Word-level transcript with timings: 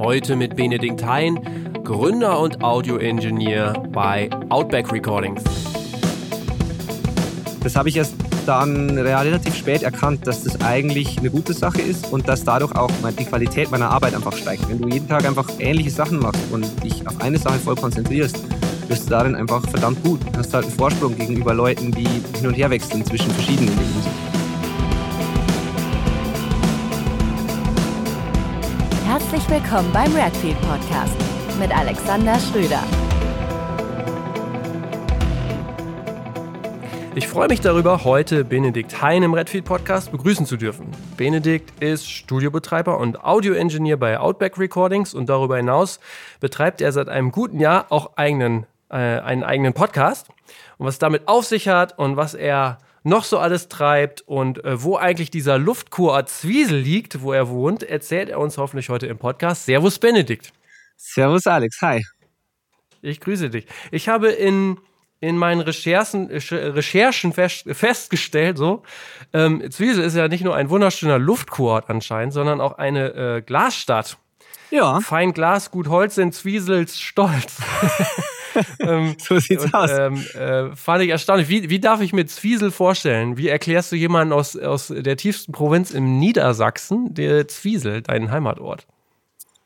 Heute 0.00 0.34
mit 0.34 0.56
Benedikt 0.56 1.04
Hein, 1.04 1.38
Gründer 1.84 2.40
und 2.40 2.64
Audio-Engineer 2.64 3.74
bei 3.92 4.30
Outback 4.48 4.90
Recordings. 4.90 5.44
Das 7.62 7.76
habe 7.76 7.90
ich 7.90 7.98
erst 7.98 8.14
dann 8.46 8.96
relativ 8.96 9.54
spät 9.54 9.82
erkannt, 9.82 10.26
dass 10.26 10.44
das 10.44 10.58
eigentlich 10.62 11.18
eine 11.18 11.28
gute 11.28 11.52
Sache 11.52 11.82
ist 11.82 12.10
und 12.10 12.26
dass 12.28 12.44
dadurch 12.44 12.74
auch 12.74 12.90
die 13.18 13.26
Qualität 13.26 13.70
meiner 13.70 13.90
Arbeit 13.90 14.14
einfach 14.14 14.34
steigt. 14.34 14.66
Wenn 14.70 14.78
du 14.78 14.88
jeden 14.88 15.06
Tag 15.06 15.26
einfach 15.26 15.50
ähnliche 15.58 15.90
Sachen 15.90 16.18
machst 16.18 16.40
und 16.50 16.64
dich 16.82 17.06
auf 17.06 17.20
eine 17.20 17.36
Sache 17.36 17.58
voll 17.58 17.74
konzentrierst, 17.74 18.42
wirst 18.88 19.04
du 19.04 19.10
darin 19.10 19.34
einfach 19.34 19.68
verdammt 19.68 20.02
gut. 20.02 20.20
Du 20.32 20.38
hast 20.38 20.54
halt 20.54 20.64
einen 20.64 20.74
Vorsprung 20.74 21.14
gegenüber 21.14 21.52
Leuten, 21.52 21.92
die 21.92 22.08
hin 22.38 22.46
und 22.46 22.54
her 22.54 22.70
wechseln 22.70 23.04
zwischen 23.04 23.30
verschiedenen 23.32 23.76
Dingen. 23.76 24.29
Herzlich 29.30 29.62
willkommen 29.62 29.92
beim 29.92 30.12
Redfield 30.16 30.60
Podcast 30.62 31.14
mit 31.60 31.70
Alexander 31.70 32.36
Schröder. 32.40 32.82
Ich 37.14 37.28
freue 37.28 37.46
mich 37.46 37.60
darüber, 37.60 38.02
heute 38.02 38.44
Benedikt 38.44 39.00
Hein 39.00 39.22
im 39.22 39.32
Redfield 39.32 39.66
Podcast 39.66 40.10
begrüßen 40.10 40.46
zu 40.46 40.56
dürfen. 40.56 40.90
Benedikt 41.16 41.80
ist 41.80 42.10
Studiobetreiber 42.10 42.98
und 42.98 43.22
Audioingenieur 43.22 43.98
bei 43.98 44.18
Outback 44.18 44.58
Recordings 44.58 45.14
und 45.14 45.28
darüber 45.28 45.58
hinaus 45.58 46.00
betreibt 46.40 46.80
er 46.80 46.90
seit 46.90 47.08
einem 47.08 47.30
guten 47.30 47.60
Jahr 47.60 47.86
auch 47.90 48.16
eigenen, 48.16 48.66
äh, 48.88 48.96
einen 48.96 49.44
eigenen 49.44 49.74
Podcast. 49.74 50.26
Und 50.76 50.88
was 50.88 50.98
damit 50.98 51.28
auf 51.28 51.44
sich 51.44 51.68
hat 51.68 51.96
und 51.96 52.16
was 52.16 52.34
er 52.34 52.78
noch 53.02 53.24
so 53.24 53.38
alles 53.38 53.68
treibt 53.68 54.22
und 54.22 54.64
äh, 54.64 54.82
wo 54.82 54.96
eigentlich 54.96 55.30
dieser 55.30 55.58
Luftkurort 55.58 56.28
Zwiesel 56.28 56.78
liegt, 56.78 57.22
wo 57.22 57.32
er 57.32 57.48
wohnt, 57.48 57.82
erzählt 57.82 58.28
er 58.28 58.38
uns 58.38 58.58
hoffentlich 58.58 58.88
heute 58.88 59.06
im 59.06 59.18
Podcast. 59.18 59.66
Servus 59.66 59.98
Benedikt. 59.98 60.52
Servus 60.96 61.46
Alex, 61.46 61.80
hi. 61.80 62.04
Ich 63.02 63.20
grüße 63.20 63.48
dich. 63.48 63.66
Ich 63.90 64.08
habe 64.08 64.28
in, 64.28 64.78
in 65.20 65.36
meinen 65.38 65.62
Recherchen, 65.62 66.26
Recherchen 66.28 67.32
fest, 67.32 67.64
festgestellt, 67.72 68.58
so, 68.58 68.82
ähm, 69.32 69.70
Zwiesel 69.70 70.04
ist 70.04 70.16
ja 70.16 70.28
nicht 70.28 70.44
nur 70.44 70.54
ein 70.54 70.68
wunderschöner 70.68 71.18
Luftkurort 71.18 71.88
anscheinend, 71.88 72.34
sondern 72.34 72.60
auch 72.60 72.72
eine 72.72 73.14
äh, 73.14 73.42
Glasstadt. 73.42 74.18
Ja. 74.70 75.00
Fein 75.00 75.32
Glas, 75.32 75.70
gut 75.70 75.88
Holz 75.88 76.14
sind 76.14 76.34
Zwiesels 76.34 77.00
stolz. 77.00 77.56
ähm, 78.80 79.16
so 79.18 79.38
sieht's 79.38 79.64
und, 79.64 79.74
aus. 79.74 79.90
Ähm, 79.90 80.24
äh, 80.34 80.74
fand 80.76 81.02
ich 81.02 81.10
erstaunlich. 81.10 81.48
Wie, 81.48 81.70
wie 81.70 81.80
darf 81.80 82.00
ich 82.00 82.12
mir 82.12 82.26
Zwiesel 82.26 82.70
vorstellen? 82.70 83.36
Wie 83.36 83.48
erklärst 83.48 83.92
du 83.92 83.96
jemanden 83.96 84.32
aus, 84.32 84.56
aus 84.56 84.88
der 84.88 85.16
tiefsten 85.16 85.52
Provinz 85.52 85.90
im 85.90 86.18
Niedersachsen, 86.18 87.14
der 87.14 87.48
Zwiesel, 87.48 88.02
deinen 88.02 88.30
Heimatort? 88.30 88.86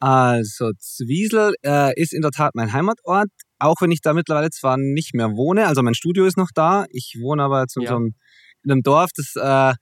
Also 0.00 0.72
Zwiesel 0.78 1.54
äh, 1.64 1.98
ist 2.00 2.12
in 2.12 2.22
der 2.22 2.30
Tat 2.30 2.54
mein 2.54 2.72
Heimatort, 2.72 3.28
auch 3.58 3.76
wenn 3.80 3.90
ich 3.90 4.00
da 4.02 4.12
mittlerweile 4.12 4.50
zwar 4.50 4.76
nicht 4.76 5.14
mehr 5.14 5.30
wohne. 5.30 5.66
Also 5.66 5.82
mein 5.82 5.94
Studio 5.94 6.26
ist 6.26 6.36
noch 6.36 6.50
da. 6.54 6.84
Ich 6.90 7.16
wohne 7.20 7.42
aber 7.42 7.62
jetzt 7.62 7.76
in, 7.76 7.84
ja. 7.84 7.90
so 7.90 7.96
einem, 7.96 8.14
in 8.64 8.70
einem 8.70 8.82
Dorf, 8.82 9.10
das 9.16 9.34
äh, 9.36 9.74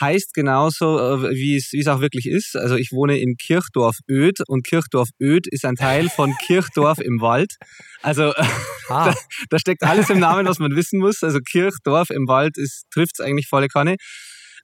heißt 0.00 0.34
genauso, 0.34 0.98
äh, 0.98 1.30
wie 1.30 1.56
es, 1.56 1.72
wie 1.72 1.80
es 1.80 1.86
auch 1.86 2.00
wirklich 2.00 2.26
ist. 2.26 2.56
Also 2.56 2.76
ich 2.76 2.92
wohne 2.92 3.18
in 3.18 3.36
Kirchdorf 3.36 3.96
Öd 4.10 4.38
und 4.46 4.66
Kirchdorf 4.66 5.08
Öd 5.20 5.46
ist 5.46 5.64
ein 5.64 5.76
Teil 5.76 6.08
von 6.08 6.34
Kirchdorf 6.46 6.98
im 6.98 7.20
Wald. 7.20 7.56
Also 8.02 8.32
ah. 8.88 9.10
da, 9.10 9.14
da, 9.50 9.58
steckt 9.58 9.82
alles 9.82 10.10
im 10.10 10.18
Namen, 10.18 10.46
was 10.46 10.58
man 10.58 10.74
wissen 10.74 10.98
muss. 10.98 11.22
Also 11.22 11.38
Kirchdorf 11.40 12.10
im 12.10 12.26
Wald 12.28 12.54
trifft 12.92 13.18
es 13.18 13.24
eigentlich 13.24 13.48
volle 13.48 13.68
Kanne. 13.68 13.96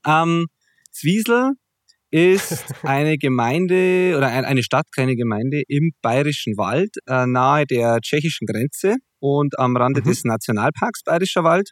Ähm, 0.07 0.47
Zwiesel 0.93 1.53
ist 2.11 2.65
eine 2.83 3.19
Gemeinde 3.19 4.15
oder 4.17 4.29
eine 4.29 4.63
Stadt, 4.63 4.87
keine 4.95 5.17
Gemeinde 5.17 5.63
im 5.69 5.93
Bayerischen 6.03 6.57
Wald, 6.57 6.97
äh, 7.07 7.27
nahe 7.27 7.67
der 7.67 8.01
tschechischen 8.01 8.47
Grenze 8.47 8.97
und 9.19 9.59
am 9.59 9.77
Rande 9.77 10.01
mhm. 10.01 10.05
des 10.05 10.25
Nationalparks 10.25 11.03
Bayerischer 11.03 11.45
Wald 11.45 11.71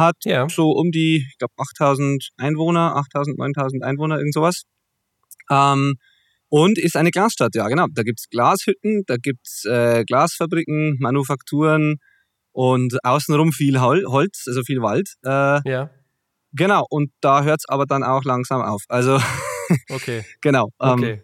hat 0.00 0.16
ja. 0.24 0.48
so 0.48 0.70
um 0.70 0.90
die, 0.90 1.26
ich 1.30 1.38
glaube, 1.38 1.54
8000 1.56 2.30
Einwohner, 2.36 2.96
8000, 2.96 3.38
9000 3.38 3.84
Einwohner, 3.84 4.18
irgend 4.18 4.34
sowas. 4.34 4.64
Ähm, 5.50 5.94
und 6.48 6.78
ist 6.78 6.96
eine 6.96 7.12
Glasstadt, 7.12 7.54
ja, 7.54 7.68
genau. 7.68 7.86
Da 7.92 8.02
gibt's 8.02 8.28
Glashütten, 8.28 9.04
da 9.06 9.16
gibt's 9.16 9.64
äh, 9.64 10.04
Glasfabriken, 10.04 10.96
Manufakturen 10.98 11.98
und 12.50 12.96
außenrum 13.04 13.52
viel 13.52 13.80
Holz, 13.80 14.44
also 14.48 14.62
viel 14.62 14.82
Wald. 14.82 15.10
Äh, 15.24 15.60
ja. 15.70 15.90
Genau, 16.52 16.84
und 16.90 17.12
da 17.20 17.44
hört's 17.44 17.68
aber 17.68 17.86
dann 17.86 18.02
auch 18.02 18.24
langsam 18.24 18.62
auf. 18.62 18.82
Also, 18.88 19.20
okay. 19.90 20.24
genau. 20.40 20.70
Ähm, 20.80 20.90
okay. 20.90 21.22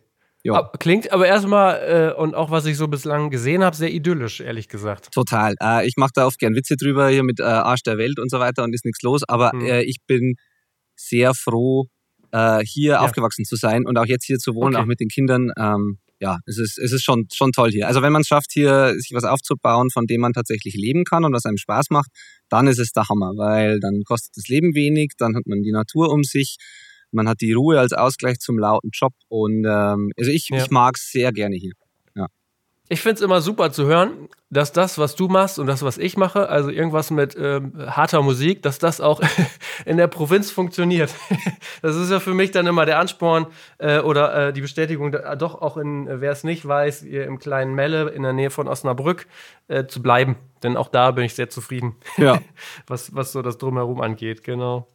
Ja. 0.54 0.70
Klingt 0.78 1.12
aber 1.12 1.26
erstmal 1.26 2.12
äh, 2.16 2.20
und 2.20 2.34
auch 2.34 2.50
was 2.50 2.66
ich 2.66 2.76
so 2.76 2.88
bislang 2.88 3.30
gesehen 3.30 3.64
habe, 3.64 3.76
sehr 3.76 3.92
idyllisch, 3.92 4.40
ehrlich 4.40 4.68
gesagt. 4.68 5.12
Total. 5.12 5.54
Äh, 5.60 5.86
ich 5.86 5.94
mache 5.96 6.12
da 6.14 6.26
oft 6.26 6.38
gern 6.38 6.54
Witze 6.54 6.76
drüber, 6.76 7.08
hier 7.08 7.22
mit 7.22 7.40
äh, 7.40 7.44
Arsch 7.44 7.82
der 7.82 7.98
Welt 7.98 8.18
und 8.18 8.30
so 8.30 8.38
weiter 8.38 8.64
und 8.64 8.74
ist 8.74 8.84
nichts 8.84 9.02
los. 9.02 9.22
Aber 9.26 9.52
äh, 9.54 9.84
ich 9.84 9.98
bin 10.06 10.34
sehr 10.94 11.34
froh, 11.34 11.86
äh, 12.32 12.60
hier 12.64 12.92
ja. 12.92 13.00
aufgewachsen 13.00 13.44
zu 13.44 13.56
sein 13.56 13.86
und 13.86 13.98
auch 13.98 14.06
jetzt 14.06 14.24
hier 14.24 14.38
zu 14.38 14.54
wohnen, 14.54 14.74
okay. 14.74 14.82
auch 14.82 14.86
mit 14.86 15.00
den 15.00 15.08
Kindern. 15.08 15.50
Ähm, 15.58 15.98
ja, 16.18 16.38
es 16.46 16.58
ist, 16.58 16.78
es 16.78 16.92
ist 16.92 17.04
schon, 17.04 17.26
schon 17.32 17.52
toll 17.52 17.70
hier. 17.70 17.88
Also 17.88 18.00
wenn 18.00 18.12
man 18.12 18.22
es 18.22 18.28
schafft, 18.28 18.50
hier 18.52 18.94
sich 18.96 19.10
was 19.12 19.24
aufzubauen, 19.24 19.90
von 19.90 20.06
dem 20.06 20.22
man 20.22 20.32
tatsächlich 20.32 20.74
leben 20.74 21.04
kann 21.04 21.24
und 21.24 21.32
was 21.32 21.44
einem 21.44 21.58
Spaß 21.58 21.90
macht, 21.90 22.10
dann 22.48 22.66
ist 22.68 22.78
es 22.78 22.92
der 22.92 23.08
Hammer, 23.08 23.32
weil 23.36 23.80
dann 23.80 24.02
kostet 24.04 24.36
das 24.36 24.48
Leben 24.48 24.74
wenig, 24.74 25.12
dann 25.18 25.36
hat 25.36 25.46
man 25.46 25.62
die 25.62 25.72
Natur 25.72 26.10
um 26.10 26.24
sich 26.24 26.56
man 27.12 27.28
hat 27.28 27.40
die 27.40 27.52
Ruhe 27.52 27.78
als 27.78 27.92
Ausgleich 27.92 28.38
zum 28.38 28.58
lauten 28.58 28.90
Job 28.92 29.12
und 29.28 29.64
ähm, 29.66 30.10
also 30.16 30.30
ich, 30.30 30.48
ja. 30.50 30.58
ich 30.58 30.70
mag 30.70 30.96
es 30.96 31.10
sehr 31.10 31.32
gerne 31.32 31.56
hier. 31.56 31.72
Ich 32.88 33.00
finde 33.00 33.16
es 33.16 33.20
immer 33.20 33.40
super 33.40 33.72
zu 33.72 33.86
hören, 33.86 34.28
dass 34.48 34.70
das, 34.70 34.96
was 34.96 35.16
du 35.16 35.26
machst 35.26 35.58
und 35.58 35.66
das, 35.66 35.82
was 35.82 35.98
ich 35.98 36.16
mache, 36.16 36.48
also 36.48 36.70
irgendwas 36.70 37.10
mit 37.10 37.36
ähm, 37.36 37.72
harter 37.78 38.22
Musik, 38.22 38.62
dass 38.62 38.78
das 38.78 39.00
auch 39.00 39.20
in 39.84 39.96
der 39.96 40.06
Provinz 40.06 40.52
funktioniert. 40.52 41.12
das 41.82 41.96
ist 41.96 42.12
ja 42.12 42.20
für 42.20 42.32
mich 42.32 42.52
dann 42.52 42.66
immer 42.68 42.86
der 42.86 43.00
Ansporn 43.00 43.46
äh, 43.78 43.98
oder 43.98 44.48
äh, 44.48 44.52
die 44.52 44.60
Bestätigung, 44.60 45.10
da, 45.10 45.34
doch 45.34 45.60
auch 45.60 45.76
in, 45.76 46.06
wer 46.08 46.30
es 46.30 46.44
nicht 46.44 46.66
weiß, 46.66 47.02
im 47.02 47.40
kleinen 47.40 47.74
Melle 47.74 48.10
in 48.10 48.22
der 48.22 48.32
Nähe 48.32 48.50
von 48.50 48.68
Osnabrück 48.68 49.26
äh, 49.66 49.86
zu 49.86 50.00
bleiben. 50.00 50.36
Denn 50.62 50.76
auch 50.76 50.88
da 50.88 51.10
bin 51.10 51.24
ich 51.24 51.34
sehr 51.34 51.50
zufrieden, 51.50 51.96
ja. 52.16 52.40
was, 52.86 53.14
was 53.16 53.32
so 53.32 53.42
das 53.42 53.58
Drumherum 53.58 54.00
angeht, 54.00 54.44
genau. 54.44 54.86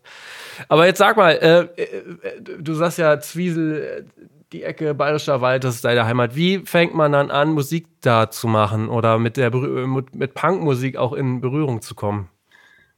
Aber 0.69 0.85
jetzt 0.85 0.99
sag 0.99 1.17
mal, 1.17 1.31
äh, 1.31 1.81
äh, 1.81 2.41
du 2.41 2.73
sagst 2.73 2.99
ja 2.99 3.19
Zwiesel, 3.19 4.07
die 4.51 4.63
Ecke 4.63 4.93
Bayerischer 4.93 5.41
Wald, 5.41 5.63
das 5.63 5.75
ist 5.75 5.85
deine 5.85 6.05
Heimat. 6.05 6.35
Wie 6.35 6.59
fängt 6.59 6.93
man 6.93 7.11
dann 7.11 7.31
an, 7.31 7.53
Musik 7.53 7.87
da 8.01 8.29
zu 8.29 8.47
machen 8.47 8.89
oder 8.89 9.17
mit, 9.17 9.37
der, 9.37 9.55
mit, 9.55 10.15
mit 10.15 10.33
Punkmusik 10.33 10.97
auch 10.97 11.13
in 11.13 11.41
Berührung 11.41 11.81
zu 11.81 11.95
kommen? 11.95 12.29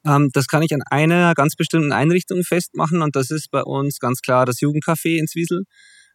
Ähm, 0.05 0.29
das 0.33 0.47
kann 0.47 0.63
ich 0.63 0.73
an 0.73 0.81
einer 0.89 1.33
ganz 1.33 1.55
bestimmten 1.55 1.91
Einrichtung 1.91 2.43
festmachen 2.43 3.01
und 3.01 3.15
das 3.15 3.31
ist 3.31 3.51
bei 3.51 3.61
uns 3.61 3.99
ganz 3.99 4.21
klar 4.21 4.45
das 4.45 4.59
Jugendcafé 4.59 5.17
in 5.17 5.27
Zwiesel. 5.27 5.63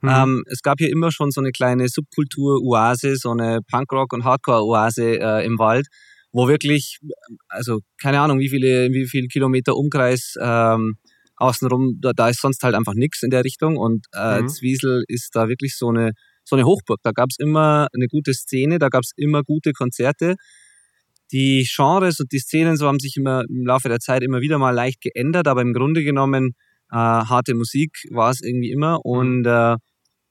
Mhm. 0.03 0.09
Ähm, 0.09 0.45
es 0.47 0.63
gab 0.63 0.79
hier 0.79 0.91
immer 0.91 1.11
schon 1.11 1.31
so 1.31 1.41
eine 1.41 1.53
kleine 1.53 1.89
Subkultur-Oase, 1.89 3.17
so 3.17 3.31
eine 3.31 3.61
Punkrock- 3.71 4.13
und 4.13 4.25
Hardcore-Oase 4.25 5.21
äh, 5.21 5.45
im 5.45 5.59
Wald, 5.59 5.87
wo 6.33 6.49
wirklich, 6.49 6.99
also 7.49 7.81
keine 8.01 8.21
Ahnung, 8.21 8.39
wie 8.39 8.49
viele, 8.49 8.91
wie 8.91 9.07
viele 9.09 9.29
Kilometer 9.29 9.75
Umkreis 9.77 10.35
ähm, 10.41 10.99
außenrum, 11.39 11.99
da, 12.01 12.13
da 12.13 12.29
ist 12.29 12.41
sonst 12.41 12.63
halt 12.63 12.75
einfach 12.75 12.95
nichts 12.95 13.23
in 13.23 13.31
der 13.31 13.45
Richtung 13.45 13.77
und 13.77 14.07
äh, 14.15 14.43
mhm. 14.43 14.49
Zwiesel 14.49 15.05
ist 15.09 15.31
da 15.35 15.49
wirklich 15.49 15.77
so 15.77 15.89
eine, 15.89 16.13
so 16.45 16.57
eine 16.57 16.65
Hochburg. 16.65 16.99
Da 17.03 17.13
gab 17.13 17.29
es 17.31 17.37
immer 17.39 17.89
eine 17.95 18.07
gute 18.09 18.35
Szene, 18.35 18.79
da 18.79 18.89
gab 18.89 19.03
es 19.03 19.13
immer 19.17 19.43
gute 19.43 19.73
Konzerte. 19.73 20.37
Die 21.31 21.69
Genres 21.75 22.21
und 22.21 22.33
die 22.33 22.39
Szenen 22.39 22.77
so 22.77 22.87
haben 22.87 22.99
sich 22.99 23.17
immer 23.17 23.45
im 23.49 23.67
Laufe 23.67 23.89
der 23.89 24.01
Zeit 24.01 24.23
immer 24.23 24.41
wieder 24.41 24.59
mal 24.59 24.75
leicht 24.75 25.01
geändert, 25.01 25.47
aber 25.47 25.63
im 25.63 25.75
Grunde 25.75 26.03
genommen 26.03 26.55
äh, 26.91 26.97
harte 26.97 27.55
Musik 27.55 27.91
war 28.11 28.31
es 28.31 28.41
irgendwie 28.43 28.71
immer 28.71 28.95
mhm. 28.95 29.01
und 29.03 29.47
äh, 29.47 29.77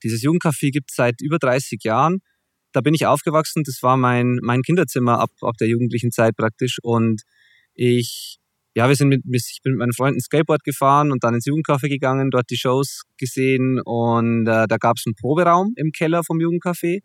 dieses 0.03 0.21
Jugendcafé 0.23 0.71
gibt 0.71 0.91
es 0.91 0.95
seit 0.95 1.21
über 1.21 1.37
30 1.39 1.83
Jahren. 1.83 2.19
Da 2.73 2.81
bin 2.81 2.93
ich 2.93 3.05
aufgewachsen, 3.05 3.63
das 3.63 3.79
war 3.81 3.97
mein, 3.97 4.39
mein 4.41 4.61
Kinderzimmer 4.61 5.19
ab, 5.19 5.31
ab 5.41 5.55
der 5.59 5.67
jugendlichen 5.67 6.11
Zeit 6.11 6.35
praktisch 6.35 6.77
und 6.81 7.21
ich 7.73 8.37
ja, 8.77 8.87
wir 8.87 8.95
sind 8.95 9.07
mit, 9.07 9.23
ich 9.25 9.59
bin 9.63 9.73
mit 9.73 9.79
meinen 9.79 9.93
Freunden 9.93 10.19
Skateboard 10.19 10.63
gefahren 10.63 11.11
und 11.11 11.23
dann 11.23 11.33
ins 11.33 11.47
Jugendcafé 11.47 11.89
gegangen, 11.89 12.29
dort 12.29 12.47
die 12.51 12.57
Shows 12.57 13.05
gesehen 13.17 13.81
und 13.83 14.45
äh, 14.45 14.67
da 14.67 14.77
gab 14.77 14.97
es 14.97 15.03
einen 15.07 15.15
Proberaum 15.15 15.73
im 15.77 15.89
Keller 15.91 16.23
vom 16.23 16.37
Jugendcafé. 16.37 16.99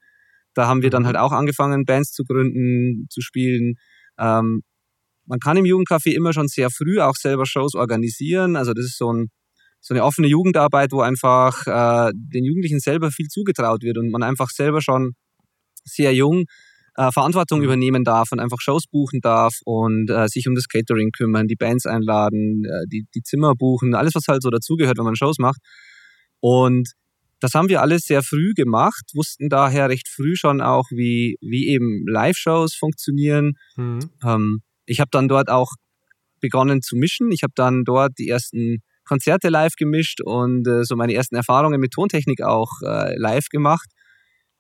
Da 0.53 0.67
haben 0.67 0.83
wir 0.83 0.91
dann 0.91 1.05
mhm. 1.05 1.07
halt 1.07 1.17
auch 1.17 1.33
angefangen, 1.33 1.87
Bands 1.87 2.13
zu 2.13 2.25
gründen, 2.25 3.07
zu 3.09 3.23
spielen. 3.23 3.77
Ähm, 4.19 4.61
man 5.25 5.39
kann 5.39 5.57
im 5.57 5.65
Jugendcafé 5.65 6.13
immer 6.15 6.35
schon 6.35 6.47
sehr 6.47 6.69
früh 6.69 7.01
auch 7.01 7.17
selber 7.17 7.47
Shows 7.47 7.75
organisieren. 7.75 8.55
Also 8.57 8.75
das 8.75 8.85
ist 8.85 8.99
so, 8.99 9.11
ein, 9.11 9.29
so 9.81 9.95
eine 9.95 10.05
offene 10.05 10.29
Jugendarbeit, 10.29 10.93
wo 10.93 11.01
einfach 11.01 11.67
äh, 11.67 12.13
den 12.15 12.45
Jugendlichen 12.45 12.81
selber 12.81 13.11
viel 13.11 13.29
zugetraut 13.29 13.83
wird 13.83 13.97
und 13.97 14.11
man 14.11 14.23
einfach 14.23 14.51
selber 14.51 14.83
schon 14.83 15.13
sehr 15.85 16.13
jung 16.13 16.45
äh, 16.97 17.11
Verantwortung 17.13 17.61
mhm. 17.61 17.65
übernehmen 17.65 18.05
darf 18.05 18.33
und 18.33 18.41
einfach 18.41 18.61
Shows 18.61 18.85
buchen 18.87 19.21
darf 19.21 19.55
und 19.65 20.11
äh, 20.11 20.29
sich 20.29 20.47
um 20.49 20.55
das 20.55 20.69
Catering 20.69 21.11
kümmern, 21.11 21.47
die 21.47 21.57
Bands 21.57 21.87
einladen, 21.87 22.65
äh, 22.65 22.87
die, 22.89 23.07
die 23.15 23.23
Zimmer 23.23 23.55
buchen, 23.55 23.95
alles, 23.95 24.15
was 24.15 24.29
halt 24.29 24.43
so 24.43 24.51
dazugehört, 24.51 24.99
wenn 24.99 25.05
man 25.05 25.17
Shows 25.17 25.39
macht. 25.39 25.61
Und 26.41 26.93
das 27.41 27.55
haben 27.55 27.69
wir 27.69 27.81
alles 27.81 28.03
sehr 28.03 28.23
früh 28.23 28.53
gemacht, 28.55 29.03
wussten 29.15 29.49
daher 29.49 29.89
recht 29.89 30.09
früh 30.09 30.37
schon 30.37 30.61
auch, 30.61 30.85
wie, 30.91 31.37
wie 31.41 31.69
eben 31.69 32.05
Live-Shows 32.07 32.75
funktionieren. 32.77 33.55
Mhm. 33.77 34.01
Ähm, 34.25 34.63
ich 34.87 35.01
habe 35.01 35.09
dann 35.11 35.29
dort 35.29 35.51
auch 35.51 35.73
begonnen 36.41 36.83
zu 36.83 36.97
mischen. 36.97 37.33
Ich 37.33 37.43
habe 37.43 37.53
dann 37.57 37.85
dort 37.85 38.13
die 38.19 38.29
ersten 38.29 38.79
Konzerte 39.05 39.49
live 39.49 39.75
gemischt 39.77 40.21
und 40.23 40.67
äh, 40.69 40.85
so 40.85 40.95
meine 40.95 41.15
ersten 41.15 41.35
Erfahrungen 41.35 41.81
mit 41.81 41.93
Tontechnik 41.93 42.43
auch 42.43 42.71
äh, 42.85 43.17
live 43.17 43.49
gemacht. 43.49 43.89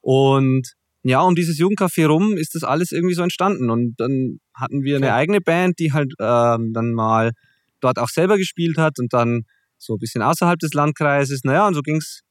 Und 0.00 0.72
ja, 1.04 1.20
um 1.20 1.34
dieses 1.34 1.58
Jugendcafé 1.58 2.06
rum 2.06 2.36
ist 2.36 2.54
das 2.54 2.62
alles 2.62 2.92
irgendwie 2.92 3.14
so 3.14 3.22
entstanden. 3.22 3.70
Und 3.70 3.94
dann 3.98 4.38
hatten 4.54 4.82
wir 4.82 4.96
eine 4.96 5.14
eigene 5.14 5.40
Band, 5.40 5.78
die 5.78 5.92
halt 5.92 6.12
ähm, 6.20 6.72
dann 6.72 6.92
mal 6.92 7.32
dort 7.80 7.98
auch 7.98 8.08
selber 8.08 8.36
gespielt 8.36 8.78
hat 8.78 8.98
und 8.98 9.12
dann 9.12 9.42
so 9.78 9.94
ein 9.94 9.98
bisschen 9.98 10.22
außerhalb 10.22 10.58
des 10.58 10.72
Landkreises. 10.74 11.42
Naja, 11.42 11.66
und 11.66 11.74
so 11.74 11.82
ging's 11.82 12.22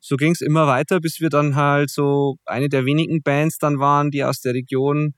so 0.00 0.16
ging's 0.16 0.40
immer 0.40 0.66
weiter, 0.66 1.00
bis 1.00 1.20
wir 1.20 1.28
dann 1.28 1.56
halt 1.56 1.90
so 1.90 2.36
eine 2.44 2.68
der 2.68 2.86
wenigen 2.86 3.22
Bands 3.22 3.58
dann 3.58 3.78
waren, 3.78 4.10
die 4.10 4.24
aus 4.24 4.40
der 4.40 4.54
Region 4.54 5.14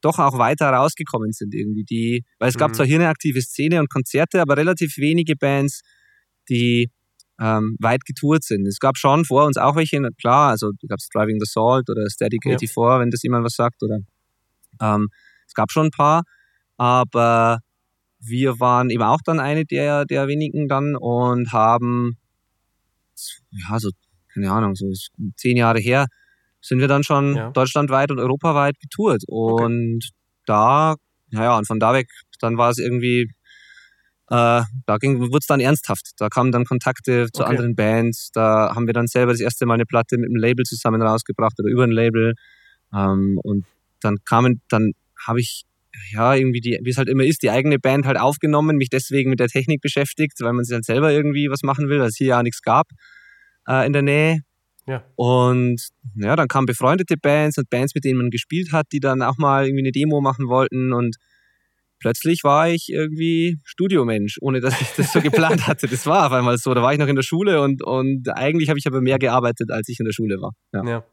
doch 0.00 0.18
auch 0.18 0.38
weiter 0.38 0.70
rausgekommen 0.70 1.32
sind 1.32 1.54
irgendwie. 1.54 1.84
Die, 1.84 2.24
weil 2.38 2.48
es 2.48 2.56
gab 2.56 2.70
mhm. 2.70 2.74
zwar 2.74 2.86
hier 2.86 2.96
eine 2.96 3.08
aktive 3.08 3.42
Szene 3.42 3.80
und 3.80 3.90
Konzerte, 3.90 4.40
aber 4.40 4.56
relativ 4.56 4.96
wenige 4.96 5.36
Bands, 5.36 5.82
die 6.48 6.90
ähm, 7.42 7.76
weit 7.80 8.04
getourt 8.04 8.44
sind. 8.44 8.66
Es 8.66 8.78
gab 8.78 8.96
schon 8.96 9.24
vor 9.24 9.46
uns 9.46 9.56
auch 9.56 9.74
welche, 9.74 10.00
klar, 10.20 10.50
also 10.50 10.70
gab 10.88 10.98
es 10.98 11.08
Driving 11.08 11.40
the 11.40 11.46
Salt 11.46 11.90
oder 11.90 12.08
Static 12.08 12.44
ja. 12.44 12.56
84, 12.58 13.00
wenn 13.00 13.10
das 13.10 13.22
jemand 13.22 13.44
was 13.44 13.54
sagt, 13.54 13.82
oder 13.82 13.98
ähm, 14.80 15.08
es 15.46 15.54
gab 15.54 15.72
schon 15.72 15.86
ein 15.86 15.90
paar, 15.90 16.22
aber 16.76 17.58
wir 18.20 18.60
waren 18.60 18.90
eben 18.90 19.02
auch 19.02 19.20
dann 19.24 19.40
eine 19.40 19.64
der, 19.64 20.04
der 20.04 20.28
wenigen 20.28 20.68
dann 20.68 20.94
und 20.94 21.52
haben, 21.52 22.16
ja, 23.50 23.78
so 23.80 23.90
keine 24.32 24.50
Ahnung, 24.50 24.74
so 24.74 24.86
zehn 25.36 25.56
Jahre 25.56 25.80
her, 25.80 26.06
sind 26.60 26.78
wir 26.78 26.88
dann 26.88 27.02
schon 27.02 27.36
ja. 27.36 27.50
deutschlandweit 27.50 28.10
und 28.10 28.18
europaweit 28.18 28.78
getourt. 28.80 29.22
Und 29.26 30.04
okay. 30.04 30.14
da, 30.46 30.94
naja, 31.30 31.58
und 31.58 31.66
von 31.66 31.80
da 31.80 31.92
weg, 31.92 32.08
dann 32.40 32.56
war 32.56 32.70
es 32.70 32.78
irgendwie, 32.78 33.30
da 34.32 34.66
wurde 34.86 35.38
es 35.40 35.46
dann 35.46 35.60
ernsthaft. 35.60 36.12
Da 36.16 36.28
kamen 36.28 36.52
dann 36.52 36.64
Kontakte 36.64 37.28
zu 37.32 37.42
okay. 37.42 37.50
anderen 37.50 37.74
Bands. 37.74 38.30
Da 38.32 38.74
haben 38.74 38.86
wir 38.86 38.94
dann 38.94 39.06
selber 39.06 39.32
das 39.32 39.40
erste 39.40 39.66
Mal 39.66 39.74
eine 39.74 39.84
Platte 39.84 40.16
mit 40.16 40.30
einem 40.30 40.36
Label 40.36 40.64
zusammen 40.64 41.02
rausgebracht 41.02 41.58
oder 41.60 41.68
über 41.68 41.84
ein 41.84 41.90
Label. 41.90 42.34
Ähm, 42.94 43.38
und 43.42 43.66
dann 44.00 44.18
kamen, 44.24 44.62
dann 44.68 44.92
habe 45.26 45.40
ich 45.40 45.64
ja, 46.12 46.34
irgendwie 46.34 46.60
die, 46.60 46.78
wie 46.82 46.90
es 46.90 46.96
halt 46.96 47.08
immer 47.08 47.24
ist, 47.24 47.42
die 47.42 47.50
eigene 47.50 47.78
Band 47.78 48.06
halt 48.06 48.18
aufgenommen, 48.18 48.76
mich 48.76 48.88
deswegen 48.88 49.30
mit 49.30 49.40
der 49.40 49.48
Technik 49.48 49.82
beschäftigt, 49.82 50.40
weil 50.40 50.54
man 50.54 50.64
sich 50.64 50.74
halt 50.74 50.86
selber 50.86 51.12
irgendwie 51.12 51.50
was 51.50 51.62
machen 51.62 51.88
will, 51.88 52.00
weil 52.00 52.08
es 52.08 52.16
hier 52.16 52.28
ja 52.28 52.42
nichts 52.42 52.62
gab 52.62 52.88
äh, 53.68 53.86
in 53.86 53.92
der 53.92 54.02
Nähe. 54.02 54.40
Ja. 54.86 55.04
Und 55.16 55.88
ja, 56.16 56.34
dann 56.34 56.48
kamen 56.48 56.66
befreundete 56.66 57.16
Bands 57.16 57.58
und 57.58 57.70
Bands, 57.70 57.94
mit 57.94 58.04
denen 58.04 58.18
man 58.18 58.30
gespielt 58.30 58.72
hat, 58.72 58.86
die 58.92 59.00
dann 59.00 59.22
auch 59.22 59.36
mal 59.36 59.66
irgendwie 59.66 59.82
eine 59.82 59.92
Demo 59.92 60.20
machen 60.20 60.48
wollten 60.48 60.92
und 60.92 61.16
plötzlich 62.02 62.44
war 62.44 62.68
ich 62.68 62.88
irgendwie 62.90 63.58
Studiomensch, 63.64 64.36
ohne 64.40 64.60
dass 64.60 64.78
ich 64.80 64.88
das 64.96 65.12
so 65.12 65.20
geplant 65.20 65.66
hatte. 65.66 65.86
Das 65.86 66.04
war 66.06 66.26
auf 66.26 66.32
einmal 66.32 66.58
so. 66.58 66.74
Da 66.74 66.82
war 66.82 66.92
ich 66.92 66.98
noch 66.98 67.06
in 67.06 67.16
der 67.16 67.22
Schule 67.22 67.62
und, 67.62 67.82
und 67.82 68.28
eigentlich 68.28 68.68
habe 68.68 68.78
ich 68.78 68.86
aber 68.86 69.00
mehr 69.00 69.18
gearbeitet, 69.18 69.70
als 69.70 69.88
ich 69.88 69.98
in 70.00 70.04
der 70.04 70.12
Schule 70.12 70.36
war. 70.40 70.50
Ja. 70.74 70.84
ja. 70.84 71.04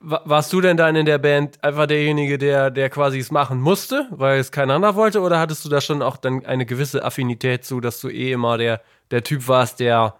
Warst 0.00 0.54
du 0.54 0.62
denn 0.62 0.78
dann 0.78 0.96
in 0.96 1.04
der 1.04 1.18
Band 1.18 1.62
einfach 1.62 1.86
derjenige, 1.86 2.38
der, 2.38 2.70
der 2.70 2.88
quasi 2.88 3.18
es 3.18 3.30
machen 3.30 3.60
musste, 3.60 4.08
weil 4.10 4.40
es 4.40 4.50
kein 4.50 4.70
anderer 4.70 4.94
wollte, 4.94 5.20
oder 5.20 5.38
hattest 5.38 5.66
du 5.66 5.68
da 5.68 5.82
schon 5.82 6.00
auch 6.00 6.16
dann 6.16 6.46
eine 6.46 6.64
gewisse 6.64 7.04
Affinität 7.04 7.64
zu, 7.64 7.80
dass 7.80 8.00
du 8.00 8.08
eh 8.08 8.32
immer 8.32 8.56
der, 8.56 8.80
der 9.10 9.22
Typ 9.22 9.46
warst, 9.48 9.80
der 9.80 10.14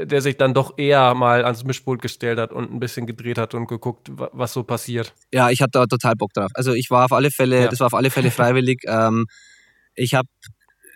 der 0.00 0.22
sich 0.22 0.36
dann 0.36 0.54
doch 0.54 0.78
eher 0.78 1.14
mal 1.14 1.44
ans 1.44 1.64
Mischpult 1.64 2.00
gestellt 2.00 2.38
hat 2.38 2.52
und 2.52 2.72
ein 2.72 2.78
bisschen 2.78 3.06
gedreht 3.06 3.38
hat 3.38 3.54
und 3.54 3.66
geguckt, 3.66 4.10
was 4.12 4.52
so 4.52 4.62
passiert. 4.62 5.12
Ja, 5.32 5.50
ich 5.50 5.60
hatte 5.60 5.72
da 5.72 5.86
total 5.86 6.14
Bock 6.14 6.32
drauf. 6.32 6.50
Also 6.54 6.72
ich 6.72 6.90
war 6.90 7.04
auf 7.04 7.12
alle 7.12 7.30
Fälle, 7.30 7.62
ja. 7.62 7.68
das 7.68 7.80
war 7.80 7.86
auf 7.86 7.94
alle 7.94 8.10
Fälle 8.10 8.30
freiwillig. 8.30 8.82
ähm, 8.86 9.26
ich 9.94 10.14
habe 10.14 10.28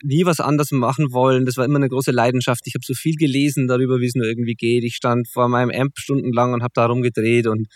nie 0.05 0.25
was 0.25 0.41
anderes 0.41 0.71
machen 0.71 1.13
wollen. 1.13 1.47
Das 1.47 1.57
war 1.57 1.65
immer 1.65 1.77
eine 1.77 1.89
große 1.89 2.13
Leidenschaft. 2.13 2.63
Ich 2.67 2.75
habe 2.75 2.85
so 2.85 2.95
viel 2.95 3.17
gelesen 3.17 3.67
darüber, 3.67 3.99
wie 3.99 4.07
es 4.07 4.15
nur 4.15 4.27
irgendwie 4.27 4.55
geht. 4.55 4.85
Ich 4.85 4.95
stand 4.95 5.29
vor 5.29 5.49
meinem 5.49 5.71
Amp 5.71 5.93
stundenlang 5.97 6.53
und 6.53 6.63
habe 6.63 6.73
da 6.75 6.87
rumgedreht 6.87 7.47
und 7.47 7.69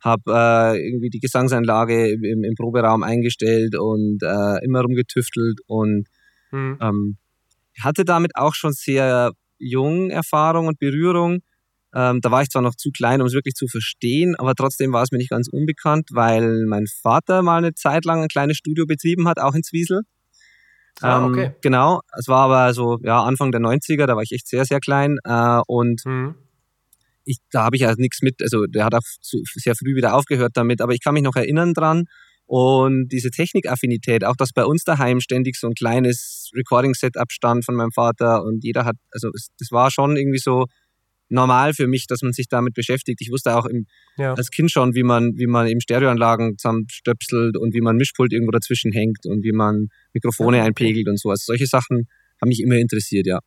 habe 0.00 0.22
äh, 0.28 0.88
irgendwie 0.88 1.10
die 1.10 1.20
Gesangsanlage 1.20 2.12
im, 2.12 2.44
im 2.44 2.54
Proberaum 2.54 3.02
eingestellt 3.02 3.76
und 3.76 4.22
äh, 4.22 4.64
immer 4.64 4.82
rumgetüftelt 4.82 5.60
und 5.66 6.06
mhm. 6.52 6.78
ähm, 6.80 7.16
hatte 7.82 8.04
damit 8.04 8.36
auch 8.36 8.54
schon 8.54 8.72
sehr 8.72 9.32
jung 9.58 10.10
Erfahrung 10.10 10.66
und 10.66 10.78
Berührung. 10.78 11.40
Ähm, 11.94 12.20
da 12.20 12.30
war 12.30 12.42
ich 12.42 12.50
zwar 12.50 12.62
noch 12.62 12.74
zu 12.74 12.90
klein, 12.90 13.20
um 13.20 13.26
es 13.26 13.32
wirklich 13.32 13.54
zu 13.54 13.66
verstehen, 13.66 14.34
aber 14.36 14.54
trotzdem 14.54 14.92
war 14.92 15.02
es 15.02 15.10
mir 15.10 15.18
nicht 15.18 15.30
ganz 15.30 15.48
unbekannt, 15.48 16.10
weil 16.12 16.66
mein 16.66 16.86
Vater 16.86 17.42
mal 17.42 17.58
eine 17.58 17.74
Zeit 17.74 18.04
lang 18.04 18.22
ein 18.22 18.28
kleines 18.28 18.58
Studio 18.58 18.84
betrieben 18.86 19.26
hat, 19.26 19.38
auch 19.38 19.54
in 19.54 19.62
Zwiesel. 19.62 20.02
Ah, 21.00 21.18
ähm, 21.18 21.32
okay. 21.32 21.54
genau, 21.62 22.00
es 22.18 22.28
war 22.28 22.50
aber 22.50 22.74
so 22.74 22.98
ja, 23.02 23.22
Anfang 23.22 23.52
der 23.52 23.60
90er, 23.60 24.06
da 24.06 24.16
war 24.16 24.22
ich 24.22 24.32
echt 24.32 24.48
sehr, 24.48 24.64
sehr 24.64 24.80
klein 24.80 25.18
äh, 25.24 25.60
und 25.66 26.04
mhm. 26.04 26.34
ich, 27.24 27.38
da 27.50 27.64
habe 27.64 27.76
ich 27.76 27.84
halt 27.84 27.98
nichts 27.98 28.20
mit, 28.20 28.42
also 28.42 28.66
der 28.66 28.84
hat 28.84 28.94
auch 28.94 29.02
sehr 29.22 29.76
früh 29.76 29.94
wieder 29.94 30.14
aufgehört 30.14 30.52
damit, 30.54 30.80
aber 30.80 30.92
ich 30.92 31.02
kann 31.02 31.14
mich 31.14 31.22
noch 31.22 31.36
erinnern 31.36 31.72
dran, 31.72 32.06
und 32.48 33.08
diese 33.08 33.30
Technikaffinität, 33.30 34.24
auch 34.24 34.34
dass 34.34 34.52
bei 34.54 34.64
uns 34.64 34.82
daheim 34.82 35.20
ständig 35.20 35.56
so 35.56 35.66
ein 35.66 35.74
kleines 35.74 36.50
Recording-Setup 36.56 37.30
stand 37.30 37.66
von 37.66 37.74
meinem 37.74 37.92
Vater 37.92 38.42
und 38.42 38.64
jeder 38.64 38.86
hat, 38.86 38.96
also 39.10 39.28
es, 39.34 39.48
das 39.58 39.70
war 39.70 39.90
schon 39.90 40.16
irgendwie 40.16 40.38
so 40.38 40.64
normal 41.28 41.74
für 41.74 41.86
mich, 41.86 42.06
dass 42.06 42.22
man 42.22 42.32
sich 42.32 42.48
damit 42.48 42.72
beschäftigt. 42.72 43.20
Ich 43.20 43.30
wusste 43.30 43.54
auch 43.54 43.66
im, 43.66 43.84
ja. 44.16 44.32
als 44.32 44.48
Kind 44.48 44.70
schon, 44.70 44.94
wie 44.94 45.02
man, 45.02 45.34
wie 45.36 45.46
man 45.46 45.66
eben 45.66 45.82
Stereoanlagen 45.82 46.56
zusammenstöpselt 46.56 47.58
und 47.58 47.74
wie 47.74 47.82
man 47.82 47.96
Mischpult 47.96 48.32
irgendwo 48.32 48.52
dazwischen 48.52 48.92
hängt 48.92 49.26
und 49.26 49.44
wie 49.44 49.52
man 49.52 49.88
Mikrofone 50.14 50.56
ja. 50.56 50.64
einpegelt 50.64 51.06
und 51.06 51.20
so. 51.20 51.28
Also 51.28 51.42
solche 51.44 51.66
Sachen 51.66 52.08
haben 52.40 52.48
mich 52.48 52.62
immer 52.62 52.76
interessiert, 52.76 53.26
ja. 53.26 53.40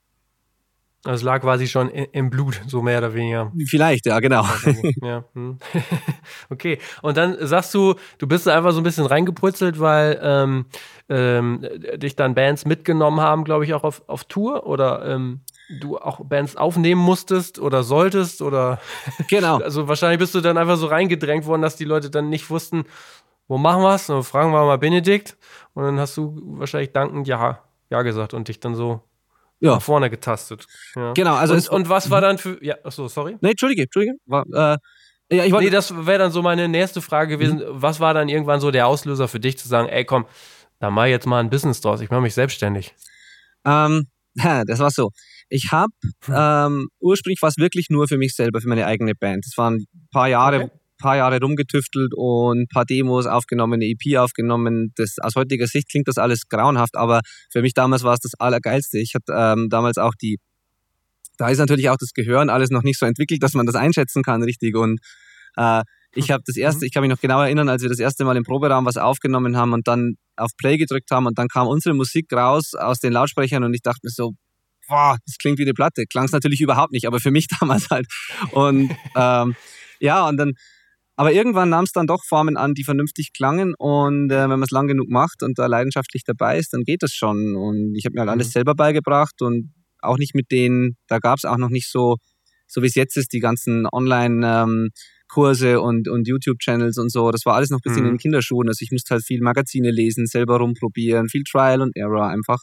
Also 1.04 1.16
es 1.16 1.24
lag 1.24 1.42
quasi 1.42 1.68
schon 1.68 1.90
im 1.90 2.30
Blut, 2.30 2.62
so 2.68 2.84
mehr 2.84 3.00
oder 3.00 3.16
weniger. 3.16 3.52
Vielleicht, 3.66 4.06
ja, 4.06 4.20
genau. 4.20 4.46
ja. 5.02 5.24
Hm. 5.34 5.58
okay. 6.52 6.78
Und 7.02 7.18
dann 7.18 7.36
sagst 7.40 7.74
du, 7.74 7.96
du 8.20 8.28
bist 8.28 8.48
einfach 8.48 8.72
so 8.72 8.82
ein 8.82 8.84
bisschen 8.84 9.08
reingeputzelt, 9.08 9.80
weil 9.80 10.20
ähm, 10.22 10.66
ähm, 11.10 11.66
dich 11.96 12.16
dann 12.16 12.36
Bands 12.36 12.66
mitgenommen 12.66 13.20
haben, 13.20 13.46
glaube 13.46 13.66
ich, 13.66 13.74
auch 13.74 13.84
auf, 13.84 14.04
auf 14.08 14.26
Tour 14.26 14.68
oder 14.68 15.04
ähm, 15.08 15.42
du 15.80 15.98
auch 15.98 16.24
Bands 16.24 16.56
aufnehmen 16.56 17.02
musstest 17.02 17.58
oder 17.58 17.82
solltest 17.82 18.44
oder 18.44 18.80
genau. 19.28 19.58
Also 19.58 19.88
wahrscheinlich 19.88 20.20
bist 20.20 20.36
du 20.36 20.42
dann 20.42 20.60
einfach 20.60 20.78
so 20.78 20.86
reingedrängt 20.86 21.48
worden, 21.48 21.64
dass 21.64 21.78
die 21.78 21.86
Leute 21.86 22.12
dann 22.12 22.30
nicht 22.30 22.52
wussten, 22.52 22.86
wo 23.48 23.58
machen 23.58 23.82
wir 23.82 23.96
es? 23.96 24.08
Und 24.08 24.22
fragen 24.24 24.52
wir 24.52 24.66
mal 24.66 24.78
Benedikt. 24.78 25.36
Und 25.74 25.84
dann 25.84 26.00
hast 26.00 26.16
du 26.16 26.40
wahrscheinlich 26.44 26.92
dankend 26.92 27.28
ja, 27.28 27.64
ja 27.90 28.04
gesagt 28.04 28.36
und 28.36 28.48
dich 28.48 28.60
dann 28.60 28.76
so 28.76 29.02
ja. 29.62 29.76
nach 29.76 29.82
vorne 29.82 30.10
getastet. 30.10 30.66
Ja. 30.96 31.14
Genau, 31.14 31.36
also. 31.36 31.54
Und, 31.54 31.70
und, 31.70 31.90
was 31.90 32.10
war 32.10 32.22
dann 32.22 32.38
für. 32.38 32.64
Ja, 32.64 32.76
achso, 32.84 33.08
sorry. 33.08 33.38
Nee, 33.42 33.52
Entschuldige, 33.52 33.84
Entschuldige. 33.84 34.16
War, 34.26 34.46
äh, 34.48 35.36
ja, 35.36 35.46
ich 35.46 35.52
wollte. 35.54 35.66
Nee, 35.66 35.72
das 35.72 36.06
wäre 36.06 36.20
dann 36.20 36.32
so 36.32 36.42
meine 36.42 36.68
nächste 36.68 37.02
Frage 37.02 37.38
gewesen. 37.38 37.60
Mhm. 37.60 37.66
Was 37.70 38.00
war 38.00 38.14
dann 38.14 38.28
irgendwann 38.28 38.60
so 38.60 38.72
der 38.72 38.88
Auslöser 38.88 39.28
für 39.28 39.40
dich 39.40 39.58
zu 39.58 39.68
sagen, 39.68 39.88
ey, 39.88 40.04
komm, 40.04 40.26
da 40.80 40.90
mach 40.90 41.06
jetzt 41.06 41.28
mal 41.28 41.40
ein 41.40 41.50
Business 41.50 41.80
draus, 41.80 42.02
ich 42.02 42.10
mache 42.10 42.22
mich 42.22 42.34
selbstständig? 42.34 42.96
Ähm, 43.66 44.08
das 44.36 44.80
war 44.80 44.92
so. 44.92 45.12
Ich 45.50 45.72
habe 45.72 45.92
hm. 46.26 46.36
ähm, 46.36 46.88
ursprünglich 47.00 47.42
war 47.42 47.50
es 47.50 47.58
wirklich 47.58 47.90
nur 47.90 48.08
für 48.08 48.18
mich 48.18 48.36
selber, 48.36 48.62
für 48.62 48.70
meine 48.70 48.86
eigene 48.86 49.16
Band. 49.16 49.46
Das 49.46 49.58
waren 49.58 49.76
ein 49.76 50.08
paar 50.12 50.28
Jahre, 50.28 50.64
okay 50.64 50.81
paar 51.02 51.18
Jahre 51.18 51.40
rumgetüftelt 51.40 52.14
und 52.16 52.62
ein 52.62 52.68
paar 52.68 52.86
Demos 52.86 53.26
aufgenommen, 53.26 53.74
eine 53.74 53.86
EP 53.86 54.18
aufgenommen. 54.18 54.92
Das, 54.96 55.16
aus 55.20 55.36
heutiger 55.36 55.68
Sicht 55.68 55.90
klingt 55.90 56.08
das 56.08 56.18
alles 56.18 56.48
grauenhaft, 56.48 56.96
aber 56.96 57.22
für 57.52 57.62
mich 57.62 57.74
damals 57.74 58.04
war 58.04 58.14
es 58.14 58.20
das 58.20 58.34
Allergeilste. 58.40 59.00
Ich 59.00 59.14
hatte 59.16 59.34
ähm, 59.36 59.68
damals 59.70 59.98
auch 59.98 60.14
die, 60.22 60.38
da 61.38 61.50
ist 61.50 61.58
natürlich 61.58 61.90
auch 61.90 61.98
das 61.98 62.14
Gehören 62.14 62.50
alles 62.50 62.70
noch 62.70 62.84
nicht 62.84 63.00
so 63.00 63.06
entwickelt, 63.06 63.44
dass 63.44 63.54
man 63.54 63.66
das 63.66 63.76
einschätzen 63.76 64.24
kann, 64.24 64.44
richtig. 64.44 64.76
Und 64.76 65.00
äh, 65.58 65.84
ich 66.14 66.32
habe 66.32 66.44
das 66.46 66.58
erste, 66.58 66.80
mhm. 66.80 66.86
ich 66.88 66.94
kann 66.94 67.02
mich 67.02 67.10
noch 67.10 67.22
genau 67.22 67.42
erinnern, 67.42 67.70
als 67.70 67.82
wir 67.82 67.90
das 67.90 68.00
erste 68.00 68.26
Mal 68.26 68.38
im 68.38 68.44
Proberaum 68.44 68.86
was 68.86 68.98
aufgenommen 68.98 69.58
haben 69.58 69.74
und 69.74 69.88
dann 69.88 70.16
auf 70.36 70.52
Play 70.58 70.78
gedrückt 70.78 71.12
haben 71.12 71.26
und 71.26 71.38
dann 71.38 71.48
kam 71.48 71.68
unsere 71.68 71.96
Musik 71.96 72.32
raus 72.34 72.74
aus 72.74 73.00
den 73.00 73.14
Lautsprechern 73.14 73.64
und 73.64 73.74
ich 73.74 73.82
dachte 73.82 74.00
mir 74.04 74.12
so, 74.12 74.34
boah, 74.88 75.18
das 75.26 75.38
klingt 75.38 75.58
wie 75.58 75.64
eine 75.64 75.74
Platte. 75.74 76.06
Klang 76.06 76.26
es 76.26 76.32
natürlich 76.32 76.62
überhaupt 76.62 76.92
nicht, 76.92 77.08
aber 77.08 77.20
für 77.20 77.32
mich 77.32 77.48
damals 77.60 77.90
halt. 77.90 78.08
Und 78.52 78.92
ähm, 79.16 79.56
ja, 80.00 80.28
und 80.28 80.38
dann 80.38 80.54
aber 81.16 81.34
irgendwann 81.34 81.70
nahm 81.70 81.84
es 81.84 81.92
dann 81.92 82.08
doch 82.08 82.24
Formen 82.24 82.58
an, 82.58 82.74
die 82.74 82.84
vernünftig 82.84 83.32
klangen. 83.34 83.74
Und 83.78 84.32
äh, 84.32 84.42
wenn 84.44 84.50
man 84.50 84.64
es 84.64 84.72
lang 84.72 84.88
genug 84.88 85.10
macht 85.10 85.44
und 85.44 85.60
da 85.60 85.68
leidenschaftlich 85.68 86.24
dabei 86.24 86.58
ist, 86.58 86.74
dann 86.74 86.84
geht 86.84 87.04
das 87.04 87.12
schon. 87.14 87.56
Und 87.56 87.96
ich 87.96 88.06
habe 88.06 88.14
mir 88.14 88.22
halt 88.22 88.30
alles 88.30 88.48
mhm. 88.48 88.52
selber 88.52 88.76
beigebracht 88.76 89.42
und 89.42 89.74
auch 90.02 90.18
nicht 90.18 90.34
mit 90.36 90.52
denen, 90.52 90.98
da 91.08 91.20
gab 91.20 91.38
es 91.38 91.46
auch 91.46 91.58
noch 91.58 91.70
nicht 91.70 91.90
so, 91.90 92.18
so 92.68 92.82
wie 92.82 92.88
es 92.88 92.96
jetzt 92.96 93.18
ist, 93.18 93.34
die 93.34 93.40
ganzen 93.40 93.86
Online-Kurse 93.92 95.70
ähm, 95.70 95.80
und, 95.80 96.08
und 96.08 96.28
YouTube-Channels 96.28 96.98
und 96.98 97.12
so. 97.12 97.32
Das 97.32 97.46
war 97.46 97.56
alles 97.56 97.70
noch 97.70 97.80
ein 97.80 97.84
bisschen 97.84 98.04
mhm. 98.04 98.10
in 98.10 98.14
den 98.16 98.20
Kinderschuhen. 98.20 98.68
Also 98.68 98.84
ich 98.84 98.92
musste 98.92 99.14
halt 99.14 99.24
viel 99.26 99.42
Magazine 99.42 99.92
lesen, 99.92 100.26
selber 100.26 100.58
rumprobieren, 100.58 101.30
viel 101.30 101.44
Trial 101.44 101.82
und 101.82 101.96
Error 101.96 102.28
einfach. 102.28 102.62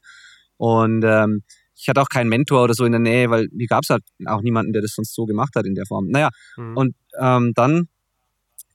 Und 0.57 1.05
ähm, 1.05 1.43
ich 1.77 1.89
hatte 1.89 2.03
auch 2.03 2.09
keinen 2.09 2.29
Mentor 2.29 2.65
oder 2.65 2.75
so 2.75 2.85
in 2.85 2.93
der 2.93 3.01
Nähe, 3.01 3.31
weil 3.31 3.49
mir 3.53 3.67
gab 3.67 3.85
es 3.85 3.91
halt 3.91 4.03
auch 4.27 4.43
niemanden, 4.43 4.73
der 4.73 4.83
das 4.83 4.95
sonst 4.95 5.15
so 5.15 5.27
gemacht 5.27 5.55
hat 5.55 5.65
in 5.65 5.75
der 5.75 5.87
Form. 5.87 6.09
Naja, 6.09 6.31
mhm. 6.57 6.77
und 6.77 6.95
ähm, 7.21 7.53
dann, 7.55 7.89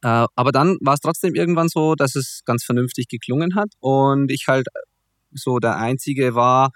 äh, 0.04 0.26
aber 0.36 0.52
dann 0.52 0.78
war 0.82 0.94
es 0.96 1.00
trotzdem 1.00 1.34
irgendwann 1.34 1.70
so, 1.70 1.96
dass 1.96 2.16
es 2.16 2.42
ganz 2.46 2.64
vernünftig 2.64 3.08
geklungen 3.08 3.56
hat 3.56 3.70
und 3.80 4.32
ich 4.32 4.46
halt 4.48 4.68
so 5.32 5.60
der 5.60 5.78
Einzige 5.78 6.36
war, 6.36 6.72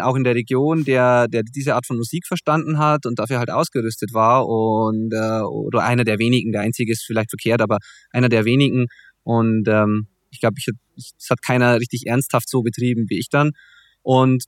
auch 0.00 0.16
in 0.16 0.24
der 0.24 0.34
Region, 0.34 0.84
der, 0.84 1.28
der 1.28 1.42
diese 1.44 1.76
Art 1.76 1.86
von 1.86 1.96
Musik 1.96 2.26
verstanden 2.26 2.78
hat 2.78 3.06
und 3.06 3.18
dafür 3.18 3.38
halt 3.38 3.50
ausgerüstet 3.50 4.12
war 4.12 4.46
und 4.48 5.12
äh, 5.12 5.40
oder 5.42 5.84
einer 5.84 6.02
der 6.04 6.18
wenigen, 6.18 6.50
der 6.50 6.62
einzige 6.62 6.90
ist 6.92 7.04
vielleicht 7.04 7.30
verkehrt, 7.30 7.60
aber 7.60 7.78
einer 8.10 8.28
der 8.28 8.44
wenigen. 8.44 8.86
Und 9.22 9.68
ähm, 9.68 10.08
ich 10.30 10.40
glaube, 10.40 10.56
ich, 10.58 10.68
es 10.96 11.30
hat 11.30 11.42
keiner 11.42 11.78
richtig 11.78 12.06
ernsthaft 12.06 12.48
so 12.48 12.62
betrieben 12.62 13.06
wie 13.08 13.18
ich 13.18 13.28
dann. 13.28 13.52
Und 14.02 14.44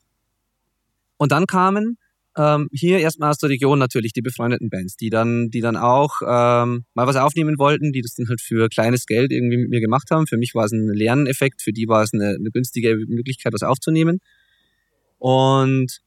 und 1.18 1.32
dann 1.32 1.46
kamen 1.46 1.96
ähm, 2.36 2.68
hier 2.70 2.98
erstmal 2.98 3.30
aus 3.30 3.38
der 3.38 3.48
Region 3.48 3.78
natürlich 3.78 4.12
die 4.12 4.22
befreundeten 4.22 4.68
Bands, 4.68 4.96
die 4.96 5.08
dann, 5.08 5.48
die 5.48 5.60
dann 5.60 5.76
auch 5.76 6.20
ähm, 6.22 6.84
mal 6.94 7.06
was 7.06 7.16
aufnehmen 7.16 7.58
wollten, 7.58 7.92
die 7.92 8.02
das 8.02 8.14
dann 8.14 8.28
halt 8.28 8.40
für 8.42 8.68
kleines 8.68 9.06
Geld 9.06 9.32
irgendwie 9.32 9.56
mit 9.56 9.70
mir 9.70 9.80
gemacht 9.80 10.10
haben. 10.10 10.26
Für 10.26 10.36
mich 10.36 10.54
war 10.54 10.66
es 10.66 10.72
ein 10.72 10.88
Lerneffekt, 10.88 11.62
für 11.62 11.72
die 11.72 11.88
war 11.88 12.02
es 12.02 12.12
eine, 12.12 12.36
eine 12.38 12.50
günstige 12.50 12.96
Möglichkeit, 13.08 13.54
was 13.54 13.62
aufzunehmen. 13.62 14.18
Und 15.18 16.00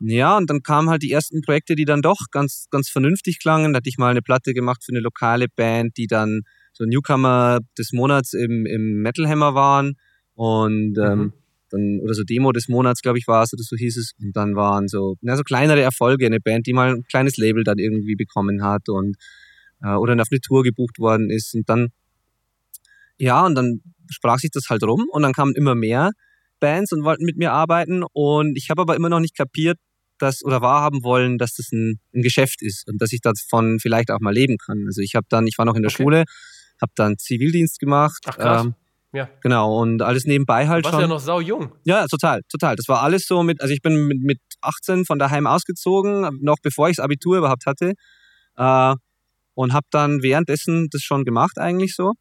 ja, 0.00 0.36
und 0.36 0.50
dann 0.50 0.62
kamen 0.62 0.90
halt 0.90 1.02
die 1.02 1.12
ersten 1.12 1.40
Projekte, 1.40 1.74
die 1.74 1.84
dann 1.84 2.02
doch 2.02 2.18
ganz, 2.30 2.66
ganz 2.70 2.90
vernünftig 2.90 3.38
klangen. 3.38 3.72
Da 3.72 3.78
hatte 3.78 3.88
ich 3.88 3.96
mal 3.96 4.10
eine 4.10 4.22
Platte 4.22 4.52
gemacht 4.54 4.84
für 4.84 4.92
eine 4.92 5.00
lokale 5.00 5.46
Band, 5.48 5.96
die 5.96 6.06
dann 6.06 6.42
so 6.72 6.84
Newcomer 6.84 7.60
des 7.78 7.92
Monats 7.92 8.34
im, 8.34 8.66
im 8.66 9.00
Metal 9.00 9.26
Hammer 9.26 9.54
waren. 9.54 9.94
Und 10.34 10.98
ähm, 10.98 11.18
mhm. 11.18 11.32
Dann, 11.70 12.00
oder 12.02 12.14
so 12.14 12.22
Demo 12.22 12.52
des 12.52 12.68
Monats, 12.68 13.02
glaube 13.02 13.18
ich, 13.18 13.26
war 13.26 13.42
es, 13.42 13.52
oder 13.52 13.62
so 13.62 13.76
hieß 13.76 13.96
es. 13.96 14.12
Und 14.20 14.36
dann 14.36 14.54
waren 14.54 14.88
so, 14.88 15.16
na, 15.20 15.36
so 15.36 15.42
kleinere 15.42 15.80
Erfolge, 15.80 16.26
eine 16.26 16.40
Band, 16.40 16.66
die 16.66 16.72
mal 16.72 16.94
ein 16.94 17.02
kleines 17.04 17.36
Label 17.36 17.64
dann 17.64 17.78
irgendwie 17.78 18.14
bekommen 18.14 18.62
hat 18.62 18.88
und 18.88 19.16
äh, 19.82 19.94
oder 19.94 20.20
auf 20.20 20.28
eine 20.30 20.40
Tour 20.40 20.62
gebucht 20.62 20.98
worden 20.98 21.30
ist. 21.30 21.54
Und 21.54 21.68
dann, 21.68 21.88
ja, 23.18 23.44
und 23.44 23.54
dann 23.54 23.80
sprach 24.10 24.38
sich 24.38 24.50
das 24.50 24.68
halt 24.70 24.82
rum 24.84 25.06
und 25.10 25.22
dann 25.22 25.32
kamen 25.32 25.54
immer 25.54 25.74
mehr. 25.74 26.12
Bands 26.58 26.92
und 26.92 27.04
wollten 27.04 27.24
mit 27.24 27.36
mir 27.36 27.52
arbeiten. 27.52 28.02
Und 28.12 28.56
ich 28.56 28.70
habe 28.70 28.82
aber 28.82 28.96
immer 28.96 29.08
noch 29.08 29.20
nicht 29.20 29.36
kapiert, 29.36 29.78
dass 30.18 30.42
oder 30.42 30.62
wahrhaben 30.62 31.02
wollen, 31.02 31.36
dass 31.36 31.54
das 31.54 31.70
ein, 31.72 32.00
ein, 32.14 32.22
Geschäft 32.22 32.62
ist 32.62 32.88
und 32.88 33.02
dass 33.02 33.12
ich 33.12 33.20
davon 33.20 33.78
vielleicht 33.80 34.10
auch 34.10 34.20
mal 34.20 34.32
leben 34.32 34.56
kann. 34.56 34.84
Also 34.86 35.02
ich 35.02 35.14
habe 35.14 35.26
dann, 35.28 35.46
ich 35.46 35.58
war 35.58 35.66
noch 35.66 35.74
in 35.74 35.82
der 35.82 35.90
okay. 35.90 36.02
Schule, 36.02 36.24
habe 36.80 36.92
dann 36.94 37.18
Zivildienst 37.18 37.78
gemacht. 37.78 38.22
Ach 38.26 38.38
krass. 38.38 38.64
Ähm, 38.64 38.74
ja. 39.16 39.28
Genau, 39.42 39.80
und 39.80 40.02
alles 40.02 40.24
nebenbei 40.24 40.68
halt 40.68 40.84
du 40.84 40.88
warst 40.88 40.94
schon. 40.94 41.00
ja 41.00 41.08
noch 41.08 41.20
sau 41.20 41.40
jung. 41.40 41.72
Ja, 41.84 42.06
total, 42.06 42.42
total. 42.48 42.76
Das 42.76 42.86
war 42.88 43.02
alles 43.02 43.26
so 43.26 43.42
mit, 43.42 43.60
also 43.60 43.72
ich 43.72 43.82
bin 43.82 44.06
mit, 44.06 44.20
mit 44.20 44.38
18 44.60 45.04
von 45.04 45.18
daheim 45.18 45.46
ausgezogen, 45.46 46.28
noch 46.40 46.58
bevor 46.62 46.88
ich 46.88 46.96
das 46.96 47.04
Abitur 47.04 47.38
überhaupt 47.38 47.66
hatte. 47.66 47.94
Äh, 48.56 48.94
und 49.54 49.72
habe 49.72 49.86
dann 49.90 50.22
währenddessen 50.22 50.88
das 50.90 51.02
schon 51.02 51.24
gemacht 51.24 51.58
eigentlich 51.58 51.94
so. 51.94 52.12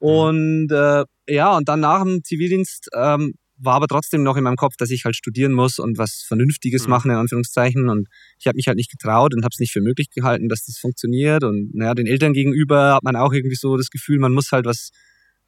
Mhm. 0.00 0.08
Und 0.08 0.72
äh, 0.72 1.04
ja, 1.28 1.56
und 1.56 1.68
dann 1.68 1.80
nach 1.80 2.02
dem 2.02 2.22
Zivildienst 2.24 2.88
ähm, 2.94 3.34
war 3.56 3.74
aber 3.74 3.86
trotzdem 3.86 4.22
noch 4.22 4.36
in 4.36 4.42
meinem 4.42 4.56
Kopf, 4.56 4.74
dass 4.76 4.90
ich 4.90 5.04
halt 5.04 5.16
studieren 5.16 5.52
muss 5.52 5.78
und 5.78 5.98
was 5.98 6.24
Vernünftiges 6.26 6.84
mhm. 6.84 6.90
machen, 6.90 7.10
in 7.10 7.16
Anführungszeichen. 7.16 7.88
Und 7.88 8.08
ich 8.38 8.46
habe 8.46 8.56
mich 8.56 8.66
halt 8.66 8.76
nicht 8.76 8.90
getraut 8.90 9.34
und 9.34 9.44
habe 9.44 9.52
es 9.52 9.60
nicht 9.60 9.72
für 9.72 9.80
möglich 9.80 10.10
gehalten, 10.10 10.48
dass 10.48 10.64
das 10.64 10.78
funktioniert. 10.78 11.44
Und 11.44 11.74
naja, 11.74 11.94
den 11.94 12.06
Eltern 12.06 12.32
gegenüber 12.32 12.94
hat 12.94 13.04
man 13.04 13.16
auch 13.16 13.32
irgendwie 13.32 13.56
so 13.56 13.76
das 13.76 13.90
Gefühl, 13.90 14.18
man 14.18 14.32
muss 14.32 14.50
halt 14.52 14.66
was, 14.66 14.90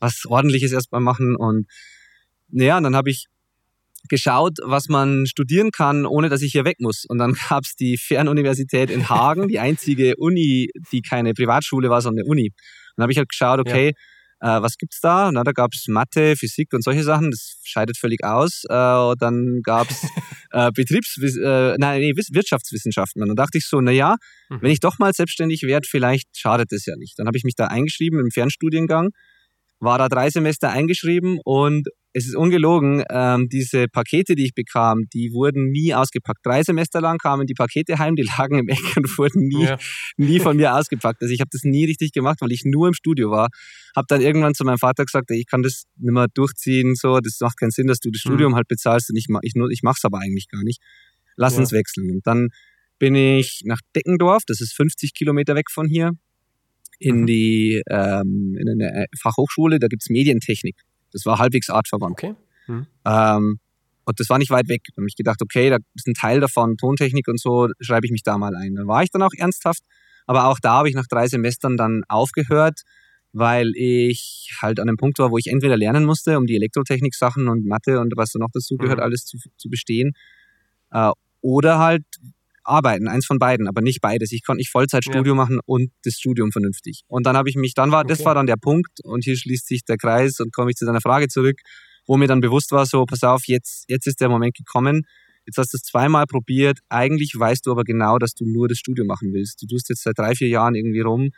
was 0.00 0.22
Ordentliches 0.26 0.72
erstmal 0.72 1.00
machen. 1.00 1.36
Und 1.36 1.66
naja, 2.48 2.76
und 2.76 2.84
dann 2.84 2.96
habe 2.96 3.10
ich 3.10 3.26
geschaut, 4.08 4.58
was 4.62 4.88
man 4.88 5.26
studieren 5.26 5.70
kann, 5.70 6.06
ohne 6.06 6.28
dass 6.28 6.42
ich 6.42 6.52
hier 6.52 6.64
weg 6.64 6.76
muss. 6.78 7.04
Und 7.08 7.18
dann 7.18 7.34
gab 7.48 7.64
es 7.64 7.74
die 7.74 7.98
Fernuniversität 7.98 8.90
in 8.90 9.08
Hagen, 9.08 9.48
die 9.48 9.58
einzige 9.58 10.16
Uni, 10.16 10.68
die 10.92 11.02
keine 11.02 11.34
Privatschule 11.34 11.90
war, 11.90 12.00
sondern 12.00 12.24
eine 12.24 12.30
Uni. 12.30 12.48
Und 12.48 12.92
dann 12.96 13.04
habe 13.04 13.12
ich 13.12 13.18
halt 13.18 13.28
geschaut, 13.28 13.60
okay, 13.60 13.86
ja 13.88 13.92
äh, 14.40 14.60
was 14.60 14.76
gibt's 14.76 15.00
da? 15.00 15.30
Na, 15.32 15.44
da 15.44 15.52
gab 15.52 15.72
es 15.72 15.86
Mathe, 15.88 16.36
Physik 16.36 16.72
und 16.74 16.84
solche 16.84 17.02
Sachen. 17.02 17.30
Das 17.30 17.58
scheidet 17.64 17.96
völlig 17.96 18.22
aus. 18.24 18.64
Äh, 18.68 19.14
dann 19.18 19.60
gab 19.62 19.90
es 19.90 20.02
äh, 20.50 20.70
Betriebs 20.72 21.16
äh, 21.18 21.76
nein, 21.78 22.00
nee, 22.00 22.12
Wirtschaftswissenschaften. 22.14 23.22
Und 23.22 23.28
dann 23.28 23.36
dachte 23.36 23.58
ich 23.58 23.66
so, 23.66 23.80
na 23.80 23.92
ja, 23.92 24.16
mhm. 24.48 24.58
wenn 24.60 24.70
ich 24.70 24.80
doch 24.80 24.98
mal 24.98 25.12
selbstständig 25.12 25.62
werde, 25.62 25.86
vielleicht 25.88 26.36
schadet 26.36 26.72
es 26.72 26.84
ja 26.86 26.96
nicht. 26.96 27.18
Dann 27.18 27.26
habe 27.26 27.38
ich 27.38 27.44
mich 27.44 27.54
da 27.54 27.66
eingeschrieben 27.66 28.20
im 28.20 28.30
Fernstudiengang, 28.30 29.10
war 29.78 29.98
da 29.98 30.08
drei 30.08 30.30
Semester 30.30 30.70
eingeschrieben 30.70 31.38
und 31.44 31.88
es 32.16 32.26
ist 32.26 32.34
ungelogen, 32.34 33.04
ähm, 33.10 33.50
diese 33.50 33.88
Pakete, 33.88 34.36
die 34.36 34.46
ich 34.46 34.54
bekam, 34.54 35.04
die 35.12 35.32
wurden 35.32 35.68
nie 35.70 35.92
ausgepackt. 35.92 36.40
Drei 36.44 36.62
Semester 36.62 37.02
lang 37.02 37.18
kamen 37.18 37.46
die 37.46 37.52
Pakete 37.52 37.98
heim, 37.98 38.16
die 38.16 38.22
lagen 38.38 38.58
im 38.58 38.68
Eck 38.68 38.96
und 38.96 39.18
wurden 39.18 39.46
nie, 39.48 39.64
ja. 39.64 39.76
nie 40.16 40.40
von 40.40 40.56
mir 40.56 40.74
ausgepackt. 40.74 41.20
Also 41.20 41.34
ich 41.34 41.40
habe 41.40 41.50
das 41.52 41.64
nie 41.64 41.84
richtig 41.84 42.12
gemacht, 42.12 42.38
weil 42.40 42.52
ich 42.52 42.62
nur 42.64 42.88
im 42.88 42.94
Studio 42.94 43.30
war. 43.30 43.48
Habe 43.94 44.06
dann 44.08 44.22
irgendwann 44.22 44.54
zu 44.54 44.64
meinem 44.64 44.78
Vater 44.78 45.04
gesagt, 45.04 45.30
ich 45.30 45.46
kann 45.46 45.62
das 45.62 45.84
nicht 45.96 46.12
mehr 46.12 46.28
durchziehen, 46.32 46.94
so, 46.94 47.20
das 47.20 47.38
macht 47.40 47.58
keinen 47.58 47.70
Sinn, 47.70 47.86
dass 47.86 48.00
du 48.00 48.10
das 48.10 48.24
mhm. 48.24 48.30
Studium 48.30 48.54
halt 48.54 48.68
bezahlst 48.68 49.10
und 49.10 49.16
ich, 49.16 49.26
ich, 49.42 49.52
ich 49.54 49.82
mache 49.82 49.96
es 49.98 50.04
aber 50.04 50.18
eigentlich 50.18 50.48
gar 50.48 50.62
nicht. 50.62 50.80
Lass 51.36 51.52
ja. 51.54 51.60
uns 51.60 51.72
wechseln. 51.72 52.10
Und 52.10 52.26
dann 52.26 52.48
bin 52.98 53.14
ich 53.14 53.60
nach 53.64 53.80
Deckendorf, 53.94 54.44
das 54.46 54.62
ist 54.62 54.72
50 54.74 55.12
Kilometer 55.12 55.54
weg 55.54 55.70
von 55.70 55.86
hier, 55.86 56.12
in 56.98 57.22
mhm. 57.22 57.26
die 57.26 57.82
ähm, 57.88 58.56
in 58.58 58.68
eine 58.68 59.06
Fachhochschule, 59.20 59.78
da 59.78 59.88
gibt's 59.88 60.08
Medientechnik. 60.08 60.76
Das 61.12 61.24
war 61.26 61.38
halbwegs 61.38 61.70
artverwandt. 61.70 62.12
Okay. 62.12 62.34
Hm. 62.66 62.86
Ähm, 63.04 63.58
und 64.04 64.20
das 64.20 64.28
war 64.28 64.38
nicht 64.38 64.50
weit 64.50 64.68
weg. 64.68 64.82
Da 64.94 65.00
habe 65.00 65.08
ich 65.08 65.16
gedacht, 65.16 65.42
okay, 65.42 65.70
da 65.70 65.78
ist 65.94 66.06
ein 66.06 66.14
Teil 66.14 66.40
davon 66.40 66.76
Tontechnik 66.76 67.26
und 67.28 67.40
so, 67.40 67.68
schreibe 67.80 68.06
ich 68.06 68.12
mich 68.12 68.22
da 68.22 68.38
mal 68.38 68.54
ein. 68.54 68.74
Dann 68.74 68.86
war 68.86 69.02
ich 69.02 69.10
dann 69.10 69.22
auch 69.22 69.32
ernsthaft. 69.36 69.82
Aber 70.26 70.46
auch 70.46 70.58
da 70.60 70.74
habe 70.74 70.88
ich 70.88 70.94
nach 70.94 71.06
drei 71.06 71.26
Semestern 71.28 71.76
dann 71.76 72.02
aufgehört, 72.08 72.82
weil 73.32 73.72
ich 73.74 74.56
halt 74.60 74.80
an 74.80 74.88
einem 74.88 74.96
Punkt 74.96 75.18
war, 75.18 75.30
wo 75.30 75.38
ich 75.38 75.48
entweder 75.48 75.76
lernen 75.76 76.04
musste, 76.04 76.38
um 76.38 76.46
die 76.46 76.56
Elektrotechnik-Sachen 76.56 77.48
und 77.48 77.64
Mathe 77.64 78.00
und 78.00 78.12
was 78.16 78.32
da 78.32 78.38
noch 78.38 78.50
dazu 78.52 78.76
gehört, 78.76 78.98
mhm. 78.98 79.04
alles 79.04 79.24
zu, 79.24 79.38
zu 79.56 79.68
bestehen. 79.68 80.12
Äh, 80.90 81.10
oder 81.40 81.78
halt 81.78 82.04
arbeiten, 82.66 83.08
eins 83.08 83.26
von 83.26 83.38
beiden, 83.38 83.68
aber 83.68 83.80
nicht 83.80 84.00
beides. 84.00 84.32
Ich 84.32 84.44
konnte 84.44 84.58
nicht 84.58 84.70
Vollzeitstudio 84.70 85.32
ja. 85.32 85.34
machen 85.34 85.60
und 85.64 85.90
das 86.04 86.14
Studium 86.14 86.52
vernünftig. 86.52 87.02
Und 87.06 87.26
dann 87.26 87.36
habe 87.36 87.48
ich 87.48 87.56
mich, 87.56 87.74
dann 87.74 87.90
war, 87.90 88.00
okay. 88.00 88.08
das 88.08 88.24
war 88.24 88.34
dann 88.34 88.46
der 88.46 88.56
Punkt 88.56 89.00
und 89.02 89.24
hier 89.24 89.36
schließt 89.36 89.66
sich 89.66 89.84
der 89.84 89.96
Kreis 89.96 90.40
und 90.40 90.52
komme 90.52 90.70
ich 90.70 90.76
zu 90.76 90.84
deiner 90.84 91.00
Frage 91.00 91.28
zurück, 91.28 91.60
wo 92.06 92.16
mir 92.16 92.28
dann 92.28 92.40
bewusst 92.40 92.72
war, 92.72 92.86
so, 92.86 93.04
pass 93.04 93.22
auf, 93.22 93.46
jetzt, 93.46 93.84
jetzt 93.88 94.06
ist 94.06 94.20
der 94.20 94.28
Moment 94.28 94.54
gekommen. 94.54 95.02
Jetzt 95.46 95.58
hast 95.58 95.72
du 95.72 95.76
es 95.76 95.82
zweimal 95.82 96.26
probiert. 96.26 96.80
Eigentlich 96.88 97.32
weißt 97.36 97.66
du 97.66 97.70
aber 97.70 97.84
genau, 97.84 98.18
dass 98.18 98.34
du 98.34 98.44
nur 98.44 98.68
das 98.68 98.78
Studium 98.78 99.06
machen 99.06 99.32
willst. 99.32 99.62
Du 99.62 99.66
tust 99.66 99.88
jetzt 99.88 100.02
seit 100.02 100.18
drei, 100.18 100.34
vier 100.34 100.48
Jahren 100.48 100.74
irgendwie 100.74 101.00
rum 101.00 101.30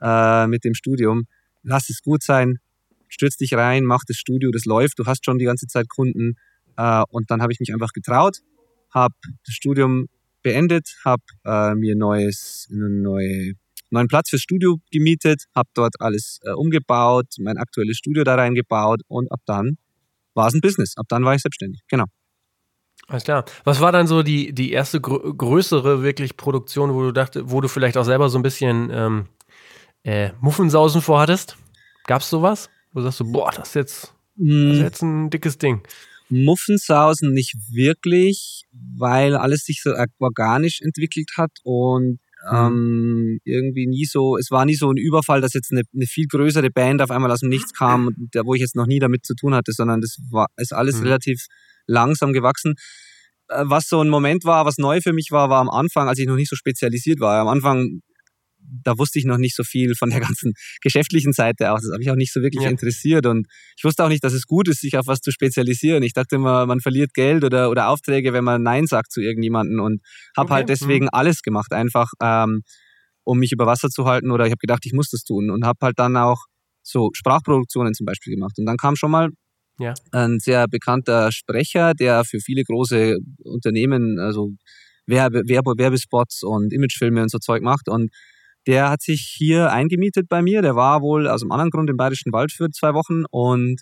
äh, 0.00 0.46
mit 0.46 0.64
dem 0.64 0.74
Studium. 0.74 1.26
Lass 1.62 1.90
es 1.90 2.02
gut 2.02 2.22
sein. 2.22 2.58
Stürz 3.08 3.36
dich 3.36 3.52
rein, 3.54 3.84
mach 3.84 4.04
das 4.06 4.16
Studio, 4.16 4.50
das 4.50 4.64
läuft. 4.64 4.98
Du 4.98 5.04
hast 5.04 5.24
schon 5.24 5.38
die 5.38 5.44
ganze 5.44 5.66
Zeit 5.66 5.88
Kunden. 5.90 6.36
Äh, 6.78 7.02
und 7.10 7.30
dann 7.30 7.42
habe 7.42 7.52
ich 7.52 7.60
mich 7.60 7.72
einfach 7.74 7.92
getraut, 7.92 8.38
habe 8.90 9.14
das 9.44 9.54
Studium 9.54 10.08
beendet, 10.42 10.96
habe 11.04 11.22
äh, 11.44 11.74
mir 11.74 11.96
neues, 11.96 12.68
einen 12.70 13.02
neue, 13.02 13.54
neuen 13.90 14.08
Platz 14.08 14.30
fürs 14.30 14.42
Studio 14.42 14.78
gemietet, 14.90 15.44
habe 15.54 15.68
dort 15.74 15.94
alles 16.00 16.40
äh, 16.44 16.50
umgebaut, 16.50 17.26
mein 17.38 17.58
aktuelles 17.58 17.96
Studio 17.96 18.24
da 18.24 18.34
reingebaut 18.34 19.02
und 19.08 19.30
ab 19.30 19.40
dann 19.46 19.78
war 20.34 20.48
es 20.48 20.54
ein 20.54 20.60
Business. 20.60 20.96
Ab 20.96 21.06
dann 21.08 21.24
war 21.24 21.34
ich 21.34 21.42
selbstständig. 21.42 21.82
Genau. 21.88 22.04
Alles 23.08 23.24
klar. 23.24 23.44
Was 23.64 23.80
war 23.80 23.92
dann 23.92 24.06
so 24.06 24.22
die, 24.22 24.52
die 24.52 24.72
erste 24.72 25.00
gr 25.00 25.34
größere 25.34 26.02
wirklich 26.02 26.36
Produktion, 26.36 26.94
wo 26.94 27.02
du 27.02 27.12
dachte, 27.12 27.50
wo 27.50 27.60
du 27.60 27.68
vielleicht 27.68 27.96
auch 27.96 28.04
selber 28.04 28.28
so 28.28 28.38
ein 28.38 28.42
bisschen 28.42 28.90
ähm, 28.92 29.26
äh, 30.04 30.30
Muffensausen 30.40 31.02
vorhattest? 31.02 31.56
Gab 32.06 32.22
es 32.22 32.30
sowas? 32.30 32.70
Wo 32.92 33.00
sagst 33.00 33.20
du, 33.20 33.30
boah, 33.30 33.50
das 33.50 33.68
ist 33.68 33.74
jetzt, 33.74 34.02
das 34.36 34.46
ist 34.46 34.76
hm. 34.76 34.80
jetzt 34.80 35.02
ein 35.02 35.30
dickes 35.30 35.58
Ding. 35.58 35.82
Muffensausen 36.32 37.32
nicht 37.32 37.54
wirklich, 37.70 38.64
weil 38.96 39.36
alles 39.36 39.64
sich 39.64 39.82
so 39.82 39.92
organisch 40.18 40.80
entwickelt 40.80 41.30
hat 41.36 41.50
und 41.62 42.18
mhm. 42.50 42.56
ähm, 42.56 43.38
irgendwie 43.44 43.86
nie 43.86 44.04
so, 44.04 44.36
es 44.36 44.50
war 44.50 44.64
nie 44.64 44.74
so 44.74 44.90
ein 44.90 44.96
Überfall, 44.96 45.40
dass 45.40 45.54
jetzt 45.54 45.72
eine, 45.72 45.82
eine, 45.94 46.06
viel 46.06 46.26
größere 46.26 46.70
Band 46.70 47.02
auf 47.02 47.10
einmal 47.10 47.30
aus 47.30 47.40
dem 47.40 47.48
Nichts 47.48 47.72
kam, 47.72 48.10
wo 48.44 48.54
ich 48.54 48.60
jetzt 48.60 48.76
noch 48.76 48.86
nie 48.86 48.98
damit 48.98 49.24
zu 49.24 49.34
tun 49.34 49.54
hatte, 49.54 49.72
sondern 49.72 50.00
das 50.00 50.18
war, 50.30 50.46
ist 50.56 50.72
alles 50.72 50.96
mhm. 50.96 51.04
relativ 51.04 51.46
langsam 51.86 52.32
gewachsen. 52.32 52.74
Äh, 53.48 53.64
was 53.66 53.88
so 53.88 54.00
ein 54.00 54.08
Moment 54.08 54.44
war, 54.44 54.64
was 54.64 54.78
neu 54.78 55.00
für 55.00 55.12
mich 55.12 55.28
war, 55.30 55.50
war 55.50 55.60
am 55.60 55.70
Anfang, 55.70 56.08
als 56.08 56.18
ich 56.18 56.26
noch 56.26 56.36
nicht 56.36 56.50
so 56.50 56.56
spezialisiert 56.56 57.20
war. 57.20 57.40
Am 57.40 57.48
Anfang 57.48 58.00
da 58.84 58.98
wusste 58.98 59.18
ich 59.18 59.24
noch 59.24 59.38
nicht 59.38 59.54
so 59.54 59.64
viel 59.64 59.94
von 59.94 60.10
der 60.10 60.20
ganzen 60.20 60.54
geschäftlichen 60.80 61.32
Seite 61.32 61.72
aus. 61.72 61.82
Das 61.82 61.92
habe 61.92 62.02
ich 62.02 62.10
auch 62.10 62.16
nicht 62.16 62.32
so 62.32 62.40
wirklich 62.42 62.64
ja. 62.64 62.70
interessiert. 62.70 63.26
Und 63.26 63.46
ich 63.76 63.84
wusste 63.84 64.04
auch 64.04 64.08
nicht, 64.08 64.24
dass 64.24 64.32
es 64.32 64.46
gut 64.46 64.68
ist, 64.68 64.80
sich 64.80 64.96
auf 64.96 65.06
was 65.06 65.20
zu 65.20 65.30
spezialisieren. 65.30 66.02
Ich 66.02 66.12
dachte 66.12 66.36
immer, 66.36 66.66
man 66.66 66.80
verliert 66.80 67.14
Geld 67.14 67.44
oder, 67.44 67.70
oder 67.70 67.88
Aufträge, 67.88 68.32
wenn 68.32 68.44
man 68.44 68.62
Nein 68.62 68.86
sagt 68.86 69.12
zu 69.12 69.20
irgendjemanden. 69.20 69.80
Und 69.80 70.00
habe 70.36 70.46
okay. 70.46 70.54
halt 70.54 70.68
deswegen 70.68 71.06
mhm. 71.06 71.10
alles 71.12 71.42
gemacht, 71.42 71.72
einfach 71.72 72.10
ähm, 72.22 72.62
um 73.24 73.38
mich 73.38 73.52
über 73.52 73.66
Wasser 73.66 73.88
zu 73.88 74.04
halten. 74.06 74.30
Oder 74.30 74.46
ich 74.46 74.50
habe 74.50 74.60
gedacht, 74.60 74.84
ich 74.84 74.92
muss 74.92 75.10
das 75.10 75.22
tun. 75.22 75.50
Und 75.50 75.64
habe 75.64 75.78
halt 75.82 75.98
dann 75.98 76.16
auch 76.16 76.38
so 76.82 77.10
Sprachproduktionen 77.12 77.94
zum 77.94 78.06
Beispiel 78.06 78.34
gemacht. 78.34 78.54
Und 78.58 78.66
dann 78.66 78.76
kam 78.76 78.96
schon 78.96 79.10
mal 79.10 79.28
Ja. 79.78 79.94
Ein 80.12 80.38
sehr 80.38 80.66
bekannter 80.68 81.30
Sprecher, 81.32 81.94
der 81.94 82.24
für 82.24 82.40
viele 82.40 82.62
große 82.64 83.16
Unternehmen, 83.44 84.18
also 84.18 84.50
Werbe, 85.06 85.42
Werbe, 85.46 85.74
Werbespots 85.76 86.42
und 86.42 86.72
Imagefilme 86.72 87.22
und 87.22 87.30
so 87.30 87.38
Zeug 87.38 87.62
macht. 87.62 87.88
Und 87.88 88.10
der 88.66 88.90
hat 88.90 89.02
sich 89.02 89.20
hier 89.36 89.72
eingemietet 89.72 90.28
bei 90.28 90.42
mir. 90.42 90.62
Der 90.62 90.76
war 90.76 91.02
wohl 91.02 91.28
aus 91.28 91.42
einem 91.42 91.52
anderen 91.52 91.70
Grund 91.70 91.90
im 91.90 91.96
Bayerischen 91.96 92.32
Wald 92.32 92.52
für 92.52 92.70
zwei 92.70 92.94
Wochen 92.94 93.24
und 93.30 93.80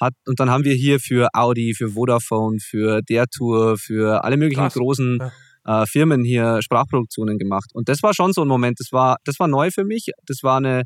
hat, 0.00 0.14
und 0.26 0.40
dann 0.40 0.50
haben 0.50 0.64
wir 0.64 0.74
hier 0.74 1.00
für 1.00 1.28
Audi, 1.34 1.74
für 1.74 1.90
Vodafone, 1.90 2.58
für 2.60 3.02
der 3.02 3.26
Tour, 3.26 3.76
für 3.76 4.24
alle 4.24 4.36
möglichen 4.36 4.62
Krass. 4.62 4.74
großen 4.74 5.18
äh, 5.64 5.86
Firmen 5.86 6.24
hier 6.24 6.60
Sprachproduktionen 6.62 7.38
gemacht. 7.38 7.70
Und 7.74 7.88
das 7.88 8.02
war 8.02 8.14
schon 8.14 8.32
so 8.32 8.42
ein 8.42 8.48
Moment, 8.48 8.80
das 8.80 8.92
war, 8.92 9.16
das 9.24 9.38
war 9.38 9.48
neu 9.48 9.70
für 9.70 9.84
mich. 9.84 10.10
Das 10.26 10.42
war 10.42 10.56
eine 10.56 10.84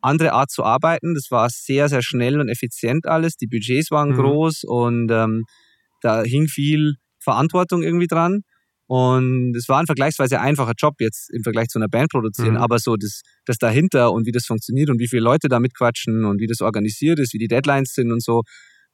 andere 0.00 0.32
Art 0.32 0.50
zu 0.50 0.64
arbeiten. 0.64 1.14
Das 1.14 1.30
war 1.30 1.48
sehr, 1.48 1.88
sehr 1.88 2.02
schnell 2.02 2.40
und 2.40 2.48
effizient 2.48 3.06
alles. 3.06 3.36
Die 3.36 3.46
Budgets 3.46 3.90
waren 3.90 4.10
mhm. 4.10 4.16
groß 4.16 4.64
und 4.64 5.10
ähm, 5.10 5.44
da 6.02 6.22
hing 6.22 6.48
viel 6.48 6.94
Verantwortung 7.20 7.82
irgendwie 7.82 8.08
dran. 8.08 8.42
Und 8.94 9.56
es 9.56 9.70
war 9.70 9.80
ein 9.80 9.86
vergleichsweise 9.86 10.38
einfacher 10.38 10.74
Job 10.76 10.96
jetzt 10.98 11.30
im 11.32 11.42
Vergleich 11.42 11.68
zu 11.68 11.78
einer 11.78 11.88
Band 11.88 12.10
produzieren, 12.10 12.56
mhm. 12.56 12.60
aber 12.60 12.78
so 12.78 12.96
das, 12.96 13.22
das 13.46 13.56
dahinter 13.56 14.12
und 14.12 14.26
wie 14.26 14.32
das 14.32 14.44
funktioniert 14.44 14.90
und 14.90 15.00
wie 15.00 15.08
viele 15.08 15.22
Leute 15.22 15.48
da 15.48 15.60
mitquatschen 15.60 16.26
und 16.26 16.40
wie 16.40 16.46
das 16.46 16.60
organisiert 16.60 17.18
ist, 17.18 17.32
wie 17.32 17.38
die 17.38 17.48
Deadlines 17.48 17.94
sind 17.94 18.12
und 18.12 18.22
so, 18.22 18.42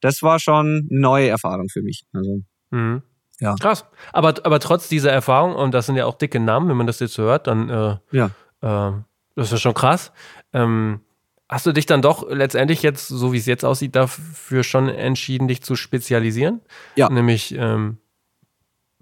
das 0.01 0.23
war 0.23 0.39
schon 0.39 0.87
eine 0.89 1.01
neue 1.01 1.29
Erfahrung 1.31 1.67
für 1.69 1.83
mich. 1.83 2.05
Also, 2.13 2.43
mhm. 2.71 3.03
ja. 3.41 3.57
Krass. 3.57 3.87
Aber, 4.13 4.35
aber 4.45 4.61
trotz 4.61 4.89
dieser 4.89 5.11
Erfahrung, 5.11 5.57
und 5.57 5.75
das 5.75 5.87
sind 5.87 5.97
ja 5.97 6.07
auch 6.07 6.15
dicke 6.15 6.39
Namen, 6.39 6.69
wenn 6.69 6.77
man 6.77 6.87
das 6.87 7.01
jetzt 7.01 7.15
so 7.15 7.25
hört, 7.25 7.49
dann 7.49 7.69
äh, 7.69 7.97
ja. 8.13 8.31
Äh, 8.61 8.93
das 9.35 9.51
ist 9.51 9.61
schon 9.61 9.75
krass. 9.75 10.13
Ähm, 10.53 11.01
hast 11.49 11.67
du 11.67 11.73
dich 11.73 11.87
dann 11.87 12.03
doch 12.03 12.31
letztendlich 12.31 12.85
jetzt, 12.85 13.09
so 13.09 13.33
wie 13.33 13.39
es 13.39 13.47
jetzt 13.47 13.65
aussieht, 13.65 13.97
dafür 13.97 14.63
schon 14.63 14.89
entschieden, 14.89 15.49
dich 15.49 15.61
zu 15.61 15.75
spezialisieren? 15.75 16.61
Ja. 16.95 17.09
Nämlich 17.09 17.53
ähm, 17.59 17.99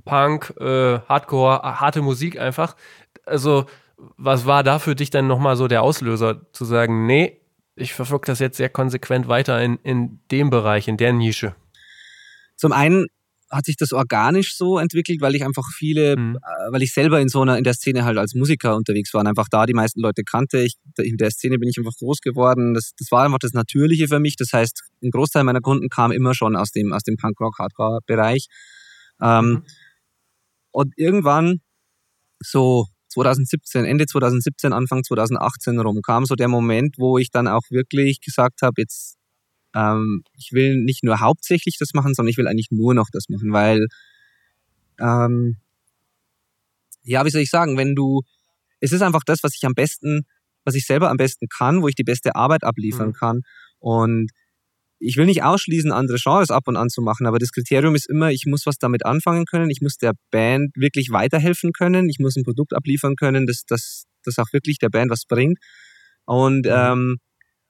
Punk, 0.07 0.55
äh, 0.59 1.01
Hardcore, 1.01 1.63
harte 1.81 2.01
Musik 2.01 2.41
einfach. 2.41 2.77
Also, 3.27 3.67
was 4.17 4.47
war 4.47 4.63
da 4.63 4.79
für 4.79 4.95
dich 4.95 5.11
dann 5.11 5.27
nochmal 5.27 5.57
so 5.57 5.69
der 5.69 5.83
Auslöser, 5.83 6.51
zu 6.53 6.65
sagen, 6.65 7.07
nee, 7.07 7.41
ich 7.75 7.93
verfolge 7.93 8.27
das 8.27 8.39
jetzt 8.39 8.57
sehr 8.57 8.71
konsequent 8.71 9.29
weiter 9.29 9.63
in, 9.63 9.79
in 9.83 10.21
dem 10.31 10.49
Bereich, 10.49 10.89
in 10.89 10.97
der 10.97 11.13
Nische? 11.13 11.55
Zum 12.57 12.73
einen 12.73 13.07
hat 13.51 13.65
sich 13.67 13.77
das 13.77 13.93
organisch 13.93 14.57
so 14.57 14.79
entwickelt, 14.79 15.21
weil 15.21 15.35
ich 15.35 15.45
einfach 15.45 15.65
viele, 15.77 16.17
mhm. 16.17 16.37
äh, 16.37 16.73
weil 16.73 16.83
ich 16.83 16.93
selber 16.93 17.21
in 17.21 17.29
so 17.29 17.43
einer, 17.43 17.59
in 17.59 17.65
der 17.65 17.75
Szene 17.75 18.05
halt 18.05 18.19
als 18.19 18.35
Musiker 18.35 18.77
unterwegs 18.77 19.13
war 19.15 19.21
und 19.21 19.27
einfach 19.27 19.47
da 19.51 19.67
die 19.67 19.75
meisten 19.75 20.01
Leute 20.01 20.23
kannte. 20.25 20.61
Ich, 20.63 20.75
in 20.99 21.17
der 21.17 21.31
Szene 21.31 21.59
bin 21.59 21.69
ich 21.69 21.79
einfach 21.79 21.97
groß 21.99 22.21
geworden. 22.21 22.75
Das, 22.75 22.93
das 22.99 23.11
war 23.11 23.25
einfach 23.25 23.39
das 23.39 23.53
Natürliche 23.53 24.09
für 24.09 24.19
mich. 24.19 24.37
Das 24.37 24.53
heißt, 24.53 24.83
ein 25.03 25.11
Großteil 25.11 25.45
meiner 25.45 25.61
Kunden 25.61 25.89
kam 25.89 26.13
immer 26.13 26.35
schon 26.35 26.57
aus 26.57 26.71
dem, 26.71 26.93
aus 26.93 27.03
dem 27.03 27.17
Punk-Rock-Hardcore-Bereich. 27.17 28.47
Ähm, 29.23 29.47
mhm. 29.47 29.63
Und 30.77 30.93
irgendwann, 30.99 31.63
so 32.39 32.87
2017, 33.09 33.87
Ende 33.87 34.05
2017, 34.05 34.75
Anfang 34.75 35.05
2018 35.05 35.81
rum, 35.81 36.03
kam 36.03 36.27
so 36.27 36.35
der 36.35 36.49
Moment, 36.49 36.97
wo 36.99 37.17
ich 37.17 37.31
dann 37.31 37.49
auch 37.49 37.63
wirklich 37.71 38.21
gesagt 38.21 38.61
habe, 38.61 38.83
jetzt, 38.83 39.17
ähm, 39.75 40.23
ich 40.37 40.53
will 40.53 40.77
nicht 40.77 41.03
nur 41.03 41.21
hauptsächlich 41.21 41.79
das 41.79 41.95
machen, 41.95 42.13
sondern 42.13 42.29
ich 42.29 42.37
will 42.37 42.47
eigentlich 42.47 42.71
nur 42.71 42.93
noch 42.93 43.09
das 43.11 43.31
machen, 43.31 43.55
weil, 43.55 43.87
ähm, 45.01 45.57
ja, 47.05 47.25
wie 47.25 47.31
soll 47.31 47.41
ich 47.41 47.49
sagen, 47.49 47.79
wenn 47.79 47.95
du, 47.95 48.21
es 48.81 48.93
ist 48.93 49.01
einfach 49.01 49.25
das, 49.25 49.43
was 49.43 49.55
ich 49.55 49.65
am 49.65 49.73
besten, 49.73 50.27
was 50.67 50.75
ich 50.75 50.85
selber 50.85 51.09
am 51.09 51.17
besten 51.17 51.49
kann, 51.49 51.81
wo 51.81 51.89
ich 51.89 51.95
die 51.95 52.05
beste 52.05 52.37
Arbeit 52.37 52.65
abliefern 52.65 53.09
mhm. 53.09 53.15
kann. 53.15 53.41
Und 53.79 54.31
ich 55.07 55.17
will 55.17 55.27
nicht 55.27 55.45
ausschließen, 55.45 55.93
andere 55.93 56.19
Genres 56.21 56.51
ab 56.51 56.67
und 56.67 56.77
an 56.77 56.89
zu 56.89 57.01
machen, 57.01 57.27
aber 57.27 57.39
das 57.39 57.53
Kriterium 57.53 57.95
ist 57.95 58.09
immer, 58.09 58.33
ich 58.33 58.45
muss 58.47 58.67
was 58.67 58.77
damit 58.79 59.07
anfangen 59.07 59.45
können, 59.45 59.71
ich 59.71 59.81
muss 59.81 59.97
der 59.99 60.15
Band 60.33 60.73
wirklich 60.75 61.11
weiterhelfen 61.11 61.73
können, 61.73 62.09
ich 62.09 62.19
muss 62.19 62.37
ein 62.37 62.43
Produkt 62.43 62.75
abliefern 62.75 63.15
können, 63.15 63.47
das, 63.47 63.63
das, 63.69 64.05
das 64.25 64.39
auch 64.39 64.53
wirklich 64.53 64.79
der 64.79 64.89
Band 64.89 65.11
was 65.11 65.25
bringt. 65.29 65.59
Und 66.25 66.67
mhm. 66.67 66.73
ähm, 66.75 67.17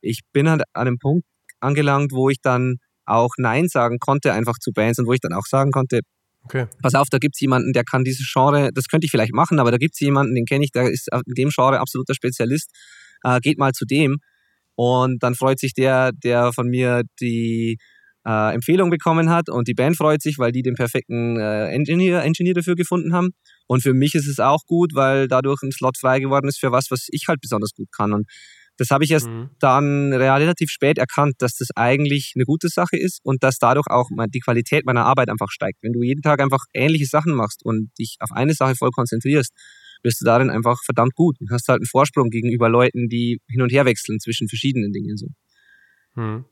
ich 0.00 0.20
bin 0.32 0.48
halt 0.48 0.62
an 0.72 0.86
einem 0.86 0.98
Punkt 0.98 1.26
angelangt, 1.60 2.12
wo 2.12 2.30
ich 2.30 2.40
dann 2.40 2.76
auch 3.04 3.34
Nein 3.36 3.68
sagen 3.68 3.98
konnte, 3.98 4.32
einfach 4.32 4.58
zu 4.58 4.72
Bands 4.72 4.98
und 4.98 5.06
wo 5.06 5.12
ich 5.12 5.20
dann 5.20 5.34
auch 5.34 5.46
sagen 5.46 5.72
konnte, 5.72 6.00
okay. 6.44 6.66
pass 6.82 6.94
auf, 6.94 7.08
da 7.10 7.18
gibt 7.18 7.36
es 7.36 7.40
jemanden, 7.40 7.74
der 7.74 7.84
kann 7.84 8.02
dieses 8.02 8.26
Genre, 8.32 8.70
das 8.72 8.86
könnte 8.86 9.04
ich 9.04 9.10
vielleicht 9.10 9.34
machen, 9.34 9.58
aber 9.58 9.70
da 9.70 9.76
gibt 9.76 9.94
es 9.94 10.00
jemanden, 10.00 10.34
den 10.34 10.46
kenne 10.46 10.64
ich, 10.64 10.72
der 10.72 10.90
ist 10.90 11.08
in 11.12 11.34
dem 11.34 11.50
Genre 11.50 11.80
absoluter 11.80 12.14
Spezialist, 12.14 12.70
äh, 13.24 13.40
geht 13.40 13.58
mal 13.58 13.72
zu 13.72 13.84
dem. 13.84 14.20
Und 14.76 15.22
dann 15.22 15.34
freut 15.34 15.58
sich 15.58 15.74
der, 15.74 16.12
der 16.12 16.52
von 16.52 16.68
mir 16.68 17.02
die 17.20 17.78
äh, 18.26 18.54
Empfehlung 18.54 18.90
bekommen 18.90 19.30
hat 19.30 19.48
und 19.48 19.68
die 19.68 19.74
Band 19.74 19.96
freut 19.96 20.20
sich, 20.20 20.38
weil 20.38 20.52
die 20.52 20.62
den 20.62 20.74
perfekten 20.74 21.38
äh, 21.38 21.68
Engineer, 21.68 22.22
Engineer 22.24 22.54
dafür 22.54 22.74
gefunden 22.74 23.12
haben. 23.12 23.30
Und 23.66 23.82
für 23.82 23.94
mich 23.94 24.14
ist 24.14 24.28
es 24.28 24.38
auch 24.38 24.64
gut, 24.66 24.94
weil 24.94 25.28
dadurch 25.28 25.62
ein 25.62 25.72
Slot 25.72 25.96
frei 25.96 26.20
geworden 26.20 26.48
ist 26.48 26.58
für 26.58 26.72
was, 26.72 26.90
was 26.90 27.06
ich 27.10 27.24
halt 27.28 27.40
besonders 27.40 27.72
gut 27.72 27.88
kann. 27.92 28.12
Und 28.12 28.26
das 28.78 28.90
habe 28.90 29.04
ich 29.04 29.10
erst 29.10 29.28
mhm. 29.28 29.50
dann 29.58 30.12
relativ 30.12 30.70
spät 30.70 30.98
erkannt, 30.98 31.36
dass 31.38 31.56
das 31.56 31.68
eigentlich 31.76 32.32
eine 32.34 32.44
gute 32.44 32.68
Sache 32.68 32.98
ist 32.98 33.20
und 33.22 33.42
dass 33.42 33.58
dadurch 33.58 33.86
auch 33.88 34.08
die 34.28 34.40
Qualität 34.40 34.84
meiner 34.84 35.06
Arbeit 35.06 35.30
einfach 35.30 35.50
steigt. 35.50 35.78
Wenn 35.82 35.92
du 35.92 36.02
jeden 36.02 36.20
Tag 36.20 36.40
einfach 36.40 36.64
ähnliche 36.74 37.06
Sachen 37.06 37.32
machst 37.32 37.64
und 37.64 37.90
dich 37.98 38.16
auf 38.20 38.32
eine 38.32 38.52
Sache 38.52 38.74
voll 38.74 38.90
konzentrierst, 38.90 39.52
bist 40.06 40.20
du 40.20 40.24
darin 40.24 40.50
einfach 40.50 40.78
verdammt 40.84 41.16
gut 41.16 41.36
und 41.40 41.50
hast 41.50 41.66
halt 41.66 41.80
einen 41.80 41.86
Vorsprung 41.86 42.30
gegenüber 42.30 42.68
Leuten, 42.68 43.08
die 43.08 43.40
hin 43.48 43.60
und 43.60 43.72
her 43.72 43.84
wechseln 43.86 44.20
zwischen 44.20 44.48
verschiedenen 44.48 44.92
Dingen. 44.92 45.16
So. 45.16 45.26
Hm. 46.14 46.44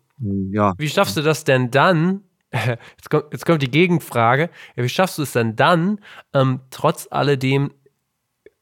Ja. 0.52 0.74
Wie 0.76 0.88
schaffst 0.88 1.16
du 1.16 1.22
das 1.22 1.44
denn 1.44 1.70
dann? 1.70 2.22
Jetzt 2.52 3.10
kommt, 3.10 3.24
jetzt 3.32 3.46
kommt 3.46 3.62
die 3.62 3.70
Gegenfrage. 3.70 4.48
Wie 4.76 4.88
schaffst 4.88 5.18
du 5.18 5.22
es 5.22 5.32
denn 5.32 5.56
dann, 5.56 5.98
ähm, 6.32 6.60
trotz 6.70 7.08
alledem 7.10 7.72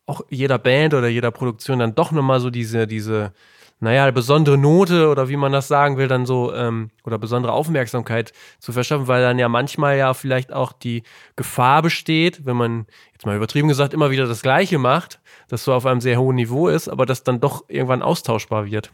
auch 0.06 0.22
jeder 0.30 0.58
Band 0.58 0.94
oder 0.94 1.08
jeder 1.08 1.30
Produktion 1.30 1.78
dann 1.78 1.94
doch 1.94 2.10
nochmal 2.10 2.40
so 2.40 2.48
diese, 2.48 2.86
diese 2.86 3.34
naja, 3.82 4.08
besondere 4.12 4.56
Note 4.56 5.08
oder 5.08 5.28
wie 5.28 5.36
man 5.36 5.50
das 5.50 5.66
sagen 5.66 5.96
will, 5.96 6.06
dann 6.06 6.24
so, 6.24 6.54
ähm, 6.54 6.90
oder 7.02 7.18
besondere 7.18 7.52
Aufmerksamkeit 7.52 8.32
zu 8.60 8.72
verschaffen, 8.72 9.08
weil 9.08 9.22
dann 9.22 9.40
ja 9.40 9.48
manchmal 9.48 9.98
ja 9.98 10.14
vielleicht 10.14 10.52
auch 10.52 10.72
die 10.72 11.02
Gefahr 11.34 11.82
besteht, 11.82 12.46
wenn 12.46 12.56
man 12.56 12.86
jetzt 13.12 13.26
mal 13.26 13.34
übertrieben 13.34 13.66
gesagt 13.66 13.92
immer 13.92 14.12
wieder 14.12 14.28
das 14.28 14.42
Gleiche 14.42 14.78
macht, 14.78 15.20
das 15.48 15.64
so 15.64 15.74
auf 15.74 15.84
einem 15.84 16.00
sehr 16.00 16.20
hohen 16.20 16.36
Niveau 16.36 16.68
ist, 16.68 16.86
aber 16.86 17.06
das 17.06 17.24
dann 17.24 17.40
doch 17.40 17.64
irgendwann 17.68 18.02
austauschbar 18.02 18.66
wird. 18.66 18.92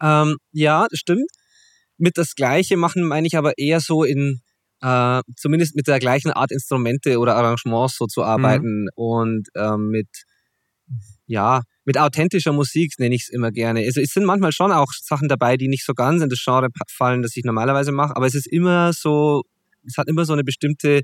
Ähm, 0.00 0.36
ja, 0.52 0.86
das 0.88 1.00
stimmt. 1.00 1.28
Mit 1.98 2.16
das 2.16 2.36
Gleiche 2.36 2.76
machen 2.76 3.02
meine 3.02 3.26
ich 3.26 3.36
aber 3.36 3.58
eher 3.58 3.80
so 3.80 4.04
in, 4.04 4.40
äh, 4.82 5.20
zumindest 5.34 5.74
mit 5.74 5.88
der 5.88 5.98
gleichen 5.98 6.30
Art 6.30 6.52
Instrumente 6.52 7.18
oder 7.18 7.34
Arrangements 7.34 7.96
so 7.96 8.06
zu 8.06 8.22
arbeiten 8.22 8.82
mhm. 8.84 8.88
und 8.94 9.48
ähm, 9.56 9.88
mit, 9.88 10.08
ja, 11.26 11.62
mit 11.90 11.98
authentischer 11.98 12.52
Musik 12.52 12.92
nenne 12.98 13.16
ich 13.16 13.22
es 13.22 13.28
immer 13.30 13.50
gerne. 13.50 13.80
Also 13.80 14.00
es 14.00 14.12
sind 14.12 14.24
manchmal 14.24 14.52
schon 14.52 14.70
auch 14.70 14.92
Sachen 14.92 15.26
dabei, 15.26 15.56
die 15.56 15.66
nicht 15.66 15.84
so 15.84 15.92
ganz 15.92 16.22
in 16.22 16.28
das 16.28 16.40
Genre 16.40 16.68
fallen, 16.86 17.22
das 17.22 17.34
ich 17.34 17.42
normalerweise 17.42 17.90
mache, 17.90 18.14
aber 18.14 18.26
es 18.26 18.36
ist 18.36 18.46
immer 18.46 18.92
so, 18.92 19.42
es 19.84 19.96
hat 19.96 20.06
immer 20.06 20.24
so 20.24 20.32
eine 20.32 20.44
bestimmte 20.44 21.02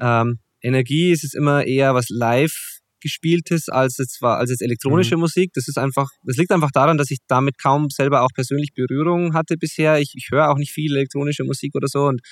ähm, 0.00 0.38
Energie, 0.62 1.12
es 1.12 1.22
ist 1.22 1.34
immer 1.34 1.66
eher 1.66 1.94
was 1.94 2.06
live 2.08 2.78
gespieltes 3.00 3.68
als 3.68 3.98
jetzt 3.98 4.22
war 4.22 4.38
als 4.38 4.48
jetzt 4.48 4.62
elektronische 4.62 5.16
mhm. 5.16 5.20
Musik. 5.20 5.50
Das 5.52 5.68
ist 5.68 5.76
einfach, 5.76 6.08
das 6.22 6.38
liegt 6.38 6.50
einfach 6.50 6.70
daran, 6.70 6.96
dass 6.96 7.10
ich 7.10 7.18
damit 7.26 7.58
kaum 7.62 7.90
selber 7.90 8.22
auch 8.22 8.30
persönlich 8.34 8.72
Berührung 8.72 9.34
hatte 9.34 9.58
bisher. 9.58 10.00
Ich, 10.00 10.14
ich 10.14 10.28
höre 10.30 10.48
auch 10.48 10.56
nicht 10.56 10.72
viel 10.72 10.96
elektronische 10.96 11.44
Musik 11.44 11.74
oder 11.74 11.88
so 11.88 12.06
und 12.06 12.22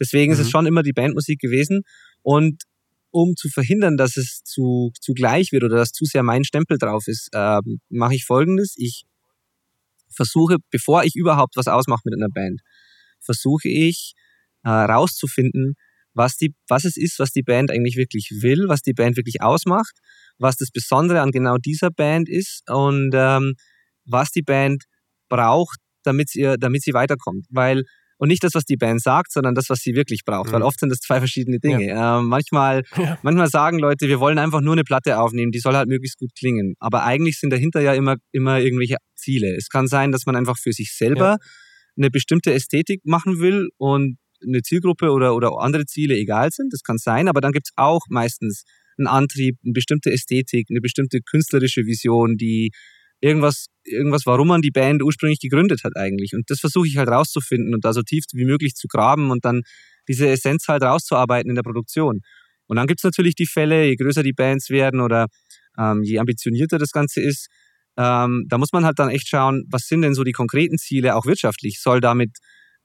deswegen 0.00 0.30
mhm. 0.30 0.32
ist 0.32 0.38
es 0.38 0.46
mhm. 0.46 0.52
schon 0.52 0.66
immer 0.66 0.82
die 0.82 0.94
Bandmusik 0.94 1.40
gewesen. 1.40 1.82
Und 2.22 2.62
um 3.18 3.34
zu 3.34 3.48
verhindern, 3.48 3.96
dass 3.96 4.16
es 4.16 4.42
zu, 4.44 4.92
zu 5.00 5.12
gleich 5.12 5.50
wird 5.50 5.64
oder 5.64 5.76
dass 5.76 5.90
zu 5.90 6.04
sehr 6.04 6.22
mein 6.22 6.44
Stempel 6.44 6.78
drauf 6.78 7.08
ist, 7.08 7.30
äh, 7.32 7.60
mache 7.88 8.14
ich 8.14 8.24
folgendes. 8.24 8.74
Ich 8.76 9.06
versuche, 10.08 10.58
bevor 10.70 11.02
ich 11.02 11.16
überhaupt 11.16 11.56
was 11.56 11.66
ausmache 11.66 12.02
mit 12.04 12.14
einer 12.14 12.28
Band, 12.28 12.60
versuche 13.18 13.68
ich 13.68 14.12
äh, 14.62 14.68
rauszufinden, 14.70 15.74
was, 16.14 16.36
die, 16.36 16.54
was 16.68 16.84
es 16.84 16.96
ist, 16.96 17.18
was 17.18 17.32
die 17.32 17.42
Band 17.42 17.72
eigentlich 17.72 17.96
wirklich 17.96 18.30
will, 18.40 18.68
was 18.68 18.82
die 18.82 18.92
Band 18.94 19.16
wirklich 19.16 19.42
ausmacht, 19.42 19.98
was 20.38 20.56
das 20.56 20.70
Besondere 20.70 21.20
an 21.20 21.32
genau 21.32 21.56
dieser 21.58 21.90
Band 21.90 22.28
ist 22.28 22.62
und 22.70 23.10
ähm, 23.14 23.54
was 24.04 24.30
die 24.30 24.42
Band 24.42 24.84
braucht, 25.28 25.78
damit 26.04 26.30
sie, 26.30 26.56
damit 26.58 26.82
sie 26.82 26.94
weiterkommt. 26.94 27.46
Weil 27.50 27.82
und 28.18 28.28
nicht 28.28 28.44
das, 28.44 28.54
was 28.54 28.64
die 28.64 28.76
Band 28.76 29.00
sagt, 29.00 29.32
sondern 29.32 29.54
das, 29.54 29.70
was 29.70 29.80
sie 29.80 29.94
wirklich 29.94 30.24
braucht. 30.24 30.48
Mhm. 30.48 30.52
Weil 30.52 30.62
oft 30.62 30.78
sind 30.80 30.90
das 30.90 30.98
zwei 30.98 31.18
verschiedene 31.18 31.60
Dinge. 31.60 31.86
Ja. 31.86 32.18
Äh, 32.18 32.22
manchmal, 32.22 32.82
ja. 32.96 33.18
manchmal 33.22 33.48
sagen 33.48 33.78
Leute, 33.78 34.08
wir 34.08 34.20
wollen 34.20 34.38
einfach 34.38 34.60
nur 34.60 34.74
eine 34.74 34.84
Platte 34.84 35.18
aufnehmen, 35.18 35.52
die 35.52 35.60
soll 35.60 35.74
halt 35.74 35.88
möglichst 35.88 36.18
gut 36.18 36.30
klingen. 36.36 36.74
Aber 36.78 37.04
eigentlich 37.04 37.38
sind 37.38 37.50
dahinter 37.50 37.80
ja 37.80 37.94
immer, 37.94 38.16
immer 38.32 38.60
irgendwelche 38.60 38.96
Ziele. 39.14 39.54
Es 39.56 39.68
kann 39.68 39.86
sein, 39.86 40.12
dass 40.12 40.26
man 40.26 40.36
einfach 40.36 40.58
für 40.58 40.72
sich 40.72 40.94
selber 40.94 41.28
ja. 41.30 41.36
eine 41.96 42.10
bestimmte 42.10 42.52
Ästhetik 42.52 43.00
machen 43.04 43.40
will 43.40 43.68
und 43.78 44.18
eine 44.46 44.62
Zielgruppe 44.62 45.10
oder, 45.10 45.34
oder 45.34 45.58
andere 45.58 45.86
Ziele 45.86 46.16
egal 46.16 46.50
sind. 46.50 46.72
Das 46.72 46.82
kann 46.82 46.98
sein, 46.98 47.28
aber 47.28 47.40
dann 47.40 47.52
gibt 47.52 47.68
es 47.68 47.72
auch 47.76 48.02
meistens 48.08 48.64
einen 48.98 49.06
Antrieb, 49.06 49.58
eine 49.64 49.72
bestimmte 49.72 50.10
Ästhetik, 50.10 50.66
eine 50.70 50.80
bestimmte 50.80 51.20
künstlerische 51.20 51.86
Vision, 51.86 52.36
die 52.36 52.72
irgendwas, 53.20 53.66
irgendwas, 53.84 54.26
warum 54.26 54.48
man 54.48 54.62
die 54.62 54.70
Band 54.70 55.02
ursprünglich 55.02 55.40
gegründet 55.40 55.82
hat 55.84 55.96
eigentlich. 55.96 56.32
Und 56.34 56.50
das 56.50 56.60
versuche 56.60 56.86
ich 56.86 56.96
halt 56.96 57.08
rauszufinden 57.08 57.74
und 57.74 57.84
da 57.84 57.92
so 57.92 58.02
tief 58.02 58.24
wie 58.32 58.44
möglich 58.44 58.74
zu 58.74 58.86
graben 58.88 59.30
und 59.30 59.44
dann 59.44 59.62
diese 60.08 60.28
Essenz 60.28 60.68
halt 60.68 60.82
rauszuarbeiten 60.82 61.50
in 61.50 61.56
der 61.56 61.62
Produktion. 61.62 62.20
Und 62.66 62.76
dann 62.76 62.86
gibt's 62.86 63.04
natürlich 63.04 63.34
die 63.34 63.46
Fälle, 63.46 63.86
je 63.86 63.96
größer 63.96 64.22
die 64.22 64.32
Bands 64.32 64.70
werden 64.70 65.00
oder 65.00 65.26
ähm, 65.78 66.02
je 66.02 66.18
ambitionierter 66.18 66.78
das 66.78 66.92
Ganze 66.92 67.20
ist, 67.20 67.48
ähm, 67.96 68.44
da 68.48 68.58
muss 68.58 68.72
man 68.72 68.84
halt 68.84 68.98
dann 68.98 69.10
echt 69.10 69.28
schauen, 69.28 69.64
was 69.68 69.86
sind 69.86 70.02
denn 70.02 70.14
so 70.14 70.22
die 70.22 70.32
konkreten 70.32 70.78
Ziele, 70.78 71.16
auch 71.16 71.26
wirtschaftlich? 71.26 71.80
Soll 71.80 72.00
damit, 72.00 72.38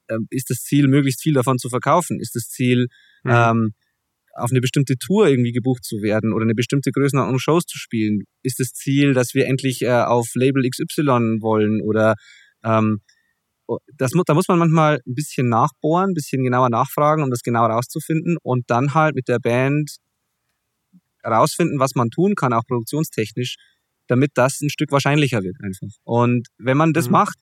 äh, 0.08 0.18
ist 0.30 0.50
das 0.50 0.58
Ziel, 0.64 0.88
möglichst 0.88 1.22
viel 1.22 1.34
davon 1.34 1.58
zu 1.58 1.68
verkaufen? 1.68 2.18
Ist 2.20 2.34
das 2.34 2.48
Ziel, 2.48 2.88
mhm. 3.22 3.30
Auf 4.36 4.50
eine 4.50 4.60
bestimmte 4.60 4.96
Tour 4.96 5.28
irgendwie 5.28 5.52
gebucht 5.52 5.84
zu 5.84 6.02
werden 6.02 6.32
oder 6.32 6.44
eine 6.44 6.54
bestimmte 6.54 6.90
Größenordnung 6.90 7.38
Shows 7.38 7.64
zu 7.66 7.78
spielen? 7.78 8.24
Ist 8.42 8.60
das 8.60 8.72
Ziel, 8.72 9.14
dass 9.14 9.34
wir 9.34 9.46
endlich 9.46 9.82
äh, 9.82 9.90
auf 9.90 10.28
Label 10.34 10.68
XY 10.68 11.40
wollen 11.40 11.80
oder 11.82 12.14
ähm, 12.64 13.00
das, 13.96 14.12
da 14.26 14.34
muss 14.34 14.48
man 14.48 14.58
manchmal 14.58 15.00
ein 15.06 15.14
bisschen 15.14 15.48
nachbohren, 15.48 16.10
ein 16.10 16.14
bisschen 16.14 16.44
genauer 16.44 16.68
nachfragen, 16.70 17.22
um 17.22 17.30
das 17.30 17.40
genau 17.40 17.64
rauszufinden 17.64 18.36
und 18.42 18.64
dann 18.68 18.94
halt 18.94 19.14
mit 19.14 19.28
der 19.28 19.38
Band 19.38 19.96
rausfinden, 21.24 21.78
was 21.78 21.94
man 21.94 22.10
tun 22.10 22.34
kann, 22.34 22.52
auch 22.52 22.66
produktionstechnisch, 22.66 23.56
damit 24.06 24.32
das 24.34 24.60
ein 24.60 24.68
Stück 24.68 24.92
wahrscheinlicher 24.92 25.42
wird 25.42 25.56
einfach. 25.62 25.88
Und 26.02 26.48
wenn 26.58 26.76
man 26.76 26.92
das 26.92 27.06
mhm. 27.06 27.12
macht, 27.12 27.38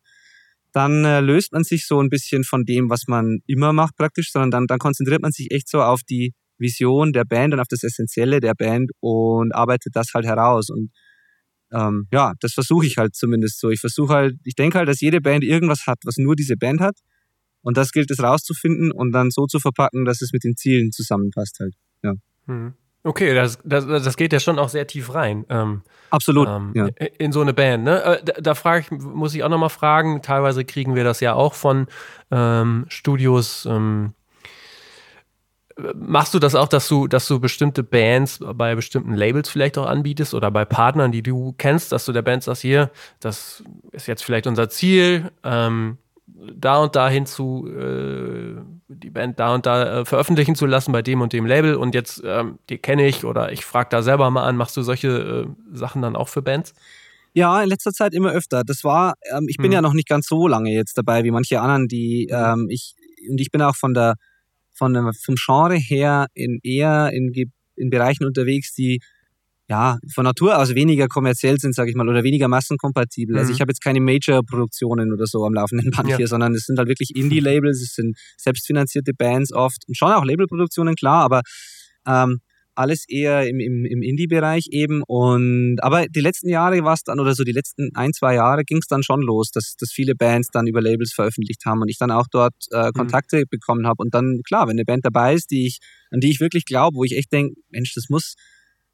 dann 0.73 1.05
äh, 1.05 1.21
löst 1.21 1.53
man 1.53 1.65
sich 1.65 1.87
so 1.87 2.01
ein 2.01 2.09
bisschen 2.09 2.45
von 2.45 2.65
dem, 2.65 2.89
was 2.89 3.07
man 3.07 3.41
immer 3.47 3.73
macht 3.73 3.97
praktisch, 3.97 4.31
sondern 4.33 4.51
dann, 4.51 4.67
dann 4.67 4.79
konzentriert 4.79 5.23
man 5.23 5.33
sich 5.33 5.51
echt 5.51 5.69
so 5.69 5.83
auf 5.83 6.03
die 6.09 6.33
Vision 6.63 7.13
der 7.13 7.25
Band 7.25 7.53
und 7.53 7.61
auf 7.61 7.69
das 7.69 7.83
Essentielle 7.83 8.41
der 8.41 8.55
Band 8.55 8.91
und 9.01 9.55
arbeitet 9.55 9.95
das 9.95 10.15
halt 10.15 10.25
heraus. 10.25 10.71
Und 10.71 10.91
ähm, 11.73 12.07
ja, 12.11 12.33
das 12.41 12.55
versuche 12.55 12.87
ich 12.87 12.97
halt 12.97 13.15
zumindest 13.15 13.61
so. 13.61 13.71
Ich 13.71 13.81
versuche 13.81 14.15
halt, 14.15 14.37
ich 14.45 14.55
denke 14.55 14.79
halt, 14.79 14.89
dass 14.89 15.01
jede 15.01 15.21
Band 15.21 15.45
irgendwas 15.45 15.87
hat, 15.87 15.99
was 16.05 16.17
nur 16.17 16.37
diese 16.37 16.57
Band 16.57 16.81
hat. 16.81 16.99
Und 17.63 17.77
das 17.77 17.93
gilt 17.93 18.11
es 18.11 18.23
rauszufinden 18.23 18.91
und 18.91 19.13
dann 19.13 19.31
so 19.31 19.47
zu 19.47 19.61
verpacken, 19.61 20.05
dass 20.05 20.23
es 20.23 20.33
mit 20.33 20.45
den 20.45 20.57
Zielen 20.57 20.91
zusammenpasst 20.91 21.59
halt. 21.61 21.75
Ja. 22.03 22.15
Hm. 22.47 22.75
Okay, 23.05 23.35
das, 23.35 23.59
das, 23.65 23.87
das 23.87 24.17
geht 24.17 24.33
ja 24.33 24.39
schon 24.39 24.61
auch 24.61 24.69
sehr 24.69 24.87
tief 24.87 25.13
rein. 25.15 25.45
Ähm, 25.49 25.83
Absolut. 26.11 26.49
Ähm, 26.49 26.73
ja. 26.75 26.87
In 27.19 27.33
so 27.33 27.41
eine 27.41 27.53
Band. 27.53 27.85
Ne? 27.85 28.03
Äh, 28.03 28.25
da, 28.25 28.33
da 28.41 28.55
frage 28.55 28.85
ich, 28.85 28.91
muss 28.91 29.35
ich 29.35 29.43
auch 29.43 29.49
nochmal 29.49 29.71
fragen. 29.71 30.23
Teilweise 30.23 30.65
kriegen 30.65 30.95
wir 30.95 31.03
das 31.03 31.19
ja 31.19 31.35
auch 31.35 31.55
von 31.55 31.87
ähm, 32.31 32.85
Studios. 32.89 33.67
Ähm, 33.69 34.15
machst 35.95 36.35
du 36.35 36.39
das 36.39 36.55
auch, 36.55 36.69
dass 36.69 36.89
du, 36.89 37.07
dass 37.07 37.27
du 37.27 37.41
bestimmte 37.41 37.83
Bands 37.83 38.41
bei 38.55 38.75
bestimmten 38.75 39.15
Labels 39.15 39.49
vielleicht 39.49 39.79
auch 39.79 39.87
anbietest 39.87 40.35
oder 40.35 40.51
bei 40.51 40.65
Partnern, 40.65 41.13
die 41.13 41.23
du 41.23 41.55
kennst, 41.59 41.93
dass 41.93 42.05
du 42.05 42.13
der 42.13 42.23
Band 42.23 42.43
sagst, 42.43 42.63
hier, 42.63 42.91
das 43.21 43.63
ist 43.93 44.07
jetzt 44.07 44.25
vielleicht 44.25 44.47
unser 44.47 44.69
Ziel. 44.69 45.31
Ähm, 45.45 45.99
da 46.27 46.79
und 46.79 46.97
da 46.97 47.09
hinzu, 47.09 47.69
äh, 47.69 48.57
die 48.89 49.11
Band 49.11 49.39
da 49.39 49.55
und 49.55 49.67
da 49.67 50.01
äh, 50.01 50.05
veröffentlichen 50.05 50.55
zu 50.55 50.67
lassen 50.67 50.93
bei 50.93 51.03
dem 51.03 51.21
und 51.21 51.33
dem 51.33 51.47
Label 51.47 51.77
und 51.77 51.95
jetzt, 51.95 52.23
ähm, 52.25 52.59
die 52.69 52.79
kenne 52.79 53.07
ich 53.07 53.25
oder 53.25 53.53
ich 53.53 53.65
frage 53.65 53.89
da 53.91 54.03
selber 54.03 54.31
mal 54.31 54.45
an, 54.45 54.57
machst 54.57 54.77
du 54.77 54.83
solche 54.83 55.09
äh, 55.09 55.77
Sachen 55.77 56.03
dann 56.03 56.17
auch 56.17 56.29
für 56.29 56.43
Bands? 56.43 56.75
Ja, 57.35 57.63
in 57.63 57.69
letzter 57.69 57.93
Zeit 57.93 58.13
immer 58.13 58.33
öfter. 58.33 58.63
Das 58.65 58.85
war, 58.85 59.15
ähm, 59.35 59.47
ich 59.49 59.57
bin 59.57 59.67
hm. 59.67 59.73
ja 59.73 59.83
noch 59.83 59.95
nicht 59.95 60.09
ganz 60.09 60.27
so 60.27 60.47
lange 60.49 60.71
jetzt 60.71 60.99
dabei 60.99 61.25
wie 61.25 61.31
manche 61.31 61.61
anderen, 61.61 61.89
die 61.89 62.29
ähm, 62.31 62.67
ich 62.69 62.95
und 63.31 63.41
ich 63.41 63.51
bin 63.51 63.63
auch 63.63 63.77
von 63.77 63.95
der 63.95 64.17
von 64.73 65.13
vom 65.23 65.35
Genre 65.37 65.77
her 65.77 66.27
in 66.35 66.59
eher 66.63 67.11
in, 67.13 67.33
in 67.77 67.91
Bereichen 67.91 68.25
unterwegs, 68.25 68.75
die 68.75 69.01
ja, 69.69 69.99
von 70.13 70.25
Natur 70.25 70.59
aus 70.59 70.75
weniger 70.75 71.09
kommerziell 71.09 71.59
sind, 71.59 71.75
sage 71.75 71.89
ich 71.89 71.97
mal, 71.97 72.07
oder 72.07 72.23
weniger 72.25 72.47
massenkompatibel. 72.47 73.37
Also 73.37 73.39
mhm. 73.39 73.43
Also 73.43 73.55
ich 73.55 73.61
habe 73.63 73.71
jetzt 73.71 73.83
keine 73.83 74.01
Major-Produktionen 74.01 75.13
oder 75.15 75.27
so 75.27 75.47
am 75.47 75.55
laufenden 75.55 75.91
Band 75.91 76.11
ja. 76.11 76.17
hier, 76.19 76.29
sondern 76.29 76.55
es 76.55 76.65
sind 76.67 76.79
halt 76.79 76.89
wirklich 76.89 77.17
Indie-Labels, 77.17 77.81
es 77.81 77.95
sind 77.95 78.19
selbstfinanzierte 78.37 79.13
Bands 79.17 79.53
oft 79.53 79.85
und 79.89 79.97
schon 79.97 80.13
auch 80.13 80.25
Labelproduktionen, 80.25 80.95
klar, 80.95 81.25
aber 81.25 81.41
ähm, 82.07 82.41
alles 82.75 83.05
eher 83.09 83.49
im, 83.49 83.61
im, 83.61 83.85
im 83.85 84.03
Indie-Bereich 84.03 84.69
eben. 84.71 85.03
Und 85.07 85.79
aber 85.83 86.07
die 86.07 86.21
letzten 86.21 86.49
Jahre 86.49 86.83
war 86.85 86.95
es 86.95 87.03
dann, 87.03 87.21
oder 87.21 87.35
so 87.35 87.45
die 87.45 87.53
letzten 87.53 87.91
ein, 87.95 88.13
zwei 88.13 88.35
Jahre 88.35 88.65
ging 88.65 88.79
es 88.79 88.87
dann 88.87 89.03
schon 89.03 89.21
los, 89.21 89.51
dass, 89.51 89.77
dass 89.79 89.91
viele 89.93 90.15
Bands 90.15 90.49
dann 90.53 90.67
über 90.67 90.81
Labels 90.81 91.13
veröffentlicht 91.13 91.65
haben 91.67 91.83
und 91.83 91.89
ich 91.89 91.99
dann 91.99 92.11
auch 92.11 92.27
dort 92.31 92.55
äh, 92.71 92.87
mhm. 92.87 92.93
Kontakte 92.93 93.41
mhm. 93.41 93.45
bekommen 93.51 93.87
habe. 93.87 94.03
Und 94.03 94.15
dann, 94.15 94.41
klar, 94.47 94.67
wenn 94.67 94.73
eine 94.73 94.85
Band 94.85 95.05
dabei 95.05 95.35
ist, 95.35 95.51
die 95.51 95.67
ich, 95.67 95.79
an 96.11 96.21
die 96.21 96.31
ich 96.31 96.41
wirklich 96.41 96.65
glaube, 96.65 96.97
wo 96.97 97.05
ich 97.05 97.17
echt 97.17 97.33
denke, 97.33 97.55
Mensch, 97.71 97.95
das 97.95 98.09
muss, 98.09 98.35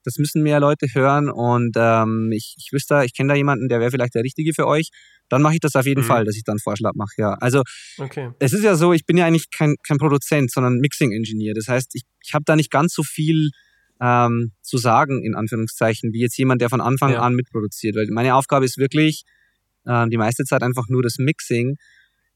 das 0.05 0.17
müssen 0.19 0.43
mehr 0.43 0.61
Leute 0.61 0.87
hören 0.93 1.31
und 1.31 1.77
ähm, 1.77 2.31
ich, 2.33 2.55
ich 2.59 2.71
wüsste, 2.73 3.03
ich 3.05 3.15
kenne 3.15 3.33
da 3.33 3.37
jemanden, 3.37 3.69
der 3.69 3.81
wäre 3.81 3.91
vielleicht 3.91 4.15
der 4.15 4.25
Richtige 4.25 4.55
für 4.55 4.67
euch, 4.67 4.91
dann 5.29 5.43
mache 5.43 5.55
ich 5.55 5.61
das 5.61 5.77
auf 5.77 5.87
jeden 5.87 6.03
mhm. 6.03 6.07
Fall, 6.07 6.25
dass 6.25 6.37
ich 6.37 6.45
dann 6.45 6.59
Vorschlag 6.59 6.95
mache, 6.95 7.13
ja. 7.19 7.35
Also 7.35 7.63
okay. 7.99 8.31
es 8.39 8.53
ist 8.53 8.65
ja 8.65 8.75
so, 8.77 8.93
ich 8.93 9.05
bin 9.05 9.17
ja 9.17 9.27
eigentlich 9.27 9.51
kein, 9.51 9.75
kein 9.87 9.99
Produzent, 9.99 10.51
sondern 10.51 10.79
Mixing-Engineer. 10.79 11.53
Das 11.55 11.69
heißt, 11.69 11.95
ich, 11.95 12.03
ich 12.25 12.35
habe 12.35 12.45
da 12.47 12.57
nicht 12.57 12.71
ganz 12.71 12.95
so 12.95 13.03
viel 13.03 13.51
ähm, 14.01 14.53
zu 14.63 14.79
sagen, 14.79 15.25
in 15.25 15.35
Anführungszeichen, 15.35 16.13
wie 16.13 16.21
jetzt 16.21 16.39
jemand, 16.39 16.61
der 16.61 16.71
von 16.71 16.81
Anfang 16.81 17.13
ja. 17.13 17.21
an 17.21 17.35
mitproduziert. 17.35 17.97
Weil 17.97 18.07
meine 18.11 18.35
Aufgabe 18.35 18.65
ist 18.65 18.79
wirklich 18.79 19.25
äh, 19.85 20.09
die 20.09 20.17
meiste 20.17 20.45
Zeit 20.45 20.63
einfach 20.63 20.89
nur 20.89 21.03
das 21.03 21.17
Mixing. 21.19 21.77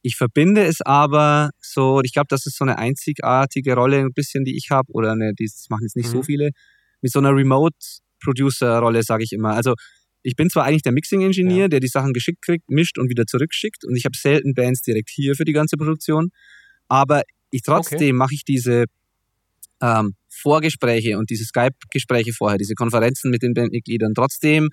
Ich 0.02 0.16
verbinde 0.16 0.64
es 0.64 0.80
aber 0.80 1.50
so, 1.60 2.00
ich 2.02 2.12
glaube, 2.12 2.26
das 2.28 2.46
ist 2.46 2.56
so 2.56 2.64
eine 2.64 2.78
einzigartige 2.78 3.74
Rolle 3.74 4.00
ein 4.00 4.12
bisschen, 4.12 4.44
die 4.44 4.56
ich 4.56 4.70
habe, 4.70 4.90
oder 4.92 5.12
eine, 5.12 5.32
die 5.34 5.44
das 5.44 5.66
machen 5.70 5.84
jetzt 5.84 5.96
nicht 5.96 6.08
mhm. 6.08 6.12
so 6.12 6.22
viele, 6.22 6.50
mit 7.00 7.12
so 7.12 7.20
einer 7.20 7.34
Remote-Producer-Rolle, 7.34 9.02
sage 9.04 9.22
ich 9.22 9.32
immer. 9.32 9.54
Also 9.54 9.74
ich 10.22 10.34
bin 10.34 10.50
zwar 10.50 10.64
eigentlich 10.64 10.82
der 10.82 10.92
Mixing-Engineer, 10.92 11.62
ja. 11.62 11.68
der 11.68 11.80
die 11.80 11.88
Sachen 11.88 12.12
geschickt 12.12 12.42
kriegt, 12.42 12.68
mischt 12.70 12.98
und 12.98 13.10
wieder 13.10 13.26
zurückschickt, 13.26 13.84
und 13.84 13.96
ich 13.96 14.04
habe 14.04 14.16
selten 14.16 14.54
Bands 14.54 14.82
direkt 14.82 15.10
hier 15.10 15.34
für 15.36 15.44
die 15.44 15.52
ganze 15.52 15.76
Produktion, 15.76 16.30
aber 16.88 17.22
ich 17.50 17.62
trotzdem 17.62 17.96
okay. 17.96 18.12
mache 18.12 18.34
ich 18.34 18.44
diese 18.44 18.86
ähm, 19.80 20.14
Vorgespräche 20.32 21.18
und 21.18 21.30
diese 21.30 21.44
Skype-Gespräche 21.44 22.32
vorher, 22.32 22.58
diese 22.58 22.74
Konferenzen 22.74 23.30
mit 23.30 23.42
den 23.42 23.54
Bandmitgliedern. 23.54 24.14
Trotzdem 24.14 24.70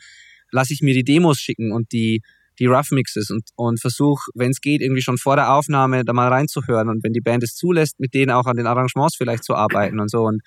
lasse 0.52 0.74
ich 0.74 0.82
mir 0.82 0.94
die 0.94 1.04
Demos 1.04 1.40
schicken 1.40 1.72
und 1.72 1.92
die, 1.92 2.22
die 2.60 2.66
Rough 2.66 2.92
Mixes 2.92 3.30
und, 3.30 3.50
und 3.56 3.80
versuche, 3.80 4.32
wenn 4.34 4.52
es 4.52 4.62
geht, 4.62 4.82
irgendwie 4.82 5.02
schon 5.02 5.18
vor 5.18 5.36
der 5.36 5.54
Aufnahme 5.54 6.04
da 6.04 6.14
mal 6.14 6.28
reinzuhören 6.28 6.90
und 6.90 7.04
wenn 7.04 7.14
die 7.14 7.22
Band 7.22 7.44
es 7.44 7.56
zulässt, 7.56 8.00
mit 8.00 8.14
denen 8.14 8.32
auch 8.32 8.46
an 8.46 8.58
den 8.58 8.68
Arrangements 8.68 9.16
vielleicht 9.16 9.44
zu 9.44 9.56
arbeiten 9.56 10.00
und 10.00 10.10
so. 10.10 10.24
Und 10.24 10.42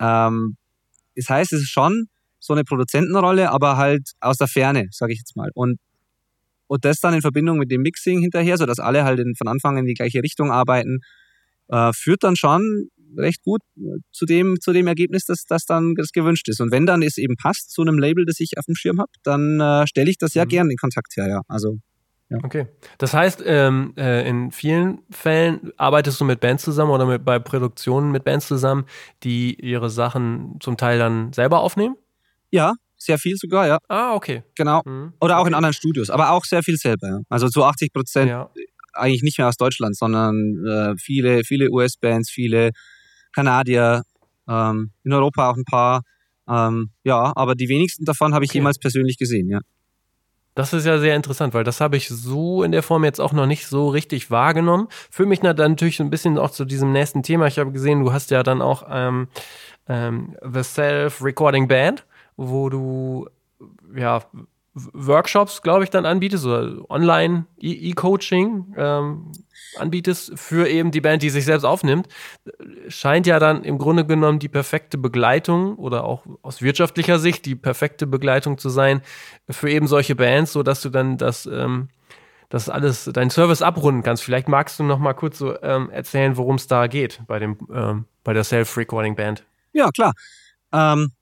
ähm, 0.00 0.56
das 1.16 1.28
heißt, 1.28 1.52
es 1.52 1.62
ist 1.62 1.70
schon 1.70 2.06
so 2.38 2.52
eine 2.52 2.64
Produzentenrolle, 2.64 3.50
aber 3.50 3.76
halt 3.76 4.10
aus 4.20 4.36
der 4.36 4.48
Ferne, 4.48 4.88
sage 4.90 5.12
ich 5.12 5.18
jetzt 5.18 5.36
mal. 5.36 5.50
Und, 5.54 5.78
und 6.66 6.84
das 6.84 7.00
dann 7.00 7.14
in 7.14 7.22
Verbindung 7.22 7.58
mit 7.58 7.70
dem 7.70 7.82
Mixing 7.82 8.20
hinterher, 8.20 8.58
sodass 8.58 8.78
alle 8.78 9.04
halt 9.04 9.20
in, 9.20 9.34
von 9.34 9.48
Anfang 9.48 9.78
in 9.78 9.86
die 9.86 9.94
gleiche 9.94 10.22
Richtung 10.22 10.50
arbeiten, 10.50 11.00
äh, 11.68 11.92
führt 11.92 12.22
dann 12.22 12.36
schon 12.36 12.88
recht 13.16 13.42
gut 13.42 13.60
zu 14.12 14.26
dem, 14.26 14.60
zu 14.60 14.72
dem 14.72 14.86
Ergebnis, 14.86 15.24
dass 15.24 15.44
das 15.44 15.64
dann 15.64 15.94
das 15.94 16.12
gewünscht 16.12 16.48
ist. 16.48 16.60
Und 16.60 16.72
wenn 16.72 16.86
dann 16.86 17.02
es 17.02 17.18
eben 17.18 17.36
passt 17.36 17.70
zu 17.70 17.82
einem 17.82 17.98
Label, 17.98 18.24
das 18.24 18.40
ich 18.40 18.58
auf 18.58 18.64
dem 18.66 18.74
Schirm 18.74 19.00
habe, 19.00 19.10
dann 19.22 19.60
äh, 19.60 19.86
stelle 19.86 20.10
ich 20.10 20.18
das 20.18 20.34
ja 20.34 20.44
mhm. 20.44 20.48
gern 20.48 20.70
in 20.70 20.76
Kontakt 20.76 21.16
her, 21.16 21.28
ja. 21.28 21.42
Also 21.48 21.78
ja. 22.30 22.38
Okay. 22.42 22.66
Das 22.98 23.12
heißt, 23.12 23.42
ähm, 23.44 23.92
äh, 23.96 24.28
in 24.28 24.50
vielen 24.50 25.00
Fällen 25.10 25.72
arbeitest 25.76 26.20
du 26.20 26.24
mit 26.24 26.40
Bands 26.40 26.64
zusammen 26.64 26.90
oder 26.90 27.06
mit, 27.06 27.24
bei 27.24 27.38
Produktionen 27.38 28.12
mit 28.12 28.24
Bands 28.24 28.48
zusammen, 28.48 28.86
die 29.22 29.54
ihre 29.60 29.90
Sachen 29.90 30.56
zum 30.60 30.76
Teil 30.76 30.98
dann 30.98 31.32
selber 31.32 31.60
aufnehmen? 31.60 31.96
Ja, 32.50 32.74
sehr 32.96 33.18
viel 33.18 33.36
sogar, 33.36 33.66
ja. 33.66 33.78
Ah, 33.88 34.14
okay. 34.14 34.42
Genau. 34.56 34.82
Mhm. 34.84 35.12
Oder 35.20 35.36
auch 35.36 35.42
okay. 35.42 35.50
in 35.50 35.54
anderen 35.54 35.74
Studios, 35.74 36.10
aber 36.10 36.30
auch 36.30 36.44
sehr 36.44 36.62
viel 36.62 36.76
selber. 36.76 37.08
Ja. 37.08 37.20
Also 37.28 37.48
zu 37.48 37.62
80 37.62 37.92
Prozent 37.92 38.30
ja. 38.30 38.50
eigentlich 38.94 39.22
nicht 39.22 39.38
mehr 39.38 39.48
aus 39.48 39.56
Deutschland, 39.56 39.96
sondern 39.96 40.64
äh, 40.66 40.94
viele, 40.96 41.44
viele 41.44 41.70
US-Bands, 41.70 42.30
viele 42.30 42.70
Kanadier, 43.34 44.02
ähm, 44.48 44.90
in 45.04 45.12
Europa 45.12 45.50
auch 45.50 45.56
ein 45.56 45.64
paar. 45.64 46.02
Ähm, 46.48 46.90
ja, 47.04 47.32
aber 47.34 47.54
die 47.54 47.68
wenigsten 47.68 48.04
davon 48.04 48.34
habe 48.34 48.44
ich 48.44 48.50
okay. 48.50 48.58
jemals 48.58 48.78
persönlich 48.78 49.18
gesehen, 49.18 49.48
ja. 49.48 49.60
Das 50.54 50.72
ist 50.72 50.86
ja 50.86 50.98
sehr 50.98 51.16
interessant, 51.16 51.52
weil 51.52 51.64
das 51.64 51.80
habe 51.80 51.96
ich 51.96 52.08
so 52.08 52.62
in 52.62 52.70
der 52.70 52.84
Form 52.84 53.02
jetzt 53.02 53.20
auch 53.20 53.32
noch 53.32 53.46
nicht 53.46 53.66
so 53.66 53.88
richtig 53.88 54.30
wahrgenommen. 54.30 54.86
Für 55.10 55.26
mich 55.26 55.40
dann 55.40 55.56
natürlich 55.56 55.98
ein 55.98 56.10
bisschen 56.10 56.38
auch 56.38 56.50
zu 56.50 56.64
diesem 56.64 56.92
nächsten 56.92 57.24
Thema. 57.24 57.48
Ich 57.48 57.58
habe 57.58 57.72
gesehen, 57.72 58.04
du 58.04 58.12
hast 58.12 58.30
ja 58.30 58.44
dann 58.44 58.62
auch 58.62 58.86
ähm, 58.88 59.26
ähm, 59.88 60.36
The 60.42 60.62
Self 60.62 61.22
Recording 61.24 61.66
Band, 61.66 62.06
wo 62.36 62.68
du 62.68 63.28
ja 63.96 64.22
Workshops, 64.74 65.62
glaube 65.62 65.84
ich, 65.84 65.90
dann 65.90 66.04
anbietest 66.04 66.44
oder 66.44 66.90
online 66.90 67.46
E-Coaching 67.60 68.74
ähm, 68.76 69.32
anbietest 69.76 70.32
für 70.36 70.68
eben 70.68 70.90
die 70.90 71.00
Band, 71.00 71.22
die 71.22 71.30
sich 71.30 71.44
selbst 71.44 71.64
aufnimmt, 71.64 72.08
scheint 72.88 73.26
ja 73.26 73.38
dann 73.38 73.62
im 73.62 73.78
Grunde 73.78 74.04
genommen 74.04 74.40
die 74.40 74.48
perfekte 74.48 74.98
Begleitung 74.98 75.76
oder 75.76 76.04
auch 76.04 76.24
aus 76.42 76.60
wirtschaftlicher 76.60 77.20
Sicht 77.20 77.46
die 77.46 77.54
perfekte 77.54 78.06
Begleitung 78.06 78.58
zu 78.58 78.68
sein 78.68 79.00
für 79.48 79.70
eben 79.70 79.86
solche 79.86 80.16
Bands, 80.16 80.52
so 80.52 80.64
dass 80.64 80.82
du 80.82 80.90
dann 80.90 81.18
das 81.18 81.46
ähm, 81.46 81.88
das 82.48 82.68
alles, 82.68 83.04
deinen 83.04 83.30
Service 83.30 83.62
abrunden 83.62 84.02
kannst. 84.02 84.22
Vielleicht 84.22 84.48
magst 84.48 84.78
du 84.78 84.84
noch 84.84 84.98
mal 84.98 85.14
kurz 85.14 85.38
so 85.38 85.60
ähm, 85.62 85.90
erzählen, 85.90 86.36
worum 86.36 86.56
es 86.56 86.66
da 86.66 86.88
geht 86.88 87.22
bei 87.26 87.38
dem 87.38 88.04
bei 88.24 88.32
der 88.32 88.44
Self-Recording 88.44 89.16
Band. 89.16 89.44
Ja, 89.72 89.90
klar. 89.90 90.14
Ähm, 90.72 91.12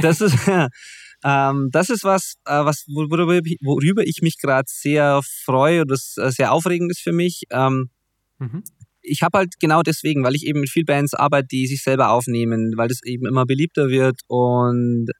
das 0.00 0.20
ist 0.20 0.36
Ähm, 1.22 1.68
das 1.70 1.90
ist 1.90 2.04
was, 2.04 2.34
äh, 2.46 2.64
was 2.64 2.84
worüber, 2.88 3.26
worüber 3.62 4.06
ich 4.06 4.22
mich 4.22 4.38
gerade 4.38 4.66
sehr 4.68 5.20
freue 5.44 5.82
und 5.82 5.90
das 5.90 6.16
äh, 6.16 6.30
sehr 6.30 6.52
aufregend 6.52 6.90
ist 6.90 7.00
für 7.00 7.12
mich. 7.12 7.42
Ähm, 7.50 7.90
mhm. 8.38 8.62
Ich 9.02 9.22
habe 9.22 9.38
halt 9.38 9.54
genau 9.60 9.82
deswegen, 9.82 10.22
weil 10.24 10.34
ich 10.34 10.46
eben 10.46 10.60
mit 10.60 10.70
vielen 10.70 10.86
Bands 10.86 11.14
arbeite, 11.14 11.48
die 11.48 11.66
sich 11.66 11.82
selber 11.82 12.10
aufnehmen, 12.10 12.72
weil 12.76 12.88
das 12.88 13.02
eben 13.02 13.26
immer 13.26 13.46
beliebter 13.46 13.88
wird 13.88 14.20
und 14.28 15.10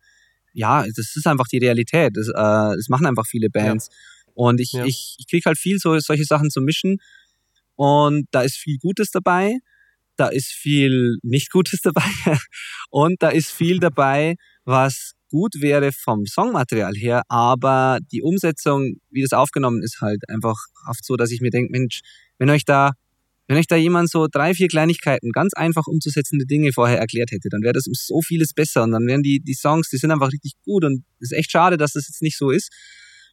ja, 0.53 0.85
das 0.85 1.17
ist 1.17 1.27
einfach 1.27 1.47
die 1.47 1.59
Realität. 1.59 2.17
Das, 2.17 2.29
äh, 2.29 2.77
das 2.77 2.89
machen 2.89 3.07
einfach 3.07 3.27
viele 3.27 3.51
Bands. 3.51 3.89
Ja. 3.89 4.33
Und 4.35 4.61
ich, 4.61 4.73
ja. 4.73 4.85
ich, 4.85 5.17
ich 5.19 5.27
kriege 5.29 5.45
halt 5.47 5.59
viel 5.59 5.79
so 5.79 5.99
solche 5.99 6.25
Sachen 6.25 6.51
zu 6.51 6.61
mischen. 6.61 6.99
Und 7.77 8.27
da 8.31 8.43
ist 8.43 8.57
viel 8.57 8.77
Gutes 8.79 9.11
dabei, 9.11 9.59
da 10.17 10.29
ist 10.29 10.53
viel 10.53 11.17
nicht 11.23 11.51
Gutes 11.51 11.81
dabei 11.83 12.11
und 12.91 13.23
da 13.23 13.31
ist 13.31 13.51
viel 13.51 13.79
dabei, 13.79 14.37
was 14.65 15.13
gut 15.31 15.55
wäre 15.61 15.93
vom 15.93 16.27
Songmaterial 16.27 16.95
her, 16.95 17.23
aber 17.29 17.99
die 18.13 18.21
Umsetzung, 18.21 18.97
wie 19.11 19.23
das 19.23 19.33
aufgenommen 19.33 19.83
ist, 19.83 20.01
halt 20.01 20.21
einfach 20.29 20.57
oft 20.89 21.05
so, 21.05 21.17
dass 21.17 21.31
ich 21.31 21.41
mir 21.41 21.51
denke, 21.51 21.71
Mensch, 21.71 22.01
wenn 22.39 22.51
euch 22.51 22.65
da, 22.65 22.93
wenn 23.47 23.57
euch 23.57 23.67
da 23.67 23.77
jemand 23.77 24.11
so 24.11 24.27
drei, 24.31 24.53
vier 24.55 24.69
Kleinigkeiten, 24.69 25.31
ganz 25.33 25.55
einfach 25.55 25.87
umzusetzende 25.87 26.45
Dinge 26.47 26.73
vorher 26.73 26.99
erklärt 26.99 27.31
hätte, 27.31 27.49
dann 27.49 27.63
wäre 27.63 27.73
das 27.73 27.87
um 27.87 27.95
so 27.95 28.21
vieles 28.21 28.53
besser 28.53 28.83
und 28.83 28.91
dann 28.91 29.07
wären 29.07 29.23
die, 29.23 29.41
die 29.41 29.55
Songs, 29.55 29.89
die 29.89 29.97
sind 29.97 30.11
einfach 30.11 30.33
richtig 30.33 30.53
gut 30.65 30.85
und 30.85 31.05
es 31.21 31.31
ist 31.31 31.39
echt 31.39 31.53
schade, 31.53 31.77
dass 31.77 31.93
das 31.93 32.09
jetzt 32.09 32.23
nicht 32.23 32.37
so 32.37 32.51
ist. 32.51 32.71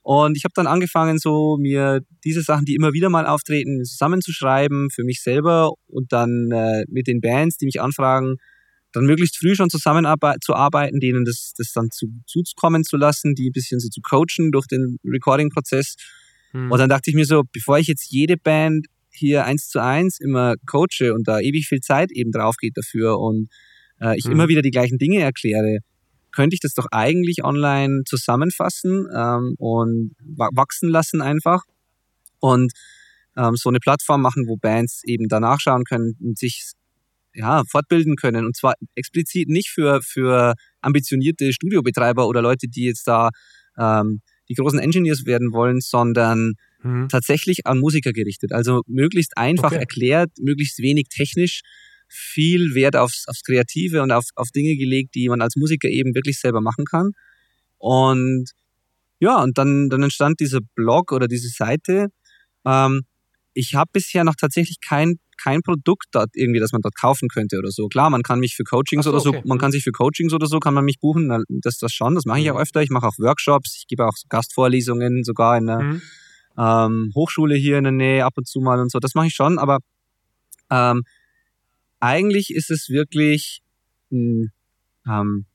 Und 0.04 0.38
ich 0.38 0.46
habe 0.46 0.54
dann 0.56 0.68
angefangen, 0.68 1.18
so 1.18 1.58
mir 1.60 2.00
diese 2.24 2.42
Sachen, 2.42 2.64
die 2.64 2.76
immer 2.76 2.94
wieder 2.94 3.10
mal 3.10 3.26
auftreten, 3.26 3.84
zusammenzuschreiben 3.84 4.90
für 4.90 5.04
mich 5.04 5.22
selber 5.22 5.74
und 5.88 6.14
dann 6.14 6.50
äh, 6.52 6.86
mit 6.88 7.08
den 7.08 7.20
Bands, 7.20 7.58
die 7.58 7.66
mich 7.66 7.82
anfragen, 7.82 8.38
dann 8.94 9.06
möglichst 9.06 9.38
früh 9.38 9.56
schon 9.56 9.70
zusammenzuarbeiten, 9.70 11.00
denen 11.00 11.26
das, 11.26 11.54
das 11.58 11.72
dann 11.74 11.92
zu, 11.92 12.08
zukommen 12.26 12.84
zu 12.84 12.98
lassen, 12.98 13.36
die 13.36 13.50
ein 13.50 13.54
bisschen 13.54 13.80
so 13.80 13.90
zu 13.90 14.02
coachen 14.02 14.52
durch 14.52 14.68
den 14.68 14.98
Recording-Prozess. 15.04 15.96
Hm. 16.52 16.72
Und 16.72 16.80
dann 16.80 16.90
dachte 16.90 17.10
ich 17.10 17.16
mir 17.16 17.26
so, 17.26 17.44
bevor 17.52 17.78
ich 17.80 17.88
jetzt 17.88 18.12
jede 18.12 18.38
Band 18.38 18.88
hier 19.12 19.46
eins 19.46 19.68
zu 19.70 19.82
eins 19.82 20.20
immer 20.20 20.56
coache 20.66 21.14
und 21.14 21.28
da 21.28 21.40
ewig 21.40 21.68
viel 21.68 21.82
Zeit 21.82 22.12
eben 22.12 22.32
drauf 22.32 22.56
geht 22.58 22.78
dafür 22.78 23.20
und 23.20 23.50
äh, 24.00 24.18
ich 24.18 24.26
hm. 24.26 24.34
immer 24.34 24.48
wieder 24.48 24.62
die 24.62 24.72
gleichen 24.72 24.98
Dinge 24.98 25.20
erkläre, 25.20 25.80
könnte 26.32 26.54
ich 26.54 26.60
das 26.60 26.74
doch 26.74 26.86
eigentlich 26.92 27.44
online 27.44 28.04
zusammenfassen 28.06 29.08
ähm, 29.14 29.56
und 29.58 30.12
wachsen 30.22 30.90
lassen 30.90 31.22
einfach 31.22 31.64
und 32.40 32.72
ähm, 33.36 33.56
so 33.56 33.70
eine 33.70 33.80
Plattform 33.80 34.22
machen, 34.22 34.46
wo 34.48 34.58
Bands 34.58 35.02
eben 35.04 35.28
danach 35.28 35.60
schauen 35.60 35.84
können 35.84 36.16
und 36.20 36.38
sich 36.38 36.74
ja, 37.38 37.64
fortbilden 37.70 38.16
können. 38.16 38.46
Und 38.46 38.58
zwar 38.58 38.74
explizit 38.96 39.48
nicht 39.48 39.70
für, 39.70 40.02
für 40.02 40.56
ambitionierte 40.82 41.54
Studiobetreiber 41.54 42.28
oder 42.28 42.42
Leute, 42.42 42.68
die 42.68 42.86
jetzt 42.86 43.08
da 43.08 43.30
ähm, 43.78 44.22
die 44.50 44.56
großen 44.56 44.80
Engineers 44.80 45.26
werden 45.26 45.52
wollen, 45.54 45.80
sondern 45.80 46.54
mhm. 46.82 47.08
tatsächlich 47.10 47.66
an 47.66 47.80
Musiker 47.80 48.12
gerichtet. 48.12 48.54
Also 48.54 48.82
möglichst 48.88 49.38
einfach 49.38 49.72
okay. 49.72 49.80
erklärt, 49.80 50.32
möglichst 50.40 50.80
wenig 50.80 51.08
technisch, 51.10 51.62
viel 52.08 52.74
Wert 52.74 52.96
aufs, 52.96 53.26
aufs 53.28 53.44
Kreative 53.44 54.02
und 54.02 54.12
auf, 54.12 54.26
auf 54.36 54.50
Dinge 54.50 54.76
gelegt, 54.76 55.14
die 55.16 55.30
man 55.30 55.42
als 55.42 55.56
Musiker 55.58 55.90
eben 55.90 56.16
wirklich 56.16 56.40
selber 56.40 56.62
machen 56.62 56.86
kann. 56.86 57.12
Und 57.78 58.50
ja, 59.20 59.44
und 59.44 59.58
dann, 59.58 59.90
dann 59.90 60.04
entstand 60.04 60.40
dieser 60.40 60.62
Blog 60.76 61.12
oder 61.12 61.28
diese 61.28 61.50
Seite. 61.50 62.08
Ähm, 62.66 63.02
ich 63.58 63.74
habe 63.74 63.90
bisher 63.92 64.24
noch 64.24 64.36
tatsächlich 64.36 64.80
kein, 64.80 65.20
kein 65.42 65.64
Produkt 65.64 66.06
dort 66.12 66.30
irgendwie, 66.36 66.60
das 66.60 66.72
man 66.72 66.82
dort 66.82 66.96
kaufen 66.96 67.28
könnte 67.28 67.58
oder 67.58 67.72
so. 67.72 67.88
Klar, 67.88 68.12
man 68.12 68.22
kann 68.22 68.40
mich 68.40 68.56
für 68.56 68.64
Coachings 68.64 69.06
so, 69.06 69.10
oder 69.10 69.20
so, 69.20 69.30
okay. 69.30 69.42
man 69.46 69.58
kann 69.58 69.70
mhm. 69.70 69.74
sich 69.74 69.84
für 69.84 69.92
Coachings 69.92 70.32
oder 70.32 70.46
so, 70.46 70.60
kann 70.60 70.76
man 70.76 70.86
mich 70.86 71.00
buchen. 71.00 71.44
Das 71.50 71.80
das 71.80 71.92
schon, 71.92 72.14
das 72.14 72.26
mache 72.26 72.40
ich 72.40 72.52
auch 72.52 72.56
mhm. 72.56 72.62
öfter. 72.62 72.84
Ich 72.84 72.92
mache 72.92 73.08
auch 73.08 73.18
Workshops, 73.18 73.76
ich 73.80 73.88
gebe 73.88 74.06
auch 74.06 74.14
Gastvorlesungen, 74.30 75.24
sogar 75.24 75.58
in 75.58 75.66
der 75.66 75.80
mhm. 75.80 76.02
ähm, 76.56 77.12
Hochschule 77.16 77.56
hier 77.56 77.80
in 77.80 77.86
der 77.86 77.94
Nähe 77.94 78.26
ab 78.26 78.34
und 78.36 78.48
zu 78.48 78.60
mal 78.60 78.80
und 78.80 78.92
so. 78.92 79.00
Das 79.00 79.16
mache 79.16 79.26
ich 79.28 79.34
schon, 79.34 79.58
aber 79.58 79.80
ähm, 80.70 81.02
eigentlich 82.00 82.52
ist 82.54 82.70
es 82.70 82.90
wirklich 82.90 83.64
ein, 84.12 84.52
ähm, 85.10 85.47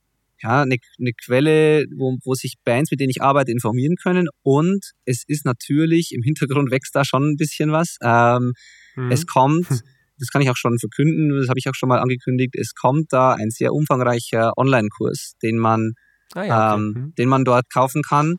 ja, 0.43 0.63
eine, 0.63 0.77
eine 0.99 1.13
Quelle, 1.13 1.87
wo, 1.97 2.17
wo 2.25 2.35
sich 2.35 2.57
Bands, 2.65 2.91
mit 2.91 3.01
denen 3.01 3.11
ich 3.11 3.23
arbeite, 3.23 3.53
informieren 3.53 3.97
können. 3.97 4.29
Und 4.43 4.93
es 5.05 5.23
ist 5.27 5.45
natürlich, 5.45 6.13
im 6.13 6.23
Hintergrund 6.23 6.71
wächst 6.71 6.95
da 6.95 7.05
schon 7.05 7.31
ein 7.31 7.37
bisschen 7.37 7.73
was. 7.73 7.97
Ähm, 8.03 8.53
mhm. 8.97 9.11
Es 9.11 9.27
kommt, 9.27 9.67
das 9.69 10.29
kann 10.31 10.43
ich 10.43 10.51
auch 10.51 10.57
schon 10.57 10.79
verkünden, 10.79 11.37
das 11.39 11.49
habe 11.49 11.59
ich 11.59 11.69
auch 11.69 11.75
schon 11.75 11.89
mal 11.89 12.01
angekündigt, 12.01 12.55
es 12.57 12.75
kommt 12.75 13.13
da 13.13 13.35
ein 13.35 13.51
sehr 13.51 13.73
umfangreicher 13.73 14.53
Online-Kurs, 14.57 15.35
den 15.43 15.59
man, 15.59 15.93
ah, 16.35 16.45
ja, 16.45 16.75
okay. 16.75 16.81
ähm, 16.81 16.87
mhm. 16.87 17.15
den 17.17 17.29
man 17.29 17.45
dort 17.45 17.71
kaufen 17.73 18.03
kann. 18.03 18.37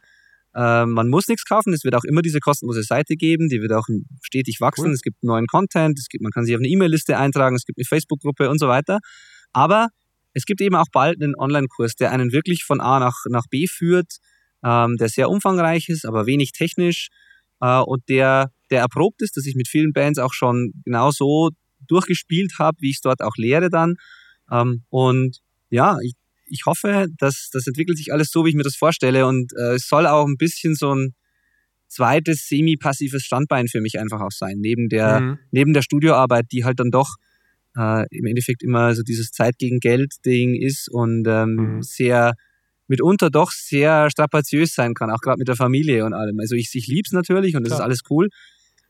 Äh, 0.55 0.85
man 0.85 1.09
muss 1.09 1.27
nichts 1.27 1.45
kaufen, 1.45 1.73
es 1.73 1.83
wird 1.83 1.95
auch 1.95 2.03
immer 2.03 2.21
diese 2.21 2.39
kostenlose 2.39 2.83
Seite 2.83 3.15
geben, 3.15 3.47
die 3.47 3.61
wird 3.61 3.71
auch 3.71 3.87
stetig 4.21 4.57
wachsen. 4.59 4.87
Cool. 4.87 4.93
Es 4.93 5.01
gibt 5.01 5.23
neuen 5.23 5.47
Content, 5.47 5.97
es 5.97 6.07
gibt, 6.09 6.21
man 6.21 6.31
kann 6.31 6.45
sich 6.45 6.53
auf 6.55 6.59
eine 6.59 6.67
E-Mail-Liste 6.67 7.17
eintragen, 7.17 7.55
es 7.55 7.65
gibt 7.65 7.79
eine 7.79 7.85
Facebook-Gruppe 7.85 8.49
und 8.49 8.59
so 8.59 8.67
weiter. 8.67 8.99
Aber 9.53 9.89
es 10.33 10.45
gibt 10.45 10.61
eben 10.61 10.75
auch 10.75 10.87
bald 10.91 11.21
einen 11.21 11.35
Online-Kurs, 11.35 11.95
der 11.95 12.11
einen 12.11 12.31
wirklich 12.31 12.63
von 12.63 12.81
A 12.81 12.99
nach, 12.99 13.17
nach 13.29 13.47
B 13.49 13.67
führt, 13.67 14.17
ähm, 14.63 14.97
der 14.97 15.09
sehr 15.09 15.29
umfangreich 15.29 15.89
ist, 15.89 16.05
aber 16.05 16.25
wenig 16.25 16.51
technisch 16.51 17.09
äh, 17.61 17.79
und 17.79 18.07
der, 18.09 18.51
der 18.71 18.81
erprobt 18.81 19.21
ist, 19.21 19.37
dass 19.37 19.45
ich 19.45 19.55
mit 19.55 19.67
vielen 19.67 19.93
Bands 19.93 20.19
auch 20.19 20.33
schon 20.33 20.73
genau 20.83 21.11
so 21.11 21.51
durchgespielt 21.87 22.53
habe, 22.59 22.77
wie 22.81 22.89
ich 22.89 22.97
es 22.97 23.01
dort 23.01 23.21
auch 23.21 23.35
lehre 23.37 23.69
dann. 23.69 23.95
Ähm, 24.51 24.83
und 24.89 25.39
ja, 25.69 25.97
ich, 26.03 26.13
ich 26.45 26.65
hoffe, 26.65 27.07
dass 27.17 27.49
das 27.51 27.67
entwickelt 27.67 27.97
sich 27.97 28.11
alles 28.13 28.29
so, 28.29 28.45
wie 28.45 28.49
ich 28.49 28.55
mir 28.55 28.63
das 28.63 28.75
vorstelle. 28.75 29.27
Und 29.27 29.51
äh, 29.57 29.75
es 29.75 29.87
soll 29.87 30.07
auch 30.07 30.25
ein 30.25 30.37
bisschen 30.37 30.75
so 30.75 30.93
ein 30.93 31.13
zweites 31.87 32.47
semi-passives 32.47 33.23
Standbein 33.23 33.67
für 33.67 33.81
mich 33.81 33.99
einfach 33.99 34.21
auch 34.21 34.31
sein, 34.31 34.57
neben 34.59 34.89
der, 34.89 35.19
mhm. 35.19 35.39
neben 35.51 35.73
der 35.73 35.83
Studioarbeit, 35.83 36.47
die 36.51 36.65
halt 36.65 36.79
dann 36.79 36.89
doch 36.89 37.15
äh, 37.77 38.05
im 38.09 38.25
Endeffekt 38.25 38.63
immer 38.63 38.93
so 38.95 39.03
dieses 39.03 39.31
Zeit 39.31 39.57
gegen 39.57 39.79
Geld-Ding 39.79 40.55
ist 40.55 40.89
und 40.89 41.25
ähm, 41.27 41.55
mhm. 41.55 41.81
sehr 41.81 42.33
mitunter 42.87 43.29
doch 43.29 43.51
sehr 43.51 44.09
strapaziös 44.09 44.73
sein 44.73 44.93
kann, 44.93 45.09
auch 45.09 45.21
gerade 45.21 45.39
mit 45.39 45.47
der 45.47 45.55
Familie 45.55 46.05
und 46.05 46.13
allem. 46.13 46.39
Also 46.39 46.55
ich, 46.55 46.69
ich 46.73 46.87
lieb's 46.87 47.11
natürlich 47.11 47.55
und 47.55 47.65
es 47.65 47.73
ist 47.73 47.79
alles 47.79 48.01
cool. 48.09 48.29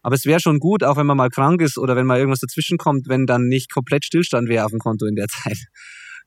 Aber 0.02 0.16
es 0.16 0.26
wäre 0.26 0.42
schon 0.42 0.60
gut, 0.60 0.84
auch 0.84 0.98
wenn 0.98 1.06
man 1.06 1.16
mal 1.16 1.30
krank 1.30 1.62
ist 1.62 1.78
oder 1.78 1.96
wenn 1.96 2.06
mal 2.06 2.20
irgendwas 2.20 2.42
dazwischen 2.42 2.78
kommt, 2.78 3.08
wenn 3.08 3.26
dann 3.26 3.48
nicht 3.48 3.72
komplett 3.72 4.04
Stillstand 4.04 4.50
wäre 4.50 4.66
auf 4.66 4.72
dem 4.72 4.80
Konto 4.80 5.06
in 5.06 5.16
der 5.16 5.28
Zeit. 5.30 5.58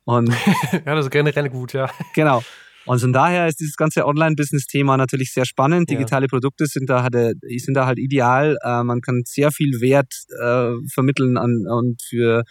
Und 0.05 0.29
ja, 0.73 0.95
das 0.95 1.07
ist 1.07 1.11
generell 1.11 1.49
gut, 1.51 1.75
ja. 1.75 1.91
Genau. 2.15 2.43
Und 2.87 3.01
von 3.01 3.13
daher 3.13 3.49
ist 3.49 3.61
dieses 3.61 3.77
ganze 3.77 4.07
Online-Business-Thema 4.07 4.97
natürlich 4.97 5.33
sehr 5.33 5.45
spannend. 5.45 5.91
Digitale 5.91 6.27
ja. 6.27 6.29
Produkte 6.29 6.67
sind 6.67 6.89
da, 6.89 7.03
halt, 7.03 7.15
sind 7.59 7.75
da 7.75 7.87
halt 7.87 7.99
ideal. 7.99 8.57
Äh, 8.63 8.85
man 8.85 9.01
kann 9.01 9.23
sehr 9.27 9.51
viel 9.51 9.81
Wert 9.81 10.15
äh, 10.41 10.73
vermitteln 10.93 11.37
an, 11.37 11.67
und 11.67 12.01
für 12.03 12.45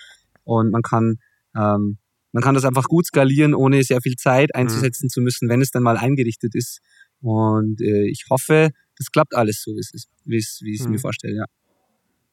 und 0.44 0.72
man 0.72 0.82
kann 0.82 1.16
ähm, 1.56 1.98
man 2.36 2.44
kann 2.44 2.54
das 2.54 2.66
einfach 2.66 2.84
gut 2.84 3.06
skalieren, 3.06 3.54
ohne 3.54 3.82
sehr 3.84 4.02
viel 4.02 4.16
Zeit 4.18 4.50
mhm. 4.54 4.60
einzusetzen 4.62 5.06
mhm. 5.06 5.10
zu 5.10 5.22
müssen, 5.22 5.48
wenn 5.48 5.62
es 5.62 5.72
dann 5.72 5.84
mal 5.84 5.96
eingerichtet 5.96 6.54
ist. 6.54 6.82
Und 7.22 7.80
äh, 7.80 8.08
ich 8.10 8.26
hoffe, 8.30 8.72
das 8.98 9.10
klappt 9.10 9.34
alles 9.36 9.62
so, 9.64 9.72
wie 9.72 9.80
es 9.80 9.94
ist, 9.94 10.10
wie 10.26 10.38
ich 10.74 10.82
es 10.82 10.86
mhm. 10.86 10.92
mir 10.92 11.00
vorstelle, 11.00 11.36
ja. 11.38 11.46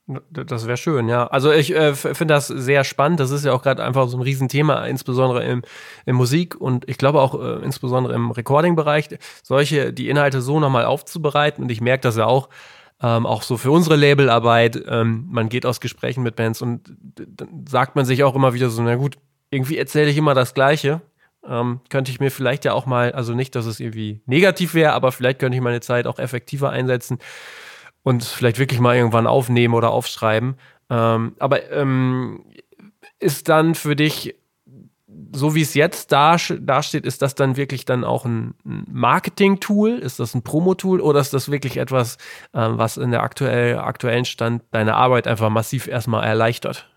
Das 0.07 0.67
wäre 0.67 0.77
schön, 0.77 1.09
ja. 1.09 1.29
Also 1.29 1.53
ich 1.53 1.73
äh, 1.75 1.95
finde 1.95 2.35
das 2.35 2.49
sehr 2.49 2.83
spannend. 2.83 3.21
Das 3.21 3.31
ist 3.31 3.45
ja 3.45 3.53
auch 3.53 3.62
gerade 3.62 3.85
einfach 3.85 4.09
so 4.09 4.17
ein 4.17 4.23
Riesenthema, 4.23 4.85
insbesondere 4.87 5.45
im, 5.45 5.62
im 6.07 6.17
Musik 6.17 6.61
und 6.61 6.88
ich 6.88 6.99
glaube 6.99 7.21
auch 7.21 7.41
äh, 7.41 7.65
insbesondere 7.65 8.15
im 8.15 8.33
Recording-Bereich, 8.33 9.11
solche, 9.45 9.93
die 9.93 10.09
Inhalte 10.09 10.41
so 10.43 10.59
nochmal 10.59 10.87
aufzubereiten. 10.87 11.62
Und 11.62 11.71
ich 11.71 11.81
merke 11.81 12.03
das 12.03 12.17
ja 12.17 12.27
auch, 12.27 12.49
ähm, 13.01 13.27
auch 13.27 13.43
so 13.43 13.57
für 13.57 13.71
unsere 13.71 13.95
Labelarbeit. 13.95 14.83
Ähm, 14.88 15.29
man 15.31 15.49
geht 15.49 15.65
aus 15.65 15.81
Gesprächen 15.81 16.25
mit 16.25 16.35
Bands 16.35 16.62
und 16.62 16.93
dann 17.17 17.65
sagt 17.69 17.95
man 17.95 18.05
sich 18.05 18.25
auch 18.25 18.35
immer 18.35 18.55
wieder 18.55 18.71
so, 18.71 18.83
na 18.83 18.97
gut, 18.97 19.19
irgendwie 19.51 19.79
erzähle 19.79 20.11
ich 20.11 20.17
immer 20.17 20.35
das 20.35 20.53
Gleiche. 20.53 21.01
Ähm, 21.49 21.81
könnte 21.91 22.11
ich 22.11 22.19
mir 22.19 22.31
vielleicht 22.31 22.65
ja 22.65 22.73
auch 22.73 22.87
mal, 22.87 23.12
also 23.12 23.35
nicht, 23.35 23.55
dass 23.55 23.67
es 23.67 23.79
irgendwie 23.79 24.21
negativ 24.27 24.75
wäre, 24.75 24.93
aber 24.95 25.12
vielleicht 25.12 25.38
könnte 25.38 25.57
ich 25.57 25.62
meine 25.62 25.81
Zeit 25.81 26.09
auch 26.09 26.19
effektiver 26.19 26.71
einsetzen 26.71 27.19
und 28.03 28.25
vielleicht 28.25 28.59
wirklich 28.59 28.81
mal 28.81 28.97
irgendwann 28.97 29.27
aufnehmen 29.27 29.75
oder 29.75 29.91
aufschreiben. 29.91 30.57
Ähm, 30.91 31.35
aber 31.38 31.71
ähm, 31.71 32.45
ist 33.19 33.49
dann 33.49 33.75
für 33.75 33.97
dich, 33.97 34.35
so 35.35 35.55
wie 35.55 35.62
es 35.62 35.75
jetzt 35.75 36.12
da, 36.12 36.37
dasteht, 36.37 37.07
ist 37.07 37.23
das 37.23 37.35
dann 37.35 37.57
wirklich 37.57 37.85
dann 37.85 38.05
auch 38.05 38.25
ein 38.25 38.55
Marketing-Tool? 38.65 39.99
Ist 39.99 40.21
das 40.21 40.35
ein 40.35 40.43
Promo-Tool 40.43 41.01
oder 41.01 41.21
ist 41.21 41.33
das 41.33 41.51
wirklich 41.51 41.77
etwas, 41.77 42.19
ähm, 42.55 42.79
was 42.79 42.97
in 42.97 43.11
der 43.11 43.23
aktuell, 43.23 43.79
aktuellen 43.79 44.25
Stand 44.25 44.62
deine 44.71 44.97
Arbeit 44.97 45.27
einfach 45.27 45.51
massiv 45.51 45.87
erstmal 45.87 46.25
erleichtert? 46.25 46.91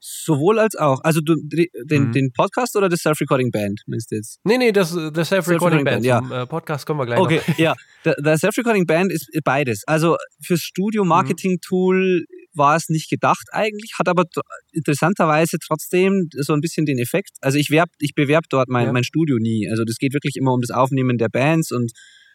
Sowohl 0.00 0.58
als 0.58 0.76
auch. 0.76 1.00
Also 1.02 1.20
du, 1.20 1.34
den, 1.36 2.08
mhm. 2.08 2.12
den 2.12 2.32
Podcast 2.32 2.76
oder 2.76 2.88
das 2.88 3.00
Self-Recording 3.00 3.50
Band, 3.50 3.82
meinst 3.86 4.10
du 4.10 4.16
jetzt? 4.16 4.38
Nee, 4.44 4.58
nee, 4.58 4.72
das, 4.72 4.96
das 5.12 5.28
Self-Recording 5.28 5.80
Self 5.80 5.84
Band. 5.84 6.04
Ja. 6.04 6.18
Zum, 6.20 6.32
äh, 6.32 6.46
Podcast 6.46 6.86
kommen 6.86 7.00
wir 7.00 7.06
gleich 7.06 7.18
Okay, 7.18 7.40
noch. 7.46 7.58
ja. 7.58 7.74
Der, 8.04 8.14
der 8.14 8.38
Self-Recording 8.38 8.86
Band 8.86 9.12
ist 9.12 9.28
beides. 9.44 9.82
Also 9.86 10.16
fürs 10.40 10.60
Studio-Marketing-Tool, 10.60 12.26
war 12.58 12.76
es 12.76 12.88
nicht 12.88 13.08
gedacht 13.08 13.46
eigentlich, 13.52 13.92
hat 13.98 14.08
aber 14.08 14.24
interessanterweise 14.72 15.56
trotzdem 15.64 16.28
so 16.32 16.52
ein 16.52 16.60
bisschen 16.60 16.84
den 16.84 16.98
Effekt. 16.98 17.30
Also 17.40 17.56
ich 17.56 17.70
werb, 17.70 17.88
ich 18.00 18.14
bewerbe 18.14 18.48
dort 18.50 18.68
mein, 18.68 18.86
ja. 18.86 18.92
mein 18.92 19.04
Studio 19.04 19.38
nie. 19.38 19.68
Also 19.70 19.84
das 19.84 19.96
geht 19.96 20.12
wirklich 20.12 20.36
immer 20.36 20.52
um 20.52 20.60
das 20.60 20.70
Aufnehmen 20.70 21.16
der 21.16 21.28
Bands 21.28 21.72
und 21.72 21.92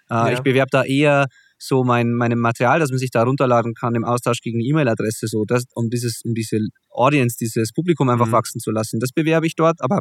äh, 0.09 0.13
ja. 0.15 0.31
ich 0.31 0.39
bewerbe 0.39 0.69
da 0.71 0.83
eher 0.83 1.27
so 1.65 1.85
mein, 1.85 2.11
mein 2.11 2.37
Material, 2.37 2.79
das 2.79 2.89
man 2.89 2.99
sich 2.99 3.09
da 3.09 3.23
runterladen 3.23 3.73
kann 3.73 3.95
im 3.95 4.03
Austausch 4.03 4.41
gegen 4.41 4.59
E-Mail-Adresse, 4.59 5.27
so 5.27 5.45
das, 5.45 5.63
um 5.73 5.89
dieses, 5.89 6.21
um 6.25 6.33
diese 6.33 6.59
Audience, 6.89 7.37
dieses 7.39 7.71
Publikum 7.71 8.09
einfach 8.09 8.27
mhm. 8.27 8.33
wachsen 8.33 8.59
zu 8.59 8.71
lassen. 8.71 8.99
Das 8.99 9.11
bewerbe 9.11 9.47
ich 9.47 9.55
dort, 9.55 9.81
aber 9.81 9.99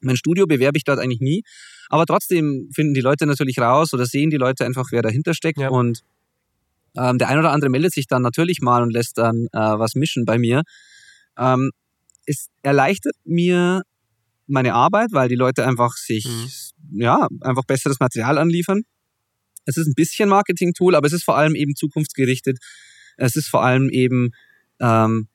mein 0.00 0.16
Studio 0.16 0.46
bewerbe 0.46 0.78
ich 0.78 0.84
dort 0.84 1.00
eigentlich 1.00 1.20
nie. 1.20 1.42
Aber 1.88 2.06
trotzdem 2.06 2.68
finden 2.72 2.94
die 2.94 3.00
Leute 3.00 3.26
natürlich 3.26 3.58
raus 3.58 3.94
oder 3.94 4.06
sehen 4.06 4.30
die 4.30 4.36
Leute 4.36 4.64
einfach, 4.64 4.86
wer 4.92 5.02
dahinter 5.02 5.34
steckt. 5.34 5.58
Ja. 5.58 5.70
Und 5.70 6.02
ähm, 6.96 7.18
der 7.18 7.28
ein 7.28 7.38
oder 7.38 7.50
andere 7.50 7.70
meldet 7.70 7.92
sich 7.92 8.06
dann 8.06 8.22
natürlich 8.22 8.60
mal 8.60 8.82
und 8.82 8.92
lässt 8.92 9.18
dann 9.18 9.48
äh, 9.52 9.58
was 9.58 9.96
mischen 9.96 10.24
bei 10.24 10.38
mir. 10.38 10.62
Ähm, 11.36 11.72
es 12.26 12.48
erleichtert 12.62 13.16
mir 13.24 13.82
meine 14.46 14.74
Arbeit, 14.74 15.08
weil 15.10 15.28
die 15.28 15.34
Leute 15.34 15.66
einfach 15.66 15.94
sich, 15.96 16.26
mhm. 16.26 17.00
ja, 17.00 17.26
einfach 17.40 17.64
besseres 17.64 17.98
Material 17.98 18.38
anliefern. 18.38 18.82
Es 19.66 19.76
ist 19.76 19.86
ein 19.86 19.94
bisschen 19.94 20.28
Marketing-Tool, 20.28 20.94
aber 20.94 21.06
es 21.06 21.12
ist 21.12 21.24
vor 21.24 21.36
allem 21.36 21.54
eben 21.54 21.74
zukunftsgerichtet. 21.74 22.58
Es 23.16 23.36
ist 23.36 23.48
vor 23.48 23.64
allem 23.64 23.90
eben 23.90 24.30
ähm, 24.80 25.28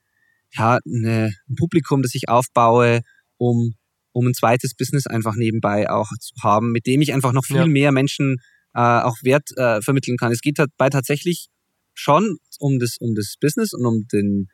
ja, 0.53 0.79
eine, 0.85 1.31
ein 1.49 1.55
Publikum, 1.55 2.01
das 2.01 2.15
ich 2.15 2.29
aufbaue, 2.29 3.01
um, 3.37 3.75
um 4.11 4.27
ein 4.27 4.33
zweites 4.33 4.73
Business 4.75 5.07
einfach 5.07 5.35
nebenbei 5.35 5.89
auch 5.89 6.09
zu 6.19 6.33
haben, 6.43 6.71
mit 6.71 6.85
dem 6.85 7.01
ich 7.01 7.13
einfach 7.13 7.33
noch 7.33 7.45
viel 7.45 7.57
ja. 7.57 7.67
mehr 7.67 7.91
Menschen 7.91 8.37
äh, 8.73 8.79
auch 8.79 9.17
Wert 9.23 9.49
äh, 9.57 9.81
vermitteln 9.81 10.17
kann. 10.17 10.31
Es 10.31 10.41
geht 10.41 10.59
dabei 10.59 10.89
tatsächlich 10.89 11.47
schon 11.93 12.37
um 12.59 12.79
das, 12.79 12.97
um 12.99 13.15
das 13.15 13.35
Business 13.39 13.73
und 13.73 13.85
um 13.85 14.07
den, 14.11 14.47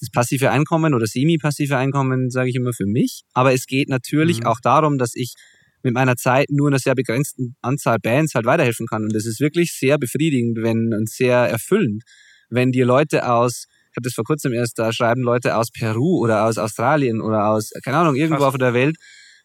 das 0.00 0.10
passive 0.10 0.50
Einkommen 0.50 0.94
oder 0.94 1.06
semi-passive 1.06 1.76
Einkommen, 1.76 2.30
sage 2.30 2.50
ich 2.50 2.56
immer, 2.56 2.72
für 2.72 2.86
mich. 2.86 3.22
Aber 3.32 3.52
es 3.52 3.66
geht 3.66 3.88
natürlich 3.88 4.40
mhm. 4.40 4.46
auch 4.46 4.60
darum, 4.60 4.98
dass 4.98 5.14
ich 5.14 5.34
mit 5.82 5.94
meiner 5.94 6.16
Zeit 6.16 6.46
nur 6.50 6.68
einer 6.68 6.78
sehr 6.78 6.94
begrenzten 6.94 7.56
Anzahl 7.62 7.98
Bands 7.98 8.34
halt 8.34 8.46
weiterhelfen 8.46 8.86
kann. 8.86 9.04
Und 9.04 9.14
das 9.14 9.26
ist 9.26 9.40
wirklich 9.40 9.72
sehr 9.72 9.98
befriedigend 9.98 10.58
wenn, 10.62 10.92
und 10.92 11.08
sehr 11.08 11.36
erfüllend, 11.36 12.02
wenn 12.50 12.72
dir 12.72 12.84
Leute 12.84 13.28
aus, 13.28 13.66
ich 13.90 13.96
habe 13.96 14.04
das 14.04 14.14
vor 14.14 14.24
kurzem 14.24 14.52
erst, 14.52 14.78
da 14.78 14.92
schreiben 14.92 15.22
Leute 15.22 15.56
aus 15.56 15.70
Peru 15.70 16.18
oder 16.18 16.44
aus 16.44 16.58
Australien 16.58 17.20
oder 17.20 17.46
aus, 17.48 17.70
keine 17.84 17.96
Ahnung, 17.98 18.14
irgendwo 18.14 18.42
Krass. 18.42 18.54
auf 18.54 18.58
der 18.58 18.74
Welt, 18.74 18.96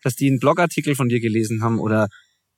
dass 0.04 0.16
die 0.16 0.28
einen 0.28 0.40
Blogartikel 0.40 0.96
von 0.96 1.10
dir 1.10 1.20
gelesen 1.20 1.64
haben 1.64 1.80
oder 1.80 2.08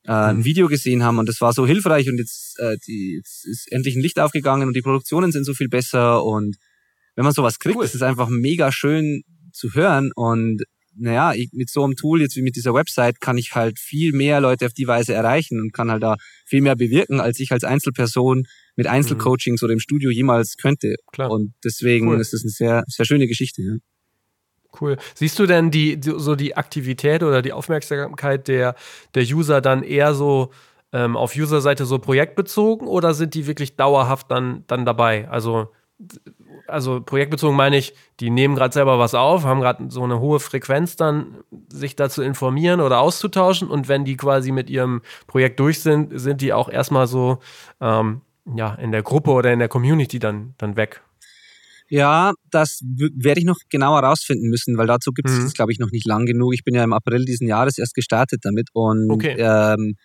äh, 0.03 0.11
ein 0.11 0.37
mhm. 0.37 0.45
Video 0.45 0.67
gesehen 0.67 1.03
haben 1.03 1.19
und 1.19 1.29
das 1.29 1.39
war 1.41 1.53
so 1.53 1.65
hilfreich 1.65 2.09
und 2.09 2.17
jetzt, 2.17 2.59
äh, 2.59 2.77
die, 2.87 3.15
jetzt 3.17 3.45
ist 3.45 3.71
endlich 3.71 3.95
ein 3.95 4.01
Licht 4.01 4.19
aufgegangen 4.19 4.67
und 4.67 4.75
die 4.75 4.81
Produktionen 4.81 5.31
sind 5.31 5.45
so 5.45 5.53
viel 5.53 5.69
besser 5.69 6.23
und 6.23 6.57
wenn 7.15 7.23
man 7.23 7.33
sowas 7.33 7.59
kriegt, 7.59 7.77
cool. 7.77 7.85
ist 7.85 7.95
es 7.95 8.01
einfach 8.01 8.29
mega 8.29 8.71
schön 8.71 9.23
zu 9.51 9.73
hören 9.73 10.11
und 10.15 10.63
naja, 10.97 11.33
ich, 11.33 11.49
mit 11.53 11.69
so 11.69 11.83
einem 11.83 11.95
Tool, 11.95 12.21
jetzt 12.21 12.35
wie 12.35 12.41
mit 12.41 12.55
dieser 12.55 12.73
Website, 12.73 13.21
kann 13.21 13.37
ich 13.37 13.55
halt 13.55 13.79
viel 13.79 14.13
mehr 14.13 14.41
Leute 14.41 14.65
auf 14.65 14.73
die 14.73 14.87
Weise 14.87 15.13
erreichen 15.13 15.59
und 15.61 15.73
kann 15.73 15.91
halt 15.91 16.03
da 16.03 16.15
viel 16.45 16.61
mehr 16.61 16.75
bewirken, 16.75 17.19
als 17.19 17.39
ich 17.39 17.51
als 17.51 17.63
Einzelperson 17.63 18.45
mit 18.75 18.87
Einzelcoachings 18.87 19.61
mhm. 19.61 19.65
oder 19.65 19.73
im 19.73 19.79
Studio 19.79 20.09
jemals 20.09 20.57
könnte. 20.57 20.95
Klar. 21.11 21.31
Und 21.31 21.53
deswegen 21.63 22.07
cool. 22.07 22.19
ist 22.19 22.33
das 22.33 22.43
eine 22.43 22.51
sehr, 22.51 22.83
sehr 22.87 23.05
schöne 23.05 23.27
Geschichte. 23.27 23.61
Ja. 23.61 23.75
Cool. 24.79 24.97
Siehst 25.15 25.39
du 25.39 25.45
denn 25.45 25.71
die, 25.71 25.99
so 26.01 26.35
die 26.35 26.55
Aktivität 26.55 27.23
oder 27.23 27.41
die 27.41 27.53
Aufmerksamkeit 27.53 28.47
der, 28.47 28.75
der 29.15 29.23
User 29.23 29.61
dann 29.61 29.83
eher 29.83 30.13
so 30.13 30.51
ähm, 30.93 31.15
auf 31.15 31.35
User-Seite 31.35 31.85
so 31.85 31.99
projektbezogen 31.99 32.87
oder 32.87 33.13
sind 33.13 33.33
die 33.33 33.47
wirklich 33.47 33.75
dauerhaft 33.75 34.29
dann, 34.29 34.63
dann 34.67 34.85
dabei? 34.85 35.27
Also 35.29 35.69
also 36.67 37.01
projektbezogen 37.01 37.55
meine 37.55 37.77
ich, 37.77 37.93
die 38.19 38.29
nehmen 38.29 38.55
gerade 38.55 38.73
selber 38.73 38.99
was 38.99 39.13
auf, 39.15 39.43
haben 39.43 39.61
gerade 39.61 39.85
so 39.89 40.03
eine 40.03 40.19
hohe 40.19 40.39
Frequenz 40.39 40.95
dann, 40.95 41.37
sich 41.71 41.95
dazu 41.95 42.21
informieren 42.21 42.81
oder 42.81 42.99
auszutauschen 42.99 43.69
und 43.69 43.87
wenn 43.87 44.05
die 44.05 44.17
quasi 44.17 44.51
mit 44.51 44.69
ihrem 44.69 45.01
Projekt 45.27 45.59
durch 45.59 45.81
sind, 45.81 46.19
sind 46.19 46.41
die 46.41 46.53
auch 46.53 46.69
erstmal 46.69 47.07
so 47.07 47.39
ähm, 47.81 48.21
ja, 48.55 48.75
in 48.75 48.91
der 48.91 49.03
Gruppe 49.03 49.31
oder 49.31 49.51
in 49.51 49.59
der 49.59 49.67
Community 49.67 50.19
dann, 50.19 50.53
dann 50.57 50.75
weg. 50.75 51.01
Ja, 51.89 52.33
das 52.51 52.81
werde 52.83 53.39
ich 53.39 53.45
noch 53.45 53.57
genauer 53.69 53.99
rausfinden 53.99 54.49
müssen, 54.49 54.77
weil 54.77 54.87
dazu 54.87 55.11
gibt 55.13 55.29
es, 55.29 55.39
mhm. 55.39 55.49
glaube 55.51 55.71
ich, 55.71 55.79
noch 55.79 55.91
nicht 55.91 56.05
lang 56.05 56.25
genug. 56.25 56.53
Ich 56.53 56.63
bin 56.63 56.75
ja 56.75 56.83
im 56.83 56.91
April 56.91 57.23
diesen 57.23 57.47
Jahres 57.47 57.77
erst 57.77 57.95
gestartet 57.95 58.41
damit 58.43 58.69
und 58.73 59.09
okay. 59.09 59.35
ähm, 59.37 59.95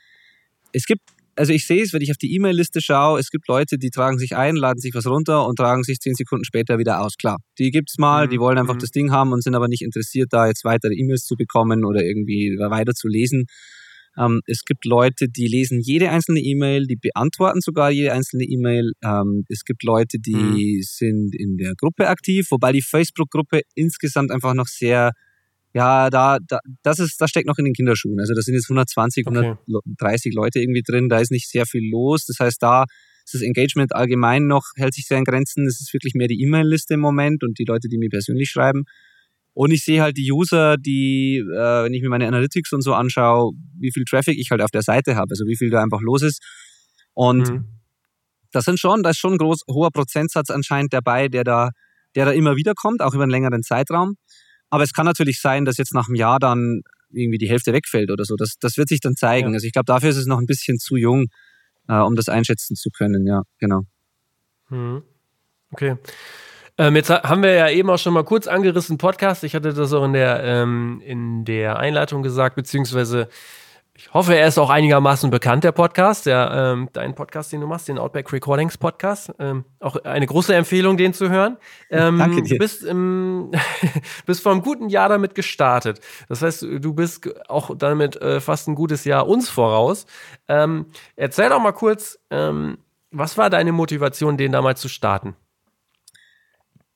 es 0.73 0.87
gibt 0.87 1.03
also 1.37 1.53
ich 1.53 1.67
sehe 1.67 1.83
es, 1.83 1.93
wenn 1.93 2.03
ich 2.03 2.11
auf 2.11 2.17
die 2.17 2.35
E-Mail-Liste 2.35 2.81
schaue, 2.81 3.19
es 3.19 3.31
gibt 3.31 3.49
Leute, 3.49 3.79
die 3.79 3.91
tragen 3.91 4.19
sich 4.19 4.37
ein, 4.37 4.57
laden 4.57 4.81
sich 4.81 4.95
was 4.95 5.07
runter 5.07 5.47
und 5.47 5.57
tragen 5.57 5.83
sich 5.83 5.99
zehn 5.99 6.15
Sekunden 6.15 6.45
später 6.45 6.79
wieder 6.79 7.01
aus. 7.01 7.17
Klar, 7.17 7.39
die 7.59 7.71
gibt's 7.71 7.99
mal, 7.99 8.29
die 8.29 8.37
mhm, 8.37 8.43
wollen 8.43 8.59
einfach 8.59 8.75
mhm. 8.75 8.81
das 8.81 8.91
Ding 8.91 9.11
haben 9.11 9.33
und 9.33 9.43
sind 9.43 9.55
aber 9.55 9.69
nicht 9.69 9.83
interessiert, 9.83 10.29
da 10.31 10.47
jetzt 10.47 10.65
weitere 10.65 10.95
E-Mails 10.95 11.25
zu 11.25 11.37
bekommen 11.37 11.85
oder 11.85 12.03
irgendwie 12.03 12.57
weiter 12.59 12.93
zu 12.93 13.09
lesen. 13.09 13.47
Ähm, 14.19 14.43
es 14.47 14.65
gibt 14.65 14.85
Leute, 14.85 15.29
die 15.29 15.47
lesen 15.47 15.81
jede 15.81 16.11
einzelne 16.11 16.41
E-Mail, 16.41 16.87
die 16.87 16.97
beantworten 16.97 17.61
sogar 17.61 17.91
jede 17.91 18.13
einzelne 18.13 18.45
E-Mail. 18.45 18.93
Ähm, 19.03 19.45
es 19.49 19.65
gibt 19.65 19.85
Leute, 19.85 20.19
die 20.19 20.35
mhm. 20.35 20.83
sind 20.83 21.35
in 21.35 21.57
der 21.57 21.75
Gruppe 21.79 22.09
aktiv, 22.09 22.49
wobei 22.51 22.73
die 22.73 22.83
Facebook-Gruppe 22.83 23.63
insgesamt 23.75 24.31
einfach 24.31 24.55
noch 24.55 24.67
sehr 24.67 25.13
ja, 25.75 26.11
da, 26.11 26.39
da, 26.47 26.61
das 26.83 26.99
ist, 26.99 27.21
das 27.21 27.31
steckt 27.31 27.47
noch 27.47 27.59
in 27.59 27.65
den 27.65 27.75
Kinderschuhen. 27.75 28.21
Also 28.21 28.35
da 28.35 28.43
sind 28.43 28.55
jetzt 28.55 28.67
120, 28.67 29.27
okay. 29.27 29.57
130 29.67 30.35
Leute 30.35 30.61
irgendwie 30.61 30.83
drin, 30.83 31.09
da 31.09 31.19
ist 31.19 31.31
nicht 31.31 31.49
sehr 31.49 31.67
viel 31.67 31.89
los. 31.91 32.27
Das 32.27 32.39
heißt, 32.41 32.63
da 32.63 32.85
ist 33.25 33.35
das 33.35 33.43
Engagement 33.43 33.95
allgemein 33.95 34.47
noch, 34.47 34.65
hält 34.77 34.95
sich 34.95 35.07
sehr 35.07 35.19
in 35.19 35.25
Grenzen. 35.25 35.67
Es 35.67 35.81
ist 35.81 35.93
wirklich 35.95 36.15
mehr 36.15 36.29
die 36.29 36.43
E-Mail-Liste 36.43 36.95
im 36.95 37.01
Moment 37.01 37.43
und 37.43 37.59
die 37.59 37.65
Leute, 37.65 37.89
die 37.89 37.99
mir 37.99 38.11
persönlich 38.11 38.51
schreiben. 38.51 38.85
Und 39.55 39.71
ich 39.71 39.85
sehe 39.85 40.03
halt 40.03 40.17
die 40.17 40.31
User, 40.33 40.77
die, 40.77 41.39
äh, 41.39 41.85
wenn 41.85 41.93
ich 41.93 42.03
mir 42.03 42.09
meine 42.09 42.27
Analytics 42.27 42.73
und 42.73 42.83
so 42.83 42.95
anschaue, 42.95 43.53
wie 43.79 43.93
viel 43.93 44.05
Traffic 44.05 44.39
ich 44.39 44.51
halt 44.51 44.63
auf 44.63 44.71
der 44.71 44.83
Seite 44.83 45.17
habe, 45.17 45.31
also 45.31 45.47
wie 45.47 45.57
viel 45.57 45.71
da 45.71 45.83
einfach 45.83 46.01
los 46.01 46.23
ist. 46.23 46.43
Und 47.13 47.51
mhm. 47.51 47.65
das 48.51 48.65
sind 48.65 48.81
schon, 48.81 49.03
da 49.03 49.11
ist 49.11 49.19
schon 49.19 49.33
ein 49.33 49.39
groß, 49.39 49.65
hoher 49.69 49.91
Prozentsatz 49.91 50.51
anscheinend 50.51 50.93
dabei, 50.95 51.29
der 51.29 51.45
da, 51.45 51.71
der 52.15 52.27
da 52.27 52.33
immer 52.33 52.57
wieder 52.57 52.73
kommt, 52.75 53.03
auch 53.03 53.15
über 53.15 53.25
einen 53.25 53.31
längeren 53.31 53.63
Zeitraum. 53.63 54.17
Aber 54.73 54.85
es 54.85 54.95
kann 54.95 55.05
natürlich 55.05 55.39
sein, 55.39 55.67
dass 55.67 55.77
jetzt 55.77 55.93
nach 55.93 56.09
einem 56.09 56.15
Jahr 56.15 56.39
dann 56.39 56.81
irgendwie 57.11 57.37
die 57.37 57.49
Hälfte 57.49 57.75
wegfällt 57.75 58.11
oder 58.11 58.25
so. 58.25 58.37
Das, 58.37 58.55
das 58.59 58.79
wird 58.79 58.89
sich 58.89 59.01
dann 59.01 59.15
zeigen. 59.17 59.51
Ja. 59.51 59.55
Also 59.57 59.67
ich 59.67 59.75
glaube, 59.75 59.85
dafür 59.85 60.09
ist 60.09 60.17
es 60.17 60.25
noch 60.25 60.39
ein 60.39 60.47
bisschen 60.47 60.79
zu 60.79 60.97
jung, 60.97 61.27
äh, 61.89 61.99
um 61.99 62.17
das 62.17 62.31
einschätzen 62.31 62.75
zu 62.75 62.89
können. 62.89 63.27
Ja, 63.27 63.43
genau. 63.59 63.83
Hm. 64.69 65.03
Okay. 65.73 65.97
Ähm, 66.79 66.97
jetzt 66.97 67.11
haben 67.11 67.43
wir 67.43 67.53
ja 67.53 67.69
eben 67.69 67.91
auch 67.91 67.99
schon 67.99 68.15
mal 68.15 68.25
kurz 68.25 68.47
angerissen 68.47 68.97
Podcast. 68.97 69.45
Ich 69.45 69.55
hatte 69.55 69.75
das 69.75 69.93
auch 69.93 70.07
in 70.07 70.15
der, 70.15 70.43
ähm, 70.43 71.03
in 71.05 71.45
der 71.45 71.79
Einleitung 71.79 72.23
gesagt, 72.23 72.57
beziehungsweise 72.57 73.29
ich 73.95 74.13
hoffe, 74.15 74.35
er 74.35 74.49
ist 74.49 74.57
auch 74.57 74.71
einigermaßen 74.71 75.31
bekannt, 75.31 75.65
der 75.65 75.73
Podcast, 75.73 76.25
der, 76.25 76.51
ähm, 76.55 76.89
dein 76.95 77.15
Podcast, 77.15 77.53
den 77.53 77.61
du 77.61 77.67
machst, 77.67 77.89
den 77.89 77.99
Outback 77.99 78.33
Recordings 78.33 78.79
Podcast. 78.79 79.33
Ähm, 79.39 79.67
auch 79.81 79.97
eine 79.97 80.27
große 80.27 80.55
Empfehlung, 80.55 80.97
den 80.97 81.13
zu 81.13 81.29
hören. 81.29 81.59
Ähm, 81.91 82.19
Danke 82.19 82.43
dir. 82.43 82.55
Du 82.55 82.59
bist, 82.59 82.85
im, 82.85 83.53
bist 84.27 84.43
vor 84.43 84.53
einem 84.53 84.63
guten 84.63 84.89
Jahr 84.89 85.11
damit 85.11 85.35
gestartet. 85.35 86.01
Das 86.29 86.41
heißt, 86.41 86.63
du 86.63 86.95
bist 86.95 87.29
auch 87.51 87.77
damit 87.77 88.17
äh, 88.17 88.41
fast 88.41 88.67
ein 88.67 88.75
gutes 88.75 89.05
Jahr 89.05 89.29
uns 89.29 89.51
voraus. 89.51 90.07
Ähm, 90.49 90.87
erzähl 91.17 91.51
doch 91.51 91.61
mal 91.61 91.73
kurz, 91.73 92.19
ähm, 92.31 92.79
was 93.11 93.37
war 93.37 93.51
deine 93.51 93.73
Motivation, 93.73 94.39
den 94.39 94.53
damals 94.53 94.81
zu 94.81 94.89
starten? 94.89 95.37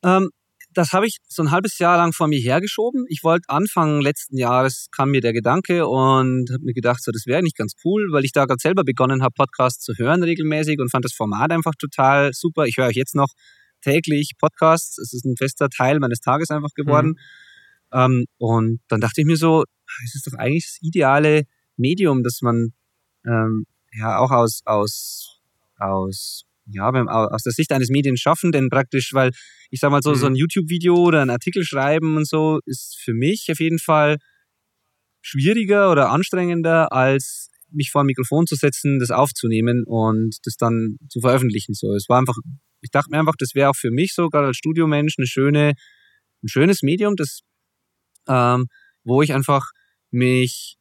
Ähm, 0.03 0.31
das 0.77 0.93
habe 0.93 1.07
ich 1.07 1.19
so 1.27 1.43
ein 1.43 1.51
halbes 1.51 1.79
Jahr 1.79 1.97
lang 1.97 2.13
vor 2.13 2.29
mir 2.29 2.39
hergeschoben. 2.39 3.07
Ich 3.09 3.25
wollte 3.25 3.49
Anfang 3.49 4.01
letzten 4.01 4.37
Jahres 4.37 4.89
kam 4.95 5.11
mir 5.11 5.23
der 5.23 5.33
Gedanke 5.33 5.87
und 5.87 6.51
habe 6.53 6.65
mir 6.65 6.75
gedacht, 6.75 7.03
so 7.03 7.13
das 7.13 7.27
wäre 7.27 7.43
nicht 7.43 7.57
ganz 7.57 7.75
cool, 7.85 8.09
weil 8.13 8.25
ich 8.25 8.33
da 8.33 8.45
gerade 8.45 8.61
selber 8.61 8.85
begonnen 8.85 9.23
habe, 9.23 9.33
Podcasts 9.35 9.83
zu 9.83 9.95
hören 9.97 10.23
regelmäßig 10.23 10.79
und 10.79 10.91
fand 10.91 11.05
das 11.05 11.15
Format 11.15 11.51
einfach 11.51 11.73
total 11.79 12.33
super. 12.35 12.67
Ich 12.67 12.77
höre 12.77 12.89
euch 12.89 12.97
jetzt 12.97 13.15
noch 13.15 13.33
täglich 13.81 14.33
Podcasts. 14.39 14.99
Es 14.99 15.15
ist 15.15 15.25
ein 15.25 15.37
fester 15.37 15.69
Teil 15.71 15.99
meines 15.99 16.21
Tages 16.21 16.51
einfach 16.51 16.75
geworden. 16.75 17.09
Mhm. 17.09 17.17
Ähm, 17.93 18.25
und 18.37 18.81
dann 18.89 19.01
dachte 19.01 19.23
ich 19.23 19.27
mir 19.27 19.37
so, 19.37 19.65
es 20.05 20.15
ist 20.15 20.27
doch 20.27 20.39
eigentlich 20.39 20.67
das 20.67 20.79
ideale 20.83 21.45
Medium, 21.77 22.23
dass 22.23 22.43
man 22.43 22.73
ähm, 23.25 23.65
ja 23.93 24.19
auch 24.19 24.31
aus 24.31 24.63
aus 24.67 25.41
aus 25.79 26.46
ja, 26.67 26.91
aus 26.91 27.43
der 27.43 27.53
Sicht 27.53 27.73
eines 27.73 27.89
Medienschaffenden 27.91 28.69
praktisch, 28.69 29.13
weil 29.13 29.31
ich 29.71 29.81
sag 29.81 29.91
mal 29.91 30.03
so, 30.03 30.11
mhm. 30.11 30.17
so 30.17 30.27
ein. 30.27 30.35
YouTube-Video 30.35 30.97
oder 30.97 31.23
ein 31.23 31.31
Artikel 31.31 31.65
schreiben 31.65 32.17
und 32.17 32.27
so 32.27 32.61
ist 32.67 32.99
für 33.03 33.15
mich 33.15 33.47
auf 33.51 33.61
jeden 33.61 33.79
Fall 33.79 34.19
schwieriger 35.23 35.91
oder 35.91 36.11
anstrengender, 36.11 36.93
als 36.93 37.51
mich 37.71 37.91
vor 37.91 38.03
ein 38.03 38.07
Mikrofon 38.07 38.47
zu 38.47 38.55
setzen, 38.55 38.99
das 38.99 39.11
aufzunehmen 39.11 39.85
und 39.87 40.37
das 40.45 40.57
dann 40.57 40.99
zu 41.09 41.21
veröffentlichen. 41.21 41.75
So, 41.75 41.95
es 41.95 42.09
war 42.09 42.19
einfach, 42.19 42.37
ich 42.81 42.91
dachte 42.91 43.11
mir 43.11 43.19
einfach, 43.19 43.35
das 43.39 43.55
wäre 43.55 43.71
auch 43.71 43.77
für 43.77 43.91
mich 43.91 44.15
so, 44.15 44.29
gerade 44.29 44.49
als 44.49 44.57
Studiomensch, 44.57 45.15
eine 45.19 45.27
schöne, 45.27 45.75
ein 46.43 46.49
schönes 46.49 46.83
Medium, 46.83 47.17
das, 47.17 47.41
ähm, 48.29 48.67
wo 49.05 49.23
ich 49.23 49.33
einfach 49.33 49.71
mich 50.11 50.77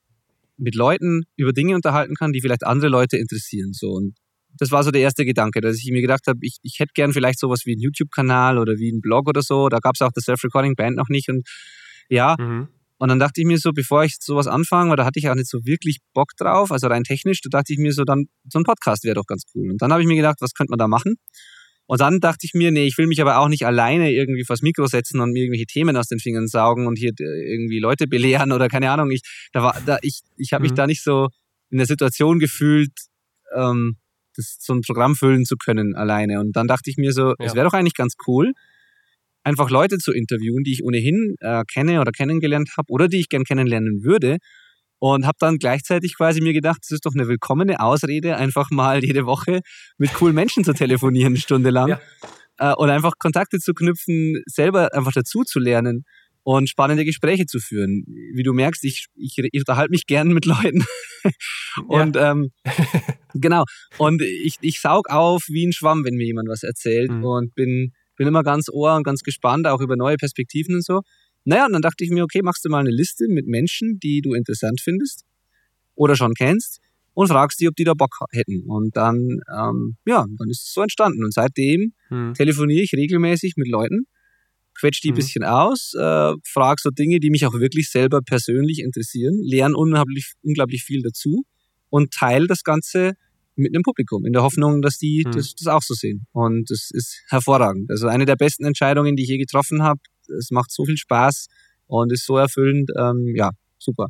mit 0.58 0.76
Leuten 0.76 1.24
über 1.36 1.52
Dinge 1.52 1.76
unterhalten 1.76 2.16
kann, 2.16 2.32
die 2.32 2.42
vielleicht 2.42 2.66
andere 2.66 2.90
Leute 2.90 3.18
interessieren. 3.18 3.74
So 3.74 3.92
und 3.92 4.16
das 4.58 4.72
war 4.72 4.84
so 4.84 4.92
der 4.92 5.02
erste 5.02 5.26
Gedanke, 5.26 5.62
dass 5.62 5.78
ich 5.78 5.90
mir 5.92 6.02
gedacht 6.02 6.28
habe, 6.28 6.40
ich, 6.42 6.58
ich 6.64 6.80
hätte 6.80 6.92
gern 6.94 7.14
vielleicht 7.14 7.40
sowas 7.40 7.62
wie 7.66 7.74
einen 7.74 7.82
YouTube-Kanal 7.82 8.58
oder 8.58 8.74
wie 8.78 8.92
einen 8.92 9.02
Blog 9.02 9.28
oder 9.28 9.42
so. 9.42 9.70
Da 9.70 9.80
gab 9.80 9.96
es 9.96 10.02
auch 10.02 10.12
das 10.14 10.26
Self-Recording-Band 10.26 10.96
noch 10.96 11.10
nicht. 11.10 11.30
Und 11.30 11.48
ja, 12.10 12.36
mhm. 12.40 12.68
und 12.98 13.10
dann 13.10 13.20
dachte 13.20 13.42
ich 13.42 13.48
mir 13.48 13.58
so, 13.58 13.72
bevor 13.72 14.04
ich 14.04 14.18
sowas 14.20 14.48
anfange, 14.48 14.90
weil 14.90 14.98
da 14.98 15.06
hatte 15.06 15.20
ich 15.20 15.30
auch 15.30 15.36
nicht 15.36 15.50
so 15.50 15.66
wirklich 15.66 16.00
Bock 16.14 16.32
drauf, 16.38 16.72
also 16.72 16.88
rein 16.88 17.04
technisch, 17.04 17.42
da 17.42 17.50
dachte 17.50 17.74
ich 17.74 17.80
mir 17.80 17.92
so, 17.92 18.04
dann 18.04 18.26
so 18.50 18.60
ein 18.60 18.64
Podcast 18.64 19.04
wäre 19.04 19.16
doch 19.16 19.26
ganz 19.26 19.44
cool. 19.54 19.72
Und 19.72 19.82
dann 19.82 19.92
habe 19.92 20.02
ich 20.02 20.08
mir 20.08 20.16
gedacht, 20.16 20.38
was 20.40 20.54
könnte 20.54 20.72
man 20.72 20.80
da 20.80 20.88
machen? 20.88 21.16
Und 21.88 22.02
dann 22.02 22.20
dachte 22.20 22.46
ich 22.46 22.54
mir, 22.54 22.72
nee, 22.72 22.88
ich 22.88 22.98
will 22.98 23.06
mich 23.08 23.22
aber 23.22 23.38
auch 23.38 23.48
nicht 23.48 23.66
alleine 23.66 24.12
irgendwie 24.12 24.44
vors 24.44 24.62
Mikro 24.62 24.88
setzen 24.88 25.20
und 25.20 25.32
mir 25.32 25.44
irgendwelche 25.44 25.68
Themen 25.68 25.96
aus 25.98 26.08
den 26.08 26.20
Fingern 26.20 26.48
saugen 26.48 26.88
und 26.88 26.98
hier 26.98 27.12
äh, 27.20 27.54
irgendwie 27.54 27.80
Leute 27.80 28.08
belehren 28.08 28.52
oder 28.52 28.70
keine 28.70 28.90
Ahnung. 28.90 29.12
Ich, 29.12 29.22
da 29.54 29.62
war, 29.62 29.80
da, 29.86 30.00
ich, 30.02 30.22
ich 30.36 30.54
habe 30.54 30.64
mhm. 30.64 30.70
mich 30.70 30.74
da 30.74 30.88
nicht 30.88 31.04
so 31.04 31.30
in 31.70 31.78
der 31.78 31.86
Situation 31.86 32.40
gefühlt, 32.40 32.92
ähm, 33.56 33.98
das, 34.36 34.58
so 34.60 34.74
ein 34.74 34.82
Programm 34.82 35.16
füllen 35.16 35.46
zu 35.46 35.56
können 35.58 35.96
alleine. 35.96 36.40
Und 36.40 36.56
dann 36.56 36.68
dachte 36.68 36.90
ich 36.90 36.98
mir 36.98 37.12
so, 37.14 37.34
es 37.40 37.56
wäre 37.56 37.66
doch 37.66 37.74
eigentlich 37.74 37.94
ganz 37.94 38.16
cool, 38.28 38.54
einfach 39.44 39.70
Leute 39.70 39.98
zu 39.98 40.12
interviewen, 40.12 40.64
die 40.64 40.74
ich 40.74 40.84
ohnehin 40.84 41.36
äh, 41.40 41.64
kenne 41.72 42.02
oder 42.02 42.12
kennengelernt 42.12 42.72
habe 42.78 42.92
oder 42.92 43.08
die 43.08 43.20
ich 43.20 43.30
gern 43.30 43.44
kennenlernen 43.44 44.04
würde. 44.04 44.38
Und 44.98 45.26
habe 45.26 45.36
dann 45.40 45.58
gleichzeitig 45.58 46.16
quasi 46.16 46.42
mir 46.42 46.54
gedacht, 46.54 46.80
es 46.84 46.92
ist 46.92 47.06
doch 47.06 47.14
eine 47.14 47.28
willkommene 47.28 47.80
Ausrede, 47.80 48.38
einfach 48.38 48.72
mal 48.72 49.04
jede 49.04 49.26
Woche 49.26 49.60
mit 49.98 50.14
coolen 50.14 50.34
Menschen 50.34 50.64
zu 50.64 50.74
telefonieren, 50.74 51.34
eine 51.34 51.38
Stunde 51.38 51.70
lang. 51.70 51.90
Ja. 51.90 52.00
Äh, 52.58 52.74
und 52.76 52.90
einfach 52.90 53.14
Kontakte 53.20 53.60
zu 53.60 53.74
knüpfen, 53.74 54.42
selber 54.46 54.94
einfach 54.94 55.12
dazu 55.12 55.44
zu 55.44 55.60
lernen 55.60 56.06
und 56.46 56.70
spannende 56.70 57.06
Gespräche 57.06 57.48
zu 57.48 57.60
führen. 57.60 58.06
Wie 58.36 58.44
du 58.44 58.54
merkst, 58.54 58.84
ich, 58.84 59.08
ich, 59.16 59.36
ich 59.40 59.62
unterhalte 59.62 59.90
mich 59.90 60.06
gern 60.06 60.28
mit 60.28 60.46
Leuten. 60.46 60.86
und 61.88 62.16
ja. 62.16 62.32
ähm, 62.32 62.52
genau. 63.34 63.64
Und 63.98 64.22
ich, 64.22 64.58
ich 64.62 64.80
saug 64.80 65.10
auf 65.10 65.46
wie 65.48 65.66
ein 65.66 65.74
Schwamm, 65.74 66.06
wenn 66.06 66.14
mir 66.14 66.28
jemand 66.28 66.48
was 66.48 66.62
erzählt 66.62 67.10
mhm. 67.10 67.24
und 67.24 67.56
bin, 67.56 67.94
bin 68.16 68.28
immer 68.28 68.44
ganz 68.44 68.70
ohr 68.70 68.96
und 68.96 69.04
ganz 69.04 69.22
gespannt, 69.22 69.66
auch 69.66 69.82
über 69.82 69.96
neue 69.96 70.18
Perspektiven 70.18 70.76
und 70.76 70.86
so. 70.86 71.02
Naja, 71.46 71.66
und 71.66 71.74
dann 71.74 71.82
dachte 71.82 72.04
ich 72.04 72.12
mir, 72.12 72.24
okay, 72.24 72.44
machst 72.44 72.64
du 72.64 72.70
mal 72.70 72.80
eine 72.80 72.92
Liste 72.92 73.26
mit 73.28 73.48
Menschen, 73.48 73.98
die 73.98 74.22
du 74.22 74.36
interessant 74.36 74.82
findest 74.84 75.24
oder 75.96 76.16
schon 76.16 76.36
kennst 76.36 76.80
und 77.16 77.28
fragst 77.28 77.60
die, 77.60 77.68
ob 77.68 77.76
die 77.76 77.86
da 77.86 77.96
Bock 77.96 78.20
hätten. 78.32 78.66
Und 78.68 78.96
dann, 78.96 79.40
ähm, 79.52 79.98
ja, 80.06 80.28
dann 80.38 80.50
ist 80.52 80.68
es 80.68 80.74
so 80.74 80.82
entstanden. 80.84 81.24
Und 81.24 81.34
seitdem 81.34 81.94
hm. 82.10 82.36
telefoniere 82.36 82.84
ich 82.84 82.94
regelmäßig 82.94 83.54
mit 83.58 83.68
Leuten 83.68 84.06
quetsch 84.80 85.02
die 85.02 85.10
mhm. 85.10 85.14
ein 85.14 85.16
bisschen 85.16 85.44
aus, 85.44 85.94
äh, 85.94 86.34
frag 86.44 86.80
so 86.80 86.90
Dinge, 86.90 87.20
die 87.20 87.30
mich 87.30 87.46
auch 87.46 87.54
wirklich 87.54 87.90
selber 87.90 88.22
persönlich 88.22 88.80
interessieren, 88.80 89.40
lerne 89.42 89.76
unglaublich, 89.76 90.34
unglaublich 90.44 90.84
viel 90.84 91.02
dazu 91.02 91.44
und 91.90 92.12
teile 92.12 92.48
das 92.48 92.64
Ganze 92.64 93.14
mit 93.56 93.74
einem 93.74 93.84
Publikum, 93.84 94.26
in 94.26 94.34
der 94.34 94.44
Hoffnung, 94.44 94.82
dass 94.82 94.98
die 94.98 95.24
mhm. 95.26 95.32
das, 95.32 95.56
das 95.56 95.68
auch 95.68 95.82
so 95.82 95.94
sehen. 95.94 96.28
Und 96.34 96.70
das 96.70 96.90
ist 96.92 97.24
hervorragend. 97.30 97.90
Also 97.90 98.08
eine 98.08 98.26
der 98.26 98.36
besten 98.36 98.66
Entscheidungen, 98.66 99.16
die 99.16 99.24
ich 99.24 99.30
je 99.30 99.38
getroffen 99.38 99.82
habe. 99.82 100.00
Es 100.38 100.52
macht 100.52 100.72
so 100.72 100.86
viel 100.86 100.98
Spaß 100.98 101.48
und 101.88 102.12
ist 102.12 102.26
so 102.26 102.38
erfüllend. 102.38 102.92
Ähm, 102.98 103.34
ja, 103.36 103.52
super. 103.78 104.08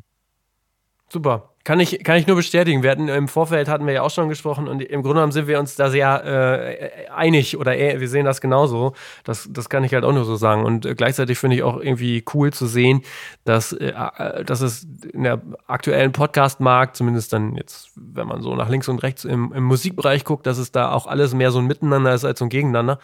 Super. 1.10 1.55
Kann 1.66 1.80
ich, 1.80 2.04
kann 2.04 2.18
ich 2.18 2.28
nur 2.28 2.36
bestätigen. 2.36 2.84
Wir 2.84 2.92
hatten 2.92 3.08
im 3.08 3.28
Vorfeld 3.28 3.68
hatten 3.68 3.88
wir 3.88 3.94
ja 3.96 4.04
auch 4.04 4.12
schon 4.12 4.30
gesprochen 4.30 4.68
und 4.68 4.84
im 4.84 5.02
Grunde 5.02 5.16
genommen 5.16 5.32
sind 5.32 5.48
wir 5.48 5.60
uns 5.60 5.74
da 5.74 5.90
sehr 5.90 6.24
äh, 6.24 7.10
einig 7.10 7.58
oder 7.58 7.76
äh, 7.76 8.00
wir 8.00 8.08
sehen 8.08 8.24
das 8.24 8.40
genauso. 8.40 8.94
Das, 9.24 9.50
das 9.52 9.68
kann 9.68 9.84
ich 9.84 9.92
halt 9.92 10.04
auch 10.04 10.14
nur 10.14 10.26
so 10.26 10.36
sagen. 10.36 10.64
Und 10.64 10.86
äh, 10.86 10.94
gleichzeitig 10.94 11.40
finde 11.40 11.56
ich 11.56 11.64
auch 11.64 11.78
irgendwie 11.82 12.24
cool 12.36 12.54
zu 12.54 12.68
sehen, 12.68 13.02
dass, 13.46 13.74
äh, 13.74 13.88
äh, 13.88 14.46
dass 14.46 14.62
es 14.62 14.86
in 15.12 15.24
der 15.24 15.42
aktuellen 15.66 16.12
Podcast-Markt, 16.12 16.98
zumindest 16.98 17.34
dann 17.34 17.56
jetzt, 17.56 17.90
wenn 17.96 18.28
man 18.28 18.44
so 18.44 18.54
nach 18.56 18.70
links 18.70 18.88
und 18.88 19.02
rechts 19.02 19.26
im, 19.26 19.52
im 19.52 19.64
Musikbereich 19.64 20.24
guckt, 20.24 20.46
dass 20.46 20.60
es 20.60 20.72
da 20.72 20.92
auch 20.92 21.08
alles 21.08 21.34
mehr 21.34 21.50
so 21.50 21.58
ein 21.58 21.66
Miteinander 21.66 22.14
ist 22.14 22.26
als 22.26 22.38
so 22.38 22.46
ein 22.46 22.50
Gegeneinander. 22.50 23.00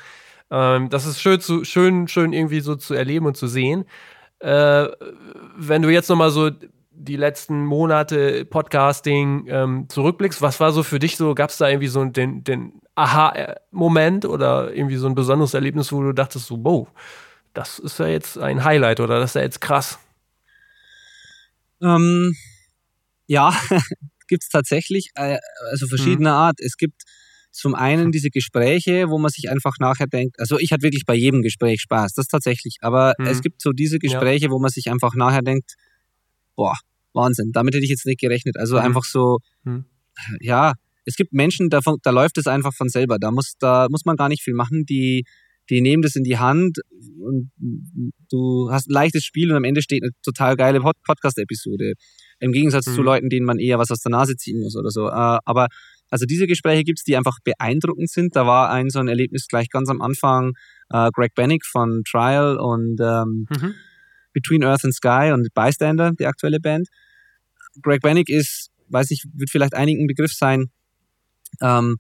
Ähm, 0.52 0.92
das 0.92 1.08
ist 1.08 1.20
schön, 1.20 1.42
zu, 1.42 1.64
schön, 1.64 2.08
schön 2.08 2.32
irgendwie 2.32 2.60
so 2.60 2.76
zu 2.76 2.94
erleben 2.94 3.26
und 3.26 3.38
zu 3.38 3.48
sehen. 3.48 3.86
Äh, 4.38 4.88
wenn 5.58 5.82
du 5.82 5.90
jetzt 5.90 6.10
nochmal 6.10 6.30
so 6.30 6.52
die 7.04 7.16
letzten 7.16 7.66
Monate 7.66 8.46
Podcasting 8.46 9.48
ähm, 9.48 9.90
zurückblickst, 9.90 10.42
was 10.42 10.60
war 10.60 10.72
so 10.72 10.84
für 10.84 11.00
dich 11.00 11.18
so, 11.18 11.34
gab 11.34 11.50
es 11.50 11.58
da 11.58 11.68
irgendwie 11.68 11.88
so 11.88 12.06
den, 12.06 12.44
den 12.44 12.82
Aha-Moment 12.96 14.26
oder 14.26 14.74
irgendwie 14.74 14.98
so 14.98 15.08
ein 15.08 15.16
besonderes 15.16 15.54
Erlebnis, 15.54 15.92
wo 15.92 16.02
du 16.02 16.14
dachtest 16.14 16.46
so, 16.46 16.64
wow, 16.64 16.88
das 17.54 17.80
ist 17.80 18.00
ja 18.00 18.08
jetzt 18.08 18.38
ein 18.38 18.64
Highlight 18.64 19.00
oder 19.00 19.20
das 19.20 19.32
ist 19.32 19.36
ja 19.36 19.42
jetzt 19.42 19.62
krass? 19.62 20.00
Ähm, 21.82 22.36
ja, 23.26 23.54
gibt 24.28 24.44
es 24.44 24.50
tatsächlich, 24.50 25.10
äh, 25.16 25.40
also 25.72 25.88
verschiedene 25.88 26.30
hm. 26.30 26.36
Art. 26.36 26.60
Es 26.60 26.78
gibt 26.78 27.04
zum 27.52 27.76
einen 27.76 28.12
diese 28.12 28.30
Gespräche, 28.30 29.10
wo 29.10 29.18
man 29.18 29.30
sich 29.30 29.50
einfach 29.50 29.74
nachher 29.80 30.08
denkt, 30.08 30.40
also 30.40 30.58
ich 30.60 30.72
hatte 30.72 30.84
wirklich 30.84 31.06
bei 31.06 31.16
jedem 31.16 31.42
Gespräch 31.42 31.82
Spaß, 31.82 32.14
das 32.14 32.28
tatsächlich, 32.28 32.78
aber 32.82 33.14
hm. 33.18 33.26
es 33.26 33.42
gibt 33.42 33.62
so 33.62 33.72
diese 33.72 34.00
Gespräche, 34.00 34.46
ja. 34.46 34.52
wo 34.52 34.60
man 34.60 34.70
sich 34.70 34.90
einfach 34.90 35.16
nachher 35.16 35.42
denkt, 35.42 35.76
boah, 36.56 36.78
Wahnsinn. 37.14 37.52
Damit 37.52 37.74
hätte 37.74 37.84
ich 37.84 37.90
jetzt 37.90 38.06
nicht 38.06 38.20
gerechnet. 38.20 38.58
Also 38.58 38.78
mhm. 38.78 38.84
einfach 38.84 39.04
so, 39.04 39.40
mhm. 39.64 39.86
ja, 40.40 40.74
es 41.06 41.16
gibt 41.16 41.34
Menschen, 41.34 41.70
da, 41.70 41.80
da 42.04 42.12
läuft 42.12 42.38
es 42.38 42.48
einfach 42.48 42.74
von 42.74 42.90
selber. 42.90 43.18
Da 43.20 43.32
muss, 43.32 43.54
da 43.60 43.88
muss 43.90 44.06
man 44.06 44.16
gar 44.16 44.30
nicht 44.30 44.44
viel 44.44 44.54
machen. 44.54 44.86
Die, 44.86 45.24
die 45.70 45.82
nehmen 45.82 46.04
das 46.04 46.16
in 46.16 46.24
die 46.24 46.38
Hand 46.38 46.80
und 47.20 47.52
du 48.30 48.70
hast 48.72 48.90
ein 48.90 48.94
leichtes 48.94 49.24
Spiel 49.24 49.52
und 49.52 49.58
am 49.58 49.64
Ende 49.64 49.82
steht 49.82 50.04
eine 50.04 50.12
total 50.24 50.56
geile 50.56 50.82
Podcast-Episode. 50.82 51.94
Im 52.40 52.52
Gegensatz 52.52 52.88
mhm. 52.88 52.96
zu 52.96 53.02
Leuten, 53.02 53.30
denen 53.30 53.46
man 53.46 53.60
eher 53.60 53.80
was 53.80 53.92
aus 53.92 54.02
der 54.02 54.12
Nase 54.12 54.36
ziehen 54.36 54.60
muss 54.60 54.76
oder 54.76 54.90
so. 54.90 55.08
Äh, 55.08 55.40
aber 55.46 55.68
also 56.10 56.26
diese 56.26 56.46
Gespräche 56.46 56.84
gibt's, 56.84 57.04
die 57.04 57.16
einfach 57.16 57.38
beeindruckend 57.44 58.10
sind. 58.10 58.36
Da 58.36 58.46
war 58.46 58.70
ein 58.70 58.90
so 58.90 59.00
ein 59.00 59.08
Erlebnis 59.08 59.48
gleich 59.48 59.70
ganz 59.70 59.90
am 59.90 60.02
Anfang. 60.02 60.54
Äh, 60.90 61.10
Greg 61.14 61.34
Bennick 61.36 61.66
von 61.66 62.04
Trial 62.10 62.58
und 62.58 63.00
ähm, 63.00 63.48
mhm. 63.50 63.74
Between 64.34 64.64
Earth 64.64 64.84
and 64.84 64.94
Sky 64.94 65.32
und 65.34 65.48
Bystander, 65.54 66.12
die 66.18 66.26
aktuelle 66.26 66.60
Band. 66.60 66.88
Greg 67.82 68.02
Bannick 68.02 68.30
ist, 68.30 68.70
weiß 68.90 69.12
ich, 69.12 69.24
wird 69.34 69.50
vielleicht 69.50 69.74
einigen 69.76 70.08
Begriff 70.08 70.34
sein, 70.34 70.72
ähm, 71.62 71.98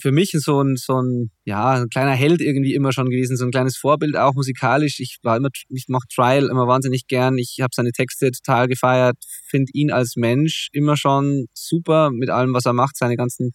für 0.00 0.12
mich 0.12 0.30
so 0.32 0.62
ein, 0.62 0.76
so 0.76 1.02
ein, 1.02 1.30
ja, 1.44 1.72
ein 1.72 1.88
kleiner 1.88 2.12
Held 2.12 2.40
irgendwie 2.40 2.74
immer 2.74 2.92
schon 2.92 3.10
gewesen, 3.10 3.36
so 3.36 3.44
ein 3.44 3.50
kleines 3.50 3.76
Vorbild 3.76 4.16
auch 4.16 4.34
musikalisch. 4.34 5.00
Ich 5.00 5.18
war 5.22 5.36
immer, 5.36 5.48
ich 5.68 5.86
mache 5.88 6.06
Trial 6.14 6.48
immer 6.48 6.68
wahnsinnig 6.68 7.08
gern. 7.08 7.36
Ich 7.36 7.58
habe 7.60 7.70
seine 7.74 7.90
Texte 7.90 8.30
total 8.30 8.68
gefeiert, 8.68 9.16
finde 9.48 9.70
ihn 9.74 9.90
als 9.90 10.14
Mensch 10.16 10.68
immer 10.72 10.96
schon 10.96 11.46
super 11.52 12.10
mit 12.12 12.30
allem, 12.30 12.54
was 12.54 12.64
er 12.64 12.74
macht, 12.74 12.96
seine 12.96 13.16
ganzen 13.16 13.50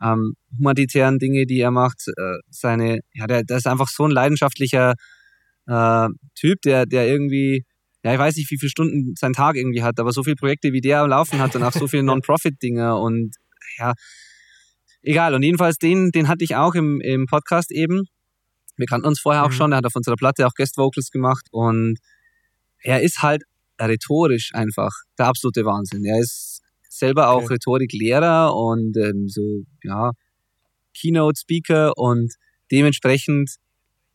ähm, 0.00 0.34
humanitären 0.56 1.18
Dinge, 1.18 1.44
die 1.46 1.58
er 1.60 1.72
macht, 1.72 2.06
äh, 2.06 2.38
seine, 2.50 3.00
ja, 3.12 3.26
der, 3.26 3.42
der 3.42 3.56
ist 3.56 3.66
einfach 3.66 3.88
so 3.88 4.04
ein 4.04 4.12
leidenschaftlicher 4.12 4.94
äh, 5.70 6.08
Typ, 6.34 6.60
der, 6.62 6.84
der 6.86 7.06
irgendwie, 7.06 7.64
ja, 8.02 8.12
ich 8.12 8.18
weiß 8.18 8.36
nicht, 8.36 8.50
wie 8.50 8.58
viele 8.58 8.70
Stunden 8.70 9.14
sein 9.16 9.32
Tag 9.32 9.56
irgendwie 9.56 9.82
hat, 9.82 10.00
aber 10.00 10.12
so 10.12 10.24
viele 10.24 10.36
Projekte 10.36 10.72
wie 10.72 10.80
der 10.80 11.02
am 11.02 11.10
Laufen 11.10 11.38
hat 11.38 11.54
und 11.54 11.62
auch 11.62 11.72
so 11.72 11.86
viele 11.86 12.02
Non-Profit-Dinge 12.02 12.96
und 12.96 13.36
ja, 13.78 13.92
egal. 15.02 15.34
Und 15.34 15.42
jedenfalls 15.42 15.78
den, 15.78 16.10
den 16.10 16.28
hatte 16.28 16.44
ich 16.44 16.56
auch 16.56 16.74
im, 16.74 17.00
im 17.00 17.26
Podcast 17.26 17.70
eben. 17.70 18.02
Wir 18.76 18.86
kannten 18.86 19.06
uns 19.06 19.20
vorher 19.20 19.44
auch 19.44 19.50
mhm. 19.50 19.54
schon, 19.54 19.72
er 19.72 19.78
hat 19.78 19.86
auf 19.86 19.94
unserer 19.94 20.16
Platte 20.16 20.46
auch 20.46 20.54
Guest 20.54 20.76
Vocals 20.76 21.10
gemacht 21.10 21.46
und 21.52 21.98
er 22.82 23.02
ist 23.02 23.22
halt 23.22 23.44
rhetorisch 23.80 24.50
einfach 24.54 24.90
der 25.18 25.26
absolute 25.26 25.64
Wahnsinn. 25.64 26.04
Er 26.04 26.18
ist 26.18 26.62
selber 26.88 27.28
auch 27.30 27.44
okay. 27.44 27.54
Rhetoriklehrer 27.54 28.54
und 28.54 28.96
ähm, 28.96 29.28
so, 29.28 29.64
ja, 29.84 30.12
Keynote-Speaker 30.94 31.96
und 31.96 32.34
dementsprechend 32.70 33.56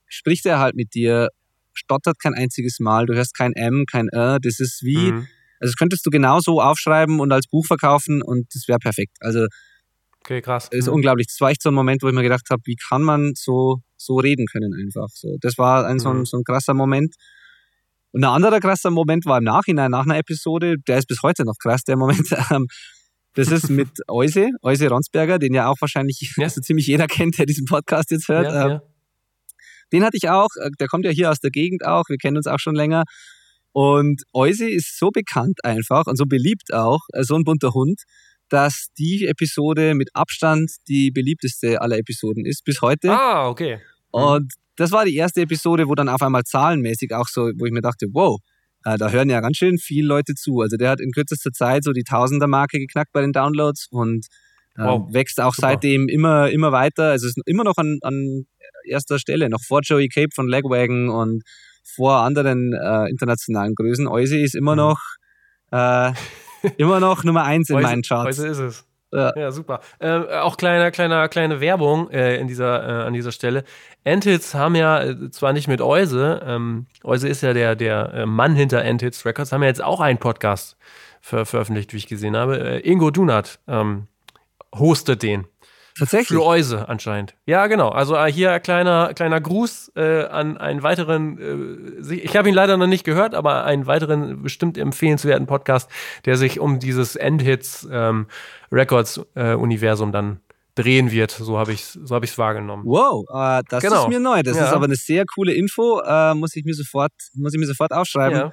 spricht 0.08 0.46
er 0.46 0.60
halt 0.60 0.76
mit 0.76 0.94
dir 0.94 1.30
stottert 1.76 2.20
kein 2.20 2.34
einziges 2.34 2.80
Mal, 2.80 3.06
du 3.06 3.14
hörst 3.14 3.36
kein 3.36 3.54
M, 3.54 3.86
kein 3.90 4.08
R, 4.10 4.40
das 4.42 4.60
ist 4.60 4.82
wie, 4.84 5.12
mhm. 5.12 5.28
also 5.60 5.72
das 5.72 5.76
könntest 5.76 6.06
du 6.06 6.10
genauso 6.10 6.62
aufschreiben 6.62 7.20
und 7.20 7.32
als 7.32 7.48
Buch 7.48 7.66
verkaufen 7.66 8.22
und 8.22 8.48
das 8.54 8.68
wäre 8.68 8.80
perfekt. 8.80 9.18
Also 9.20 9.48
Okay, 10.26 10.42
krass. 10.42 10.70
Das 10.72 10.80
ist 10.80 10.88
mhm. 10.88 10.96
unglaublich. 10.96 11.28
Das 11.28 11.40
war 11.40 11.52
echt 11.52 11.62
so 11.62 11.70
ein 11.70 11.76
Moment, 11.76 12.02
wo 12.02 12.08
ich 12.08 12.14
mir 12.14 12.24
gedacht 12.24 12.48
habe, 12.50 12.60
wie 12.66 12.76
kann 12.76 13.04
man 13.04 13.34
so, 13.36 13.82
so 13.96 14.16
reden 14.16 14.48
können 14.52 14.74
einfach. 14.74 15.10
So, 15.14 15.38
das 15.40 15.60
war 15.60 15.86
ein, 15.86 16.00
so, 16.00 16.10
ein, 16.10 16.20
mhm. 16.20 16.26
so 16.26 16.38
ein 16.38 16.44
krasser 16.44 16.74
Moment. 16.74 17.14
Und 18.12 18.24
ein 18.24 18.32
anderer 18.32 18.60
krasser 18.60 18.90
Moment 18.90 19.26
war 19.26 19.38
im 19.38 19.44
Nachhinein, 19.44 19.92
nach 19.92 20.06
einer 20.06 20.18
Episode, 20.18 20.78
der 20.88 20.98
ist 20.98 21.08
bis 21.08 21.22
heute 21.22 21.44
noch 21.44 21.58
krass, 21.62 21.84
der 21.84 21.98
Moment. 21.98 22.28
Ähm, 22.52 22.68
das 23.36 23.52
ist 23.52 23.70
mit 23.70 23.90
Euse, 24.08 24.50
Euse 24.64 24.88
Ronsberger, 24.88 25.38
den 25.38 25.54
ja 25.54 25.68
auch 25.68 25.76
wahrscheinlich 25.80 26.34
ja. 26.38 26.50
so 26.50 26.62
ziemlich 26.62 26.88
jeder 26.88 27.06
kennt, 27.08 27.38
der 27.38 27.46
diesen 27.46 27.66
Podcast 27.66 28.10
jetzt 28.10 28.28
hört. 28.28 28.46
Ja, 28.46 28.66
ähm, 28.66 28.72
ja. 28.72 28.82
Den 29.96 30.04
hatte 30.04 30.18
ich 30.18 30.30
auch, 30.30 30.50
äh, 30.62 30.70
der 30.78 30.88
kommt 30.88 31.06
ja 31.06 31.12
hier 31.12 31.32
aus 31.32 31.40
der 31.40 31.52
Gegend 31.52 31.86
auch, 31.86 32.04
wir 32.10 32.18
kennen 32.18 32.36
uns 32.36 32.48
auch 32.48 32.60
schon 32.60 32.76
länger. 32.76 33.04
Und 33.72 34.24
Eusi 34.34 34.66
ist 34.66 35.00
so 35.00 35.10
bekannt 35.10 35.64
einfach 35.64 36.06
und 36.06 36.18
so 36.18 36.26
beliebt 36.26 36.74
auch, 36.74 37.00
äh, 37.14 37.24
so 37.24 37.36
ein 37.36 37.46
bunter 37.46 37.74
Hund, 37.74 38.02
dass 38.50 38.88
die 38.98 39.26
Episode 39.26 39.96
mit 39.96 40.10
Abstand 40.14 40.70
die 40.90 41.12
beliebteste 41.12 41.82
aller 41.82 41.98
Episoden 41.98 42.46
ist 42.46 42.66
bis 42.66 42.82
heute. 42.82 43.10
Ah, 43.10 43.48
okay. 43.48 43.76
Mhm. 44.14 44.22
Und 44.22 44.54
das 44.76 44.92
war 44.92 45.06
die 45.06 45.16
erste 45.16 45.42
Episode, 45.42 45.88
wo 45.88 45.96
dann 45.96 46.10
auf 46.10 46.22
einmal 46.22 46.44
zahlenmäßig 46.44 47.14
auch 47.14 47.28
so, 47.30 47.52
wo 47.58 47.66
ich 47.66 47.72
mir 47.72 47.82
dachte, 47.82 48.08
wow, 48.12 48.38
äh, 48.84 48.98
da 48.98 49.12
hören 49.12 49.30
ja 49.30 49.40
ganz 49.40 49.56
schön 49.56 49.78
viele 49.78 50.10
Leute 50.10 50.34
zu. 50.34 50.60
Also 50.60 50.76
der 50.76 50.90
hat 50.90 51.00
in 51.00 51.12
kürzester 51.12 51.52
Zeit 51.52 51.86
so 51.86 51.94
die 51.94 52.04
Tausender-Marke 52.04 52.80
geknackt 52.80 53.14
bei 53.14 53.22
den 53.22 53.32
Downloads 53.32 53.88
und 53.92 54.26
Wow. 54.78 55.14
wächst 55.14 55.40
auch 55.40 55.54
Super. 55.54 55.70
seitdem 55.70 56.10
immer, 56.10 56.50
immer 56.50 56.72
weiter. 56.72 57.12
Also 57.12 57.28
es 57.28 57.38
ist 57.38 57.44
immer 57.46 57.64
noch 57.64 57.78
an, 57.78 58.00
an 58.02 58.46
erster 58.86 59.20
Stelle, 59.20 59.50
noch 59.50 59.62
vor 59.62 59.82
Joey 59.84 60.10
Cape 60.10 60.30
von 60.34 60.48
Legwagon 60.48 61.10
und 61.10 61.44
vor 61.84 62.18
anderen 62.18 62.74
äh, 62.74 63.10
internationalen 63.10 63.76
Größen. 63.76 64.08
Euse 64.08 64.38
ist 64.38 64.56
immer 64.56 64.74
mhm. 64.74 64.78
noch 64.78 65.00
äh, 65.72 66.12
immer 66.78 67.00
noch 67.00 67.24
Nummer 67.24 67.44
eins 67.44 67.70
in 67.70 67.82
meinen 67.82 68.02
Charts. 68.02 68.40
Euse 68.40 68.48
ist 68.48 68.60
es. 68.60 68.86
Ja, 69.14 69.34
ja 69.38 69.52
super. 69.52 69.80
Äh, 70.00 70.40
auch 70.40 70.58
kleine, 70.58 70.92
kleine, 70.92 71.30
kleine 71.30 71.62
Werbung 71.62 72.10
äh, 72.10 72.38
in 72.38 72.48
dieser, 72.48 72.84
äh, 72.84 73.08
an 73.08 73.14
dieser 73.14 73.32
Stelle. 73.32 73.64
Enthits 74.04 74.54
haben 74.54 74.76
ja 74.76 75.02
äh, 75.02 75.30
zwar 75.32 75.54
nicht 75.54 75.68
mit 75.68 75.82
Euse, 75.82 76.42
ähm, 76.46 76.88
Euse 77.04 77.28
ist 77.28 77.42
ja 77.42 77.54
der, 77.54 77.76
der 77.76 78.14
äh, 78.14 78.26
Mann 78.26 78.56
hinter 78.56 78.82
Enthits 78.84 79.26
Records, 79.26 79.52
haben 79.52 79.62
ja 79.62 79.70
jetzt 79.70 79.84
auch 79.84 80.02
einen 80.02 80.20
Podcast 80.20 80.78
ver 81.22 81.46
veröffentlicht, 81.46 81.94
wie 81.94 81.98
ich 81.98 82.08
gesehen 82.08 82.36
habe. 82.36 82.60
Äh, 82.60 82.80
Ingo 82.80 83.10
Dunat 83.10 83.60
ähm, 83.68 84.08
hostet 84.78 85.24
den. 85.24 85.48
Tatsächlich. 85.98 86.38
Für 86.38 86.46
Euse 86.46 86.90
anscheinend. 86.90 87.36
Ja, 87.46 87.68
genau. 87.68 87.88
Also 87.88 88.18
äh, 88.18 88.30
hier 88.30 88.60
kleiner 88.60 89.14
kleiner 89.14 89.40
Gruß 89.40 89.94
äh, 89.96 90.26
an 90.26 90.58
einen 90.58 90.84
weiteren. 90.84 92.02
Äh, 92.02 92.14
ich 92.14 92.36
habe 92.36 92.50
ihn 92.50 92.56
leider 92.56 92.76
noch 92.76 92.88
nicht 92.88 93.06
gehört, 93.06 93.34
aber 93.34 93.64
einen 93.64 93.88
weiteren 93.88 94.44
bestimmt 94.44 94.78
empfehlenswerten 94.78 95.48
Podcast, 95.48 95.90
der 96.26 96.36
sich 96.36 96.60
um 96.60 96.80
dieses 96.80 97.16
Endhits 97.16 97.88
ähm, 97.90 98.28
Records 98.74 99.22
äh, 99.36 99.54
Universum 99.54 100.12
dann 100.12 100.42
drehen 100.76 101.12
wird. 101.12 101.32
So 101.32 101.58
habe 101.58 101.72
ich 101.72 101.86
so 101.86 102.14
habe 102.14 102.26
ich 102.26 102.32
es 102.32 102.38
wahrgenommen. 102.38 102.84
Wow, 102.86 103.24
äh, 103.34 103.64
das 103.70 103.82
genau. 103.82 104.04
ist 104.04 104.10
mir 104.10 104.20
neu. 104.20 104.44
Das 104.44 104.58
ja. 104.58 104.66
ist 104.66 104.74
aber 104.74 104.86
eine 104.86 104.96
sehr 104.96 105.24
coole 105.34 105.54
Info. 105.54 106.02
Äh, 106.02 106.34
muss 106.34 106.58
ich 106.58 106.66
mir 106.66 106.74
sofort 106.74 107.14
muss 107.36 107.54
ich 107.54 107.60
mir 107.60 107.68
sofort 107.68 107.94
aufschreiben. 107.94 108.52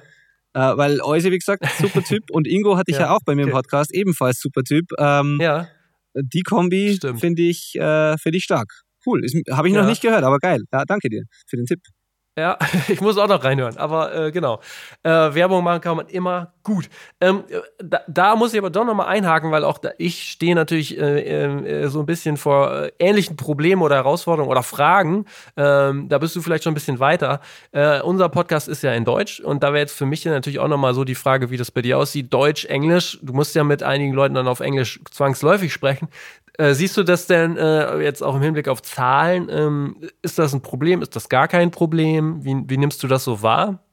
Ja. 0.55 0.71
Äh, 0.71 0.77
weil 0.77 1.01
Euse, 1.01 1.29
wie 1.29 1.39
gesagt, 1.39 1.65
super 1.77 2.03
Typ 2.03 2.23
und 2.31 2.47
Ingo 2.47 2.77
hatte 2.77 2.91
ich 2.91 2.97
ja, 2.97 3.07
ja 3.07 3.09
auch 3.11 3.21
bei 3.25 3.35
mir 3.35 3.43
im 3.43 3.51
Podcast, 3.51 3.93
ebenfalls 3.93 4.39
super 4.39 4.63
Typ. 4.63 4.85
Ähm, 4.97 5.39
ja 5.41 5.67
die 6.15 6.41
Kombi 6.43 6.99
finde 7.19 7.41
ich, 7.41 7.75
äh, 7.75 8.17
find 8.17 8.35
ich 8.35 8.43
stark. 8.43 8.83
Cool. 9.05 9.21
Habe 9.51 9.67
ich 9.67 9.73
noch 9.73 9.85
nicht 9.85 10.01
gehört, 10.01 10.23
aber 10.23 10.39
geil. 10.39 10.61
Ja, 10.71 10.85
danke 10.85 11.09
dir 11.09 11.23
für 11.47 11.57
den 11.57 11.65
Tipp. 11.65 11.79
Ja, 12.35 12.57
ich 12.87 12.99
muss 12.99 13.17
auch 13.19 13.27
noch 13.27 13.43
reinhören, 13.43 13.77
aber 13.77 14.15
äh, 14.15 14.31
genau. 14.31 14.59
Äh, 15.03 15.09
Werbung 15.09 15.63
machen 15.63 15.81
kann 15.81 15.97
man 15.97 16.07
immer 16.07 16.53
gut. 16.63 16.89
Ähm, 17.21 17.43
da, 17.77 18.01
da, 18.07 18.35
muss 18.35 18.53
ich 18.53 18.59
aber 18.59 18.71
doch 18.71 18.85
nochmal 18.85 19.07
einhaken, 19.07 19.51
weil 19.51 19.63
auch 19.63 19.77
da, 19.77 19.91
ich 19.99 20.23
stehe 20.23 20.55
natürlich 20.55 20.97
äh, 20.97 21.83
äh 21.83 21.87
so 21.89 21.99
ein 21.99 22.07
bisschen 22.07 22.37
vor 22.37 22.85
äh, 22.85 22.91
ähnlichen 22.97 23.35
Problemen 23.35 23.83
oder 23.83 23.97
Herausforderungen 23.97 24.49
oder 24.49 24.63
Fragen. 24.63 25.25
Ähm, 25.57 26.09
da 26.09 26.17
bist 26.17 26.35
du 26.35 26.41
vielleicht 26.41 26.63
schon 26.63 26.71
ein 26.71 26.75
bisschen 26.75 26.99
weiter. 26.99 27.39
Äh, 27.71 28.01
unser 28.01 28.29
Podcast 28.29 28.67
ist 28.67 28.81
ja 28.81 28.93
in 28.93 29.05
Deutsch 29.05 29.39
und 29.39 29.61
da 29.61 29.67
wäre 29.67 29.81
jetzt 29.81 29.95
für 29.95 30.07
mich 30.07 30.25
natürlich 30.25 30.57
auch 30.57 30.67
nochmal 30.67 30.95
so 30.95 31.03
die 31.03 31.15
Frage, 31.15 31.51
wie 31.51 31.57
das 31.57 31.69
bei 31.69 31.83
dir 31.83 31.99
aussieht. 31.99 32.33
Deutsch, 32.33 32.65
Englisch. 32.65 33.19
Du 33.21 33.33
musst 33.33 33.53
ja 33.53 33.63
mit 33.63 33.83
einigen 33.83 34.13
Leuten 34.13 34.33
dann 34.33 34.47
auf 34.47 34.59
Englisch 34.59 34.99
zwangsläufig 35.11 35.71
sprechen. 35.71 36.07
Äh, 36.57 36.75
siehst 36.75 36.95
du 36.97 37.03
das 37.03 37.25
denn 37.25 37.57
äh, 37.57 37.99
jetzt 38.01 38.21
auch 38.21 38.35
im 38.35 38.41
Hinblick 38.41 38.67
auf 38.67 38.81
Zahlen? 38.81 39.49
Ähm, 39.49 40.09
ist 40.21 40.37
das 40.37 40.53
ein 40.53 40.61
Problem? 40.61 41.01
Ist 41.01 41.15
das 41.15 41.29
gar 41.29 41.47
kein 41.47 41.71
Problem? 41.71 42.43
Wie, 42.45 42.55
wie 42.67 42.77
nimmst 42.77 43.01
du 43.01 43.07
das 43.07 43.23
so 43.23 43.41
wahr? 43.41 43.83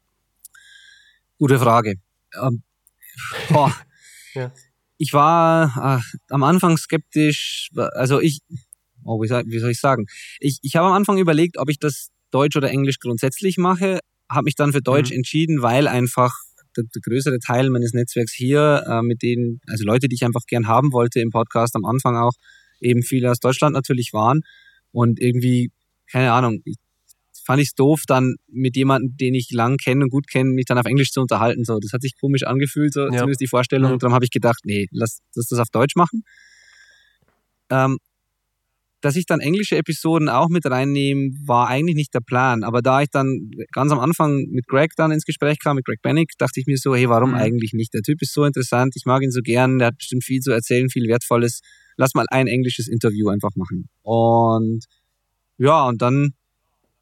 Gute 1.39 1.59
Frage. 1.59 1.95
Ähm, 2.41 2.63
ja. 4.35 4.53
Ich 4.99 5.15
war 5.15 5.99
äh, 5.99 6.19
am 6.29 6.43
Anfang 6.43 6.77
skeptisch. 6.77 7.71
Also 7.75 8.21
ich, 8.21 8.41
oh, 9.05 9.23
wie, 9.23 9.27
soll, 9.27 9.45
wie 9.47 9.59
soll 9.59 9.71
ich 9.71 9.81
sagen? 9.81 10.07
Ich, 10.39 10.59
ich 10.61 10.77
habe 10.77 10.89
am 10.89 10.93
Anfang 10.93 11.17
überlegt, 11.17 11.57
ob 11.57 11.71
ich 11.71 11.79
das 11.79 12.11
Deutsch 12.31 12.57
oder 12.57 12.71
Englisch 12.71 12.99
grundsätzlich 12.99 13.57
mache. 13.57 14.01
Habe 14.29 14.45
mich 14.45 14.55
dann 14.55 14.73
für 14.73 14.83
Deutsch 14.83 15.11
mhm. 15.11 15.17
entschieden, 15.17 15.63
weil 15.63 15.89
einfach 15.89 16.35
der, 16.81 16.89
der 16.95 17.03
größere 17.03 17.39
Teil 17.39 17.71
meines 17.71 17.93
Netzwerks 17.93 18.33
hier, 18.33 18.85
äh, 18.87 19.03
mit 19.03 19.23
denen, 19.23 19.61
also 19.67 19.85
Leute, 19.85 20.09
die 20.09 20.15
ich 20.15 20.25
einfach 20.25 20.45
gern 20.47 20.67
haben 20.67 20.93
wollte 20.93 21.21
im 21.21 21.31
Podcast 21.31 21.77
am 21.77 21.85
Anfang 21.85 22.17
auch, 22.17 22.35
eben 22.81 23.03
viele 23.03 23.31
aus 23.31 23.41
Deutschland 23.41 23.75
natürlich 23.75 24.13
waren. 24.13 24.41
Und 24.93 25.21
irgendwie, 25.21 25.71
keine 26.11 26.33
Ahnung, 26.33 26.63
fand 27.45 27.61
ich 27.61 27.69
es 27.69 27.75
doof, 27.75 28.03
dann 28.07 28.37
mit 28.49 28.77
jemandem, 28.77 29.17
den 29.17 29.35
ich 29.35 29.51
lang 29.51 29.77
kenne 29.77 30.05
und 30.05 30.11
gut 30.11 30.29
kenne, 30.29 30.51
mich 30.51 30.67
dann 30.67 30.79
auf 30.79 30.87
Englisch 30.87 31.11
zu 31.11 31.21
unterhalten. 31.21 31.65
So, 31.65 31.79
das 31.79 31.93
hat 31.93 32.03
sich 32.03 32.13
komisch 32.19 32.45
angefühlt, 32.45 32.93
so, 32.93 33.07
ja. 33.07 33.13
zumindest 33.13 33.41
die 33.41 33.47
Vorstellung. 33.47 33.89
Mhm. 33.89 33.93
Und 33.95 34.03
darum 34.03 34.15
habe 34.15 34.25
ich 34.25 34.31
gedacht, 34.31 34.61
nee, 34.65 34.87
lass, 34.91 35.19
lass 35.35 35.49
das 35.49 35.59
auf 35.59 35.71
Deutsch 35.71 35.97
machen. 35.97 36.23
Ähm, 37.71 37.99
dass 39.01 39.17
ich 39.17 39.27
dann 39.27 39.41
englische 39.41 39.77
Episoden 39.77 40.29
auch 40.29 40.49
mit 40.49 40.67
reinnehme, 40.67 41.31
war 41.45 41.69
eigentlich 41.69 41.97
nicht 41.97 42.15
der 42.15 42.21
Plan. 42.21 42.63
Aber 42.65 42.83
da 42.83 43.01
ich 43.03 43.09
dann 43.11 43.51
ganz 43.73 43.93
am 43.93 43.99
Anfang 43.99 44.47
mit 44.51 44.67
Greg 44.67 44.93
dann 44.97 45.11
ins 45.11 45.25
Gespräch 45.25 45.59
kam, 45.59 45.77
mit 45.77 45.87
Greg 45.87 46.03
Bennick, 46.03 46.33
dachte 46.39 46.61
ich 46.61 46.67
mir 46.67 46.77
so, 46.77 46.95
hey, 46.95 47.09
warum 47.09 47.31
mhm. 47.31 47.37
eigentlich 47.37 47.73
nicht? 47.73 47.95
Der 47.95 48.03
Typ 48.03 48.21
ist 48.21 48.35
so 48.35 48.45
interessant, 48.45 48.95
ich 48.97 49.07
mag 49.07 49.23
ihn 49.23 49.31
so 49.31 49.41
gern, 49.41 49.79
der 49.79 49.89
hat 49.89 49.99
bestimmt 49.99 50.25
viel 50.25 50.41
zu 50.41 50.51
erzählen, 50.53 50.91
viel 50.91 51.09
Wertvolles. 51.09 51.61
Lass 51.97 52.15
mal 52.15 52.27
ein 52.31 52.47
englisches 52.47 52.89
Interview 52.89 53.29
einfach 53.29 53.51
machen. 53.57 53.89
Und 54.03 54.85
ja, 55.57 55.87
und 55.87 56.03
dann, 56.03 56.35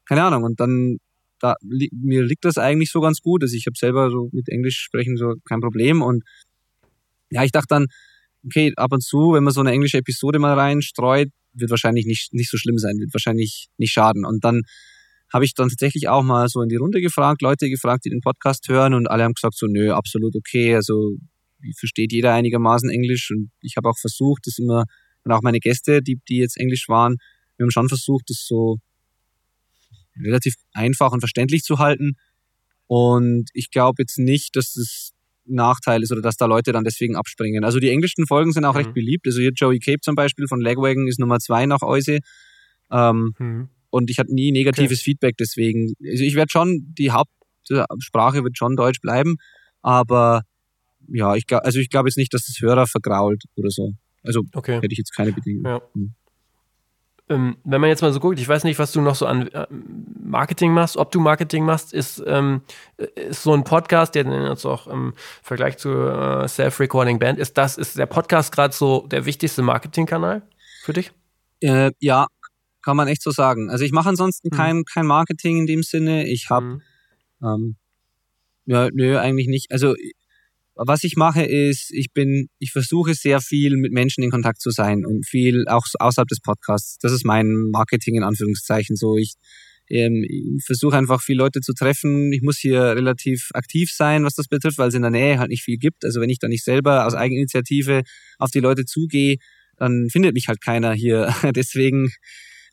keine 0.05 0.23
Ahnung, 0.23 0.43
und 0.43 0.59
dann, 0.59 0.97
da, 1.39 1.55
mir 1.61 2.23
liegt 2.23 2.45
das 2.45 2.57
eigentlich 2.57 2.91
so 2.91 3.01
ganz 3.01 3.19
gut. 3.21 3.43
Also 3.43 3.55
ich 3.55 3.65
habe 3.65 3.77
selber 3.77 4.09
so 4.09 4.29
mit 4.31 4.49
Englisch 4.49 4.79
sprechen 4.79 5.15
so 5.17 5.35
kein 5.47 5.61
Problem. 5.61 6.01
Und 6.01 6.23
ja, 7.29 7.43
ich 7.43 7.51
dachte 7.51 7.67
dann, 7.69 7.87
okay, 8.45 8.73
ab 8.75 8.91
und 8.91 9.03
zu, 9.03 9.33
wenn 9.33 9.43
man 9.43 9.53
so 9.53 9.59
eine 9.59 9.71
englische 9.71 9.97
Episode 9.97 10.39
mal 10.39 10.53
reinstreut, 10.53 11.29
wird 11.53 11.71
wahrscheinlich 11.71 12.05
nicht, 12.05 12.33
nicht 12.33 12.49
so 12.49 12.57
schlimm 12.57 12.77
sein, 12.77 12.97
wird 12.99 13.13
wahrscheinlich 13.13 13.67
nicht 13.77 13.91
schaden. 13.91 14.25
Und 14.25 14.43
dann 14.43 14.61
habe 15.31 15.45
ich 15.45 15.53
dann 15.53 15.69
tatsächlich 15.69 16.07
auch 16.07 16.23
mal 16.23 16.47
so 16.49 16.61
in 16.61 16.69
die 16.69 16.75
Runde 16.77 17.01
gefragt, 17.01 17.41
Leute 17.41 17.69
gefragt, 17.69 18.05
die 18.05 18.09
den 18.09 18.21
Podcast 18.21 18.67
hören 18.67 18.93
und 18.93 19.07
alle 19.07 19.23
haben 19.23 19.33
gesagt 19.33 19.55
so, 19.57 19.67
nö, 19.67 19.93
absolut 19.93 20.35
okay, 20.35 20.75
also 20.75 21.15
versteht 21.77 22.11
jeder 22.11 22.33
einigermaßen 22.33 22.89
Englisch 22.89 23.29
und 23.31 23.51
ich 23.61 23.75
habe 23.77 23.89
auch 23.89 23.97
versucht, 23.97 24.47
das 24.47 24.57
immer, 24.57 24.85
und 25.23 25.31
auch 25.31 25.41
meine 25.41 25.59
Gäste, 25.59 26.01
die, 26.01 26.19
die 26.29 26.37
jetzt 26.37 26.57
Englisch 26.57 26.87
waren, 26.87 27.17
wir 27.57 27.65
haben 27.65 27.71
schon 27.71 27.89
versucht, 27.89 28.29
das 28.29 28.45
so 28.47 28.79
relativ 30.17 30.55
einfach 30.73 31.11
und 31.11 31.19
verständlich 31.19 31.63
zu 31.63 31.77
halten. 31.77 32.13
Und 32.87 33.49
ich 33.53 33.69
glaube 33.69 34.01
jetzt 34.01 34.17
nicht, 34.17 34.55
dass 34.55 34.73
das 34.73 35.11
Nachteil 35.49 36.03
ist 36.03 36.11
oder 36.11 36.21
dass 36.21 36.37
da 36.37 36.45
Leute 36.45 36.71
dann 36.71 36.83
deswegen 36.83 37.15
abspringen. 37.15 37.63
Also 37.63 37.79
die 37.79 37.89
englischen 37.89 38.27
Folgen 38.27 38.51
sind 38.51 38.65
auch 38.65 38.73
mhm. 38.73 38.77
recht 38.77 38.93
beliebt. 38.93 39.27
Also 39.27 39.39
hier 39.39 39.51
Joey 39.53 39.79
Cape 39.79 39.99
zum 40.01 40.15
Beispiel 40.15 40.47
von 40.47 40.61
Legwagon 40.61 41.07
ist 41.07 41.19
Nummer 41.19 41.39
zwei 41.39 41.65
nach 41.65 41.81
Euse. 41.81 42.19
Ähm, 42.91 43.33
mhm. 43.37 43.69
Und 43.89 44.09
ich 44.09 44.19
hatte 44.19 44.33
nie 44.33 44.51
negatives 44.51 44.99
okay. 44.99 45.11
Feedback 45.11 45.37
deswegen. 45.37 45.93
Also 46.05 46.23
ich 46.23 46.35
werde 46.35 46.51
schon, 46.51 46.93
die 46.97 47.11
Hauptsprache 47.11 48.43
wird 48.43 48.57
schon 48.57 48.75
Deutsch 48.75 49.01
bleiben, 49.01 49.37
aber 49.81 50.43
ja, 51.07 51.35
ich 51.35 51.47
glaube, 51.47 51.65
also 51.65 51.79
ich 51.79 51.89
glaube 51.89 52.09
jetzt 52.09 52.17
nicht, 52.17 52.33
dass 52.33 52.45
das 52.45 52.61
Hörer 52.61 52.85
vergrault 52.85 53.43
oder 53.55 53.69
so. 53.71 53.93
Also 54.21 54.43
okay. 54.53 54.75
hätte 54.75 54.91
ich 54.91 54.97
jetzt 54.99 55.15
keine 55.15 55.31
Bedingungen. 55.31 55.65
Ja. 55.65 55.81
Mhm 55.95 56.13
ähm, 57.29 57.57
wenn 57.63 57.79
man 57.79 57.89
jetzt 57.89 58.01
mal 58.01 58.11
so 58.11 58.19
guckt, 58.19 58.39
ich 58.39 58.47
weiß 58.47 58.63
nicht, 58.63 58.79
was 58.79 58.91
du 58.91 59.01
noch 59.01 59.15
so 59.15 59.25
an 59.25 59.47
äh, 59.49 59.67
Marketing 60.23 60.73
machst, 60.73 60.97
ob 60.97 61.11
du 61.11 61.19
Marketing 61.19 61.63
machst, 61.63 61.93
ist, 61.93 62.21
ähm, 62.25 62.61
ist 62.97 63.43
so 63.43 63.53
ein 63.53 63.63
Podcast, 63.63 64.15
der 64.15 64.25
jetzt 64.49 64.65
auch 64.65 64.87
im 64.87 65.13
Vergleich 65.43 65.77
zu 65.77 65.89
äh, 65.89 66.47
Self-Recording 66.47 67.19
Band, 67.19 67.39
ist 67.39 67.57
das, 67.57 67.77
ist 67.77 67.97
der 67.97 68.07
Podcast 68.07 68.51
gerade 68.51 68.73
so 68.73 69.05
der 69.07 69.25
wichtigste 69.25 69.61
Marketingkanal 69.61 70.41
für 70.83 70.93
dich? 70.93 71.11
Äh, 71.61 71.91
ja, 71.99 72.27
kann 72.81 72.97
man 72.97 73.07
echt 73.07 73.21
so 73.21 73.31
sagen. 73.31 73.69
Also 73.69 73.85
ich 73.85 73.91
mache 73.91 74.09
ansonsten 74.09 74.49
hm. 74.49 74.57
kein, 74.57 74.83
kein 74.85 75.05
Marketing 75.05 75.59
in 75.59 75.67
dem 75.67 75.83
Sinne. 75.83 76.27
Ich 76.27 76.49
habe, 76.49 76.65
hm. 76.65 76.81
ähm, 77.43 77.75
ja, 78.65 78.89
nö, 78.91 79.17
eigentlich 79.17 79.47
nicht. 79.47 79.71
Also 79.71 79.95
was 80.85 81.03
ich 81.03 81.15
mache 81.15 81.43
ist, 81.43 81.91
ich 81.91 82.13
bin, 82.13 82.47
ich 82.57 82.71
versuche 82.71 83.13
sehr 83.13 83.41
viel 83.41 83.75
mit 83.75 83.91
Menschen 83.91 84.23
in 84.23 84.31
Kontakt 84.31 84.61
zu 84.61 84.69
sein 84.69 85.05
und 85.05 85.27
viel 85.27 85.65
auch 85.67 85.85
außerhalb 85.99 86.27
des 86.27 86.39
Podcasts. 86.39 86.97
Das 86.99 87.11
ist 87.11 87.25
mein 87.25 87.47
Marketing 87.71 88.15
in 88.15 88.23
Anführungszeichen. 88.23 88.95
So 88.95 89.17
ich, 89.17 89.33
ähm, 89.89 90.23
ich 90.27 90.63
versuche 90.65 90.97
einfach 90.97 91.21
viele 91.21 91.39
Leute 91.39 91.59
zu 91.59 91.73
treffen. 91.73 92.31
Ich 92.31 92.41
muss 92.41 92.57
hier 92.57 92.81
relativ 92.81 93.49
aktiv 93.53 93.91
sein, 93.91 94.23
was 94.23 94.35
das 94.35 94.47
betrifft, 94.47 94.77
weil 94.77 94.87
es 94.87 94.93
in 94.95 95.01
der 95.01 95.11
Nähe 95.11 95.37
halt 95.37 95.49
nicht 95.49 95.63
viel 95.63 95.77
gibt. 95.77 96.05
Also 96.05 96.21
wenn 96.21 96.29
ich 96.29 96.39
da 96.39 96.47
nicht 96.47 96.63
selber 96.63 97.05
aus 97.05 97.13
Eigeninitiative 97.13 98.03
auf 98.37 98.51
die 98.51 98.61
Leute 98.61 98.85
zugehe, 98.85 99.35
dann 99.75 100.07
findet 100.09 100.33
mich 100.33 100.47
halt 100.47 100.61
keiner 100.61 100.93
hier. 100.93 101.33
Deswegen 101.55 102.09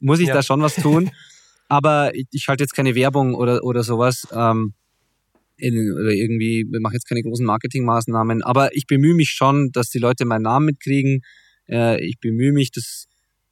muss 0.00 0.20
ich 0.20 0.28
ja. 0.28 0.34
da 0.34 0.42
schon 0.42 0.62
was 0.62 0.76
tun. 0.76 1.11
Aber 1.68 2.14
ich, 2.14 2.26
ich 2.30 2.46
halte 2.46 2.62
jetzt 2.62 2.74
keine 2.74 2.94
Werbung 2.94 3.34
oder, 3.34 3.64
oder 3.64 3.82
sowas. 3.82 4.28
Ähm, 4.32 4.74
in, 5.57 5.92
oder 5.92 6.11
irgendwie, 6.11 6.66
wir 6.70 6.80
machen 6.80 6.94
jetzt 6.94 7.09
keine 7.09 7.22
großen 7.22 7.46
Marketingmaßnahmen, 7.46 8.42
aber 8.42 8.74
ich 8.74 8.86
bemühe 8.86 9.14
mich 9.14 9.30
schon, 9.30 9.70
dass 9.72 9.88
die 9.88 9.98
Leute 9.98 10.24
meinen 10.24 10.42
Namen 10.42 10.66
mitkriegen. 10.66 11.20
Äh, 11.68 12.04
ich 12.04 12.18
bemühe 12.20 12.52
mich, 12.52 12.70
dass 12.70 13.07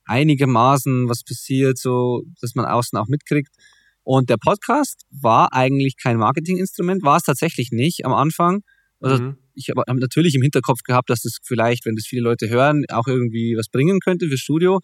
einigermaßen 0.04 1.08
was 1.08 1.22
passiert, 1.22 1.78
so 1.78 2.24
dass 2.40 2.54
man 2.54 2.66
außen 2.66 2.98
auch 2.98 3.08
mitkriegt. 3.08 3.54
Und 4.02 4.28
der 4.28 4.36
Podcast 4.36 5.02
war 5.10 5.52
eigentlich 5.54 5.96
kein 5.96 6.18
Marketinginstrument, 6.18 7.02
war 7.02 7.16
es 7.16 7.22
tatsächlich 7.22 7.70
nicht 7.70 8.04
am 8.04 8.12
Anfang. 8.12 8.60
Also 9.00 9.22
mhm. 9.22 9.36
ich 9.54 9.70
habe 9.70 9.82
natürlich 9.98 10.34
im 10.34 10.42
Hinterkopf 10.42 10.80
gehabt, 10.84 11.08
dass 11.08 11.22
das 11.22 11.38
vielleicht, 11.42 11.86
wenn 11.86 11.96
das 11.96 12.06
viele 12.06 12.22
Leute 12.22 12.48
hören, 12.48 12.84
auch 12.90 13.06
irgendwie 13.06 13.56
was 13.56 13.68
bringen 13.68 14.00
könnte 14.00 14.28
fürs 14.28 14.40
Studio. 14.40 14.80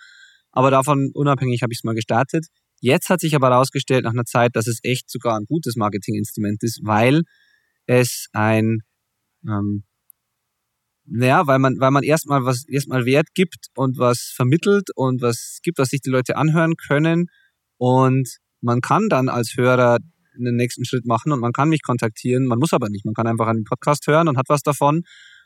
Aber 0.53 0.71
davon 0.71 1.11
unabhängig 1.15 1.63
habe 1.63 1.73
ich 1.73 1.81
es 1.81 1.85
mal 1.85 1.95
gestartet. 1.95 2.47
Jetzt 2.81 3.11
hat 3.11 3.21
sich 3.21 3.35
aber 3.35 3.51
herausgestellt 3.51 4.05
nach 4.05 4.13
einer 4.13 4.25
Zeit, 4.25 4.57
dass 4.57 4.67
es 4.67 4.81
echt 4.83 5.11
sogar 5.11 5.37
ein 5.37 5.45
gutes 5.45 5.77
Marketinginstrument 5.77 6.63
ist, 6.63 6.81
weil 6.83 7.23
es 7.87 8.29
ein, 8.33 8.79
ähm, 9.47 9.85
naja, 11.05 11.47
weil 11.47 11.59
man, 11.59 11.79
weil 11.79 11.91
man 11.91 12.03
erstmal 12.03 12.45
was, 12.45 12.67
erstmal 12.69 13.05
Wert 13.05 13.29
gibt 13.35 13.67
und 13.77 13.99
was 13.99 14.33
vermittelt 14.35 14.89
und 14.95 15.21
was 15.21 15.59
gibt, 15.63 15.79
was 15.79 15.89
sich 15.89 16.01
die 16.01 16.11
Leute 16.11 16.37
anhören 16.37 16.75
können. 16.77 17.27
Und 17.77 18.39
man 18.61 18.81
kann 18.81 19.09
dann 19.09 19.29
als 19.29 19.57
Hörer 19.57 19.99
den 20.39 20.57
nächsten 20.57 20.85
Schritt 20.85 21.07
machen 21.07 21.33
und 21.33 21.41
man 21.41 21.53
kann 21.53 21.69
mich 21.69 21.83
kontaktieren. 21.83 22.47
Man 22.47 22.59
muss 22.59 22.73
aber 22.73 22.89
nicht. 22.89 23.05
Man 23.05 23.15
kann 23.15 23.27
einfach 23.27 23.49
einen 23.49 23.65
Podcast 23.65 24.07
hören 24.07 24.29
und 24.29 24.39
hat 24.39 24.49
was 24.49 24.63
davon. 24.63 25.03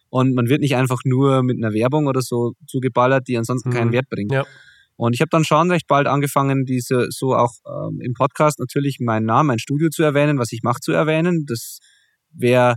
Und 0.08 0.34
man 0.34 0.48
wird 0.48 0.60
nicht 0.60 0.76
einfach 0.76 1.00
nur 1.04 1.42
mit 1.42 1.56
einer 1.56 1.72
Werbung 1.72 2.06
oder 2.06 2.22
so 2.22 2.52
zugeballert, 2.66 3.26
die 3.26 3.36
ansonsten 3.36 3.70
mhm. 3.70 3.74
keinen 3.74 3.92
Wert 3.92 4.08
bringt. 4.08 4.32
Ja. 4.32 4.44
Und 4.96 5.14
ich 5.14 5.20
habe 5.20 5.30
dann 5.30 5.44
schon 5.44 5.70
recht 5.70 5.86
bald 5.88 6.06
angefangen, 6.06 6.64
diese 6.64 7.08
so 7.10 7.34
auch 7.34 7.52
ähm, 7.66 8.00
im 8.00 8.12
Podcast 8.14 8.60
natürlich 8.60 8.98
meinen 9.00 9.26
Namen, 9.26 9.48
mein 9.48 9.58
Studio 9.58 9.88
zu 9.90 10.02
erwähnen, 10.02 10.38
was 10.38 10.52
ich 10.52 10.62
mache 10.62 10.80
zu 10.80 10.92
erwähnen. 10.92 11.46
Das 11.46 11.78
wäre 12.32 12.76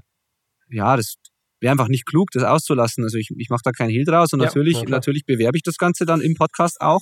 ja, 0.70 0.98
das 0.98 1.16
wäre 1.60 1.72
einfach 1.72 1.88
nicht 1.88 2.06
klug, 2.06 2.30
das 2.32 2.44
auszulassen. 2.44 3.04
Also 3.04 3.18
ich, 3.18 3.30
ich 3.38 3.50
mache 3.50 3.62
da 3.64 3.72
keinen 3.72 3.90
Hehl 3.90 4.06
draus 4.06 4.34
und 4.34 4.40
ja, 4.40 4.46
natürlich, 4.46 4.84
natürlich 4.84 5.26
bewerbe 5.26 5.58
ich 5.58 5.64
das 5.64 5.78
Ganze 5.78 6.06
dann 6.06 6.22
im 6.22 6.36
Podcast 6.36 6.82
auch. 6.82 7.02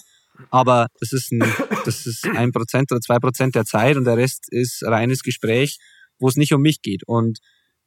Aber 0.50 0.88
das 1.00 1.14
ist 1.14 1.32
ein, 1.32 1.44
das 1.86 2.06
ist 2.06 2.26
ein 2.26 2.52
Prozent 2.52 2.92
oder 2.92 3.00
zwei 3.00 3.20
Prozent 3.20 3.56
der 3.56 3.66
Zeit 3.66 3.96
und 3.96 4.04
der 4.06 4.18
Rest 4.18 4.52
ist 4.52 4.84
reines 4.84 5.22
Gespräch, 5.24 5.78
wo 6.20 6.28
es 6.28 6.36
nicht 6.36 6.54
um 6.54 6.62
mich 6.62 6.82
geht. 6.82 7.04
Und 7.06 7.40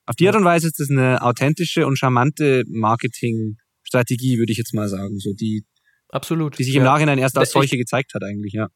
auf 0.07 0.16
die 0.16 0.26
Art 0.29 0.37
und 0.37 0.45
Weise 0.45 0.68
ist 0.68 0.81
das 0.81 0.89
eine 0.89 1.20
authentische 1.20 1.87
und 1.87 1.99
charmante 1.99 2.64
Marketingstrategie, 2.66 4.39
würde 4.39 4.53
ich 4.53 4.59
jetzt 4.59 4.72
mal 4.72 4.89
sagen. 4.89 5.18
So 5.18 5.35
die, 5.35 5.64
Absolut. 6.11 6.59
Die 6.59 6.64
sich 6.64 6.74
im 6.74 6.84
ja. 6.84 6.92
Nachhinein 6.92 7.18
erst 7.18 7.36
als 7.36 7.52
solche 7.52 7.76
gezeigt 7.76 8.14
hat, 8.14 8.22
eigentlich, 8.22 8.52
ja. 8.52 8.68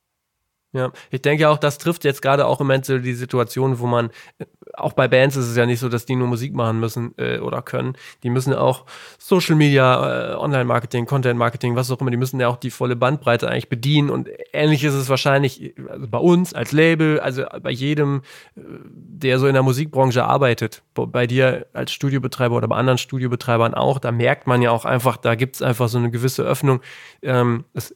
Ja, 0.74 0.90
ich 1.10 1.20
denke 1.20 1.50
auch, 1.50 1.58
das 1.58 1.76
trifft 1.76 2.02
jetzt 2.04 2.22
gerade 2.22 2.46
auch 2.46 2.58
im 2.60 2.66
Moment 2.66 2.86
so 2.86 2.96
die 2.98 3.12
Situation, 3.12 3.78
wo 3.78 3.86
man, 3.86 4.08
äh, 4.38 4.46
auch 4.72 4.94
bei 4.94 5.06
Bands 5.06 5.36
ist 5.36 5.48
es 5.48 5.56
ja 5.56 5.66
nicht 5.66 5.80
so, 5.80 5.90
dass 5.90 6.06
die 6.06 6.16
nur 6.16 6.28
Musik 6.28 6.54
machen 6.54 6.80
müssen 6.80 7.12
äh, 7.18 7.40
oder 7.40 7.60
können. 7.60 7.94
Die 8.22 8.30
müssen 8.30 8.54
auch 8.54 8.86
Social 9.18 9.54
Media, 9.54 10.32
äh, 10.32 10.34
Online-Marketing, 10.34 11.04
Content-Marketing, 11.04 11.76
was 11.76 11.90
auch 11.90 12.00
immer, 12.00 12.10
die 12.10 12.16
müssen 12.16 12.40
ja 12.40 12.48
auch 12.48 12.56
die 12.56 12.70
volle 12.70 12.96
Bandbreite 12.96 13.50
eigentlich 13.50 13.68
bedienen. 13.68 14.08
Und 14.08 14.30
ähnlich 14.54 14.82
ist 14.82 14.94
es 14.94 15.10
wahrscheinlich 15.10 15.74
also 15.90 16.08
bei 16.08 16.18
uns 16.18 16.54
als 16.54 16.72
Label, 16.72 17.20
also 17.20 17.44
bei 17.62 17.70
jedem, 17.70 18.22
äh, 18.56 18.60
der 18.86 19.38
so 19.38 19.46
in 19.48 19.52
der 19.52 19.62
Musikbranche 19.62 20.24
arbeitet, 20.24 20.82
bei 20.94 21.26
dir 21.26 21.66
als 21.74 21.92
Studiobetreiber 21.92 22.56
oder 22.56 22.68
bei 22.68 22.76
anderen 22.76 22.96
Studiobetreibern 22.98 23.74
auch, 23.74 23.98
da 23.98 24.10
merkt 24.10 24.46
man 24.46 24.62
ja 24.62 24.70
auch 24.70 24.86
einfach, 24.86 25.18
da 25.18 25.34
gibt 25.34 25.56
es 25.56 25.62
einfach 25.62 25.90
so 25.90 25.98
eine 25.98 26.10
gewisse 26.10 26.44
Öffnung. 26.44 26.80
Ähm, 27.20 27.64
es 27.74 27.94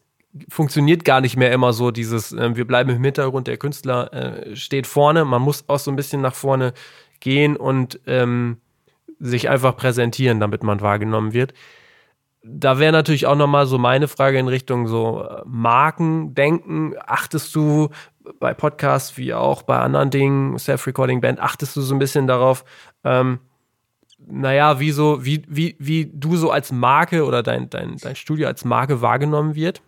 funktioniert 0.48 1.04
gar 1.04 1.20
nicht 1.20 1.36
mehr 1.36 1.52
immer 1.52 1.72
so 1.72 1.90
dieses, 1.90 2.32
äh, 2.32 2.56
wir 2.56 2.66
bleiben 2.66 2.90
im 2.90 3.04
Hintergrund, 3.04 3.46
der 3.46 3.56
Künstler 3.56 4.12
äh, 4.12 4.56
steht 4.56 4.86
vorne, 4.86 5.24
man 5.24 5.42
muss 5.42 5.64
auch 5.68 5.78
so 5.78 5.90
ein 5.90 5.96
bisschen 5.96 6.20
nach 6.20 6.34
vorne 6.34 6.72
gehen 7.20 7.56
und 7.56 8.00
ähm, 8.06 8.58
sich 9.18 9.48
einfach 9.48 9.76
präsentieren, 9.76 10.40
damit 10.40 10.62
man 10.62 10.80
wahrgenommen 10.80 11.32
wird. 11.32 11.54
Da 12.42 12.78
wäre 12.78 12.92
natürlich 12.92 13.26
auch 13.26 13.34
nochmal 13.34 13.66
so 13.66 13.76
meine 13.76 14.06
Frage 14.06 14.38
in 14.38 14.46
Richtung 14.46 14.86
so 14.86 15.24
äh, 15.24 15.42
Markendenken. 15.46 16.94
Achtest 17.04 17.54
du 17.54 17.88
bei 18.38 18.54
Podcasts 18.54 19.16
wie 19.16 19.34
auch 19.34 19.62
bei 19.62 19.78
anderen 19.78 20.10
Dingen, 20.10 20.58
Self-Recording-Band, 20.58 21.40
achtest 21.40 21.76
du 21.76 21.80
so 21.80 21.94
ein 21.94 21.98
bisschen 21.98 22.26
darauf, 22.26 22.64
ähm, 23.04 23.40
naja, 24.28 24.80
wie 24.80 24.90
so, 24.90 25.24
wie, 25.24 25.42
wie, 25.48 25.76
wie 25.78 26.10
du 26.12 26.36
so 26.36 26.50
als 26.50 26.72
Marke 26.72 27.24
oder 27.24 27.42
dein, 27.42 27.70
dein, 27.70 27.96
dein 27.98 28.16
Studio 28.16 28.48
als 28.48 28.64
Marke 28.64 29.00
wahrgenommen 29.00 29.54
wird? 29.54 29.82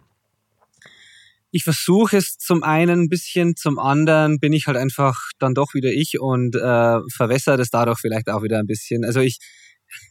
Ich 1.51 1.65
versuche 1.65 2.17
es 2.17 2.37
zum 2.37 2.63
einen 2.63 3.05
ein 3.05 3.09
bisschen, 3.09 3.57
zum 3.57 3.79
anderen 3.79 4.39
bin 4.39 4.53
ich 4.53 4.67
halt 4.67 4.77
einfach 4.77 5.17
dann 5.39 5.55
doch 5.55 5.75
wieder 5.75 5.91
ich 5.91 6.21
und 6.21 6.55
äh, 6.57 6.99
verwässere 7.15 7.57
das 7.57 7.71
dadurch 7.71 7.99
vielleicht 8.01 8.29
auch 8.29 8.43
wieder 8.43 8.59
ein 8.59 8.67
bisschen. 8.67 9.05
Also 9.05 9.21
ich 9.21 9.39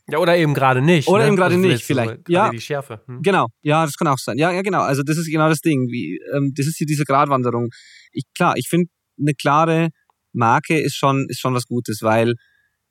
ja, 0.09 0.17
oder 0.17 0.35
eben 0.37 0.53
gerade 0.53 0.81
nicht. 0.81 1.07
Oder 1.07 1.23
ne? 1.23 1.27
eben 1.27 1.35
gerade 1.35 1.55
also 1.55 1.67
nicht, 1.67 1.83
vielleicht. 1.83 2.27
So, 2.27 2.33
ja, 2.33 2.49
die 2.49 2.59
Schärfe. 2.59 3.01
Hm. 3.05 3.21
Genau, 3.21 3.47
ja, 3.61 3.85
das 3.85 3.95
kann 3.95 4.07
auch 4.07 4.17
sein. 4.17 4.37
Ja, 4.37 4.51
ja, 4.51 4.61
genau. 4.61 4.81
Also 4.81 5.03
das 5.03 5.17
ist 5.17 5.29
genau 5.29 5.49
das 5.49 5.61
Ding. 5.61 5.87
Wie, 5.91 6.19
ähm, 6.33 6.53
das 6.55 6.65
ist 6.65 6.77
hier 6.77 6.87
diese 6.87 7.03
Gratwanderung. 7.03 7.69
Ich, 8.11 8.23
klar, 8.35 8.55
ich 8.57 8.67
finde, 8.69 8.89
eine 9.19 9.33
klare 9.33 9.89
Marke 10.33 10.79
ist 10.79 10.95
schon, 10.95 11.27
ist 11.29 11.39
schon 11.39 11.53
was 11.53 11.65
Gutes, 11.65 12.01
weil 12.01 12.35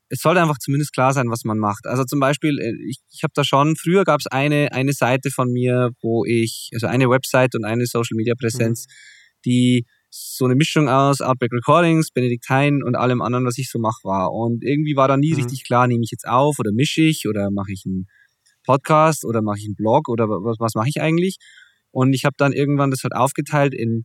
es 0.09 0.21
sollte 0.21 0.41
einfach 0.41 0.59
zumindest 0.59 0.93
klar 0.93 1.13
sein, 1.13 1.31
was 1.31 1.45
man 1.45 1.59
macht. 1.59 1.87
Also 1.87 2.05
zum 2.05 2.21
Beispiel, 2.21 2.59
äh, 2.61 2.73
ich, 2.89 2.99
ich 3.11 3.23
habe 3.23 3.33
da 3.35 3.45
schon, 3.45 3.77
früher 3.77 4.05
gab 4.05 4.21
es 4.21 4.27
eine, 4.27 4.73
eine 4.73 4.93
Seite 4.93 5.31
von 5.31 5.51
mir, 5.51 5.91
wo 6.01 6.25
ich, 6.25 6.71
also 6.75 6.87
eine 6.87 7.11
Website 7.11 7.55
und 7.55 7.65
eine 7.65 7.87
Social 7.87 8.17
Media 8.17 8.35
Präsenz, 8.39 8.87
mhm. 8.87 9.41
die 9.45 9.87
so 10.11 10.45
eine 10.45 10.55
Mischung 10.55 10.89
aus 10.89 11.21
Outback 11.21 11.53
Recordings, 11.53 12.11
Benedikt 12.11 12.49
Hein 12.49 12.83
und 12.83 12.95
allem 12.95 13.21
anderen, 13.21 13.45
was 13.45 13.59
ich 13.59 13.71
so 13.71 13.79
mache, 13.79 14.05
war. 14.05 14.33
Und 14.33 14.65
irgendwie 14.65 14.97
war 14.97 15.09
da 15.09 15.17
nie 15.17 15.33
mhm. 15.33 15.41
richtig 15.41 15.65
klar, 15.65 15.87
nehme 15.87 16.03
ich 16.05 16.11
jetzt 16.11 16.27
auf 16.27 16.59
oder 16.59 16.73
mische 16.73 17.03
ich 17.03 17.27
oder 17.29 17.51
mache 17.51 17.73
ich 17.73 17.83
einen 17.85 18.07
Podcast 18.65 19.25
oder 19.25 19.43
mache 19.43 19.59
ich 19.59 19.67
einen 19.67 19.77
Blog 19.77 20.09
oder 20.09 20.29
was, 20.29 20.57
was 20.59 20.75
mache 20.75 20.89
ich 20.89 21.01
eigentlich? 21.01 21.37
Und 21.91 22.13
ich 22.13 22.25
habe 22.25 22.35
dann 22.39 22.53
irgendwann 22.53 22.91
das 22.91 23.03
halt 23.03 23.15
aufgeteilt 23.15 23.75
in, 23.75 24.05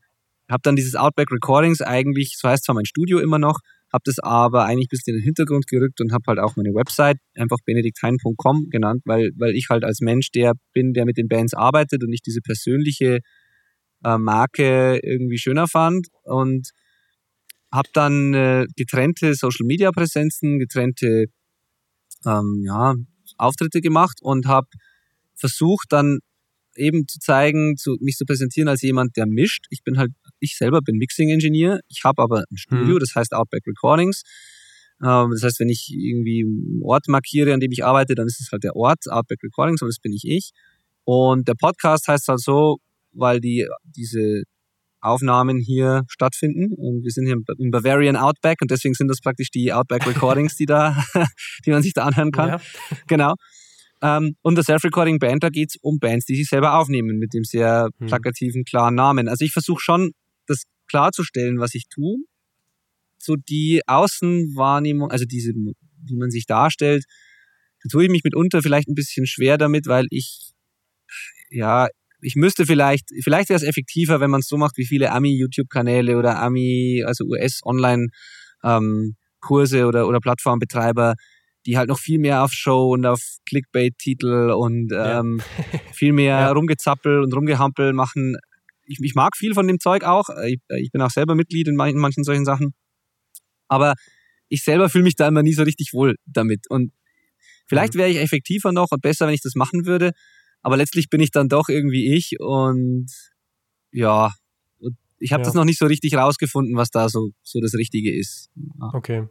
habe 0.50 0.62
dann 0.64 0.76
dieses 0.76 0.96
Outback 0.96 1.32
Recordings 1.32 1.82
eigentlich, 1.82 2.36
so 2.38 2.50
heißt 2.50 2.66
zwar 2.66 2.76
mein 2.76 2.86
Studio 2.86 3.20
immer 3.20 3.40
noch, 3.40 3.60
habe 3.92 4.02
das 4.06 4.20
aber 4.20 4.66
eigentlich 4.66 4.88
bis 4.88 5.06
in 5.06 5.16
den 5.16 5.24
Hintergrund 5.24 5.68
gerückt 5.68 6.00
und 6.02 6.14
habe 6.14 6.24
halt 6.28 6.40
auch 6.40 6.56
meine 6.56 6.74
Website 6.74 7.18
einfach 7.36 7.58
benedikthein.com 7.66 8.70
genannt, 8.70 9.02
weil, 9.06 9.32
weil 9.38 9.56
ich 9.56 9.68
halt 9.70 9.84
als 9.84 10.00
Mensch 10.00 10.32
der 10.32 10.54
bin, 10.74 10.94
der 10.94 11.06
mit 11.06 11.18
den 11.18 11.28
Bands 11.28 11.54
arbeitet 11.54 12.04
und 12.04 12.10
nicht 12.10 12.26
diese 12.26 12.42
persönliche 12.42 13.20
äh, 14.04 14.18
Marke 14.18 15.00
irgendwie 15.04 15.38
schöner 15.38 15.68
fand 15.68 16.08
und 16.24 16.70
habe 17.72 17.90
dann 17.94 18.34
äh, 18.34 18.66
getrennte 18.76 19.34
Social 19.36 19.66
Media 19.66 19.92
Präsenzen, 19.92 20.60
getrennte 20.60 21.26
ähm, 22.26 22.64
ja, 22.66 22.96
Auftritte 23.38 23.82
gemacht 23.82 24.20
und 24.22 24.46
habe 24.46 24.68
versucht 25.36 25.88
dann 25.90 26.20
eben 26.76 27.08
zu 27.08 27.20
zeigen, 27.20 27.76
zu, 27.78 27.98
mich 28.00 28.16
zu 28.16 28.26
präsentieren 28.26 28.70
als 28.70 28.82
jemand, 28.82 29.18
der 29.18 29.26
mischt. 29.26 29.66
Ich 29.70 29.84
bin 29.84 29.98
halt, 29.98 30.12
ich 30.42 30.58
selber 30.58 30.82
bin 30.82 30.98
Mixing-Engineer. 30.98 31.80
Ich 31.88 32.04
habe 32.04 32.22
aber 32.22 32.44
ein 32.52 32.58
Studio, 32.58 32.96
mhm. 32.96 33.00
das 33.00 33.16
heißt 33.16 33.34
Outback 33.34 33.64
Recordings. 33.68 34.24
Ähm, 35.04 35.30
das 35.32 35.44
heißt, 35.44 35.60
wenn 35.60 35.70
ich 35.70 35.90
irgendwie 35.92 36.44
einen 36.44 36.82
Ort 36.84 37.08
markiere, 37.08 37.54
an 37.54 37.60
dem 37.60 37.72
ich 37.72 37.86
arbeite, 37.86 38.16
dann 38.16 38.28
ist 38.28 38.42
es 38.42 38.50
halt 38.52 38.64
der 38.64 38.76
Ort, 38.76 39.10
Outback 39.10 39.42
Recordings, 39.44 39.82
und 39.82 39.88
das 39.88 40.00
bin 40.00 40.14
ich 40.14 40.24
ich. 40.26 40.52
Und 41.04 41.48
der 41.48 41.56
Podcast 41.56 42.08
heißt 42.08 42.28
halt 42.28 42.42
so, 42.42 42.78
weil 43.14 43.40
die, 43.40 43.68
diese 43.84 44.44
Aufnahmen 45.02 45.60
hier 45.60 46.04
stattfinden. 46.08 46.74
Und 46.76 47.04
wir 47.04 47.12
sind 47.12 47.26
hier 47.26 47.36
im 47.58 47.72
Bavarian 47.72 48.16
Outback 48.16 48.62
und 48.62 48.72
deswegen 48.72 48.94
sind 48.94 49.08
das 49.08 49.20
praktisch 49.20 49.50
die 49.50 49.74
Outback 49.74 50.06
Recordings, 50.06 50.56
die 50.56 50.66
da, 50.66 51.04
die 51.66 51.72
man 51.72 51.82
sich 51.82 51.94
da 51.94 52.04
anhören 52.04 52.32
kann. 52.32 52.50
Ja. 52.50 52.62
Genau. 53.08 53.34
Ähm, 54.04 54.36
und 54.42 54.56
der 54.56 54.64
Self-Recording 54.64 55.20
Band, 55.20 55.44
da 55.44 55.50
geht's 55.50 55.76
um 55.82 56.00
Bands, 56.00 56.26
die 56.26 56.36
sich 56.36 56.48
selber 56.48 56.78
aufnehmen, 56.78 57.18
mit 57.18 57.34
dem 57.34 57.44
sehr 57.44 57.90
hm. 58.00 58.08
plakativen, 58.08 58.64
klaren 58.64 58.96
Namen. 58.96 59.28
Also 59.28 59.46
ich 59.46 59.52
versuche 59.52 59.82
schon, 59.82 60.12
das 60.48 60.64
klarzustellen, 60.88 61.60
was 61.60 61.76
ich 61.76 61.88
tue. 61.90 62.18
So 63.18 63.36
die 63.36 63.82
Außenwahrnehmung, 63.88 65.12
also 65.12 65.26
diese, 65.26 65.52
wie 65.52 66.18
man 66.18 66.32
sich 66.32 66.46
darstellt, 66.46 67.04
da 67.84 67.90
tue 67.90 68.06
ich 68.06 68.10
mich 68.10 68.24
mitunter 68.24 68.62
vielleicht 68.62 68.88
ein 68.88 68.96
bisschen 68.96 69.26
schwer 69.26 69.58
damit, 69.58 69.88
weil 69.88 70.06
ich, 70.10 70.52
ja, 71.50 71.90
ich 72.22 72.36
müsste 72.36 72.66
vielleicht, 72.66 73.10
vielleicht 73.24 73.50
wäre 73.50 73.58
es 73.58 73.64
effektiver, 73.64 74.20
wenn 74.20 74.30
man 74.30 74.42
es 74.42 74.48
so 74.48 74.58
macht 74.58 74.78
wie 74.78 74.86
viele 74.86 75.12
Ami-YouTube-Kanäle 75.12 76.18
oder 76.18 76.40
Ami, 76.40 77.04
also 77.06 77.26
US-Online-Kurse 77.26 79.80
ähm, 79.80 79.88
oder, 79.88 80.08
oder 80.08 80.20
Plattformbetreiber, 80.20 81.16
die 81.66 81.78
halt 81.78 81.90
noch 81.90 82.00
viel 82.00 82.20
mehr 82.20 82.44
auf 82.44 82.54
Show 82.54 82.94
und 82.94 83.06
auf 83.06 83.22
Clickbait-Titel 83.48 84.52
und 84.52 84.92
ähm, 84.96 85.42
ja. 85.74 85.80
viel 85.94 86.14
mehr 86.14 86.40
ja. 86.40 86.52
rumgezappel 86.52 87.22
und 87.22 87.34
rumgehampel 87.34 87.94
machen. 87.94 88.36
Ich, 88.92 89.00
ich 89.02 89.16
mag 89.16 89.38
viel 89.38 89.54
von 89.54 89.68
dem 89.68 89.80
Zeug 89.80 90.04
auch. 90.04 90.26
Ich, 90.46 90.60
ich 90.80 90.92
bin 90.92 91.02
auch 91.02 91.10
selber 91.10 91.36
Mitglied 91.36 91.68
in 91.68 91.76
manchen, 91.76 92.00
manchen 92.00 92.24
solchen 92.24 92.46
Sachen. 92.46 92.74
Aber 93.68 93.94
ich 94.50 94.64
selber 94.64 94.90
fühle 94.90 95.06
mich 95.06 95.16
da 95.16 95.28
immer 95.28 95.44
nie 95.44 95.54
so 95.54 95.64
richtig 95.64 95.94
wohl 95.94 96.16
damit. 96.26 96.70
Und 96.70 96.92
vielleicht 97.68 97.96
mhm. 97.96 98.00
wäre 98.00 98.10
ich 98.10 98.18
effektiver 98.18 98.72
noch 98.72 98.92
und 98.92 99.02
besser, 99.02 99.28
wenn 99.28 99.34
ich 99.34 99.42
das 99.42 99.56
machen 99.56 99.86
würde. 99.86 100.12
Aber 100.62 100.78
letztlich 100.78 101.10
bin 101.10 101.22
ich 101.22 101.32
dann 101.32 101.48
doch 101.48 101.70
irgendwie 101.70 102.14
ich 102.14 102.36
und 102.40 103.08
ja, 103.92 104.32
ich 105.22 105.32
habe 105.32 105.42
ja. 105.42 105.46
das 105.46 105.54
noch 105.54 105.66
nicht 105.66 105.80
so 105.80 105.86
richtig 105.86 106.16
rausgefunden, 106.16 106.76
was 106.76 106.90
da 106.90 107.08
so, 107.08 107.30
so 107.44 107.60
das 107.60 107.74
Richtige 107.76 108.14
ist. 108.14 108.50
Ja. 108.56 108.90
Okay. 108.94 109.28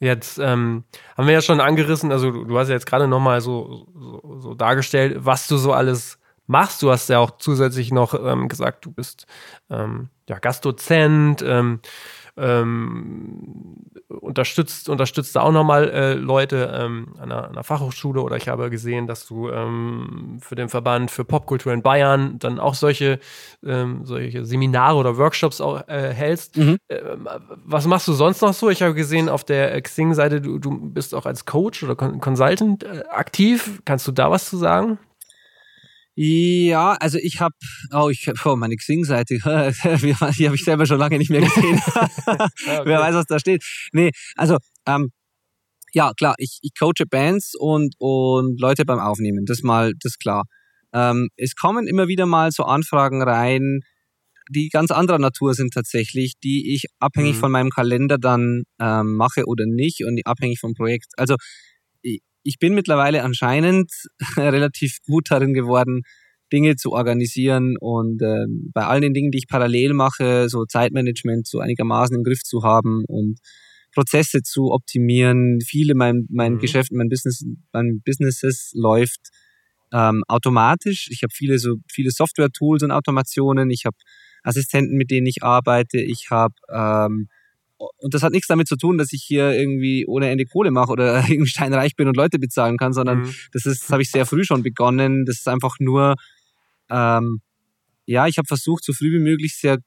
Jetzt 0.00 0.38
ähm, 0.38 0.84
haben 1.16 1.26
wir 1.26 1.34
ja 1.34 1.42
schon 1.42 1.60
angerissen, 1.60 2.10
also 2.10 2.30
du, 2.30 2.44
du 2.44 2.58
hast 2.58 2.68
ja 2.68 2.74
jetzt 2.74 2.86
gerade 2.86 3.06
nochmal 3.06 3.40
so, 3.40 3.86
so, 3.94 4.38
so, 4.40 4.54
dargestellt, 4.54 5.16
was 5.20 5.46
du 5.46 5.56
so 5.56 5.72
alles 5.72 6.18
machst. 6.46 6.82
Du 6.82 6.90
hast 6.90 7.08
ja 7.08 7.18
auch 7.18 7.38
zusätzlich 7.38 7.92
noch 7.92 8.14
ähm, 8.14 8.48
gesagt, 8.48 8.84
du 8.84 8.92
bist 8.92 9.26
ähm, 9.70 10.08
ja, 10.28 10.38
Gastdozent 10.38 11.42
ähm, 11.46 11.80
ähm, 12.36 13.76
unterstützt, 14.08 14.88
unterstützt 14.88 15.36
da 15.36 15.42
auch 15.42 15.52
nochmal 15.52 15.88
äh, 15.90 16.14
Leute 16.14 16.72
ähm, 16.74 17.14
an, 17.18 17.30
einer, 17.30 17.48
einer, 17.48 17.62
Fachhochschule 17.62 18.20
oder 18.22 18.36
ich 18.36 18.48
habe 18.48 18.70
gesehen, 18.70 19.06
dass 19.06 19.26
du 19.26 19.50
ähm, 19.50 20.38
für 20.40 20.56
den 20.56 20.68
Verband 20.68 21.12
für 21.12 21.24
Popkultur 21.24 21.72
in 21.72 21.82
Bayern 21.82 22.38
dann 22.40 22.58
auch 22.58 22.74
solche, 22.74 23.20
solche 23.62 24.44
Seminare 24.44 24.96
oder 24.96 25.16
Workshops 25.16 25.60
auch 25.60 25.86
äh, 25.88 26.12
hältst. 26.12 26.56
Mhm. 26.56 26.78
Äh, 26.88 27.00
was 27.64 27.86
machst 27.86 28.08
du 28.08 28.12
sonst 28.12 28.42
noch 28.42 28.54
so? 28.54 28.68
Ich 28.68 28.82
habe 28.82 28.94
gesehen 28.94 29.28
auf 29.28 29.44
der 29.44 29.80
Xing-Seite, 29.80 30.40
du, 30.40 30.58
du 30.58 30.76
bist 30.90 31.14
auch 31.14 31.26
als 31.26 31.44
Coach 31.44 31.82
oder 31.84 31.94
Consultant 31.94 32.82
äh, 32.82 33.04
aktiv. 33.10 33.80
Kannst 33.84 34.08
du 34.08 34.12
da 34.12 34.30
was 34.30 34.48
zu 34.50 34.56
sagen? 34.56 34.98
Ja, 36.16 36.92
also 37.00 37.18
ich 37.18 37.40
habe, 37.40 37.54
oh, 37.92 38.08
ich 38.08 38.30
oh, 38.44 38.56
meine 38.56 38.76
Xing-Seite, 38.76 39.34
die 39.38 40.14
habe 40.14 40.54
ich 40.54 40.64
selber 40.64 40.86
schon 40.86 40.98
lange 40.98 41.18
nicht 41.18 41.30
mehr 41.30 41.40
gesehen. 41.40 41.80
okay. 42.26 42.48
Wer 42.84 43.00
weiß, 43.00 43.14
was 43.16 43.26
da 43.26 43.38
steht. 43.38 43.64
Nee, 43.92 44.10
also 44.36 44.58
ähm, 44.86 45.10
ja, 45.92 46.12
klar, 46.16 46.34
ich, 46.38 46.58
ich 46.62 46.72
coache 46.78 47.06
Bands 47.08 47.54
und, 47.58 47.94
und 47.98 48.60
Leute 48.60 48.84
beim 48.84 48.98
Aufnehmen, 48.98 49.44
das 49.44 49.62
mal, 49.62 49.92
das 50.00 50.12
ist 50.12 50.20
klar. 50.20 50.44
Ähm, 50.92 51.28
es 51.36 51.54
kommen 51.56 51.88
immer 51.88 52.06
wieder 52.06 52.26
mal 52.26 52.52
so 52.52 52.64
Anfragen 52.64 53.22
rein, 53.22 53.80
die 54.50 54.68
ganz 54.68 54.90
anderer 54.90 55.18
Natur 55.18 55.54
sind 55.54 55.72
tatsächlich, 55.72 56.34
die 56.42 56.74
ich 56.74 56.86
abhängig 56.98 57.36
mhm. 57.36 57.40
von 57.40 57.52
meinem 57.52 57.70
Kalender 57.70 58.18
dann 58.18 58.64
ähm, 58.80 59.14
mache 59.14 59.44
oder 59.46 59.64
nicht 59.66 60.04
und 60.04 60.20
abhängig 60.26 60.60
vom 60.60 60.74
Projekt. 60.74 61.12
Also 61.16 61.36
ich 62.44 62.58
bin 62.58 62.74
mittlerweile 62.74 63.22
anscheinend 63.22 63.90
relativ 64.36 64.98
gut 65.06 65.30
darin 65.30 65.54
geworden, 65.54 66.02
Dinge 66.52 66.76
zu 66.76 66.92
organisieren 66.92 67.76
und 67.80 68.22
äh, 68.22 68.46
bei 68.72 68.84
all 68.84 69.00
den 69.00 69.14
Dingen, 69.14 69.30
die 69.30 69.38
ich 69.38 69.48
parallel 69.48 69.94
mache, 69.94 70.48
so 70.48 70.64
Zeitmanagement 70.66 71.48
so 71.48 71.58
einigermaßen 71.58 72.16
im 72.16 72.22
Griff 72.22 72.42
zu 72.42 72.62
haben 72.62 73.04
und 73.08 73.40
Prozesse 73.92 74.42
zu 74.42 74.70
optimieren. 74.70 75.58
Viele 75.64 75.94
mein 75.94 76.26
mein 76.30 76.54
mhm. 76.54 76.58
Geschäft, 76.58 76.92
mein 76.92 77.08
Business, 77.08 77.44
mein 77.72 78.02
Businesses 78.04 78.72
läuft 78.74 79.30
ähm, 79.92 80.22
automatisch. 80.28 81.08
Ich 81.10 81.22
habe 81.22 81.32
viele 81.34 81.58
so 81.58 81.76
viele 81.90 82.10
Software-Tools 82.10 82.82
und 82.82 82.90
Automationen. 82.90 83.70
Ich 83.70 83.84
habe 83.86 83.96
Assistenten, 84.42 84.96
mit 84.96 85.10
denen 85.10 85.26
ich 85.26 85.42
arbeite. 85.42 85.98
Ich 85.98 86.28
habe 86.30 86.54
ähm, 86.70 87.28
und 87.76 88.14
das 88.14 88.22
hat 88.22 88.32
nichts 88.32 88.46
damit 88.46 88.68
zu 88.68 88.76
tun, 88.76 88.98
dass 88.98 89.12
ich 89.12 89.22
hier 89.22 89.52
irgendwie 89.52 90.06
ohne 90.06 90.30
Ende 90.30 90.44
Kohle 90.44 90.70
mache 90.70 90.92
oder 90.92 91.24
irgendwie 91.28 91.50
steinreich 91.50 91.96
bin 91.96 92.08
und 92.08 92.16
Leute 92.16 92.38
bezahlen 92.38 92.76
kann, 92.76 92.92
sondern 92.92 93.20
mhm. 93.22 93.34
das 93.52 93.66
ist, 93.66 93.84
das 93.84 93.90
habe 93.90 94.02
ich 94.02 94.10
sehr 94.10 94.26
früh 94.26 94.44
schon 94.44 94.62
begonnen. 94.62 95.24
Das 95.24 95.38
ist 95.38 95.48
einfach 95.48 95.76
nur, 95.80 96.14
ähm, 96.90 97.40
ja, 98.06 98.26
ich 98.26 98.38
habe 98.38 98.46
versucht, 98.46 98.84
so 98.84 98.92
früh 98.92 99.12
wie 99.12 99.22
möglich 99.22 99.56
sehr, 99.56 99.78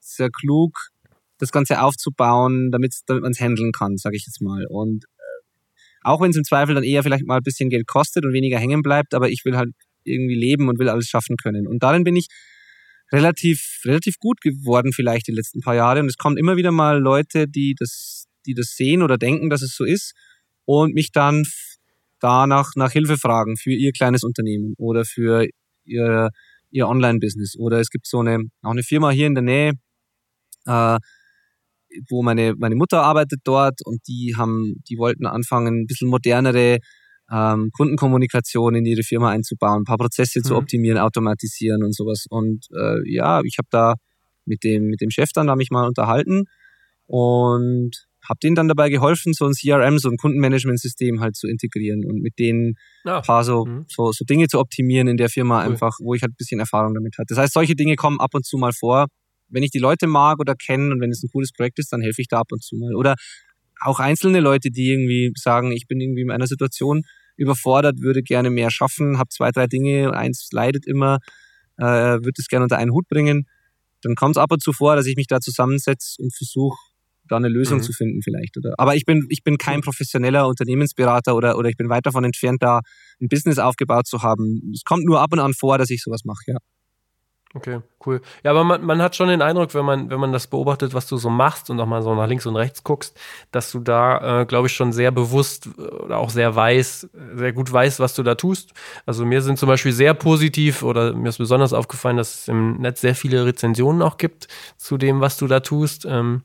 sehr 0.00 0.30
klug 0.30 0.90
das 1.38 1.52
Ganze 1.52 1.82
aufzubauen, 1.82 2.70
damit, 2.70 2.94
damit 3.06 3.22
man 3.22 3.32
es 3.32 3.40
handeln 3.40 3.72
kann, 3.72 3.98
sage 3.98 4.16
ich 4.16 4.24
jetzt 4.26 4.40
mal. 4.40 4.64
Und 4.68 5.04
äh, 5.04 5.42
auch 6.02 6.20
wenn 6.20 6.30
es 6.30 6.36
im 6.36 6.44
Zweifel 6.44 6.74
dann 6.74 6.84
eher 6.84 7.02
vielleicht 7.02 7.26
mal 7.26 7.36
ein 7.36 7.42
bisschen 7.42 7.68
Geld 7.68 7.86
kostet 7.86 8.24
und 8.24 8.32
weniger 8.32 8.58
hängen 8.58 8.82
bleibt, 8.82 9.12
aber 9.12 9.28
ich 9.28 9.42
will 9.44 9.56
halt 9.56 9.70
irgendwie 10.04 10.34
leben 10.34 10.68
und 10.68 10.78
will 10.78 10.88
alles 10.88 11.08
schaffen 11.08 11.36
können. 11.36 11.66
Und 11.66 11.82
darin 11.82 12.04
bin 12.04 12.16
ich 12.16 12.28
relativ, 13.12 13.80
relativ 13.84 14.18
gut 14.18 14.40
geworden 14.40 14.92
vielleicht 14.92 15.28
die 15.28 15.32
letzten 15.32 15.60
paar 15.60 15.74
Jahre. 15.74 16.00
Und 16.00 16.06
es 16.06 16.16
kommen 16.16 16.36
immer 16.36 16.56
wieder 16.56 16.72
mal 16.72 16.98
Leute, 16.98 17.46
die 17.48 17.74
das, 17.78 18.26
die 18.46 18.54
das 18.54 18.74
sehen 18.76 19.02
oder 19.02 19.18
denken, 19.18 19.50
dass 19.50 19.62
es 19.62 19.74
so 19.76 19.84
ist 19.84 20.14
und 20.64 20.94
mich 20.94 21.12
dann 21.12 21.44
danach 22.20 22.72
nach 22.76 22.92
Hilfe 22.92 23.18
fragen 23.18 23.56
für 23.56 23.72
ihr 23.72 23.92
kleines 23.92 24.24
Unternehmen 24.24 24.74
oder 24.78 25.04
für 25.04 25.46
ihr, 25.84 26.30
ihr 26.70 26.88
Online-Business. 26.88 27.56
Oder 27.58 27.80
es 27.80 27.90
gibt 27.90 28.06
so 28.06 28.20
eine, 28.20 28.38
auch 28.62 28.72
eine 28.72 28.82
Firma 28.82 29.10
hier 29.10 29.26
in 29.26 29.34
der 29.34 29.44
Nähe, 29.44 29.72
äh, 30.66 30.98
wo 32.08 32.22
meine, 32.22 32.54
meine 32.56 32.74
Mutter 32.74 33.02
arbeitet 33.02 33.40
dort 33.44 33.80
und 33.84 34.00
die 34.08 34.34
haben, 34.36 34.82
die 34.88 34.98
wollten 34.98 35.26
anfangen, 35.26 35.82
ein 35.82 35.86
bisschen 35.86 36.08
modernere 36.08 36.78
ähm, 37.30 37.70
Kundenkommunikation 37.72 38.74
in 38.74 38.84
ihre 38.84 39.02
Firma 39.02 39.30
einzubauen, 39.30 39.82
ein 39.82 39.84
paar 39.84 39.98
Prozesse 39.98 40.40
mhm. 40.40 40.44
zu 40.44 40.56
optimieren, 40.56 40.98
automatisieren 40.98 41.82
und 41.82 41.94
sowas. 41.94 42.26
Und 42.28 42.66
äh, 42.76 42.98
ja, 43.10 43.40
ich 43.44 43.58
habe 43.58 43.68
da 43.70 43.94
mit 44.44 44.62
dem, 44.62 44.84
mit 44.84 45.00
dem 45.00 45.10
Chef 45.10 45.30
dann 45.34 45.48
da 45.48 45.56
mich 45.56 45.70
mal 45.70 45.86
unterhalten 45.86 46.44
und 47.06 48.06
habe 48.28 48.38
denen 48.42 48.56
dann 48.56 48.68
dabei 48.68 48.88
geholfen, 48.90 49.32
so 49.32 49.46
ein 49.46 49.52
CRM, 49.52 49.98
so 49.98 50.08
ein 50.08 50.16
Kundenmanagementsystem 50.16 51.20
halt 51.20 51.36
zu 51.36 51.46
integrieren 51.46 52.04
und 52.04 52.20
mit 52.20 52.38
denen 52.38 52.74
ja. 53.04 53.18
ein 53.18 53.22
paar 53.22 53.44
so, 53.44 53.64
mhm. 53.64 53.84
so, 53.88 54.12
so 54.12 54.24
Dinge 54.24 54.48
zu 54.48 54.58
optimieren 54.58 55.08
in 55.08 55.16
der 55.16 55.28
Firma 55.28 55.60
cool. 55.60 55.72
einfach, 55.72 55.96
wo 56.00 56.14
ich 56.14 56.22
halt 56.22 56.32
ein 56.32 56.36
bisschen 56.36 56.60
Erfahrung 56.60 56.94
damit 56.94 57.14
hatte. 57.18 57.26
Das 57.28 57.38
heißt, 57.38 57.52
solche 57.52 57.76
Dinge 57.76 57.96
kommen 57.96 58.20
ab 58.20 58.34
und 58.34 58.44
zu 58.44 58.56
mal 58.58 58.72
vor. 58.72 59.06
Wenn 59.48 59.62
ich 59.62 59.70
die 59.70 59.78
Leute 59.78 60.08
mag 60.08 60.40
oder 60.40 60.56
kenne 60.56 60.92
und 60.92 61.00
wenn 61.00 61.10
es 61.10 61.22
ein 61.22 61.30
cooles 61.30 61.52
Projekt 61.52 61.78
ist, 61.78 61.92
dann 61.92 62.00
helfe 62.00 62.20
ich 62.20 62.26
da 62.26 62.40
ab 62.40 62.48
und 62.50 62.64
zu 62.64 62.76
mal. 62.76 62.96
Oder 62.96 63.14
auch 63.80 64.00
einzelne 64.00 64.40
Leute, 64.40 64.70
die 64.70 64.90
irgendwie 64.90 65.32
sagen, 65.36 65.72
ich 65.72 65.86
bin 65.86 66.00
irgendwie 66.00 66.22
in 66.22 66.30
einer 66.30 66.46
Situation 66.46 67.02
überfordert, 67.36 68.00
würde 68.00 68.22
gerne 68.22 68.50
mehr 68.50 68.70
schaffen, 68.70 69.18
habe 69.18 69.28
zwei, 69.28 69.50
drei 69.50 69.66
Dinge, 69.66 70.14
eins 70.14 70.48
leidet 70.52 70.86
immer, 70.86 71.18
äh, 71.76 71.84
würde 71.84 72.32
es 72.38 72.48
gerne 72.48 72.64
unter 72.64 72.78
einen 72.78 72.92
Hut 72.92 73.08
bringen. 73.08 73.46
Dann 74.02 74.14
kommt 74.14 74.36
es 74.36 74.42
ab 74.42 74.52
und 74.52 74.62
zu 74.62 74.72
vor, 74.72 74.96
dass 74.96 75.06
ich 75.06 75.16
mich 75.16 75.26
da 75.26 75.40
zusammensetze 75.40 76.22
und 76.22 76.34
versuche, 76.34 76.78
da 77.28 77.36
eine 77.36 77.48
Lösung 77.48 77.78
mhm. 77.78 77.82
zu 77.82 77.92
finden 77.92 78.22
vielleicht. 78.22 78.56
Oder? 78.56 78.74
Aber 78.78 78.94
ich 78.94 79.04
bin, 79.04 79.26
ich 79.30 79.42
bin 79.42 79.58
kein 79.58 79.80
professioneller 79.80 80.46
Unternehmensberater 80.46 81.34
oder, 81.34 81.58
oder 81.58 81.68
ich 81.68 81.76
bin 81.76 81.88
weit 81.88 82.06
davon 82.06 82.24
entfernt, 82.24 82.62
da 82.62 82.80
ein 83.20 83.28
Business 83.28 83.58
aufgebaut 83.58 84.06
zu 84.06 84.22
haben. 84.22 84.70
Es 84.72 84.84
kommt 84.84 85.04
nur 85.04 85.20
ab 85.20 85.32
und 85.32 85.40
an 85.40 85.54
vor, 85.54 85.78
dass 85.78 85.90
ich 85.90 86.02
sowas 86.02 86.24
mache, 86.24 86.42
ja. 86.46 86.56
Okay, 87.54 87.80
cool. 88.06 88.20
Ja, 88.44 88.52
aber 88.52 88.64
man, 88.64 88.84
man 88.84 89.02
hat 89.02 89.16
schon 89.16 89.28
den 89.28 89.42
Eindruck, 89.42 89.74
wenn 89.74 89.84
man, 89.84 90.10
wenn 90.10 90.20
man 90.20 90.32
das 90.32 90.46
beobachtet, 90.46 90.94
was 90.94 91.06
du 91.06 91.16
so 91.16 91.30
machst 91.30 91.70
und 91.70 91.80
auch 91.80 91.86
mal 91.86 92.02
so 92.02 92.14
nach 92.14 92.26
links 92.26 92.46
und 92.46 92.56
rechts 92.56 92.84
guckst, 92.84 93.18
dass 93.52 93.72
du 93.72 93.80
da, 93.80 94.42
äh, 94.42 94.46
glaube 94.46 94.68
ich, 94.68 94.74
schon 94.74 94.92
sehr 94.92 95.10
bewusst 95.10 95.68
äh, 95.78 95.82
oder 95.82 96.18
auch 96.18 96.30
sehr 96.30 96.54
weiß, 96.54 97.08
sehr 97.34 97.52
gut 97.52 97.72
weißt, 97.72 98.00
was 98.00 98.14
du 98.14 98.22
da 98.22 98.34
tust. 98.34 98.72
Also 99.04 99.24
mir 99.24 99.42
sind 99.42 99.58
zum 99.58 99.68
Beispiel 99.68 99.92
sehr 99.92 100.14
positiv 100.14 100.82
oder 100.82 101.12
mir 101.12 101.28
ist 101.28 101.38
besonders 101.38 101.72
aufgefallen, 101.72 102.16
dass 102.16 102.42
es 102.42 102.48
im 102.48 102.76
Netz 102.80 103.00
sehr 103.00 103.14
viele 103.14 103.44
Rezensionen 103.44 104.02
auch 104.02 104.16
gibt 104.18 104.48
zu 104.76 104.98
dem, 104.98 105.20
was 105.20 105.36
du 105.36 105.46
da 105.46 105.60
tust. 105.60 106.06
Ähm, 106.08 106.42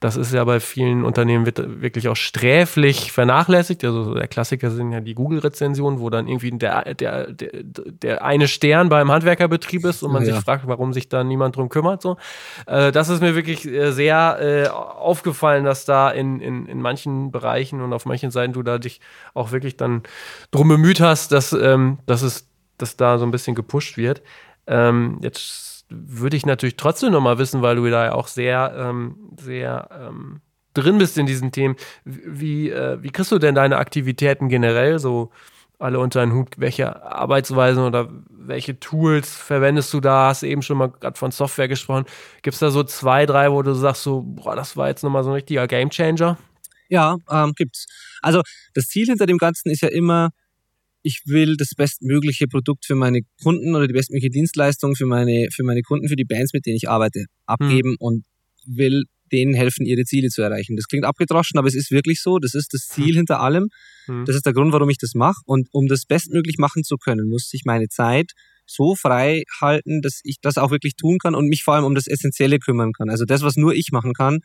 das 0.00 0.16
ist 0.16 0.32
ja 0.32 0.44
bei 0.44 0.60
vielen 0.60 1.04
Unternehmen 1.04 1.46
wirklich 1.46 2.08
auch 2.08 2.16
sträflich 2.16 3.12
vernachlässigt. 3.12 3.84
Also 3.84 4.14
der 4.14 4.28
Klassiker 4.28 4.70
sind 4.70 4.92
ja 4.92 5.00
die 5.00 5.14
Google-Rezensionen, 5.14 6.00
wo 6.00 6.10
dann 6.10 6.28
irgendwie 6.28 6.50
der, 6.50 6.94
der, 6.94 7.32
der, 7.32 7.50
der 7.62 8.24
eine 8.24 8.48
Stern 8.48 8.88
beim 8.88 9.10
Handwerkerbetrieb 9.10 9.84
ist 9.84 10.02
und 10.02 10.12
man 10.12 10.24
ja. 10.24 10.34
sich 10.34 10.44
fragt, 10.44 10.66
warum 10.66 10.92
sich 10.92 11.03
da 11.08 11.24
niemand 11.24 11.56
drum 11.56 11.68
kümmert. 11.68 12.02
So. 12.02 12.16
Äh, 12.66 12.92
das 12.92 13.08
ist 13.08 13.20
mir 13.20 13.34
wirklich 13.34 13.66
äh, 13.66 13.92
sehr 13.92 14.38
äh, 14.40 14.68
aufgefallen, 14.68 15.64
dass 15.64 15.84
da 15.84 16.10
in, 16.10 16.40
in, 16.40 16.66
in 16.66 16.80
manchen 16.80 17.30
Bereichen 17.30 17.80
und 17.80 17.92
auf 17.92 18.06
manchen 18.06 18.30
Seiten 18.30 18.52
du 18.52 18.62
da 18.62 18.78
dich 18.78 19.00
auch 19.34 19.52
wirklich 19.52 19.76
dann 19.76 20.02
drum 20.50 20.68
bemüht 20.68 21.00
hast, 21.00 21.32
dass, 21.32 21.52
ähm, 21.52 21.98
dass 22.06 22.22
es 22.22 22.48
dass 22.78 22.96
da 22.96 23.18
so 23.18 23.24
ein 23.24 23.30
bisschen 23.30 23.54
gepusht 23.54 23.96
wird. 23.96 24.22
Ähm, 24.66 25.18
jetzt 25.22 25.86
würde 25.88 26.36
ich 26.36 26.46
natürlich 26.46 26.76
trotzdem 26.76 27.12
noch 27.12 27.20
mal 27.20 27.38
wissen, 27.38 27.62
weil 27.62 27.76
du 27.76 27.88
da 27.90 28.06
ja 28.06 28.12
auch 28.14 28.28
sehr, 28.28 28.74
ähm, 28.76 29.16
sehr 29.38 29.88
ähm, 29.92 30.40
drin 30.72 30.98
bist 30.98 31.18
in 31.18 31.26
diesen 31.26 31.52
Themen. 31.52 31.76
Wie, 32.04 32.70
äh, 32.70 33.02
wie 33.02 33.10
kriegst 33.10 33.32
du 33.32 33.38
denn 33.38 33.54
deine 33.54 33.76
Aktivitäten 33.76 34.48
generell 34.48 34.98
so 34.98 35.30
alle 35.78 35.98
unter 35.98 36.22
einen 36.22 36.32
Hut? 36.32 36.54
Welche 36.56 37.02
Arbeitsweisen 37.02 37.82
oder 37.82 38.10
welche 38.30 38.78
Tools 38.78 39.34
verwendest 39.34 39.92
du 39.92 40.00
da? 40.00 40.28
Hast 40.28 40.42
du 40.42 40.46
eben 40.46 40.62
schon 40.62 40.78
mal 40.78 40.88
gerade 40.88 41.18
von 41.18 41.30
Software 41.30 41.68
gesprochen. 41.68 42.04
Gibt 42.42 42.54
es 42.54 42.60
da 42.60 42.70
so 42.70 42.84
zwei, 42.84 43.26
drei, 43.26 43.50
wo 43.50 43.62
du 43.62 43.74
sagst, 43.74 44.02
so, 44.02 44.22
boah, 44.22 44.56
das 44.56 44.76
war 44.76 44.88
jetzt 44.88 45.02
nochmal 45.02 45.24
so 45.24 45.30
ein 45.30 45.34
richtiger 45.34 45.66
Gamechanger? 45.66 46.38
Ja, 46.88 47.16
ähm, 47.30 47.52
gibt's. 47.56 47.86
Also 48.20 48.42
das 48.74 48.86
Ziel 48.86 49.06
hinter 49.06 49.26
dem 49.26 49.38
Ganzen 49.38 49.70
ist 49.70 49.82
ja 49.82 49.88
immer, 49.88 50.30
ich 51.02 51.22
will 51.26 51.56
das 51.56 51.74
bestmögliche 51.76 52.46
Produkt 52.48 52.86
für 52.86 52.94
meine 52.94 53.20
Kunden 53.42 53.74
oder 53.74 53.86
die 53.86 53.92
bestmögliche 53.92 54.30
Dienstleistung 54.30 54.94
für 54.94 55.06
meine, 55.06 55.48
für 55.52 55.62
meine 55.62 55.82
Kunden, 55.82 56.08
für 56.08 56.16
die 56.16 56.24
Bands, 56.24 56.52
mit 56.52 56.66
denen 56.66 56.76
ich 56.76 56.88
arbeite, 56.88 57.26
abgeben 57.46 57.90
hm. 57.90 57.96
und 57.98 58.24
will 58.66 59.04
denen 59.34 59.54
helfen, 59.54 59.84
ihre 59.84 60.04
Ziele 60.04 60.28
zu 60.28 60.42
erreichen. 60.42 60.76
Das 60.76 60.86
klingt 60.86 61.04
abgedroschen, 61.04 61.58
aber 61.58 61.66
es 61.66 61.74
ist 61.74 61.90
wirklich 61.90 62.22
so. 62.22 62.38
Das 62.38 62.54
ist 62.54 62.72
das 62.72 62.86
Ziel 62.86 63.08
hm. 63.08 63.16
hinter 63.16 63.40
allem. 63.40 63.68
Hm. 64.06 64.24
Das 64.24 64.36
ist 64.36 64.46
der 64.46 64.52
Grund, 64.52 64.72
warum 64.72 64.88
ich 64.90 64.98
das 64.98 65.14
mache. 65.14 65.40
Und 65.46 65.68
um 65.72 65.88
das 65.88 66.06
bestmöglich 66.06 66.56
machen 66.58 66.84
zu 66.84 66.96
können, 66.96 67.28
muss 67.28 67.50
ich 67.52 67.62
meine 67.64 67.88
Zeit 67.88 68.32
so 68.66 68.94
frei 68.94 69.42
halten, 69.60 70.00
dass 70.00 70.20
ich 70.22 70.36
das 70.40 70.56
auch 70.56 70.70
wirklich 70.70 70.96
tun 70.96 71.18
kann 71.18 71.34
und 71.34 71.48
mich 71.48 71.62
vor 71.64 71.74
allem 71.74 71.84
um 71.84 71.94
das 71.94 72.06
Essentielle 72.06 72.58
kümmern 72.58 72.92
kann. 72.92 73.10
Also 73.10 73.24
das, 73.24 73.42
was 73.42 73.56
nur 73.56 73.74
ich 73.74 73.90
machen 73.92 74.14
kann, 74.14 74.38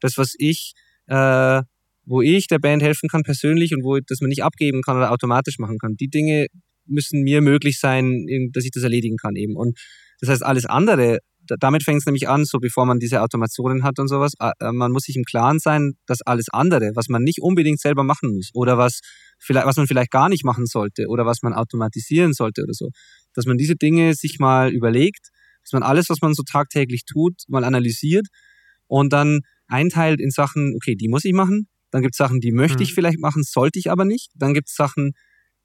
das, 0.00 0.16
was 0.16 0.34
ich, 0.38 0.72
äh, 1.08 1.62
wo 2.04 2.22
ich 2.22 2.46
der 2.46 2.58
Band 2.58 2.82
helfen 2.82 3.08
kann 3.08 3.22
persönlich 3.22 3.74
und 3.74 3.82
wo 3.82 3.98
das 3.98 4.20
man 4.20 4.28
nicht 4.28 4.44
abgeben 4.44 4.82
kann 4.82 4.96
oder 4.96 5.10
automatisch 5.10 5.58
machen 5.58 5.78
kann. 5.78 5.96
Die 5.96 6.08
Dinge 6.08 6.46
müssen 6.86 7.22
mir 7.22 7.42
möglich 7.42 7.78
sein, 7.78 8.26
dass 8.52 8.64
ich 8.64 8.70
das 8.70 8.84
erledigen 8.84 9.16
kann 9.16 9.36
eben. 9.36 9.56
Und 9.56 9.78
das 10.20 10.30
heißt, 10.30 10.44
alles 10.44 10.64
andere 10.64 11.18
damit 11.58 11.82
fängt 11.82 12.00
es 12.00 12.06
nämlich 12.06 12.28
an, 12.28 12.44
so 12.44 12.58
bevor 12.58 12.86
man 12.86 12.98
diese 12.98 13.22
Automationen 13.22 13.82
hat 13.82 13.98
und 13.98 14.08
sowas. 14.08 14.32
Äh, 14.38 14.72
man 14.72 14.92
muss 14.92 15.04
sich 15.04 15.16
im 15.16 15.24
Klaren 15.24 15.58
sein, 15.58 15.94
dass 16.06 16.22
alles 16.22 16.46
andere, 16.50 16.92
was 16.94 17.08
man 17.08 17.22
nicht 17.22 17.40
unbedingt 17.40 17.80
selber 17.80 18.04
machen 18.04 18.34
muss 18.34 18.50
oder 18.54 18.78
was 18.78 19.00
vielleicht, 19.38 19.66
was 19.66 19.76
man 19.76 19.86
vielleicht 19.86 20.10
gar 20.10 20.28
nicht 20.28 20.44
machen 20.44 20.66
sollte 20.66 21.06
oder 21.08 21.26
was 21.26 21.42
man 21.42 21.52
automatisieren 21.52 22.32
sollte 22.32 22.62
oder 22.62 22.74
so, 22.74 22.90
dass 23.34 23.46
man 23.46 23.56
diese 23.56 23.76
Dinge 23.76 24.14
sich 24.14 24.38
mal 24.38 24.72
überlegt, 24.72 25.28
dass 25.62 25.72
man 25.72 25.82
alles, 25.82 26.08
was 26.08 26.20
man 26.22 26.34
so 26.34 26.42
tagtäglich 26.42 27.04
tut, 27.04 27.34
mal 27.48 27.64
analysiert 27.64 28.26
und 28.86 29.12
dann 29.12 29.40
einteilt 29.68 30.20
in 30.20 30.30
Sachen, 30.30 30.74
okay, 30.76 30.94
die 30.94 31.08
muss 31.08 31.24
ich 31.24 31.32
machen. 31.32 31.68
Dann 31.90 32.02
gibt 32.02 32.14
es 32.14 32.18
Sachen, 32.18 32.40
die 32.40 32.52
möchte 32.52 32.82
ich 32.82 32.90
mhm. 32.90 32.94
vielleicht 32.94 33.18
machen, 33.18 33.42
sollte 33.42 33.78
ich 33.78 33.90
aber 33.90 34.04
nicht. 34.04 34.30
Dann 34.34 34.54
gibt 34.54 34.68
es 34.68 34.74
Sachen, 34.74 35.12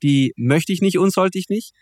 die 0.03 0.33
möchte 0.37 0.73
ich 0.73 0.81
nicht 0.81 0.97
und 0.97 1.13
sollte 1.13 1.37
ich 1.37 1.49
nicht. 1.49 1.73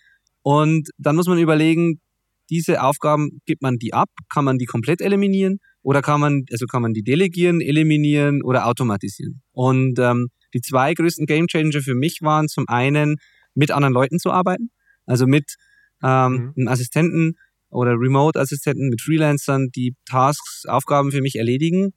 Und 0.42 0.90
dann 0.98 1.16
muss 1.16 1.28
man 1.28 1.38
überlegen, 1.38 2.02
diese 2.50 2.82
Aufgaben 2.82 3.42
gibt 3.46 3.62
man 3.62 3.78
die 3.78 3.94
ab, 3.94 4.10
kann 4.30 4.46
man 4.46 4.58
die 4.58 4.66
komplett 4.66 5.02
eliminieren 5.02 5.60
oder 5.82 6.02
kann 6.02 6.20
man, 6.20 6.46
also 6.52 6.66
kann 6.66 6.82
man 6.82 6.94
die 6.94 7.04
delegieren, 7.04 7.62
eliminieren 7.62 8.42
oder 8.44 8.66
automatisieren. 8.68 9.42
Und 9.52 10.00
ähm, 10.00 10.30
die 10.54 10.62
zwei 10.62 10.94
größten 10.94 11.26
Gamechanger 11.26 11.82
für 11.82 11.96
mich 11.96 12.22
waren 12.22 12.48
zum 12.48 12.68
einen 12.68 13.18
mit 13.54 13.72
anderen 13.72 13.94
Leuten 13.94 14.20
zu 14.20 14.32
arbeiten, 14.32 14.72
also 15.06 15.28
mit 15.28 15.56
ähm, 16.04 16.32
mhm. 16.32 16.54
einem 16.58 16.68
Assistenten 16.68 17.36
oder 17.70 17.92
Remote-Assistenten, 17.92 18.90
mit 18.90 19.02
Freelancern, 19.02 19.70
die 19.76 19.96
Tasks, 20.06 20.66
Aufgaben 20.66 21.12
für 21.12 21.22
mich 21.22 21.36
erledigen. 21.36 21.94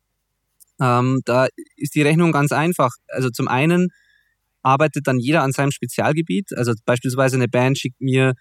Ähm, 0.80 1.22
da 1.24 1.46
ist 1.76 1.94
die 1.94 2.03
Rechnung 2.03 2.32
ganz 2.32 2.53
einfach. 2.53 2.90
Also 3.09 3.30
zum 3.30 3.48
einen 3.48 3.88
arbeitet 4.62 5.07
dann 5.07 5.18
jeder 5.18 5.42
an 5.42 5.53
seinem 5.53 5.70
Spezialgebiet. 5.70 6.53
Also 6.55 6.72
beispielsweise 6.84 7.36
eine 7.36 7.48
Band 7.48 7.78
schickt 7.78 8.00
mir 8.00 8.34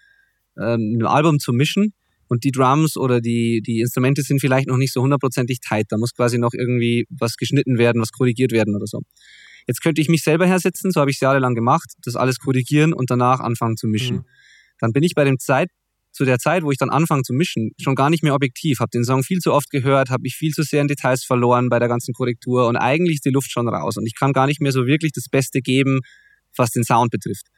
ähm, 0.58 0.98
ein 0.98 1.06
Album 1.06 1.38
zu 1.38 1.52
mischen 1.52 1.94
und 2.32 2.44
die 2.44 2.50
Drums 2.50 2.96
oder 2.96 3.20
die, 3.20 3.60
die 3.60 3.80
Instrumente 3.80 4.22
sind 4.22 4.40
vielleicht 4.40 4.66
noch 4.66 4.78
nicht 4.78 4.94
so 4.94 5.02
hundertprozentig 5.02 5.60
tight. 5.60 5.88
Da 5.90 5.98
muss 5.98 6.14
quasi 6.14 6.38
noch 6.38 6.54
irgendwie 6.54 7.04
was 7.10 7.36
geschnitten 7.36 7.76
werden, 7.76 8.00
was 8.00 8.10
korrigiert 8.10 8.52
werden 8.52 8.74
oder 8.74 8.86
so. 8.86 9.02
Jetzt 9.66 9.82
könnte 9.82 10.00
ich 10.00 10.08
mich 10.08 10.22
selber 10.22 10.46
hersetzen, 10.46 10.92
so 10.92 11.00
habe 11.02 11.10
ich 11.10 11.18
es 11.18 11.20
jahrelang 11.20 11.54
gemacht, 11.54 11.92
das 12.02 12.16
alles 12.16 12.38
korrigieren 12.38 12.94
und 12.94 13.10
danach 13.10 13.40
anfangen 13.40 13.76
zu 13.76 13.86
mischen. 13.86 14.16
Mhm. 14.16 14.24
Dann 14.78 14.92
bin 14.94 15.02
ich 15.02 15.12
bei 15.14 15.24
dem 15.24 15.38
Zeit, 15.38 15.68
zu 16.10 16.24
der 16.24 16.38
Zeit, 16.38 16.62
wo 16.62 16.70
ich 16.70 16.78
dann 16.78 16.88
anfange 16.88 17.22
zu 17.22 17.34
mischen, 17.34 17.72
schon 17.78 17.94
gar 17.94 18.08
nicht 18.08 18.22
mehr 18.22 18.34
objektiv, 18.34 18.80
habe 18.80 18.88
den 18.88 19.04
Song 19.04 19.22
viel 19.22 19.40
zu 19.40 19.52
oft 19.52 19.68
gehört, 19.68 20.08
habe 20.08 20.22
mich 20.22 20.34
viel 20.34 20.52
zu 20.52 20.62
sehr 20.62 20.80
in 20.80 20.88
Details 20.88 21.24
verloren 21.24 21.68
bei 21.68 21.80
der 21.80 21.88
ganzen 21.88 22.14
Korrektur 22.14 22.66
und 22.66 22.76
eigentlich 22.76 23.16
ist 23.16 23.26
die 23.26 23.30
Luft 23.30 23.52
schon 23.52 23.68
raus 23.68 23.98
und 23.98 24.06
ich 24.06 24.14
kann 24.18 24.32
gar 24.32 24.46
nicht 24.46 24.62
mehr 24.62 24.72
so 24.72 24.86
wirklich 24.86 25.12
das 25.12 25.26
Beste 25.30 25.60
geben, 25.60 26.00
was 26.56 26.70
den 26.70 26.82
Sound 26.82 27.10
betrifft. 27.10 27.48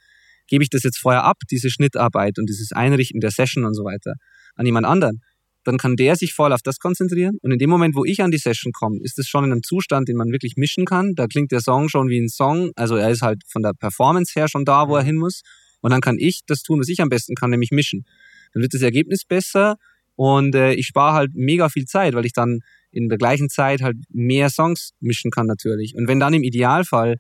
Gebe 0.49 0.64
ich 0.64 0.70
das 0.70 0.83
jetzt 0.83 0.99
vorher 0.99 1.22
ab, 1.22 1.37
diese 1.49 1.70
Schnittarbeit 1.70 2.41
und 2.41 2.49
dieses 2.49 2.72
Einrichten 2.72 3.20
der 3.20 3.31
Session 3.31 3.64
und 3.64 3.75
so 3.75 3.85
weiter, 3.85 4.14
an 4.55 4.66
jemand 4.66 4.86
anderen, 4.86 5.22
dann 5.64 5.78
kann 5.78 5.96
der 5.96 6.16
sich 6.16 6.34
voll 6.34 6.52
auf 6.52 6.62
das 6.62 6.78
konzentrieren. 6.78 7.38
Und 7.42 7.50
in 7.52 7.59
dem 7.59 7.70
Moment, 7.70 7.96
wo 7.96 8.05
ich 8.05 8.22
an 8.22 8.30
die 8.30 8.38
Session 8.38 8.72
komme, 8.72 8.98
ist 9.02 9.18
es 9.18 9.26
schon 9.26 9.44
in 9.44 9.52
einem 9.52 9.62
Zustand, 9.62 10.09
den 10.09 10.16
man 10.16 10.30
wirklich 10.30 10.57
mischen 10.57 10.84
kann. 10.84 11.14
Da 11.14 11.26
klingt 11.26 11.52
der 11.52 11.61
Song 11.61 11.88
schon 11.88 12.09
wie 12.09 12.18
ein 12.18 12.28
Song. 12.28 12.72
Also 12.76 12.96
er 12.96 13.11
ist 13.11 13.22
halt 13.22 13.42
von 13.48 13.62
der 13.62 13.72
Performance 13.72 14.32
her 14.34 14.48
schon 14.48 14.64
da, 14.64 14.88
wo 14.88 14.96
er 14.96 15.02
hin 15.02 15.16
muss. 15.16 15.42
Und 15.80 15.90
dann 15.90 16.00
kann 16.00 16.18
ich 16.18 16.42
das 16.46 16.62
tun, 16.62 16.80
was 16.80 16.88
ich 16.88 17.00
am 17.00 17.09
besten 17.09 17.34
kann, 17.34 17.50
nämlich 17.50 17.70
mischen. 17.70 18.05
Dann 18.52 18.62
wird 18.62 18.74
das 18.74 18.82
Ergebnis 18.82 19.24
besser 19.24 19.76
und 20.16 20.55
äh, 20.55 20.74
ich 20.74 20.86
spare 20.86 21.14
halt 21.14 21.34
mega 21.34 21.68
viel 21.68 21.86
Zeit, 21.86 22.14
weil 22.14 22.24
ich 22.24 22.32
dann 22.32 22.61
in 22.90 23.09
der 23.09 23.18
gleichen 23.18 23.48
Zeit 23.48 23.82
halt 23.82 23.96
mehr 24.11 24.50
Songs 24.50 24.92
mischen 25.00 25.30
kann 25.30 25.46
natürlich. 25.46 25.94
Und 25.96 26.07
wenn 26.09 26.20
dann 26.20 26.34
im 26.34 26.42
Idealfall 26.42 27.16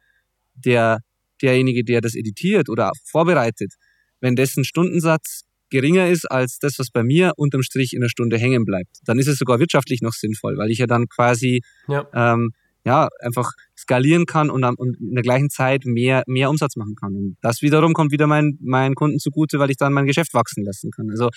der 0.54 1.00
derjenige, 1.42 1.84
der 1.84 2.00
das 2.00 2.14
editiert 2.14 2.68
oder 2.68 2.92
vorbereitet, 3.04 3.74
wenn 4.20 4.36
dessen 4.36 4.64
Stundensatz 4.64 5.42
geringer 5.74 6.08
ist 6.08 6.30
als 6.30 6.58
das, 6.58 6.78
was 6.78 6.90
bei 6.90 7.02
mir 7.02 7.32
unterm 7.36 7.62
Strich 7.62 7.92
in 7.94 8.00
einer 8.00 8.08
Stunde 8.08 8.38
hängen 8.38 8.64
bleibt. 8.64 8.98
Dann 9.04 9.18
ist 9.18 9.26
es 9.26 9.38
sogar 9.38 9.58
wirtschaftlich 9.58 10.02
noch 10.02 10.12
sinnvoll, 10.12 10.56
weil 10.56 10.70
ich 10.70 10.78
ja 10.78 10.86
dann 10.86 11.08
quasi 11.08 11.62
ja, 11.88 12.06
ähm, 12.14 12.52
ja 12.84 13.08
einfach 13.20 13.50
skalieren 13.76 14.24
kann 14.24 14.50
und, 14.50 14.62
dann, 14.62 14.76
und 14.76 14.96
in 15.00 15.14
der 15.14 15.24
gleichen 15.24 15.50
Zeit 15.50 15.84
mehr, 15.84 16.22
mehr 16.28 16.48
Umsatz 16.48 16.76
machen 16.76 16.94
kann. 16.94 17.14
Und 17.16 17.36
das 17.42 17.60
wiederum 17.60 17.92
kommt 17.92 18.12
wieder 18.12 18.28
meinen 18.28 18.56
meinen 18.62 18.94
Kunden 18.94 19.18
zugute, 19.18 19.58
weil 19.58 19.70
ich 19.70 19.76
dann 19.76 19.92
mein 19.92 20.06
Geschäft 20.06 20.32
wachsen 20.32 20.64
lassen 20.64 20.92
kann. 20.92 21.10
Also 21.10 21.28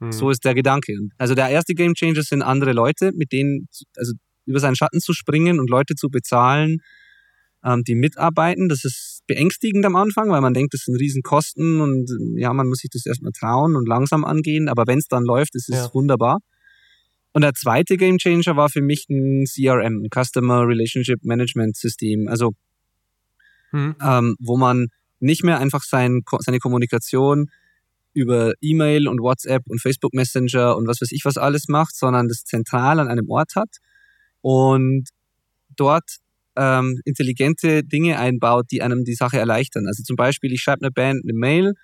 mhm. 0.00 0.10
so 0.10 0.30
ist 0.30 0.44
der 0.46 0.54
Gedanke. 0.54 0.94
Also 1.18 1.34
der 1.34 1.50
erste 1.50 1.74
Game 1.74 1.92
Changer 1.94 2.22
sind 2.22 2.40
andere 2.40 2.72
Leute, 2.72 3.12
mit 3.14 3.30
denen, 3.30 3.68
also 3.96 4.14
über 4.46 4.60
seinen 4.60 4.76
Schatten 4.76 5.00
zu 5.00 5.12
springen 5.12 5.60
und 5.60 5.68
Leute 5.68 5.94
zu 5.96 6.08
bezahlen, 6.08 6.78
ähm, 7.66 7.82
die 7.84 7.94
mitarbeiten. 7.94 8.68
Das 8.68 8.84
ist 8.84 9.22
beängstigend 9.26 9.84
am 9.84 9.96
Anfang, 9.96 10.30
weil 10.30 10.40
man 10.40 10.54
denkt, 10.54 10.72
das 10.72 10.82
sind 10.82 10.96
Riesenkosten 10.96 11.80
und 11.80 12.08
ja, 12.36 12.52
man 12.52 12.68
muss 12.68 12.78
sich 12.78 12.90
das 12.90 13.04
erstmal 13.06 13.32
trauen 13.32 13.76
und 13.76 13.88
langsam 13.88 14.24
angehen. 14.24 14.68
Aber 14.68 14.86
wenn 14.86 14.98
es 14.98 15.08
dann 15.08 15.24
läuft, 15.24 15.54
ist 15.56 15.68
es 15.68 15.76
ja. 15.76 15.94
wunderbar. 15.94 16.38
Und 17.32 17.42
der 17.42 17.52
zweite 17.52 17.96
Game 17.96 18.18
Changer 18.18 18.56
war 18.56 18.70
für 18.70 18.80
mich 18.80 19.08
ein 19.10 19.44
CRM, 19.44 20.04
ein 20.04 20.08
Customer 20.10 20.66
Relationship 20.66 21.22
Management 21.24 21.76
System. 21.76 22.28
Also 22.28 22.52
hm. 23.70 23.96
ähm, 24.00 24.36
wo 24.38 24.56
man 24.56 24.86
nicht 25.18 25.42
mehr 25.42 25.58
einfach 25.58 25.82
sein, 25.82 26.22
seine 26.38 26.58
Kommunikation 26.58 27.50
über 28.12 28.52
E-Mail 28.62 29.08
und 29.08 29.20
WhatsApp 29.20 29.64
und 29.68 29.82
Facebook 29.82 30.14
Messenger 30.14 30.76
und 30.76 30.86
was 30.86 31.02
weiß 31.02 31.12
ich 31.12 31.24
was 31.24 31.36
alles 31.36 31.68
macht, 31.68 31.94
sondern 31.94 32.28
das 32.28 32.44
zentral 32.44 33.00
an 33.00 33.08
einem 33.08 33.28
Ort 33.28 33.56
hat 33.56 33.76
und 34.40 35.08
dort 35.76 36.18
ähm, 36.56 37.00
intelligente 37.04 37.84
Dinge 37.84 38.18
einbaut, 38.18 38.66
die 38.70 38.82
einem 38.82 39.04
die 39.04 39.14
Sache 39.14 39.38
erleichtern. 39.38 39.86
Also 39.86 40.02
zum 40.02 40.16
Beispiel, 40.16 40.52
ich 40.52 40.62
schreibe 40.62 40.82
einer 40.82 40.92
Band 40.92 41.22
eine 41.24 41.34
Mail 41.34 41.74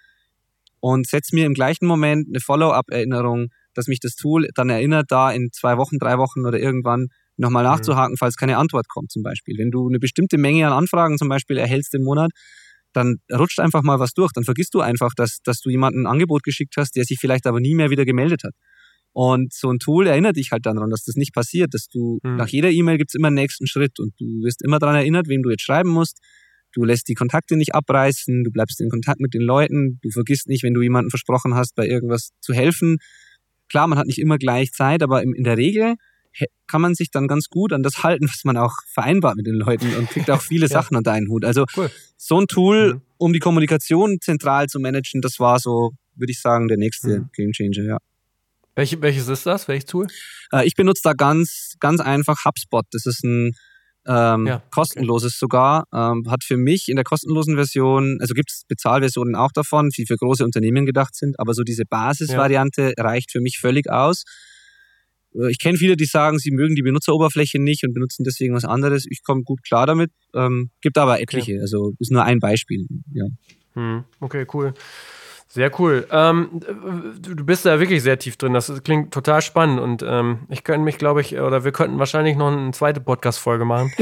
und 0.81 1.07
setze 1.07 1.35
mir 1.35 1.47
im 1.47 1.55
gleichen 1.55 1.87
Moment 1.87 2.29
eine 2.29 2.41
Follow-up-Erinnerung, 2.41 3.49
dass 3.75 3.87
mich 3.87 4.01
das 4.01 4.17
Tool 4.17 4.49
dann 4.55 4.69
erinnert, 4.69 5.07
da 5.11 5.31
in 5.31 5.51
zwei 5.53 5.77
Wochen, 5.77 5.99
drei 5.99 6.19
Wochen 6.19 6.45
oder 6.47 6.59
irgendwann 6.59 7.09
nochmal 7.37 7.65
mhm. 7.65 7.71
nachzuhaken, 7.71 8.17
falls 8.19 8.37
keine 8.37 8.57
Antwort 8.59 8.89
kommt 8.89 9.11
zum 9.11 9.23
Beispiel. 9.23 9.57
Wenn 9.59 9.71
du 9.71 9.89
eine 9.89 9.99
bestimmte 9.99 10.39
Menge 10.39 10.67
an 10.67 10.73
Anfragen 10.73 11.19
zum 11.19 11.29
Beispiel 11.29 11.57
erhältst 11.57 11.95
im 11.95 12.03
Monat, 12.03 12.31
dann 12.93 13.17
rutscht 13.33 13.61
einfach 13.61 13.83
mal 13.83 13.99
was 13.99 14.13
durch. 14.13 14.33
Dann 14.33 14.45
vergisst 14.45 14.75
du 14.75 14.81
einfach, 14.81 15.13
dass, 15.17 15.39
dass 15.45 15.61
du 15.61 15.71
jemanden 15.71 16.03
ein 16.03 16.07
Angebot 16.07 16.43
geschickt 16.43 16.75
hast, 16.77 16.97
der 16.97 17.05
sich 17.05 17.19
vielleicht 17.19 17.47
aber 17.47 17.61
nie 17.61 17.75
mehr 17.75 17.91
wieder 17.91 18.05
gemeldet 18.05 18.43
hat. 18.45 18.53
Und 19.13 19.53
so 19.53 19.71
ein 19.71 19.79
Tool 19.79 20.07
erinnert 20.07 20.37
dich 20.37 20.53
halt 20.53 20.65
daran, 20.65 20.89
dass 20.91 21.05
das 21.05 21.17
nicht 21.17 21.35
passiert, 21.35 21.75
dass 21.75 21.89
du 21.89 22.19
mhm. 22.23 22.37
nach 22.37 22.49
jeder 22.49 22.71
E-Mail 22.71 22.99
gibt's 22.99 23.15
immer 23.15 23.29
einen 23.29 23.37
nächsten 23.37 23.67
Schritt 23.67 24.01
und 24.01 24.15
du 24.19 24.25
wirst 24.43 24.63
immer 24.63 24.79
daran 24.79 24.97
erinnert, 24.97 25.29
wem 25.29 25.43
du 25.43 25.51
jetzt 25.51 25.63
schreiben 25.63 25.91
musst. 25.91 26.19
Du 26.73 26.85
lässt 26.85 27.09
die 27.09 27.15
Kontakte 27.15 27.57
nicht 27.57 27.75
abreißen, 27.75 28.45
du 28.45 28.51
bleibst 28.51 28.81
in 28.81 28.89
Kontakt 28.89 29.21
mit 29.21 29.35
den 29.35 29.43
Leuten, 29.43 29.99
du 30.03 30.11
vergisst 30.11 30.49
nicht, 30.49 30.63
wenn 30.63 30.73
du 30.73 30.81
jemandem 30.81 31.11
versprochen 31.11 31.55
hast, 31.55 31.75
bei 31.75 31.87
irgendwas 31.87 32.31
zu 32.41 32.55
helfen. 32.55 32.97
Klar, 33.69 33.87
man 33.89 33.99
hat 33.99 34.07
nicht 34.07 34.19
immer 34.19 34.39
gleich 34.39 34.73
Zeit, 34.73 35.03
aber 35.03 35.23
in 35.23 35.45
der 35.45 35.59
Regel 35.59 35.97
kann 36.67 36.81
man 36.81 36.95
sich 36.95 37.11
dann 37.11 37.29
ganz 37.29 37.49
gut 37.49 37.73
an 37.73 37.83
das 37.83 38.03
halten, 38.03 38.27
was 38.27 38.45
man 38.45 38.57
auch 38.57 38.73
vereinbart 38.87 39.37
mit 39.37 39.47
den 39.47 39.55
Leuten 39.55 39.95
und 39.95 40.09
kriegt 40.09 40.31
auch 40.31 40.41
viele 40.41 40.67
ja. 40.67 40.69
Sachen 40.69 40.97
unter 40.97 41.13
einen 41.13 41.29
Hut. 41.29 41.45
Also 41.45 41.67
cool. 41.77 41.91
so 42.17 42.41
ein 42.41 42.47
Tool, 42.47 42.95
mhm. 42.95 43.01
um 43.19 43.33
die 43.33 43.39
Kommunikation 43.39 44.19
zentral 44.21 44.69
zu 44.69 44.81
managen, 44.81 45.21
das 45.21 45.39
war 45.39 45.59
so, 45.59 45.93
würde 46.15 46.31
ich 46.31 46.41
sagen, 46.41 46.69
der 46.69 46.79
nächste 46.79 47.21
mhm. 47.21 47.31
Game 47.35 47.53
Changer, 47.53 47.85
ja. 47.85 47.99
Welche, 48.75 49.01
welches 49.03 49.29
ist 49.29 49.47
das? 49.47 49.69
Welches 49.69 49.87
Tool? 49.87 50.07
Äh, 50.53 50.67
ich 50.67 50.75
benutze 50.75 51.03
da 51.05 51.13
ganz, 51.13 51.75
ganz 51.81 52.01
einfach 52.01 52.45
HubSpot. 52.45 52.87
Das 52.91 53.07
ist 53.07 53.23
ein 53.25 53.53
ähm, 54.07 54.47
ja, 54.47 54.63
kostenloses 54.71 55.35
okay. 55.35 55.39
sogar. 55.39 55.85
Ähm, 55.93 56.25
hat 56.31 56.43
für 56.45 56.57
mich 56.57 56.89
in 56.89 56.97
der 56.97 57.05
kostenlosen 57.05 57.55
Version, 57.55 58.19
also 58.21 58.35
gibt 58.35 58.51
es 58.51 58.65
Bezahlversionen 58.69 59.35
auch 59.35 59.53
davon, 59.53 59.91
die 59.91 60.07
für 60.07 60.17
große 60.17 60.45
Unternehmen 60.45 60.87
gedacht 60.87 61.15
sind, 61.15 61.39
aber 61.39 61.55
so 61.55 61.63
diese 61.63 61.85
Basisvariante 61.85 62.95
ja. 62.97 63.05
reicht 63.05 63.31
für 63.31 63.41
mich 63.41 63.59
völlig 63.61 63.91
aus. 63.91 64.25
Äh, 65.35 65.51
ich 65.51 65.59
kenne 65.59 65.79
viele, 65.79 65.97
die 65.97 66.07
sagen, 66.07 66.39
sie 66.39 66.51
mögen 66.51 66.75
die 66.75 66.83
Benutzeroberfläche 66.83 67.61
nicht 67.61 67.85
und 67.85 67.93
benutzen 67.93 68.25
deswegen 68.25 68.55
was 68.55 68.65
anderes. 68.65 69.07
Ich 69.09 69.23
komme 69.23 69.43
gut 69.43 69.63
klar 69.63 69.87
damit. 69.87 70.11
Ähm, 70.35 70.71
gibt 70.81 70.99
aber 70.99 71.21
etliche, 71.21 71.53
okay. 71.53 71.61
also 71.61 71.93
ist 71.99 72.11
nur 72.11 72.25
ein 72.25 72.39
Beispiel. 72.39 72.87
Ja. 73.13 73.27
Hm, 73.75 74.05
okay, 74.21 74.47
cool. 74.53 74.75
Sehr 75.53 75.79
cool. 75.79 76.07
Ähm, 76.11 76.63
du 77.21 77.45
bist 77.45 77.67
da 77.67 77.79
wirklich 77.79 78.03
sehr 78.03 78.19
tief 78.19 78.39
drin. 78.39 78.55
Das 78.55 78.73
klingt 78.85 79.13
total 79.13 79.43
spannend 79.43 79.81
und 79.81 80.03
ähm, 80.03 80.47
ich 80.49 80.65
könnte 80.65 80.83
mich, 80.83 80.97
glaube 80.97 81.21
ich, 81.21 81.39
oder 81.39 81.63
wir 81.63 81.73
könnten 81.73 81.99
wahrscheinlich 81.99 82.39
noch 82.39 82.51
eine 82.51 82.71
zweite 82.71 83.03
Podcast-Folge 83.03 83.67
machen. 83.67 83.93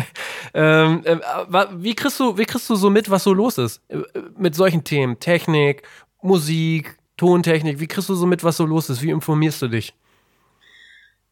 ähm, 0.54 1.02
äh, 1.04 1.18
wie 1.74 1.94
kriegst 1.94 2.18
du, 2.20 2.38
wie 2.38 2.46
kriegst 2.46 2.70
du 2.70 2.74
so 2.74 2.88
mit, 2.88 3.10
was 3.10 3.22
so 3.22 3.34
los 3.34 3.58
ist 3.58 3.82
äh, 3.88 3.98
mit 4.38 4.54
solchen 4.54 4.82
Themen? 4.82 5.20
Technik, 5.20 5.82
Musik, 6.22 6.96
Tontechnik. 7.18 7.80
Wie 7.80 7.86
kriegst 7.86 8.08
du 8.08 8.14
so 8.14 8.24
mit, 8.24 8.42
was 8.42 8.56
so 8.56 8.64
los 8.64 8.88
ist? 8.88 9.02
Wie 9.02 9.10
informierst 9.10 9.60
du 9.60 9.68
dich? 9.68 9.92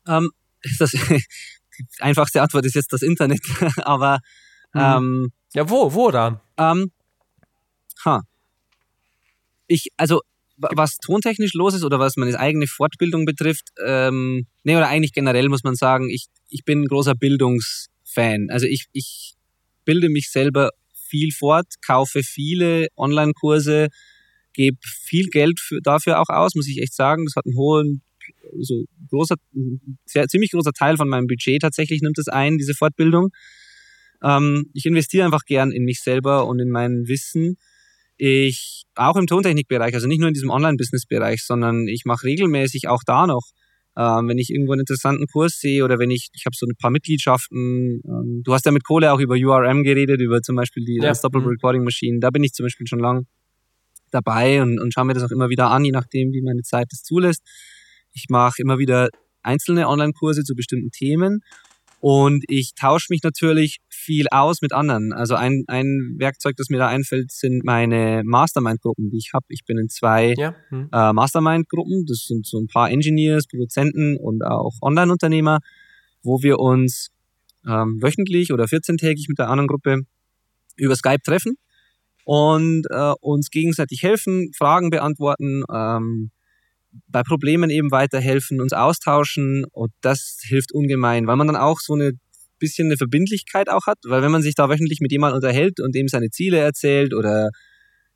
Ähm, 0.07 0.33
das, 0.81 0.91
die 0.91 1.87
einfachste 2.01 2.43
Antwort 2.43 2.67
ist 2.67 2.75
jetzt 2.75 2.93
das 2.93 3.01
Internet, 3.01 3.41
aber 3.79 4.21
hm. 4.73 4.83
ähm, 4.83 5.33
ja, 5.55 5.71
wo, 5.71 5.95
wo 5.95 6.11
da? 6.11 6.43
Ähm, 6.59 6.93
ha 8.05 8.21
ich, 9.73 9.89
also 9.97 10.21
was 10.57 10.99
tontechnisch 10.99 11.55
los 11.55 11.75
ist 11.75 11.85
oder 11.85 11.99
was 11.99 12.17
meine 12.17 12.39
eigene 12.39 12.67
Fortbildung 12.67 13.25
betrifft, 13.25 13.69
ähm, 13.85 14.47
nee, 14.63 14.77
oder 14.77 14.89
eigentlich 14.89 15.13
generell 15.13 15.49
muss 15.49 15.65
man 15.65 15.75
sagen, 15.75 16.11
ich, 16.11 16.27
ich 16.49 16.65
bin 16.65 16.83
ein 16.83 16.87
großer 16.87 17.15
Bildungsfan. 17.15 18.49
Also 18.51 18.67
ich, 18.67 18.87
ich 18.93 19.35
bilde 19.85 20.09
mich 20.09 20.31
selber 20.31 20.71
viel 20.95 21.33
fort, 21.33 21.67
kaufe 21.85 22.23
viele 22.23 22.89
Online-Kurse, 22.97 23.89
gebe 24.53 24.79
viel 24.83 25.29
Geld 25.29 25.59
für, 25.59 25.81
dafür 25.83 26.21
auch 26.21 26.29
aus, 26.29 26.55
muss 26.55 26.69
ich 26.69 26.81
echt 26.81 26.95
sagen. 26.95 27.25
Das 27.25 27.37
hat 27.37 27.47
einen 27.47 27.57
hohen, 27.57 28.03
so 28.61 28.85
großer, 29.09 29.37
sehr, 30.05 30.29
ziemlich 30.29 30.53
großer 30.53 30.73
Teil 30.73 30.97
von 30.97 31.09
meinem 31.09 31.27
Budget 31.27 31.63
tatsächlich 31.63 32.03
nimmt 32.03 32.19
es 32.19 32.29
ein, 32.29 32.59
diese 32.59 32.75
Fortbildung. 32.75 33.31
Ähm, 34.23 34.71
ich 34.75 34.87
investiere 34.87 35.25
einfach 35.25 35.45
gern 35.45 35.73
in 35.73 35.85
mich 35.85 36.01
selber 36.01 36.47
und 36.47 36.61
in 36.61 36.71
mein 36.71 37.09
Wissen 37.09 37.57
ich 38.25 38.85
auch 38.95 39.17
im 39.17 39.27
Tontechnikbereich, 39.27 39.95
also 39.95 40.07
nicht 40.07 40.21
nur 40.21 40.29
in 40.29 40.35
diesem 40.35 40.51
Online-Business-Bereich, 40.51 41.43
sondern 41.45 41.89
ich 41.89 42.05
mache 42.05 42.25
regelmäßig 42.25 42.87
auch 42.87 43.03
da 43.05 43.27
noch 43.27 43.51
Ähm, 43.95 44.29
wenn 44.29 44.39
ich 44.39 44.49
irgendwo 44.49 44.73
einen 44.73 44.81
interessanten 44.81 45.27
Kurs 45.27 45.59
sehe 45.59 45.85
oder 45.85 45.99
wenn 45.99 46.11
ich, 46.11 46.31
ich 46.33 46.47
habe 46.47 46.57
so 46.57 46.65
ein 46.65 46.77
paar 46.81 46.91
Mitgliedschaften, 46.91 48.01
ähm, 48.07 48.41
du 48.43 48.55
hast 48.55 48.65
ja 48.65 48.73
mit 48.73 48.85
Kohle 48.85 49.13
auch 49.13 49.21
über 49.21 49.35
URM 49.35 49.83
geredet, 49.83 50.21
über 50.21 50.41
zum 50.41 50.57
Beispiel 50.57 50.83
die 50.85 50.99
ja. 51.03 51.11
Unstoppable 51.11 51.47
mhm. 51.47 51.55
Recording 51.55 51.85
Machine, 51.85 52.19
da 52.19 52.31
bin 52.31 52.43
ich 52.43 52.53
zum 52.53 52.65
Beispiel 52.65 52.87
schon 52.87 53.01
lang 53.01 53.27
dabei 54.11 54.63
und, 54.63 54.81
und 54.81 54.95
schaue 54.95 55.05
mir 55.05 55.15
das 55.15 55.25
auch 55.25 55.31
immer 55.31 55.51
wieder 55.51 55.71
an, 55.71 55.85
je 55.85 55.91
nachdem, 55.91 56.33
wie 56.33 56.43
meine 56.43 56.63
Zeit 56.63 56.87
das 56.91 57.03
zulässt. 57.03 57.43
Ich 58.13 58.27
mache 58.31 58.63
immer 58.63 58.79
wieder 58.79 59.11
einzelne 59.43 59.89
Online-Kurse 59.89 60.43
zu 60.43 60.55
bestimmten 60.55 60.91
Themen 60.91 61.41
und 62.03 62.45
ich 62.49 62.75
tausche 62.75 63.07
mich 63.11 63.23
natürlich 63.23 63.79
viel 63.89 64.27
aus 64.33 64.61
mit 64.61 64.73
anderen. 64.73 65.13
Also 65.13 65.37
ein, 65.37 65.63
ein 65.69 66.17
Werkzeug, 66.19 66.57
das 66.57 66.69
mir 66.69 66.79
da 66.79 66.89
einfällt, 66.89 67.31
sind 67.31 67.65
meine 67.65 68.23
Mastermind-Gruppen, 68.25 69.09
die 69.11 69.19
ich 69.19 69.31
habe. 69.33 69.47
Ich 69.51 69.65
bin 69.65 69.79
in 69.79 69.89
zwei 69.89 70.35
ja. 70.37 70.53
hm. 70.71 70.89
äh, 70.93 71.13
Mastermind-Gruppen. 71.13 72.05
Das 72.07 72.25
sind 72.27 72.45
so 72.45 72.59
ein 72.59 72.67
paar 72.67 72.91
Engineers, 72.91 73.47
Produzenten 73.47 74.17
und 74.17 74.45
auch 74.45 74.73
Online-Unternehmer, 74.83 75.61
wo 76.25 76.43
wir 76.43 76.59
uns 76.59 77.11
ähm, 77.69 78.03
wöchentlich 78.03 78.53
oder 78.53 78.65
14-tägig 78.65 79.27
mit 79.29 79.39
der 79.39 79.49
anderen 79.49 79.69
Gruppe 79.69 80.01
über 80.75 80.97
Skype 80.97 81.23
treffen 81.25 81.55
und 82.25 82.83
äh, 82.91 83.13
uns 83.21 83.49
gegenseitig 83.51 84.03
helfen, 84.03 84.51
Fragen 84.59 84.91
beantworten, 84.91 85.63
ähm, 85.73 86.33
bei 87.09 87.23
Problemen 87.23 87.71
eben 87.71 87.91
weiterhelfen, 87.91 88.61
uns 88.61 88.73
austauschen 88.73 89.65
und 89.71 89.93
das 90.01 90.39
hilft 90.43 90.73
ungemein, 90.73 91.27
weil 91.27 91.37
man 91.37 91.47
dann 91.47 91.57
auch 91.57 91.81
so 91.81 91.95
eine 91.95 92.13
bisschen 92.59 92.89
eine 92.89 92.97
Verbindlichkeit 92.97 93.69
auch 93.69 93.87
hat, 93.87 93.99
weil 94.05 94.23
wenn 94.23 94.31
man 94.31 94.43
sich 94.43 94.55
da 94.55 94.69
wöchentlich 94.69 95.01
mit 95.01 95.11
jemandem 95.11 95.37
unterhält 95.37 95.81
und 95.81 95.95
dem 95.95 96.09
seine 96.09 96.31
Ziele 96.31 96.59
erzählt 96.59 97.13
oder 97.13 97.51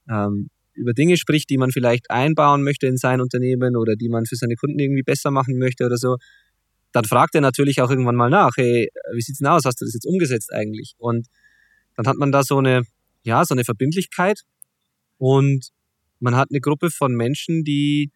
ähm, 0.09 0.51
über 0.75 0.93
Dinge 0.93 1.17
spricht, 1.17 1.51
die 1.51 1.59
man 1.59 1.73
vielleicht 1.73 2.11
einbauen 2.11 2.63
möchte 2.63 2.87
in 2.87 2.97
sein 2.97 3.21
Unternehmen 3.21 3.77
oder 3.77 3.97
die 3.97 4.09
man 4.09 4.27
für 4.27 4.37
seine 4.37 4.55
Kunden 4.55 4.79
irgendwie 4.79 5.03
besser 5.03 5.31
machen 5.31 5.59
möchte 5.59 5.85
oder 5.85 5.97
so, 5.97 6.17
dann 6.93 7.05
fragt 7.05 7.35
er 7.35 7.41
natürlich 7.41 7.81
auch 7.81 7.91
irgendwann 7.91 8.15
mal 8.15 8.31
nach, 8.31 8.53
hey, 8.57 8.89
wie 9.15 9.21
sieht's 9.21 9.39
denn 9.39 9.49
aus? 9.49 9.65
Hast 9.65 9.81
du 9.81 9.85
das 9.85 9.95
jetzt 9.95 10.07
umgesetzt 10.07 10.53
eigentlich? 10.53 10.95
Und 10.99 11.27
dann 11.97 12.07
hat 12.07 12.17
man 12.17 12.31
da 12.31 12.43
so 12.43 12.59
eine, 12.59 12.83
ja, 13.23 13.45
so 13.45 13.55
eine 13.55 13.65
Verbindlichkeit 13.65 14.43
und 15.19 15.71
man 16.21 16.37
hat 16.37 16.49
eine 16.51 16.61
Gruppe 16.61 16.91
von 16.91 17.15
Menschen, 17.15 17.65
die 17.65 18.13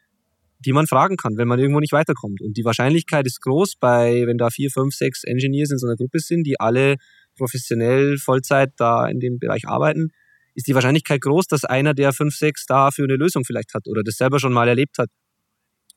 die 0.61 0.73
man 0.73 0.87
fragen 0.87 1.17
kann, 1.17 1.37
wenn 1.37 1.49
man 1.49 1.59
irgendwo 1.59 1.81
nicht 1.81 1.93
weiterkommt. 1.93 2.41
Und 2.43 2.57
die 2.57 2.65
Wahrscheinlichkeit 2.65 3.27
ist 3.27 3.41
groß, 3.41 3.77
bei, 3.81 4.27
wenn 4.27 4.39
da 4.39 4.51
vier, 4.51 4.71
fünf, 4.71 4.95
sechs 4.95 5.25
Engineers 5.25 5.71
in 5.71 5.79
so 5.79 5.87
einer 5.87 5.97
Gruppe 5.97 6.19
sind, 6.19 6.47
die 6.47 6.61
alle 6.61 6.97
professionell 7.37 8.19
Vollzeit 8.19 8.73
da 8.77 9.09
in 9.09 9.21
dem 9.21 9.39
Bereich 9.39 9.67
arbeiten, 9.67 10.09
ist 10.55 10.67
die 10.67 10.75
Wahrscheinlichkeit 10.75 11.23
groß, 11.23 11.47
dass 11.47 11.65
einer 11.65 11.95
der 11.95 12.13
fünf, 12.13 12.35
sechs 12.35 12.67
dafür 12.67 13.05
eine 13.05 13.17
Lösung 13.17 13.45
vielleicht 13.45 13.73
hat 13.75 13.87
oder 13.87 14.03
das 14.03 14.17
selber 14.17 14.39
schon 14.39 14.53
mal 14.53 14.69
erlebt 14.69 14.99
hat. 14.99 15.09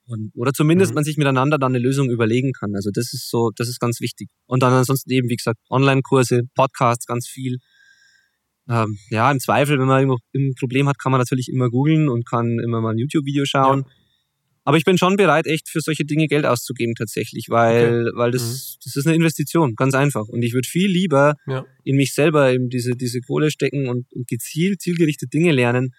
Und, 0.06 0.32
oder 0.36 0.54
zumindest 0.54 0.92
mhm. 0.92 0.96
man 0.96 1.04
sich 1.04 1.18
miteinander 1.18 1.58
dann 1.58 1.74
eine 1.74 1.84
Lösung 1.84 2.10
überlegen 2.10 2.52
kann. 2.52 2.76
Also 2.76 2.90
das 2.94 3.14
ist 3.14 3.30
so, 3.30 3.52
das 3.56 3.68
ist 3.68 3.80
ganz 3.80 4.00
wichtig. 4.00 4.30
Und 4.46 4.64
dann 4.64 4.74
ansonsten 4.74 5.12
eben, 5.12 5.30
wie 5.30 5.36
gesagt, 5.36 5.60
Online-Kurse, 5.70 6.44
Podcasts, 6.56 7.06
ganz 7.06 7.28
viel. 7.28 7.58
Ähm, 8.70 8.98
ja, 9.10 9.32
im 9.32 9.40
Zweifel, 9.40 9.80
wenn 9.80 9.88
man 9.88 10.02
irgendwo 10.02 10.20
ein 10.36 10.54
Problem 10.58 10.88
hat, 10.88 11.00
kann 11.00 11.12
man 11.12 11.20
natürlich 11.20 11.50
immer 11.50 11.70
googeln 11.70 12.10
und 12.10 12.26
kann 12.28 12.60
immer 12.60 12.82
mal 12.82 12.92
ein 12.92 12.98
YouTube-Video 12.98 13.46
schauen. 13.46 13.86
Ja. 13.88 14.03
Aber 14.66 14.78
ich 14.78 14.86
bin 14.86 14.98
schon 14.98 15.18
bereit, 15.18 15.46
echt 15.46 15.70
für 15.70 15.82
solche 15.82 16.06
Dinge 16.06 16.28
Geld 16.28 16.46
auszugeben 16.46 16.96
tatsächlich, 16.96 17.48
weil, 17.50 18.08
okay. 18.08 18.18
weil 18.18 18.32
das, 18.32 18.44
mhm. 18.44 18.82
das 18.86 18.96
ist 18.96 19.06
eine 19.06 19.16
Investition, 19.16 19.76
ganz 19.76 19.94
einfach. 19.94 20.28
Und 20.28 20.42
ich 20.42 20.54
würde 20.54 20.68
viel 20.68 20.90
lieber 20.90 21.36
ja. 21.46 21.66
in 21.84 21.98
mich 21.98 22.14
selber 22.14 22.52
eben 22.52 22.70
diese, 22.70 22.92
diese 22.92 23.20
Kohle 23.20 23.52
stecken 23.52 23.90
und, 23.90 24.12
und 24.14 24.28
gezielt, 24.28 24.82
zielgerichtet 24.82 25.34
Dinge 25.34 25.52
lernen, 25.52 25.94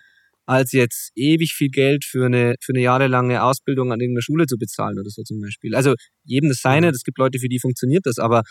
als 0.46 0.72
jetzt 0.72 1.10
ewig 1.14 1.52
viel 1.52 1.68
Geld 1.68 2.04
für 2.04 2.26
eine, 2.26 2.54
für 2.60 2.72
eine 2.72 2.82
jahrelange 2.82 3.42
Ausbildung 3.42 3.92
an 3.92 4.00
irgendeiner 4.00 4.22
Schule 4.22 4.46
zu 4.46 4.56
bezahlen 4.56 4.98
oder 4.98 5.10
so 5.10 5.22
zum 5.22 5.40
Beispiel. 5.40 5.74
Also 5.74 5.94
jedem 6.24 6.48
das 6.48 6.58
seine, 6.60 6.88
es 6.88 7.02
mhm. 7.02 7.04
gibt 7.04 7.18
Leute, 7.18 7.38
für 7.38 7.48
die 7.48 7.60
funktioniert 7.60 8.06
das, 8.06 8.18
aber 8.18 8.42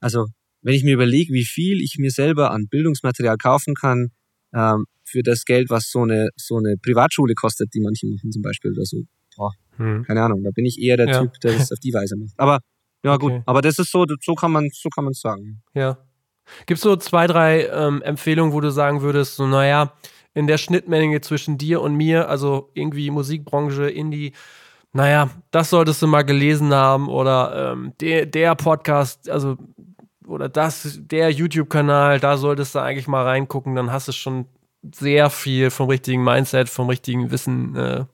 also 0.00 0.26
wenn 0.62 0.74
ich 0.74 0.84
mir 0.84 0.94
überlege, 0.94 1.32
wie 1.32 1.44
viel 1.44 1.80
ich 1.82 1.96
mir 1.98 2.10
selber 2.10 2.50
an 2.50 2.68
Bildungsmaterial 2.68 3.36
kaufen 3.36 3.74
kann, 3.74 4.08
ähm, 4.54 4.86
für 5.14 5.22
das 5.22 5.44
Geld, 5.44 5.70
was 5.70 5.90
so 5.90 6.02
eine, 6.02 6.30
so 6.36 6.56
eine 6.56 6.76
Privatschule 6.76 7.34
kostet, 7.34 7.72
die 7.72 7.80
manche 7.80 8.06
machen 8.08 8.32
zum 8.32 8.42
Beispiel 8.42 8.72
oder 8.72 8.84
so. 8.84 8.98
Boah, 9.36 9.52
hm. 9.76 10.02
Keine 10.04 10.22
Ahnung, 10.22 10.42
da 10.42 10.50
bin 10.52 10.66
ich 10.66 10.80
eher 10.80 10.96
der 10.96 11.08
ja. 11.08 11.20
Typ, 11.20 11.40
der 11.40 11.52
das 11.52 11.72
auf 11.72 11.78
die 11.78 11.92
Weise 11.92 12.16
macht. 12.16 12.34
Aber 12.36 12.58
ja 13.04 13.16
gut, 13.16 13.32
okay. 13.32 13.42
aber 13.46 13.62
das 13.62 13.78
ist 13.78 13.92
so, 13.92 14.04
so 14.20 14.34
kann 14.34 14.50
man, 14.50 14.68
so 14.72 14.88
kann 14.88 15.04
man 15.04 15.12
sagen. 15.12 15.62
Ja. 15.72 15.98
Gibt 16.66 16.78
es 16.78 16.82
so 16.82 16.96
zwei, 16.96 17.26
drei 17.26 17.66
ähm, 17.68 18.02
Empfehlungen, 18.02 18.52
wo 18.52 18.60
du 18.60 18.70
sagen 18.70 19.02
würdest, 19.02 19.36
so 19.36 19.46
naja, 19.46 19.92
in 20.34 20.46
der 20.46 20.58
Schnittmenge 20.58 21.20
zwischen 21.20 21.58
dir 21.58 21.80
und 21.80 21.94
mir, 21.94 22.28
also 22.28 22.70
irgendwie 22.74 23.10
Musikbranche, 23.10 23.88
Indie, 23.88 24.32
naja, 24.92 25.30
das 25.50 25.70
solltest 25.70 26.02
du 26.02 26.06
mal 26.06 26.22
gelesen 26.22 26.72
haben 26.72 27.08
oder 27.08 27.72
ähm, 27.72 27.92
der, 28.00 28.26
der 28.26 28.54
Podcast, 28.54 29.28
also 29.28 29.56
oder 30.26 30.48
das, 30.48 30.98
der 31.02 31.30
YouTube-Kanal, 31.30 32.20
da 32.20 32.36
solltest 32.36 32.74
du 32.74 32.78
eigentlich 32.78 33.08
mal 33.08 33.24
reingucken, 33.24 33.74
dann 33.74 33.92
hast 33.92 34.08
du 34.08 34.12
schon 34.12 34.46
sehr 34.92 35.30
viel 35.30 35.70
vom 35.70 35.88
richtigen 35.88 36.22
Mindset, 36.22 36.68
vom 36.68 36.88
richtigen 36.88 37.30
Wissen 37.30 37.74
äh, 37.76 38.04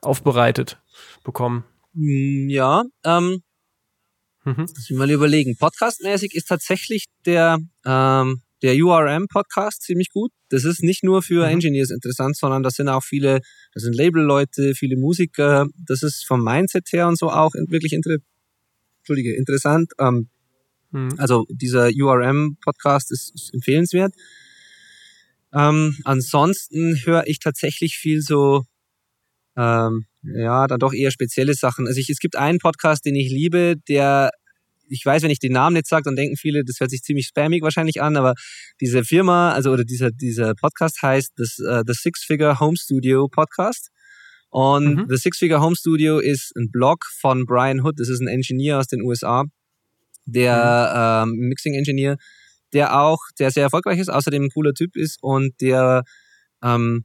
aufbereitet 0.00 0.80
bekommen. 1.24 1.64
Hm, 1.94 2.48
ja, 2.48 2.84
ähm, 3.04 3.42
mhm. 4.44 4.54
muss 4.56 4.90
ich 4.90 4.96
mal 4.96 5.10
überlegen. 5.10 5.56
Podcastmäßig 5.56 6.34
ist 6.34 6.46
tatsächlich 6.46 7.06
der, 7.26 7.58
ähm, 7.84 8.42
der 8.62 8.74
URM-Podcast 8.76 9.82
ziemlich 9.82 10.10
gut. 10.10 10.32
Das 10.48 10.64
ist 10.64 10.82
nicht 10.82 11.04
nur 11.04 11.22
für 11.22 11.46
mhm. 11.46 11.52
Engineers 11.52 11.90
interessant, 11.90 12.36
sondern 12.36 12.62
das 12.62 12.74
sind 12.74 12.88
auch 12.88 13.02
viele, 13.02 13.40
das 13.74 13.82
sind 13.82 13.94
Label-Leute, 13.94 14.74
viele 14.74 14.96
Musiker. 14.96 15.66
Das 15.86 16.02
ist 16.02 16.26
vom 16.26 16.42
Mindset 16.42 16.92
her 16.92 17.08
und 17.08 17.18
so 17.18 17.30
auch 17.30 17.52
wirklich 17.54 17.92
inter 17.92 18.16
Entschuldige, 19.00 19.34
interessant. 19.34 19.92
Ähm, 19.98 20.28
mhm. 20.90 21.14
Also 21.18 21.46
dieser 21.48 21.88
URM-Podcast 21.88 23.10
ist, 23.12 23.34
ist 23.34 23.54
empfehlenswert. 23.54 24.14
Ähm, 25.52 25.96
ansonsten 26.04 26.96
höre 27.04 27.26
ich 27.26 27.40
tatsächlich 27.40 27.96
viel 27.96 28.20
so, 28.20 28.64
ähm, 29.56 30.06
ja, 30.22 30.66
dann 30.66 30.78
doch 30.78 30.92
eher 30.92 31.10
spezielle 31.10 31.54
Sachen. 31.54 31.86
Also 31.86 31.98
ich, 31.98 32.08
es 32.08 32.18
gibt 32.18 32.36
einen 32.36 32.58
Podcast, 32.58 33.04
den 33.04 33.16
ich 33.16 33.30
liebe, 33.30 33.74
der, 33.88 34.30
ich 34.88 35.04
weiß, 35.04 35.22
wenn 35.22 35.30
ich 35.30 35.38
den 35.38 35.52
Namen 35.52 35.74
nicht 35.74 35.86
sage, 35.86 36.04
dann 36.04 36.16
denken 36.16 36.36
viele, 36.36 36.64
das 36.64 36.78
hört 36.80 36.90
sich 36.90 37.02
ziemlich 37.02 37.26
spammig 37.26 37.62
wahrscheinlich 37.62 38.02
an, 38.02 38.16
aber 38.16 38.34
diese 38.80 39.04
Firma, 39.04 39.52
also 39.52 39.72
oder 39.72 39.84
dieser, 39.84 40.10
dieser 40.10 40.54
Podcast 40.54 41.02
heißt 41.02 41.32
das, 41.36 41.58
uh, 41.58 41.82
The 41.86 41.94
Six 41.94 42.24
Figure 42.24 42.60
Home 42.60 42.76
Studio 42.76 43.28
Podcast. 43.28 43.90
Und 44.50 44.96
mhm. 44.96 45.06
The 45.08 45.16
Six 45.16 45.38
Figure 45.38 45.60
Home 45.60 45.76
Studio 45.76 46.18
ist 46.18 46.52
ein 46.56 46.70
Blog 46.70 47.04
von 47.20 47.46
Brian 47.46 47.80
Hood, 47.80 47.98
das 47.98 48.08
ist 48.08 48.20
ein 48.20 48.28
Engineer 48.28 48.78
aus 48.78 48.88
den 48.88 49.02
USA, 49.02 49.44
der 50.26 51.24
mhm. 51.26 51.32
ähm, 51.32 51.48
Mixing 51.48 51.74
Engineer, 51.74 52.16
der 52.72 53.00
auch, 53.00 53.18
der 53.38 53.50
sehr 53.50 53.64
erfolgreich 53.64 53.98
ist, 53.98 54.08
außerdem 54.08 54.44
ein 54.44 54.50
cooler 54.50 54.74
Typ 54.74 54.96
ist 54.96 55.18
und 55.22 55.60
der 55.60 56.04
ähm, 56.62 57.04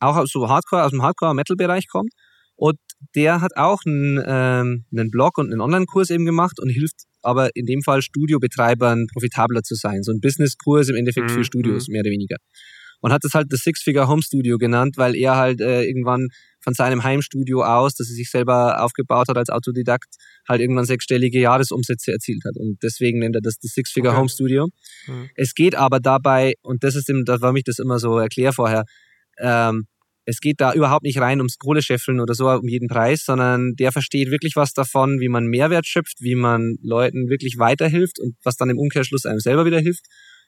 auch 0.00 0.16
aus 0.16 0.30
so 0.30 0.48
Hardcore, 0.48 0.84
aus 0.84 0.90
dem 0.90 1.02
Hardcore-Metal-Bereich 1.02 1.88
kommt. 1.88 2.12
Und 2.56 2.78
der 3.14 3.40
hat 3.40 3.56
auch 3.56 3.80
einen, 3.86 4.22
ähm, 4.26 4.84
einen 4.92 5.10
Blog 5.10 5.38
und 5.38 5.50
einen 5.50 5.60
Online-Kurs 5.60 6.10
eben 6.10 6.26
gemacht 6.26 6.60
und 6.60 6.68
hilft 6.68 7.04
aber 7.22 7.54
in 7.54 7.66
dem 7.66 7.82
Fall 7.82 8.02
Studiobetreibern 8.02 9.06
profitabler 9.12 9.62
zu 9.62 9.74
sein. 9.74 10.02
So 10.02 10.12
ein 10.12 10.20
Business-Kurs 10.20 10.88
im 10.88 10.96
Endeffekt 10.96 11.30
für 11.30 11.38
mhm. 11.38 11.44
Studios, 11.44 11.88
mehr 11.88 12.00
oder 12.00 12.10
weniger. 12.10 12.36
Und 13.00 13.12
hat 13.12 13.24
das 13.24 13.32
halt 13.32 13.46
das 13.50 13.60
Six-Figure 13.60 14.08
Home 14.08 14.22
Studio 14.22 14.58
genannt, 14.58 14.96
weil 14.96 15.16
er 15.16 15.36
halt 15.36 15.60
äh, 15.60 15.84
irgendwann 15.84 16.28
von 16.62 16.74
seinem 16.74 17.02
Heimstudio 17.02 17.62
aus, 17.62 17.94
das 17.94 18.08
er 18.08 18.14
sich 18.14 18.30
selber 18.30 18.82
aufgebaut 18.82 19.28
hat 19.28 19.36
als 19.36 19.50
Autodidakt, 19.50 20.14
halt 20.48 20.60
irgendwann 20.60 20.84
sechsstellige 20.84 21.40
Jahresumsätze 21.40 22.12
erzielt 22.12 22.42
hat. 22.44 22.56
Und 22.56 22.78
deswegen 22.82 23.18
nennt 23.18 23.36
er 23.36 23.42
das 23.42 23.58
das 23.58 23.72
Six-Figure 23.72 24.12
okay. 24.12 24.20
Home 24.20 24.28
Studio. 24.28 24.68
Mhm. 25.06 25.30
Es 25.36 25.54
geht 25.54 25.74
aber 25.74 26.00
dabei, 26.00 26.54
und 26.62 26.84
das 26.84 26.94
ist 26.94 27.08
eben, 27.08 27.24
da 27.24 27.40
war 27.40 27.52
mich 27.52 27.64
das 27.64 27.78
immer 27.78 27.98
so 27.98 28.18
erklärt 28.18 28.54
vorher, 28.54 28.84
ähm, 29.38 29.86
es 30.26 30.40
geht 30.40 30.60
da 30.60 30.72
überhaupt 30.74 31.02
nicht 31.02 31.18
rein 31.18 31.38
ums 31.38 31.58
Kohlescheffeln 31.58 32.20
oder 32.20 32.34
so 32.34 32.48
um 32.48 32.68
jeden 32.68 32.88
Preis, 32.88 33.24
sondern 33.24 33.74
der 33.74 33.90
versteht 33.90 34.30
wirklich 34.30 34.54
was 34.54 34.72
davon, 34.72 35.18
wie 35.18 35.28
man 35.28 35.46
Mehrwert 35.46 35.86
schöpft, 35.86 36.20
wie 36.20 36.34
man 36.34 36.76
Leuten 36.82 37.28
wirklich 37.28 37.58
weiterhilft 37.58 38.20
und 38.20 38.36
was 38.44 38.56
dann 38.56 38.70
im 38.70 38.78
Umkehrschluss 38.78 39.26
einem 39.26 39.40
selber 39.40 39.64
wieder 39.64 39.80
hilft. 39.80 40.04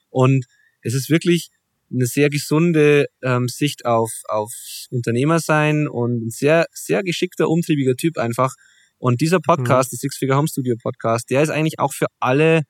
Und 0.09 0.45
es 0.83 0.93
ist 0.93 1.09
wirklich 1.09 1.49
eine 1.93 2.05
sehr 2.05 2.29
gesunde 2.29 3.05
ähm, 3.21 3.47
Sicht 3.47 3.85
auf, 3.85 4.11
auf 4.27 4.51
Unternehmer 4.89 5.39
sein 5.39 5.87
und 5.87 6.25
ein 6.25 6.29
sehr, 6.29 6.65
sehr 6.73 7.03
geschickter, 7.03 7.49
umtriebiger 7.49 7.95
Typ 7.95 8.17
einfach. 8.17 8.53
Und 8.97 9.21
dieser 9.21 9.39
Podcast, 9.39 9.91
mhm. 9.91 9.95
der 9.95 9.99
Six 9.99 10.17
Figure 10.17 10.37
Home 10.37 10.47
Studio 10.47 10.75
Podcast, 10.81 11.29
der 11.29 11.43
ist 11.43 11.49
eigentlich 11.49 11.79
auch 11.79 11.93
für 11.93 12.07
alle, 12.19 12.61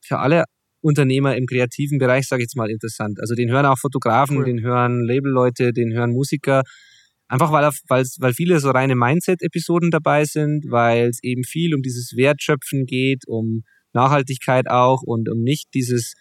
für 0.00 0.18
alle 0.18 0.44
Unternehmer 0.80 1.36
im 1.36 1.46
kreativen 1.46 1.98
Bereich, 1.98 2.28
sage 2.28 2.42
ich 2.42 2.46
jetzt 2.46 2.56
mal, 2.56 2.70
interessant. 2.70 3.18
Also 3.20 3.34
den 3.34 3.50
hören 3.50 3.66
auch 3.66 3.78
Fotografen, 3.78 4.38
cool. 4.38 4.44
den 4.44 4.62
hören 4.62 5.04
Labelleute, 5.04 5.72
den 5.72 5.92
hören 5.92 6.12
Musiker. 6.12 6.62
Einfach 7.26 7.50
weil, 7.52 7.70
weil, 7.88 8.04
weil 8.18 8.34
viele 8.34 8.60
so 8.60 8.70
reine 8.70 8.94
Mindset-Episoden 8.94 9.90
dabei 9.90 10.26
sind, 10.26 10.66
weil 10.68 11.08
es 11.08 11.20
eben 11.22 11.42
viel 11.42 11.74
um 11.74 11.82
dieses 11.82 12.14
Wertschöpfen 12.16 12.84
geht, 12.84 13.26
um 13.26 13.62
Nachhaltigkeit 13.94 14.68
auch 14.68 15.02
und 15.02 15.30
um 15.30 15.40
nicht 15.40 15.72
dieses 15.72 16.14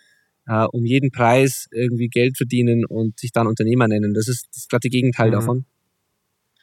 äh, 0.48 0.66
um 0.72 0.86
jeden 0.86 1.12
Preis 1.12 1.68
irgendwie 1.72 2.08
Geld 2.10 2.38
verdienen 2.38 2.86
und 2.86 3.20
sich 3.20 3.32
dann 3.32 3.48
Unternehmer 3.48 3.88
nennen. 3.88 4.14
Das 4.14 4.28
ist, 4.28 4.48
das 4.54 4.68
das 4.68 4.82
Gegenteil 4.82 5.30
mhm. 5.30 5.34
davon. 5.34 5.66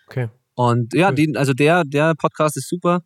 Okay. 0.07 0.29
Und 0.55 0.93
ja, 0.95 1.13
den, 1.13 1.37
also 1.37 1.53
der, 1.55 1.85
der 1.85 2.15
Podcast 2.15 2.57
ist 2.57 2.69
super. 2.69 3.03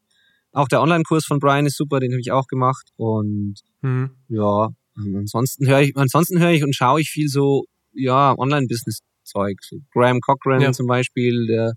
Auch 0.53 0.69
der 0.69 0.81
Online-Kurs 0.81 1.25
von 1.25 1.39
Brian 1.39 1.67
ist 1.67 1.77
super, 1.77 2.01
den 2.01 2.13
habe 2.13 2.21
ich 2.21 2.33
auch 2.33 2.47
gemacht. 2.47 2.89
Und 2.97 3.57
Mhm. 3.83 4.11
ja, 4.29 4.71
ansonsten 4.97 5.67
höre 5.69 5.81
ich, 5.83 5.97
ansonsten 5.97 6.39
höre 6.41 6.51
ich 6.53 6.65
und 6.65 6.75
schaue 6.75 7.01
ich 7.01 7.11
viel 7.11 7.29
so, 7.29 7.65
ja, 7.93 8.35
Online-Business-Zeug. 8.39 9.59
So 9.63 9.77
Graham 9.93 10.21
Cochran 10.21 10.61
Ja. 10.63 10.73
zum 10.73 10.87
Beispiel, 10.87 11.47
der 11.47 11.75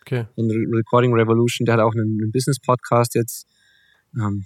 Okay. 0.00 0.26
von 0.34 0.50
Re- 0.50 0.78
Recording 0.78 1.12
Revolution, 1.14 1.64
der 1.66 1.74
hat 1.74 1.80
auch 1.80 1.92
einen, 1.94 2.18
einen 2.20 2.32
Business-Podcast 2.32 3.14
jetzt. 3.14 3.46
Ähm, 4.16 4.44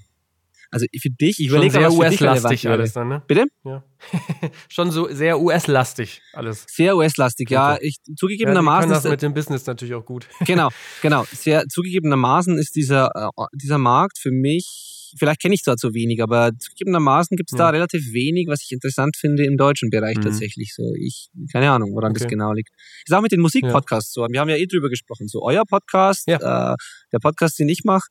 also 0.76 0.86
für 1.00 1.10
dich, 1.10 1.40
ich 1.40 1.48
überlege, 1.48 1.72
sehr 1.72 1.92
US-lastig 1.92 2.68
alles 2.68 2.92
dann, 2.92 3.08
ne? 3.08 3.22
Bitte? 3.26 3.46
Ja. 3.64 3.82
Schon 4.68 4.90
so 4.90 5.08
sehr 5.12 5.40
US-lastig 5.40 6.20
alles. 6.32 6.64
Sehr 6.68 6.96
US-lastig, 6.96 7.50
ja. 7.50 7.76
Ich 7.80 7.96
Ja, 8.06 8.14
zugegebenermaßen 8.16 8.90
können 8.90 9.02
das 9.02 9.10
mit 9.10 9.22
dem 9.22 9.34
Business 9.34 9.66
natürlich 9.66 9.94
auch 9.94 10.04
gut. 10.04 10.26
genau, 10.46 10.68
genau. 11.02 11.24
Sehr 11.32 11.64
zugegebenermaßen 11.68 12.58
ist 12.58 12.76
dieser 12.76 13.10
äh, 13.14 13.44
dieser 13.54 13.78
Markt 13.78 14.18
für 14.18 14.30
mich, 14.30 15.12
vielleicht 15.18 15.40
kenne 15.40 15.54
ich 15.54 15.62
zwar 15.62 15.76
zu 15.76 15.94
wenig, 15.94 16.22
aber 16.22 16.50
zugegebenermaßen 16.58 17.36
gibt 17.36 17.50
es 17.50 17.56
da 17.56 17.68
Hm. 17.68 17.74
relativ 17.76 18.12
wenig, 18.12 18.46
was 18.48 18.62
ich 18.62 18.72
interessant 18.72 19.16
finde 19.16 19.44
im 19.44 19.56
deutschen 19.56 19.88
Bereich 19.90 20.18
Mhm. 20.18 20.22
tatsächlich. 20.22 20.74
So, 20.74 20.82
ich 20.98 21.28
keine 21.52 21.70
Ahnung, 21.70 21.92
woran 21.94 22.12
das 22.12 22.24
Okay. 22.24 22.34
genau 22.34 22.52
liegt. 22.52 22.70
Ist 23.06 23.14
auch 23.14 23.22
mit 23.22 23.32
den 23.32 23.40
Musikpodcasts 23.40 24.12
so. 24.12 24.26
Wir 24.30 24.40
haben 24.40 24.48
ja 24.50 24.56
eh 24.56 24.66
drüber 24.66 24.88
gesprochen. 24.90 25.26
So 25.28 25.42
euer 25.42 25.64
Podcast, 25.64 26.28
Ja. 26.28 26.72
äh, 26.72 26.76
der 27.12 27.18
Podcast, 27.20 27.58
den 27.58 27.68
ich 27.68 27.82
mache, 27.84 28.06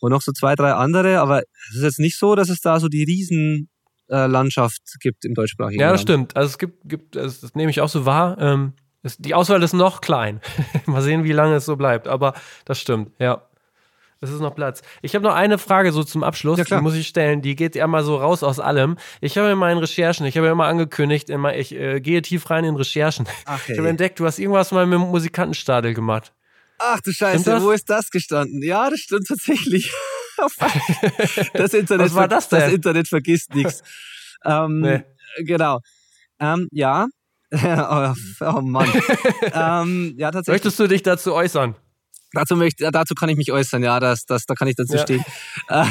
und 0.00 0.10
noch 0.10 0.22
so 0.22 0.32
zwei, 0.32 0.54
drei 0.54 0.72
andere. 0.72 1.20
Aber 1.20 1.42
es 1.70 1.76
ist 1.76 1.82
jetzt 1.82 1.98
nicht 2.00 2.18
so, 2.18 2.34
dass 2.34 2.48
es 2.48 2.60
da 2.60 2.80
so 2.80 2.88
die 2.88 3.04
riesen 3.04 3.68
äh, 4.08 4.28
gibt 5.00 5.24
im 5.24 5.34
deutschsprachigen 5.34 5.80
Ja, 5.80 5.90
das 5.92 6.00
Raum. 6.00 6.02
stimmt. 6.02 6.36
Also 6.36 6.48
es 6.48 6.58
gibt, 6.58 6.88
gibt 6.88 7.16
also 7.16 7.40
das 7.42 7.54
nehme 7.54 7.70
ich 7.70 7.80
auch 7.80 7.88
so 7.88 8.06
wahr. 8.06 8.36
Ähm, 8.40 8.72
es, 9.02 9.16
die 9.16 9.34
Auswahl 9.34 9.62
ist 9.62 9.72
noch 9.72 10.00
klein. 10.00 10.40
Mal 10.86 11.02
sehen, 11.02 11.24
wie 11.24 11.32
lange 11.32 11.54
es 11.56 11.64
so 11.64 11.76
bleibt. 11.76 12.08
Aber 12.08 12.34
das 12.64 12.80
stimmt, 12.80 13.12
ja. 13.18 13.42
Es 14.22 14.30
ist 14.30 14.40
noch 14.40 14.54
Platz. 14.54 14.82
Ich 15.00 15.14
habe 15.14 15.24
noch 15.24 15.34
eine 15.34 15.56
Frage 15.56 15.92
so 15.92 16.04
zum 16.04 16.22
Abschluss, 16.22 16.58
Ja, 16.58 16.64
die 16.64 16.82
muss 16.82 16.94
ich 16.94 17.06
stellen. 17.06 17.40
Die 17.40 17.56
geht 17.56 17.74
ja 17.74 17.86
mal 17.86 18.04
so 18.04 18.16
raus 18.16 18.42
aus 18.42 18.60
allem. 18.60 18.98
Ich 19.22 19.38
habe 19.38 19.48
in 19.48 19.56
meinen 19.56 19.78
Recherchen, 19.78 20.26
ich 20.26 20.36
habe 20.36 20.48
ja 20.48 20.52
immer 20.52 20.66
angekündigt, 20.66 21.30
immer, 21.30 21.56
ich 21.56 21.74
äh, 21.74 22.00
gehe 22.00 22.20
tief 22.20 22.50
rein 22.50 22.64
in 22.64 22.76
Recherchen. 22.76 23.26
Ach, 23.46 23.66
Ich 23.66 23.78
habe 23.78 23.88
entdeckt, 23.88 24.20
du 24.20 24.26
hast 24.26 24.38
irgendwas 24.38 24.72
mal 24.72 24.84
mit 24.84 24.98
dem 24.98 25.08
Musikantenstadel 25.08 25.94
gemacht. 25.94 26.34
Ach 26.82 27.00
du 27.00 27.12
Scheiße, 27.12 27.44
das? 27.44 27.62
wo 27.62 27.70
ist 27.72 27.88
das 27.90 28.10
gestanden? 28.10 28.62
Ja, 28.62 28.88
das 28.90 29.00
stimmt 29.00 29.26
tatsächlich. 29.28 29.92
das 31.52 31.74
Internet, 31.74 32.06
Was 32.06 32.14
war 32.14 32.26
das 32.28 32.48
das 32.48 32.64
denn? 32.64 32.74
Internet 32.76 33.08
vergisst 33.08 33.54
nichts. 33.54 33.82
Ähm, 34.42 34.80
Nee. 34.80 35.02
Genau. 35.44 35.80
Ähm, 36.38 36.66
ja. 36.72 37.06
oh, 37.52 38.14
oh 38.40 38.60
Mann. 38.62 38.88
ähm, 39.52 40.14
ja, 40.16 40.30
tatsächlich. 40.30 40.64
Möchtest 40.64 40.78
du 40.78 40.86
dich 40.86 41.02
dazu 41.02 41.34
äußern? 41.34 41.74
Dazu, 42.32 42.56
möchte, 42.56 42.90
dazu 42.90 43.14
kann 43.14 43.28
ich 43.28 43.36
mich 43.36 43.52
äußern, 43.52 43.82
ja, 43.82 44.00
das, 44.00 44.24
das, 44.24 44.46
da 44.46 44.54
kann 44.54 44.66
ich 44.68 44.76
dazu 44.76 44.94
Ja. 44.96 45.02
stehen. 45.02 45.22
Äh, 45.68 45.84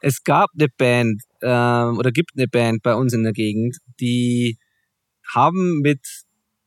es 0.00 0.24
gab 0.24 0.50
eine 0.58 0.66
Band 0.76 1.22
ähm, 1.40 1.98
oder 1.98 2.10
gibt 2.10 2.30
eine 2.36 2.48
Band 2.48 2.82
bei 2.82 2.96
uns 2.96 3.12
in 3.12 3.22
der 3.22 3.32
Gegend, 3.32 3.76
die 4.00 4.58
haben 5.32 5.78
mit 5.82 6.00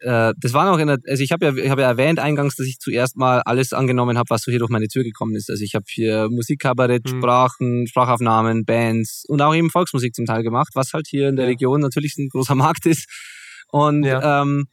äh, 0.06 0.34
das 0.38 0.54
war 0.54 0.70
noch 0.70 0.78
in 0.80 0.88
der, 0.88 1.00
also 1.08 1.24
ich 1.24 1.32
habe 1.32 1.46
ja, 1.46 1.56
ich 1.56 1.70
habe 1.70 1.82
ja 1.82 1.88
erwähnt 1.90 2.20
eingangs, 2.20 2.56
dass 2.56 2.68
ich 2.68 2.78
zuerst 2.80 3.18
mal 3.18 3.42
alles 3.42 3.74
angenommen 3.74 4.18
habe, 4.18 4.30
was 4.30 4.44
so 4.44 4.52
hier 4.52 4.60
durch 4.60 4.70
meine 4.70 4.88
Tür 4.88 5.04
gekommen 5.04 5.36
ist. 5.36 5.50
Also 5.50 5.64
ich 5.64 5.74
habe 5.76 5.86
hier 5.90 6.30
Musikkabarett, 6.30 7.04
Mhm. 7.06 7.18
Sprachen, 7.18 7.88
Sprachaufnahmen, 7.88 8.66
Bands 8.66 9.24
und 9.28 9.42
auch 9.42 9.56
eben 9.56 9.70
Volksmusik 9.72 10.14
zum 10.16 10.26
Teil 10.26 10.44
gemacht, 10.44 10.70
was 10.76 10.94
halt 10.94 11.08
hier 11.10 11.30
in 11.30 11.36
der 11.36 11.46
Ja. 11.46 11.50
Region 11.52 11.82
natürlich 11.82 12.16
ein 12.18 12.30
großer 12.30 12.56
Markt 12.56 12.86
ist. 12.86 13.08
Und 13.72 14.04
Ja. 14.04 14.42
ähm, 14.44 14.66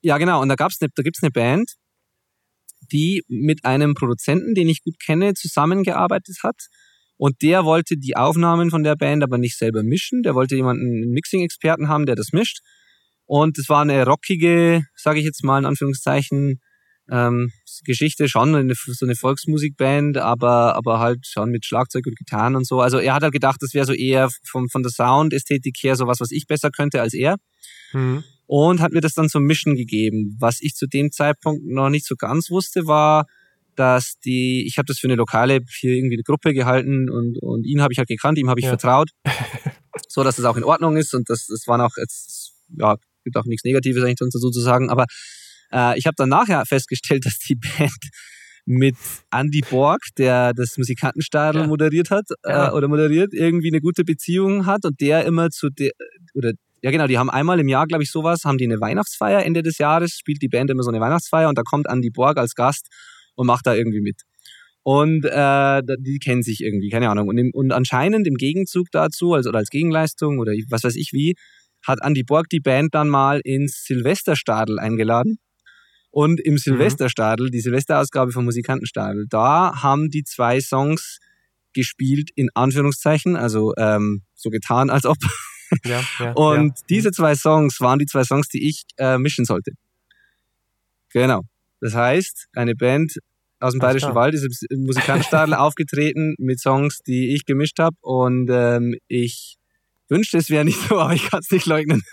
ja 0.00 0.16
genau, 0.18 0.40
und 0.40 0.48
da 0.48 0.54
gab's 0.54 0.78
eine, 0.80 0.90
da 0.94 1.02
gibt's 1.02 1.22
eine 1.22 1.30
Band, 1.30 1.72
die 2.90 3.22
mit 3.28 3.64
einem 3.64 3.94
Produzenten, 3.94 4.54
den 4.54 4.68
ich 4.68 4.82
gut 4.82 4.96
kenne, 5.04 5.34
zusammengearbeitet 5.34 6.38
hat. 6.42 6.56
Und 7.16 7.42
der 7.42 7.64
wollte 7.66 7.96
die 7.98 8.16
Aufnahmen 8.16 8.70
von 8.70 8.82
der 8.82 8.96
Band 8.96 9.22
aber 9.22 9.36
nicht 9.36 9.58
selber 9.58 9.82
mischen. 9.82 10.22
Der 10.22 10.34
wollte 10.34 10.56
jemanden, 10.56 10.86
einen 10.86 11.10
Mixing-Experten 11.10 11.88
haben, 11.88 12.06
der 12.06 12.16
das 12.16 12.32
mischt. 12.32 12.60
Und 13.32 13.58
es 13.58 13.68
war 13.68 13.82
eine 13.82 14.04
rockige, 14.04 14.82
sage 14.96 15.20
ich 15.20 15.24
jetzt 15.24 15.44
mal 15.44 15.56
in 15.60 15.64
Anführungszeichen, 15.64 16.60
ähm, 17.08 17.52
Geschichte, 17.84 18.28
schon 18.28 18.56
eine, 18.56 18.74
so 18.74 19.06
eine 19.06 19.14
Volksmusikband, 19.14 20.18
aber, 20.18 20.74
aber 20.74 20.98
halt 20.98 21.24
schon 21.28 21.50
mit 21.50 21.64
Schlagzeug 21.64 22.06
und 22.08 22.16
Gitarren 22.18 22.56
und 22.56 22.66
so. 22.66 22.80
Also 22.80 22.98
er 22.98 23.14
hat 23.14 23.22
halt 23.22 23.32
gedacht, 23.32 23.58
das 23.60 23.72
wäre 23.72 23.86
so 23.86 23.92
eher 23.92 24.30
vom, 24.44 24.68
von 24.68 24.82
der 24.82 24.90
Soundästhetik 24.90 25.76
her 25.80 25.94
so 25.94 26.08
was, 26.08 26.18
was 26.18 26.32
ich 26.32 26.48
besser 26.48 26.70
könnte 26.72 27.00
als 27.00 27.14
er 27.14 27.36
Mhm. 27.92 28.24
und 28.46 28.80
hat 28.80 28.90
mir 28.90 29.00
das 29.00 29.14
dann 29.14 29.28
zum 29.28 29.44
Mischen 29.44 29.76
gegeben. 29.76 30.36
Was 30.40 30.60
ich 30.60 30.74
zu 30.74 30.88
dem 30.88 31.12
Zeitpunkt 31.12 31.64
noch 31.64 31.88
nicht 31.88 32.06
so 32.06 32.16
ganz 32.16 32.50
wusste, 32.50 32.88
war, 32.88 33.26
dass 33.76 34.14
die, 34.24 34.66
ich 34.66 34.76
habe 34.76 34.86
das 34.86 34.98
für 34.98 35.06
eine 35.06 35.14
lokale 35.14 35.60
hier 35.78 35.92
irgendwie 35.94 36.16
eine 36.16 36.24
Gruppe 36.24 36.52
gehalten 36.52 37.08
und, 37.08 37.38
und 37.40 37.64
ihn 37.64 37.80
habe 37.80 37.92
ich 37.92 37.98
halt 37.98 38.08
gekannt, 38.08 38.38
ihm 38.38 38.50
habe 38.50 38.58
ich 38.58 38.64
Ja. 38.66 38.70
vertraut, 38.70 39.10
so 40.08 40.24
dass 40.24 40.36
es 40.40 40.44
auch 40.44 40.56
in 40.56 40.64
Ordnung 40.64 40.96
ist 40.96 41.14
und 41.14 41.30
das, 41.30 41.46
das 41.46 41.68
waren 41.68 41.80
auch 41.80 41.96
jetzt, 41.96 42.54
ja, 42.76 42.96
gibt 43.24 43.36
auch 43.36 43.44
nichts 43.44 43.64
Negatives 43.64 44.02
eigentlich 44.02 44.18
dazu 44.18 44.50
zu 44.50 44.60
sagen, 44.60 44.90
aber 44.90 45.06
äh, 45.72 45.98
ich 45.98 46.06
habe 46.06 46.14
dann 46.16 46.28
nachher 46.28 46.64
festgestellt, 46.66 47.24
dass 47.26 47.38
die 47.38 47.56
Band 47.56 47.92
mit 48.66 48.96
Andy 49.32 49.62
Borg, 49.68 50.00
der 50.18 50.52
das 50.52 50.76
Musikantenstadel 50.76 51.62
Ja. 51.62 51.66
moderiert 51.66 52.10
hat 52.10 52.26
Ja. 52.46 52.68
äh, 52.68 52.72
oder 52.72 52.88
moderiert, 52.88 53.32
irgendwie 53.32 53.68
eine 53.68 53.80
gute 53.80 54.04
Beziehung 54.04 54.66
hat 54.66 54.84
und 54.84 55.00
der 55.00 55.24
immer 55.24 55.50
zu 55.50 55.70
der 55.70 55.92
oder 56.34 56.52
ja 56.82 56.90
genau, 56.90 57.06
die 57.06 57.18
haben 57.18 57.28
einmal 57.30 57.60
im 57.60 57.68
Jahr, 57.68 57.86
glaube 57.86 58.02
ich, 58.04 58.10
sowas, 58.10 58.44
haben 58.44 58.56
die 58.56 58.64
eine 58.64 58.80
Weihnachtsfeier 58.80 59.44
Ende 59.44 59.62
des 59.62 59.76
Jahres, 59.78 60.12
spielt 60.18 60.40
die 60.40 60.48
Band 60.48 60.70
immer 60.70 60.82
so 60.82 60.90
eine 60.90 61.00
Weihnachtsfeier 61.00 61.48
und 61.48 61.58
da 61.58 61.62
kommt 61.62 61.86
Andy 61.88 62.08
Borg 62.10 62.38
als 62.38 62.54
Gast 62.54 62.86
und 63.34 63.46
macht 63.46 63.66
da 63.66 63.74
irgendwie 63.74 64.00
mit. 64.00 64.22
Und 64.82 65.26
äh, 65.26 65.82
die 65.98 66.18
kennen 66.18 66.42
sich 66.42 66.62
irgendwie, 66.62 66.88
keine 66.88 67.10
Ahnung. 67.10 67.28
Und, 67.28 67.36
im, 67.36 67.50
und 67.52 67.70
anscheinend 67.72 68.26
im 68.26 68.36
Gegenzug 68.36 68.86
dazu, 68.92 69.34
also 69.34 69.50
oder 69.50 69.58
als 69.58 69.68
Gegenleistung 69.68 70.38
oder 70.38 70.52
was 70.70 70.82
weiß 70.84 70.96
ich 70.96 71.10
wie, 71.12 71.34
hat 71.86 71.98
Andy 72.02 72.22
Borg 72.22 72.48
die 72.48 72.60
Band 72.60 72.94
dann 72.94 73.08
mal 73.08 73.40
ins 73.44 73.84
Silvesterstadel 73.84 74.78
eingeladen. 74.78 75.38
Und 76.10 76.40
im 76.40 76.58
Silvesterstadel, 76.58 77.50
die 77.50 77.60
Silvesterausgabe 77.60 78.32
vom 78.32 78.44
Musikantenstadel, 78.44 79.26
da 79.28 79.82
haben 79.82 80.08
die 80.10 80.24
zwei 80.24 80.60
Songs 80.60 81.18
gespielt, 81.72 82.30
in 82.34 82.48
Anführungszeichen, 82.54 83.36
also 83.36 83.72
ähm, 83.76 84.22
so 84.34 84.50
getan, 84.50 84.90
als 84.90 85.04
ob. 85.04 85.18
Ja, 85.84 86.02
ja, 86.18 86.32
Und 86.34 86.78
ja. 86.78 86.84
diese 86.88 87.12
zwei 87.12 87.36
Songs 87.36 87.80
waren 87.80 88.00
die 88.00 88.06
zwei 88.06 88.24
Songs, 88.24 88.48
die 88.48 88.68
ich 88.68 88.82
äh, 88.98 89.18
mischen 89.18 89.44
sollte. 89.44 89.72
Genau. 91.12 91.42
Das 91.80 91.94
heißt, 91.94 92.48
eine 92.54 92.74
Band 92.74 93.14
aus 93.60 93.72
dem 93.72 93.80
Alles 93.80 93.80
Bayerischen 93.80 94.12
klar. 94.12 94.14
Wald 94.14 94.34
ist 94.34 94.66
im 94.70 94.84
Musikantenstadel 94.84 95.54
aufgetreten 95.54 96.34
mit 96.38 96.60
Songs, 96.60 96.98
die 97.06 97.34
ich 97.34 97.44
gemischt 97.44 97.78
habe. 97.78 97.96
Und 98.00 98.48
ähm, 98.50 98.96
ich 99.06 99.58
wünschte, 100.10 100.38
es 100.38 100.50
wäre 100.50 100.64
nicht 100.64 100.80
so, 100.80 100.98
aber 100.98 101.14
ich 101.14 101.28
kann 101.28 101.40
es 101.40 101.50
nicht 101.50 101.66
leugnen. 101.66 102.02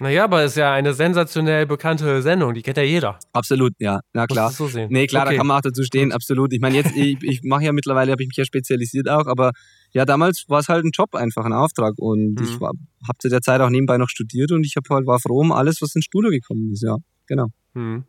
Naja, 0.00 0.24
aber 0.24 0.44
ist 0.44 0.56
ja 0.56 0.72
eine 0.72 0.94
sensationell 0.94 1.66
bekannte 1.66 2.22
Sendung, 2.22 2.54
die 2.54 2.62
kennt 2.62 2.76
ja 2.78 2.82
jeder. 2.82 3.18
Absolut, 3.32 3.72
ja. 3.78 4.00
Na 4.12 4.26
klar. 4.26 4.50
so 4.50 4.66
sehen. 4.66 4.88
Nee, 4.90 5.06
klar, 5.06 5.24
okay. 5.24 5.34
da 5.34 5.38
kann 5.38 5.46
man 5.46 5.58
auch 5.58 5.62
dazu 5.62 5.82
stehen, 5.82 6.12
absolut. 6.12 6.52
Ich 6.52 6.60
meine, 6.60 6.76
jetzt, 6.76 6.92
ich, 6.96 7.18
ich 7.22 7.40
mache 7.42 7.64
ja 7.64 7.72
mittlerweile, 7.72 8.12
habe 8.12 8.22
ich 8.22 8.28
mich 8.28 8.36
ja 8.36 8.44
spezialisiert 8.44 9.08
auch, 9.08 9.26
aber 9.26 9.52
ja, 9.92 10.04
damals 10.04 10.44
war 10.48 10.60
es 10.60 10.68
halt 10.68 10.84
ein 10.84 10.90
Job, 10.92 11.14
einfach 11.14 11.44
ein 11.44 11.52
Auftrag. 11.52 11.94
Und 11.98 12.34
Mhm. 12.38 12.44
ich 12.44 12.60
habe 12.60 13.18
zu 13.18 13.28
der 13.28 13.40
Zeit 13.42 13.60
auch 13.60 13.70
nebenbei 13.70 13.98
noch 13.98 14.08
studiert 14.08 14.52
und 14.52 14.64
ich 14.64 14.74
hab 14.76 14.88
halt, 14.88 15.06
war 15.06 15.18
froh 15.20 15.40
um 15.40 15.52
alles, 15.52 15.82
was 15.82 15.94
ins 15.94 16.04
Studio 16.06 16.30
gekommen 16.30 16.70
ist, 16.72 16.82
ja. 16.82 16.96
Genau. 17.26 17.48
Hm. 17.74 18.04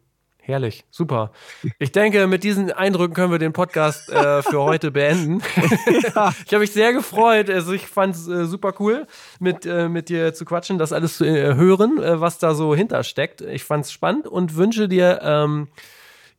Herrlich, 0.50 0.84
super. 0.90 1.32
Ich 1.78 1.92
denke, 1.92 2.26
mit 2.26 2.44
diesen 2.44 2.72
Eindrücken 2.72 3.14
können 3.14 3.32
wir 3.32 3.38
den 3.38 3.54
Podcast 3.54 4.10
äh, 4.10 4.42
für 4.42 4.64
heute 4.64 4.90
beenden. 4.90 5.44
ja. 6.16 6.34
Ich 6.44 6.52
habe 6.52 6.62
mich 6.62 6.72
sehr 6.72 6.92
gefreut. 6.92 7.52
Also 7.52 7.72
ich 7.72 7.86
fand 7.86 8.16
es 8.16 8.28
äh, 8.28 8.46
super 8.46 8.74
cool, 8.80 9.06
mit, 9.40 9.68
äh, 9.68 9.88
mit 9.88 10.10
dir 10.10 10.34
zu 10.34 10.46
quatschen, 10.46 10.80
das 10.80 10.92
alles 10.92 11.18
zu 11.18 11.24
äh, 11.24 11.54
hören, 11.54 12.02
äh, 12.02 12.20
was 12.20 12.40
da 12.40 12.56
so 12.56 12.74
hintersteckt. 12.74 13.42
Ich 13.42 13.64
fand 13.64 13.86
es 13.86 13.92
spannend 13.92 14.26
und 14.26 14.56
wünsche 14.56 14.88
dir 14.88 15.20
ähm, 15.22 15.68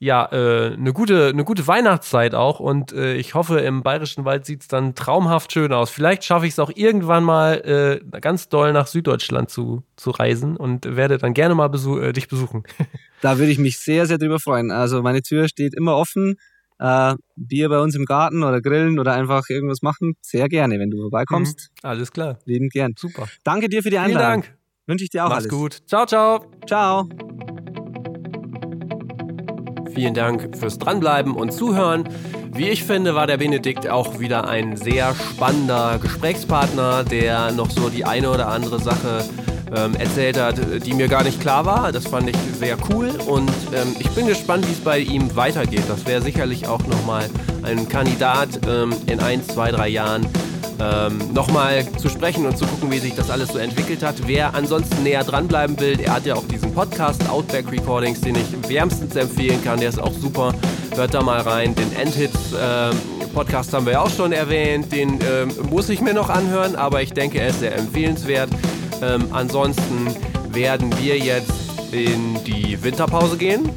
ja 0.00 0.28
äh, 0.32 0.72
eine 0.72 0.92
gute, 0.92 1.28
eine 1.28 1.44
gute 1.44 1.68
Weihnachtszeit 1.68 2.34
auch. 2.34 2.58
Und 2.58 2.90
ich 2.90 3.34
hoffe, 3.34 3.61
im 3.61 3.84
Bayerischen 3.84 4.24
Wald 4.24 4.45
sieht 4.45 4.62
es 4.62 4.66
dann 4.66 4.96
traumhaft 4.96 5.53
schön 5.53 5.72
aus. 5.72 5.88
Vielleicht 5.88 6.24
schaffe 6.24 6.46
ich 6.46 6.54
es 6.54 6.58
auch 6.58 6.72
irgendwann 6.74 7.22
mal 7.22 8.00
ganz 8.20 8.49
doll 8.49 8.72
nach 8.72 8.88
Süddeutschland 8.88 9.50
zu, 9.50 9.84
zu 9.95 10.11
reisen 10.11 10.57
und 10.57 10.96
werde 10.96 11.18
dann 11.18 11.32
gerne 11.32 11.54
mal 11.54 11.68
besu 11.68 12.00
äh, 12.00 12.12
dich 12.12 12.26
besuchen. 12.26 12.64
Da 13.22 13.38
würde 13.38 13.53
ich 13.53 13.59
mich 13.59 13.79
sehr, 13.79 14.07
sehr 14.07 14.18
drüber 14.18 14.38
freuen. 14.38 14.71
Also 14.71 15.03
meine 15.03 15.22
Tür 15.22 15.49
steht 15.49 15.75
immer 15.75 15.97
offen. 15.97 16.37
Äh, 16.79 17.14
Bier 17.37 17.68
bei 17.68 17.79
uns 17.80 17.95
im 17.95 18.07
Garten 18.07 18.42
oder 18.42 18.63
grillen 18.63 18.99
oder 18.99 19.13
einfach 19.13 19.49
irgendwas 19.51 19.83
machen, 19.83 20.14
sehr 20.22 20.49
gerne, 20.49 20.79
wenn 20.79 20.91
du 20.91 20.97
vorbeikommst. 21.03 21.71
Alles 21.83 22.11
klar. 22.11 22.38
Liebend 22.47 22.72
gern. 22.72 22.95
Super. 22.97 23.29
Danke 23.45 23.68
dir 23.68 23.83
für 23.83 23.91
die 23.91 23.99
Mhm. 23.99 24.05
Vielen 24.05 24.17
Einladung. 24.17 24.42
Dank. 24.45 24.57
Wünsche 24.87 25.05
ich 25.05 25.11
dir 25.11 25.25
auch 25.25 25.29
Mach's 25.29 25.41
alles. 25.45 25.51
gut. 25.51 25.79
Ciao, 25.87 26.07
ciao. 26.07 26.47
Ciao. 26.67 27.07
Vielen 29.95 30.14
Dank 30.14 30.57
fürs 30.57 30.79
Dranbleiben 30.79 31.34
und 31.34 31.53
Zuhören. 31.53 32.09
Wie 32.55 32.68
ich 32.68 32.84
finde, 32.84 33.14
war 33.14 33.26
der 33.26 33.37
Benedikt 33.37 33.88
auch 33.88 34.18
wieder 34.18 34.49
ein 34.49 34.76
sehr 34.76 35.14
spannender 35.14 35.99
Gesprächspartner, 36.01 37.05
der 37.05 37.53
noch 37.53 37.71
so 37.71 37.91
die 37.91 38.05
eine 38.05 38.30
oder 38.30 38.49
andere 38.49 38.80
Sache 38.80 39.25
ähm, 39.75 39.95
erzählt 39.95 40.38
hat, 40.38 40.57
die 40.84 40.95
mir 40.95 41.09
gar 41.09 41.22
nicht 41.22 41.41
klar 41.41 41.64
war. 41.64 41.92
Das 41.92 42.07
fand 42.07 42.29
ich 42.29 42.37
sehr 42.59 42.76
cool 42.91 43.11
und 43.26 43.51
ähm, 43.75 43.95
ich 43.99 44.11
bin 44.11 44.26
gespannt, 44.26 44.67
wie 44.68 44.72
es 44.72 44.80
bei 44.80 44.99
ihm 44.99 45.34
weitergeht. 45.37 45.84
Das 45.88 46.07
wäre 46.07 46.22
sicherlich 46.22 46.67
auch 46.67 46.84
nochmal 46.87 47.29
ein 47.63 47.88
Kandidat 47.88 48.49
ähm, 48.68 48.95
in 49.07 49.21
ein, 49.21 49.42
zwei, 49.45 49.71
drei 49.71 49.88
Jahren 49.88 50.26
ähm, 50.80 51.18
nochmal 51.33 51.87
zu 51.99 52.09
sprechen 52.09 52.47
und 52.47 52.57
zu 52.57 52.64
gucken, 52.67 52.91
wie 52.91 52.99
sich 52.99 53.14
das 53.14 53.30
alles 53.30 53.49
so 53.49 53.59
entwickelt 53.59 54.03
hat. 54.03 54.17
Wer 54.26 54.55
ansonsten 54.55 55.03
näher 55.03 55.25
dranbleiben 55.25 55.79
will, 55.79 56.01
er 56.01 56.14
hat 56.14 56.26
ja 56.26 56.34
auch 56.34 56.47
diesen 56.47 56.75
Podcast 56.75 57.29
Outback 57.29 57.71
Recordings, 57.71 58.21
den 58.21 58.34
ich 58.37 58.68
wärmstens 58.68 59.14
empfehlen 59.17 59.63
kann. 59.63 59.80
Der 59.80 59.91
ist 59.91 60.01
auch 60.01 60.13
super. 60.13 60.55
Hört 60.95 61.14
da 61.14 61.22
mal 61.22 61.41
rein. 61.41 61.75
Den 61.75 61.95
Endhits 61.97 62.53
äh, 62.53 62.91
Podcast 63.34 63.72
haben 63.72 63.87
wir 63.87 63.95
ja 63.95 64.01
auch 64.01 64.11
schon 64.11 64.33
erwähnt. 64.33 64.91
Den 64.92 65.21
äh, 65.21 65.47
muss 65.68 65.88
ich 65.88 66.01
mir 66.01 66.14
noch 66.14 66.30
anhören, 66.30 66.76
aber 66.76 67.03
ich 67.03 67.13
denke, 67.13 67.41
er 67.41 67.49
ist 67.49 67.61
sehr 67.61 67.76
empfehlenswert. 67.76 68.49
Ähm, 69.02 69.28
ansonsten 69.32 70.08
werden 70.50 70.92
wir 70.98 71.18
jetzt 71.18 71.52
in 71.92 72.42
die 72.44 72.82
Winterpause 72.82 73.36
gehen 73.36 73.70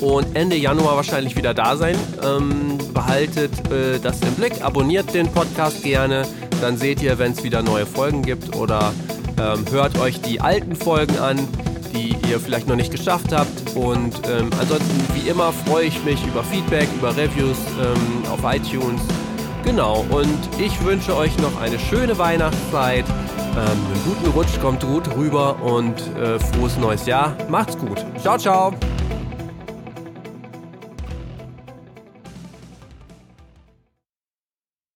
und 0.00 0.34
Ende 0.34 0.56
Januar 0.56 0.96
wahrscheinlich 0.96 1.36
wieder 1.36 1.54
da 1.54 1.76
sein. 1.76 1.96
Ähm, 2.22 2.78
behaltet 2.92 3.52
äh, 3.70 3.98
das 3.98 4.20
im 4.22 4.34
Blick, 4.34 4.62
abonniert 4.64 5.12
den 5.14 5.28
Podcast 5.28 5.82
gerne, 5.82 6.26
dann 6.60 6.76
seht 6.76 7.02
ihr, 7.02 7.18
wenn 7.18 7.32
es 7.32 7.42
wieder 7.42 7.62
neue 7.62 7.86
Folgen 7.86 8.22
gibt 8.22 8.56
oder 8.56 8.92
ähm, 9.38 9.64
hört 9.70 9.98
euch 9.98 10.20
die 10.20 10.40
alten 10.40 10.74
Folgen 10.76 11.18
an, 11.18 11.38
die 11.94 12.14
ihr 12.28 12.38
vielleicht 12.38 12.68
noch 12.68 12.76
nicht 12.76 12.90
geschafft 12.90 13.32
habt. 13.32 13.74
Und 13.74 14.20
ähm, 14.28 14.50
ansonsten, 14.58 15.04
wie 15.14 15.28
immer, 15.28 15.52
freue 15.52 15.86
ich 15.86 16.02
mich 16.04 16.24
über 16.26 16.44
Feedback, 16.44 16.88
über 16.98 17.16
Reviews 17.16 17.58
ähm, 17.80 18.30
auf 18.30 18.40
iTunes. 18.44 19.00
Genau, 19.64 20.04
und 20.10 20.38
ich 20.58 20.82
wünsche 20.84 21.16
euch 21.16 21.36
noch 21.38 21.60
eine 21.60 21.78
schöne 21.78 22.16
Weihnachtszeit. 22.18 23.04
Ähm, 23.56 23.66
einen 23.66 24.04
guten 24.04 24.30
Rutsch, 24.30 24.60
kommt 24.60 24.82
gut 24.82 25.14
rüber 25.16 25.60
und 25.62 26.00
äh, 26.16 26.38
frohes 26.38 26.76
neues 26.76 27.06
Jahr. 27.06 27.36
Macht's 27.48 27.76
gut. 27.76 28.04
Ciao, 28.22 28.38
ciao. 28.38 28.72